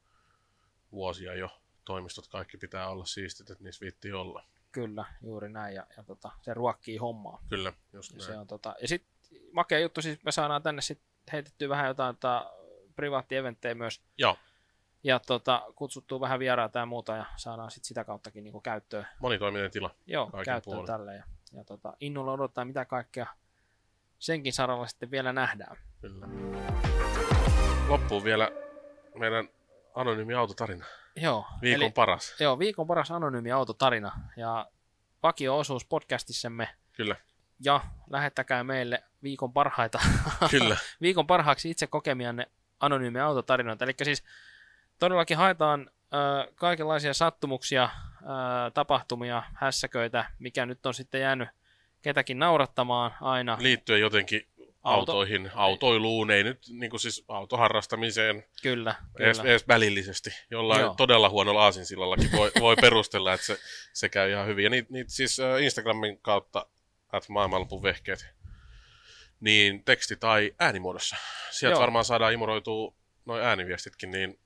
vuosia 0.92 1.34
jo. 1.34 1.48
Toimistot 1.84 2.28
kaikki 2.28 2.56
pitää 2.56 2.88
olla 2.88 3.04
siistit, 3.04 3.50
että 3.50 3.64
niissä 3.64 3.80
viittii 3.80 4.12
olla. 4.12 4.44
kyllä 4.72 5.04
juuri 5.22 5.48
näin, 5.48 5.74
ja, 5.74 5.86
ja 5.96 6.02
tota, 6.02 6.30
se 6.42 6.54
ruokkii 6.54 6.96
hommaa. 6.96 7.42
Kyllä, 7.48 7.72
just 7.92 8.12
Ja, 8.12 8.18
näin. 8.18 8.26
se 8.32 8.38
on, 8.38 8.46
tota, 8.46 8.74
ja 8.82 8.88
sitten 8.88 9.12
makea 9.52 9.78
juttu, 9.78 10.02
siis 10.02 10.24
me 10.24 10.32
saadaan 10.32 10.62
tänne 10.62 10.82
sit 10.82 11.00
heitettyä 11.32 11.68
vähän 11.68 11.86
jotain 11.88 12.16
tota, 12.16 12.52
privaattieventtejä 12.96 13.74
myös, 13.74 14.00
Joo, 14.18 14.36
ja 15.04 15.20
tota, 15.20 15.62
kutsuttua 15.74 16.20
vähän 16.20 16.38
vieraita 16.38 16.78
ja 16.78 16.86
muuta, 16.86 17.16
ja 17.16 17.24
saadaan 17.36 17.70
sit 17.70 17.84
sitä 17.84 18.04
kauttakin 18.04 18.44
niin 18.44 18.62
käyttöön 18.62 19.06
monitoiminen 19.18 19.70
tila. 19.70 19.94
Joo, 20.06 20.30
käyttöön 20.44 20.86
tälle. 20.86 21.14
Ja, 21.14 21.24
ja 21.52 21.64
tota, 21.64 21.96
innolla 22.00 22.32
odottaa, 22.32 22.64
mitä 22.64 22.84
kaikkea 22.84 23.26
senkin 24.18 24.52
saralla 24.52 24.86
sitten 24.86 25.10
vielä 25.10 25.32
nähdään. 25.32 25.76
Kyllä. 26.00 26.26
Loppuun 27.88 28.24
vielä 28.24 28.50
meidän 29.14 29.48
anonyymi 29.94 30.34
autotarina. 30.34 30.84
Joo, 31.16 31.46
Viikon 31.62 31.82
eli, 31.82 31.92
paras. 31.92 32.34
joo, 32.40 32.58
viikon 32.58 32.86
paras 32.86 33.10
anonyymi 33.10 33.52
autotarina. 33.52 34.12
Ja 34.36 34.66
vakio-osuus 35.22 35.84
podcastissamme. 35.84 36.68
Kyllä, 36.92 37.16
Ja 37.60 37.80
lähettäkää 38.10 38.64
meille 38.64 39.04
viikon 39.22 39.52
parhaita, 39.52 39.98
kyllä. 40.50 40.76
viikon 41.02 41.26
parhaaksi 41.26 41.70
itse 41.70 41.86
kokemianne 41.86 42.46
anonyymiä 42.80 43.26
autotarinoita. 43.26 43.84
Eli 43.84 43.94
siis 44.02 44.24
todellakin 45.00 45.36
haetaan 45.36 45.90
ö, 46.14 46.52
kaikenlaisia 46.54 47.14
sattumuksia, 47.14 47.88
ö, 48.22 48.70
tapahtumia, 48.74 49.42
hässäköitä, 49.54 50.24
mikä 50.38 50.66
nyt 50.66 50.86
on 50.86 50.94
sitten 50.94 51.20
jäänyt 51.20 51.48
ketäkin 52.02 52.38
naurattamaan 52.38 53.14
aina. 53.20 53.56
Liittyen 53.60 54.00
jotenkin 54.00 54.46
Auto- 54.82 55.00
autoihin, 55.12 55.50
autoiluun, 55.54 56.30
ei 56.30 56.44
nyt 56.44 56.58
niin 56.70 56.90
kuin 56.90 57.00
siis 57.00 57.24
autoharrastamiseen 57.28 58.44
Kyllä, 58.62 58.94
edes, 59.18 59.38
kyllä. 59.38 59.50
edes 59.50 59.68
välillisesti. 59.68 60.30
Jollain 60.50 60.80
Joo. 60.80 60.94
todella 60.96 61.28
huonolla 61.28 61.64
aasinsillallakin 61.64 62.32
voi, 62.32 62.50
voi 62.60 62.76
perustella, 62.76 63.32
että 63.32 63.46
se, 63.46 63.58
se 63.92 64.08
käy 64.08 64.30
ihan 64.30 64.46
hyvin. 64.46 64.64
Ja 64.64 64.70
niitä 64.70 64.92
niit 64.92 65.10
siis 65.10 65.36
Instagramin 65.62 66.18
kautta, 66.22 66.66
at 67.12 67.28
maailmanlopun 67.28 67.82
vehkeet, 67.82 68.26
niin 69.40 69.84
teksti- 69.84 70.16
tai 70.16 70.54
äänimuodossa. 70.58 71.16
Sieltä 71.50 71.74
Joo. 71.74 71.80
varmaan 71.80 72.04
saadaan 72.04 72.32
imuroitua 72.32 72.94
noin 73.24 73.42
ääniviestitkin, 73.42 74.10
niin, 74.10 74.38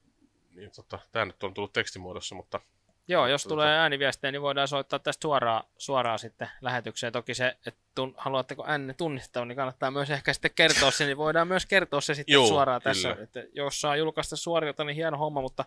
niin 0.55 0.71
tota, 0.77 0.99
tämä 1.13 1.25
nyt 1.25 1.43
on 1.43 1.55
tullut 1.55 1.73
tekstimuodossa, 1.73 2.35
mutta 2.35 2.61
Joo, 3.09 3.27
jos 3.27 3.45
Tota- 3.45 3.49
tulee 3.49 3.79
ääniviestejä, 3.79 4.33
niin 4.33 4.43
voidaan 4.43 4.69
soittaa 4.69 4.99
tästä 4.99 5.23
suoraan, 5.23 5.65
suoraan 5.79 6.19
sitten 6.19 6.51
lähetykseen. 6.61 7.13
Toki 7.13 7.35
se, 7.35 7.57
että 7.67 7.81
tun, 7.95 8.15
haluatteko 8.17 8.65
äänen 8.67 8.97
tunnistaa, 8.97 9.45
niin 9.45 9.57
kannattaa 9.57 9.91
myös 9.91 10.11
ehkä 10.11 10.33
sitten 10.33 10.51
kertoa 10.55 10.91
se, 10.91 11.07
niin 11.07 11.17
voidaan 11.17 11.49
myös 11.49 11.67
kertoa 11.67 12.01
se 12.01 12.15
sitten 12.15 12.33
Joo, 12.33 12.47
suoraan 12.47 12.83
kyllä. 12.83 12.95
tässä. 12.95 13.17
Että 13.23 13.45
jos 13.53 13.81
saa 13.81 13.97
julkaista 13.97 14.37
suorilta, 14.37 14.85
niin 14.85 14.97
hieno 14.97 15.17
homma, 15.19 15.41
mutta 15.41 15.65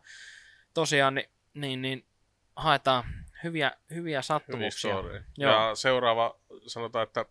tosiaan 0.73 1.15
niin, 1.15 1.29
niin, 1.53 1.81
niin 1.81 2.05
haetaan 2.55 3.03
hyviä, 3.43 3.71
hyviä 3.89 4.21
sattumuksia. 4.21 4.93
story. 4.93 5.23
Joo. 5.37 5.51
Ja 5.51 5.75
seuraava, 5.75 6.39
sanotaan, 6.67 7.03
että 7.03 7.25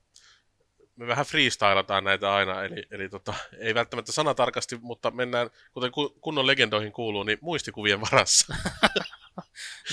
me 0.96 1.06
vähän 1.06 1.26
freestylataan 1.26 2.04
näitä 2.04 2.34
aina, 2.34 2.64
eli, 2.64 2.86
eli 2.90 3.08
tota, 3.08 3.34
ei 3.58 3.74
välttämättä 3.74 4.12
sanatarkasti, 4.12 4.78
mutta 4.80 5.10
mennään, 5.10 5.50
kuten 5.72 5.92
ku- 5.92 6.16
kunnon 6.20 6.46
legendoihin 6.46 6.92
kuuluu, 6.92 7.22
niin 7.22 7.38
muistikuvien 7.40 8.00
varassa. 8.00 8.54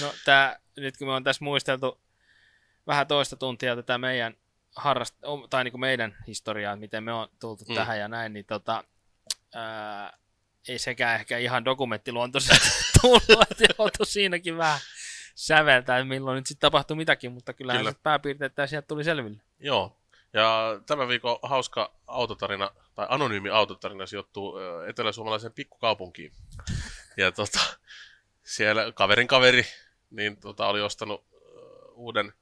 No 0.01 0.13
tää, 0.25 0.59
nyt 0.77 0.97
kun 0.97 1.07
me 1.07 1.13
on 1.13 1.23
tässä 1.23 1.43
muisteltu 1.45 2.01
vähän 2.87 3.07
toista 3.07 3.35
tuntia 3.35 3.75
tätä 3.75 3.97
meidän 3.97 4.33
harrast, 4.75 5.15
tai 5.49 5.63
niin 5.63 5.71
kuin 5.71 5.81
meidän 5.81 6.15
historiaa, 6.27 6.75
miten 6.75 7.03
me 7.03 7.13
on 7.13 7.27
tultu 7.39 7.65
Mm. 7.69 7.75
tähän 7.75 7.99
ja 7.99 8.07
näin, 8.07 8.33
niin 8.33 8.45
tota, 8.45 8.83
ää, 9.55 10.17
ei 10.67 10.79
sekään 10.79 11.15
ehkä 11.19 11.37
ihan 11.37 11.65
dokumenttiluontoisesti 11.65 12.69
tullut, 13.01 13.23
että 13.51 13.65
joutui 13.79 14.05
siinäkin 14.05 14.57
vähän 14.57 14.79
säveltää, 15.35 16.03
milloin 16.03 16.35
nyt 16.35 16.47
sitten 16.47 16.61
tapahtui 16.67 16.97
mitäkin, 16.97 17.31
mutta 17.31 17.53
kyllähän 17.53 17.79
Kyllä. 17.79 17.91
Kyllä. 17.91 18.03
pääpiirteet 18.03 18.53
sieltä 18.65 18.87
tuli 18.87 19.03
selville. 19.03 19.41
Joo. 19.59 19.97
Ja 20.33 20.79
tämän 20.85 21.07
viikon 21.07 21.39
hauska 21.41 21.93
autotarina, 22.07 22.71
tai 22.95 23.07
anonyymi 23.09 23.49
autotarina 23.49 24.05
sijoittuu 24.05 24.57
eteläsuomalaiseen 24.87 25.53
pikkukaupunkiin. 25.53 26.31
Ja 27.17 27.31
tota, 27.31 27.59
siellä 28.43 28.91
kaverin 28.91 29.27
kaveri 29.27 29.65
niin 30.11 30.37
tota, 30.37 30.67
oli 30.67 30.81
ostanut 30.81 31.25
uuden, 31.93 32.33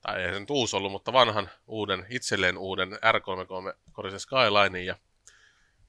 tai 0.00 0.22
ei 0.22 0.32
se 0.32 0.40
nyt 0.40 0.50
uusi 0.50 0.76
ollut, 0.76 0.92
mutta 0.92 1.12
vanhan 1.12 1.50
uuden, 1.66 2.06
itselleen 2.10 2.58
uuden 2.58 2.92
R33 2.92 3.76
Corsa 3.92 4.18
Skylinein. 4.18 4.86
Ja 4.86 4.96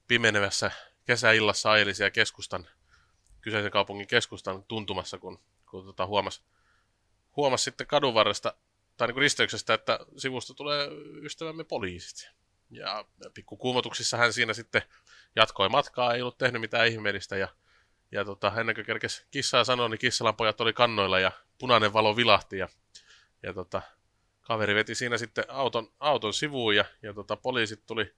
pimenevässä 0.08 0.70
kesäillassa 1.04 1.70
ajeli 1.70 1.94
siellä 1.94 2.10
keskustan, 2.10 2.68
kyseisen 3.40 3.72
kaupungin 3.72 4.06
keskustan 4.06 4.62
tuntumassa, 4.62 5.18
kun, 5.18 5.40
kun 5.70 5.84
tota, 5.84 6.06
huomasi 6.06 6.42
huomas 7.36 7.64
sitten 7.64 7.86
kadun 7.86 8.14
varresta 8.14 8.54
tai 8.98 9.08
niin 9.08 9.16
risteyksestä, 9.16 9.74
että 9.74 9.98
sivusta 10.16 10.54
tulee 10.54 10.88
ystävämme 11.22 11.64
poliisit. 11.64 12.30
Ja 12.70 13.04
pikkukuumotuksissa 13.34 14.16
hän 14.16 14.32
siinä 14.32 14.52
sitten 14.52 14.82
jatkoi 15.36 15.68
matkaa, 15.68 16.14
ei 16.14 16.22
ollut 16.22 16.38
tehnyt 16.38 16.60
mitään 16.60 16.88
ihmeellistä. 16.88 17.36
Ja, 17.36 17.48
ja 18.12 18.24
tota, 18.24 18.52
ennen 18.60 18.74
kuin 18.74 18.84
kerkesi 18.84 19.26
kissaa 19.30 19.64
sanoa, 19.64 19.88
niin 19.88 19.98
kissalan 19.98 20.36
pojat 20.36 20.60
oli 20.60 20.72
kannoilla 20.72 21.18
ja 21.18 21.32
punainen 21.58 21.92
valo 21.92 22.16
vilahti. 22.16 22.58
Ja, 22.58 22.68
ja 23.42 23.54
tota, 23.54 23.82
kaveri 24.40 24.74
veti 24.74 24.94
siinä 24.94 25.18
sitten 25.18 25.44
auton, 25.48 25.92
auton 26.00 26.34
sivuun 26.34 26.76
ja, 26.76 26.84
ja 27.02 27.14
tota, 27.14 27.36
poliisit 27.36 27.86
tuli 27.86 28.14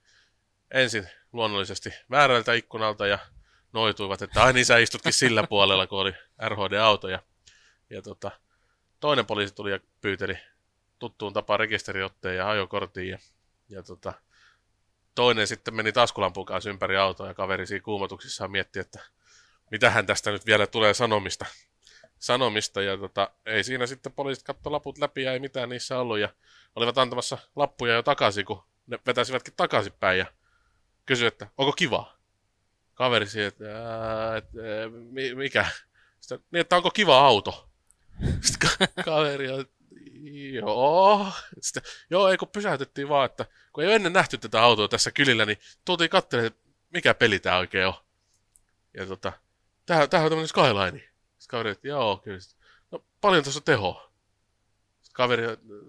ensin 0.71 1.09
luonnollisesti 1.33 1.95
väärältä 2.11 2.55
ikkunalta 2.55 3.07
ja 3.07 3.19
noituivat, 3.73 4.23
että 4.23 4.43
ai 4.43 4.53
niin 4.53 4.67
sä 4.67 4.79
istutkin 4.79 5.13
sillä 5.13 5.47
puolella, 5.47 5.87
kun 5.87 6.01
oli 6.01 6.13
RHD-auto. 6.49 7.09
Ja, 7.09 7.23
ja 7.91 8.03
tota, 8.03 8.31
toinen 9.01 9.27
poliisi 9.27 9.55
tuli 9.55 9.71
ja 9.71 9.81
pyyteli 10.01 10.39
tuttuun 11.01 11.33
tapaan 11.33 11.61
rekisteriotteen 11.61 12.37
ja 12.37 12.51
ajokortin. 12.51 13.09
Ja, 13.09 13.19
ja 13.69 13.83
tota, 13.83 14.13
toinen 15.15 15.47
sitten 15.47 15.75
meni 15.75 15.93
taskulampun 15.93 16.47
kanssa 16.47 16.71
ympäri 16.71 16.97
autoa 16.97 17.27
ja 17.27 17.35
kaveri 17.35 17.67
siinä 17.67 17.83
kuumotuksissaan 17.83 18.51
mietti, 18.51 18.79
että 18.79 19.01
mitähän 19.71 20.07
tästä 20.07 20.31
nyt 20.31 20.47
vielä 20.47 20.67
tulee 20.67 20.95
sanomista. 20.95 21.47
sanomista 22.19 22.83
ja 22.83 22.97
tota, 22.97 23.31
ei 23.47 23.65
siinä 23.65 23.87
sitten 23.87 24.13
poliisit 24.13 24.45
katto 24.45 24.73
laput 24.73 24.99
läpi 24.99 25.23
ja 25.23 25.33
ei 25.33 25.41
mitään 25.41 25.69
niissä 25.69 25.99
ollut 25.99 26.19
ja 26.19 26.29
olivat 26.77 26.99
antamassa 26.99 27.39
lappuja 27.57 27.95
jo 27.95 28.03
takaisin, 28.03 28.45
kun 28.45 28.63
ne 28.87 28.99
vetäisivätkin 29.07 29.55
takaisinpäin 29.57 30.19
ja 30.19 30.27
kysyi, 31.07 31.27
että 31.27 31.47
onko 31.59 31.73
kiva? 31.73 32.17
Kaveri 32.95 33.27
siihen, 33.27 33.49
että, 33.49 33.65
ää, 33.65 34.37
että 34.37 34.59
ää, 34.59 35.35
mikä? 35.35 35.67
Sitten, 36.21 36.39
niin, 36.51 36.61
että 36.61 36.77
onko 36.77 36.91
kiva 36.91 37.19
auto? 37.19 37.71
Sitten 38.41 38.69
ka- 38.79 39.03
kaveri 39.03 39.51
on, 39.51 39.67
joo. 40.53 41.33
Sitten, 41.61 41.83
joo, 42.11 42.29
ei 42.29 42.37
kun 42.37 42.49
pysäytettiin 42.49 43.09
vaan, 43.09 43.27
että 43.27 43.47
kun 43.73 43.85
ei 43.85 43.89
ole 43.89 43.97
ennen 43.97 44.13
nähty 44.13 44.39
tätä 44.39 44.63
autoa 44.63 44.89
tässä 44.89 45.11
kylillä, 45.11 45.47
niin 45.47 45.59
tultiin 45.85 46.11
katselemaan, 46.11 46.47
että 46.47 46.71
mikä 46.91 47.15
peli 47.15 47.39
tämä 47.39 47.59
oikein 47.59 47.87
on. 47.87 47.95
Ja 48.95 49.07
tota, 49.07 49.33
tämähän, 49.87 50.11
tämähän 50.11 50.27
on 50.27 50.31
tämmöinen 50.31 50.49
Skyline. 50.49 51.11
Sitten 51.39 51.49
kaveri, 51.49 51.71
että 51.71 51.89
joo, 51.89 52.21
kyllä. 52.25 52.39
No, 52.91 53.05
paljon 53.21 53.45
tässä 53.45 53.59
on 53.59 53.65
tehoa. 53.65 54.11
Sitten 55.01 55.15
kaveri, 55.15 55.43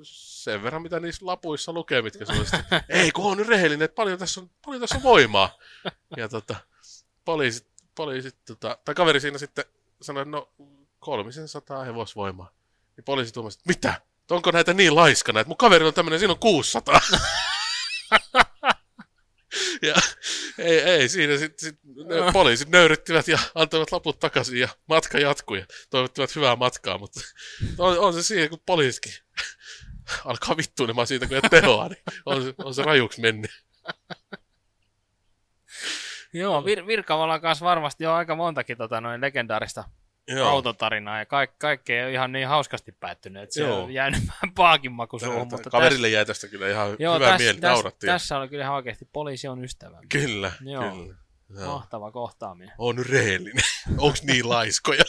sen 0.04 0.64
verran 0.64 0.82
mitä 0.82 1.00
niissä 1.00 1.26
lapuissa 1.26 1.74
lukee, 1.74 2.02
mitkä 2.02 2.26
se 2.26 2.34
on. 2.34 2.46
Sitten, 2.46 2.84
ei, 2.90 3.12
kun 3.12 3.32
on 3.32 3.38
nyt 3.38 3.48
rehellinen, 3.48 3.86
että 3.86 3.96
paljon 3.96 4.20
tässä 4.20 4.42
on, 4.42 4.50
paljon 4.66 4.82
tässä 4.82 4.98
on 4.98 5.04
voimaa. 5.04 5.58
Ja 6.18 6.30
tota, 6.30 6.56
poliisit, 7.26 7.68
poliisit 7.96 8.36
tota, 8.46 8.78
tai 8.86 8.96
kaveri 8.96 9.20
siinä 9.20 9.38
sitten 9.38 9.66
sanoi, 10.02 10.22
että 10.22 10.32
no 10.32 10.54
kolmisen 11.00 11.48
sataa 11.48 11.84
hevosvoimaa. 11.84 12.52
Niin 12.98 13.06
poliisi 13.06 13.34
tuomasi, 13.34 13.60
että 13.60 13.68
mitä? 13.68 14.02
Että 14.32 14.36
onko 14.36 14.52
näitä 14.52 14.74
niin 14.74 14.96
laiskana, 14.96 15.40
että 15.40 15.50
mun 15.50 15.58
kaveri 15.58 15.86
on 15.86 15.94
tämmöinen, 15.94 16.20
siinä 16.20 16.34
on 16.34 16.40
600. 16.40 17.02
ja 19.82 19.96
ei, 20.58 20.80
ei 20.80 21.10
siinä 21.10 21.38
sitten 21.38 21.60
sit, 21.60 21.80
ne 21.84 22.32
poliisit 22.34 22.70
nöyryttivät 22.70 23.28
ja 23.28 23.40
antoivat 23.56 23.92
laput 23.92 24.20
takaisin 24.20 24.60
ja 24.60 24.68
matka 24.88 25.18
jatkui 25.18 25.60
ja 25.60 25.66
toivottivat 25.90 26.36
hyvää 26.36 26.56
matkaa, 26.56 26.98
mutta 26.98 27.20
on, 27.78 28.00
on 28.00 28.14
se 28.14 28.24
siihen, 28.24 28.50
kun 28.50 28.60
poliisikin 28.66 29.14
alkaa 30.26 30.58
vittuilemaan 30.58 31.08
siitä, 31.08 31.28
kun 31.28 31.36
ei 31.36 31.50
tehoa, 31.50 31.88
niin 31.88 32.04
on, 32.26 32.44
se- 32.44 32.54
on 32.64 32.74
se 32.74 32.84
rajuksi 32.84 33.22
mennyt. 33.22 33.52
Joo, 36.34 36.62
vir- 36.62 36.88
Virkavalan 36.88 37.42
kanssa 37.42 37.66
varmasti 37.66 38.06
on 38.06 38.14
aika 38.14 38.36
montakin 38.36 38.78
tota, 38.78 39.02
noin 39.02 39.22
legendaarista 39.22 39.84
Joo. 40.28 40.50
autotarinaa 40.50 41.20
ja 41.20 41.26
kaik- 41.26 41.56
kaikki 41.58 41.94
ei 41.94 42.04
ole 42.04 42.12
ihan 42.12 42.32
niin 42.32 42.48
hauskasti 42.48 42.92
päättynyt, 42.92 43.44
että 43.44 43.54
se 43.54 43.62
Joo. 43.62 43.84
on 43.84 43.94
jäänyt 43.94 44.22
vähän 44.28 44.54
paakinmaku 44.56 45.20
suuhun, 45.20 45.48
Mutta 45.52 45.70
Kaverille 45.70 46.10
jäi 46.10 46.26
tästä 46.26 46.48
kyllä 46.48 46.70
ihan 46.70 46.96
Joo, 47.00 47.16
hyvä 47.16 47.26
tässä, 47.26 47.38
mieli, 47.44 47.60
tässä, 47.60 47.74
nauratti. 47.74 48.08
ja- 48.08 48.14
tässä 48.14 48.38
oli 48.38 48.48
kyllä 48.50 48.64
ihan 48.64 48.76
oikeasti 48.76 49.10
poliisi 49.14 49.48
on 49.48 49.64
ystävä. 49.64 50.00
Kyllä, 50.10 50.52
Joo. 50.62 50.92
kyllä. 50.92 51.16
Joo. 51.60 51.66
Mahtava 51.74 52.12
kohtaaminen. 52.12 52.74
On 52.78 52.96
nyt 52.96 53.10
rehellinen. 53.10 53.64
Onks 53.98 54.24
niin 54.24 54.50
laiskoja? 54.50 55.04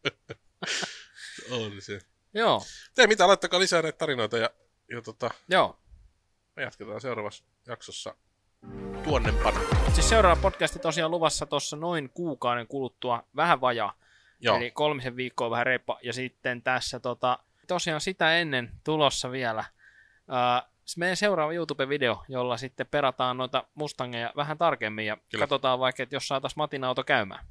on 1.50 1.72
se. 1.78 1.98
Joo, 2.34 2.62
Tee 2.94 3.06
mitä, 3.06 3.26
laittakaa 3.28 3.60
lisää 3.60 3.82
näitä 3.82 3.98
tarinoita 3.98 4.38
ja, 4.38 4.50
ja 4.90 5.02
tota, 5.02 5.30
joo. 5.48 5.78
me 6.56 6.62
jatketaan 6.62 7.00
seuraavassa 7.00 7.44
jaksossa 7.66 8.14
tuonnempana. 9.04 9.60
Siis 9.94 10.08
seuraava 10.08 10.42
podcasti 10.42 10.78
tosiaan 10.78 11.10
luvassa 11.10 11.46
tuossa 11.46 11.76
noin 11.76 12.10
kuukauden 12.14 12.66
kuluttua, 12.66 13.24
vähän 13.36 13.60
vajaa. 13.60 13.94
Joo, 14.40 14.56
Eli 14.56 14.70
kolmisen 14.70 15.16
viikkoa 15.16 15.50
vähän 15.50 15.66
reippa. 15.66 15.98
Ja 16.02 16.12
sitten 16.12 16.62
tässä 16.62 17.00
tota, 17.00 17.38
tosiaan 17.66 18.00
sitä 18.00 18.38
ennen 18.38 18.70
tulossa 18.84 19.30
vielä 19.30 19.64
ää, 20.28 20.62
meidän 20.96 21.16
seuraava 21.16 21.52
YouTube-video, 21.52 22.24
jolla 22.28 22.56
sitten 22.56 22.86
perataan 22.86 23.36
noita 23.36 23.64
Mustangeja 23.74 24.32
vähän 24.36 24.58
tarkemmin 24.58 25.06
ja 25.06 25.16
Kyllä. 25.30 25.42
katsotaan 25.42 25.78
vaikka, 25.78 26.02
että 26.02 26.16
jos 26.16 26.28
saataisiin 26.28 26.58
Matin 26.58 26.84
auto 26.84 27.04
käymään. 27.04 27.46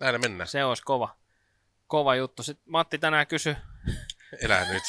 näin 0.00 0.20
mennään. 0.20 0.48
Se 0.48 0.64
olisi 0.64 0.82
kova, 0.82 1.16
kova 1.86 2.14
juttu. 2.14 2.42
Sitten 2.42 2.64
Matti 2.72 2.98
tänään 2.98 3.26
kysyi, 3.26 3.56
Elää 4.42 4.64
nyt. 4.72 4.82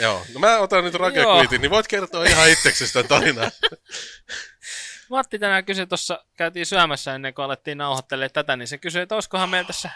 Joo, 0.00 0.22
no 0.34 0.40
mä 0.40 0.58
otan 0.58 0.84
nyt 0.84 0.94
rakekuitin, 0.94 1.60
niin 1.60 1.70
voit 1.70 1.88
kertoa 1.88 2.24
ihan 2.24 2.50
itseksesi 2.50 2.92
tämän 2.92 3.08
tarinan. 3.08 3.50
Matti 5.10 5.38
tänään 5.38 5.64
kysyi 5.64 5.86
tuossa, 5.86 6.24
käytiin 6.36 6.66
syömässä 6.66 7.14
ennen 7.14 7.34
kuin 7.34 7.44
alettiin 7.44 7.78
nauhoittelemaan 7.78 8.30
tätä, 8.32 8.56
niin 8.56 8.68
se 8.68 8.78
kysyi, 8.78 9.02
että 9.02 9.14
olisikohan 9.14 9.48
meillä 9.48 9.66
tässä 9.66 9.90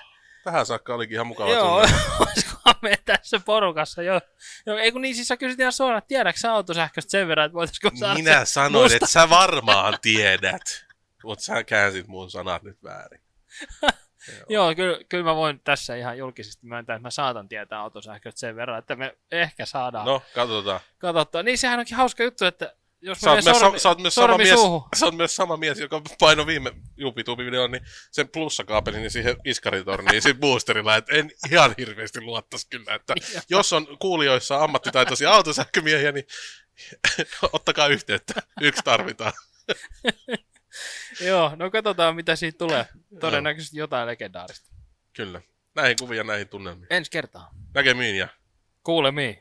Tähän 0.44 0.66
saakka 0.66 0.94
olikin 0.94 1.14
ihan 1.14 1.26
mukava 1.26 1.50
Joo, 1.50 1.76
olisikohan 2.20 2.76
me 2.82 2.98
tässä 3.04 3.40
porukassa 3.40 4.02
jo. 4.02 4.20
jo 4.66 4.76
ei 4.76 4.92
kun 4.92 5.02
niin, 5.02 5.14
siis 5.14 5.28
sä 5.28 5.36
kysyt 5.36 5.60
ihan 5.60 5.72
suoraan, 5.72 5.98
että 5.98 6.08
tiedätkö 6.08 6.40
sä 6.40 6.52
autosähköstä 6.52 7.10
sen 7.10 7.28
verran, 7.28 7.46
että 7.46 7.54
voitaisiko 7.54 7.90
saada 7.94 8.14
Minä 8.14 8.44
sanoin, 8.44 8.84
musta- 8.84 8.96
että 8.96 9.06
sä 9.06 9.30
varmaan 9.30 9.98
tiedät. 10.02 10.84
Mutta 11.24 11.44
sä 11.44 11.64
käänsit 11.64 12.06
mun 12.06 12.30
sanat 12.30 12.62
nyt 12.62 12.82
väärin. 12.82 13.20
Joo, 14.48 14.74
kyllä, 14.74 14.98
kyllä 15.08 15.24
mä 15.24 15.36
voin 15.36 15.60
tässä 15.64 15.96
ihan 15.96 16.18
julkisesti 16.18 16.66
myöntää, 16.66 16.96
että 16.96 17.06
mä 17.06 17.10
saatan 17.10 17.48
tietää 17.48 17.80
autosähköstä 17.80 18.40
sen 18.40 18.56
verran, 18.56 18.78
että 18.78 18.96
me 18.96 19.16
ehkä 19.30 19.66
saadaan 19.66 20.06
no. 20.06 20.22
Katsotaan. 20.34 20.80
katsottua. 20.98 21.42
Niin 21.42 21.58
sehän 21.58 21.78
onkin 21.78 21.96
hauska 21.96 22.22
juttu, 22.22 22.44
että 22.44 22.74
jos 23.04 23.18
Sä 23.20 23.30
oot, 23.30 23.44
myös, 23.44 23.58
sormi, 23.58 23.78
sa- 23.78 23.82
sä, 23.82 23.88
oot 23.88 24.00
myös 24.00 24.14
sama 24.14 24.26
sormi 24.26 24.44
mies, 24.44 24.60
sä 24.96 25.06
oot 25.06 25.14
myös 25.14 25.36
sama 25.36 25.56
mies, 25.56 25.80
joka 25.80 26.02
painoi 26.20 26.46
viime 26.46 26.72
Jupitubi-videon, 26.96 27.70
niin 27.70 27.82
sen 28.10 28.28
plussakaapelin 28.28 29.00
niin 29.00 29.10
siihen 29.10 29.36
iskaritorniin, 29.44 30.22
siinä 30.22 30.38
boosterilla, 30.38 30.96
että 30.96 31.14
en 31.14 31.30
ihan 31.50 31.74
hirveästi 31.78 32.20
luottaisi 32.20 32.66
kyllä, 32.70 32.94
että 32.94 33.14
jos 33.50 33.72
on 33.72 33.86
kuulijoissa 33.98 34.64
ammattitaitoisia 34.64 35.30
autosähkömiehiä, 35.30 36.12
niin 36.12 36.26
ottakaa 37.52 37.86
yhteyttä. 37.86 38.42
Yksi 38.60 38.82
tarvitaan. 38.84 39.32
Joo, 41.20 41.52
no 41.56 41.70
katsotaan 41.70 42.16
mitä 42.16 42.36
siitä 42.36 42.58
tulee. 42.58 42.86
Todennäköisesti 43.20 43.78
jotain 43.78 44.06
legendaarista. 44.06 44.70
Kyllä. 45.12 45.40
Näihin 45.74 45.96
kuvia, 46.00 46.24
näihin 46.24 46.48
tunnelmiin. 46.48 46.86
Ensi 46.90 47.10
kertaa. 47.10 47.50
Näkemiin 47.74 48.16
ja 48.16 48.28
Kuulemiin. 48.82 49.38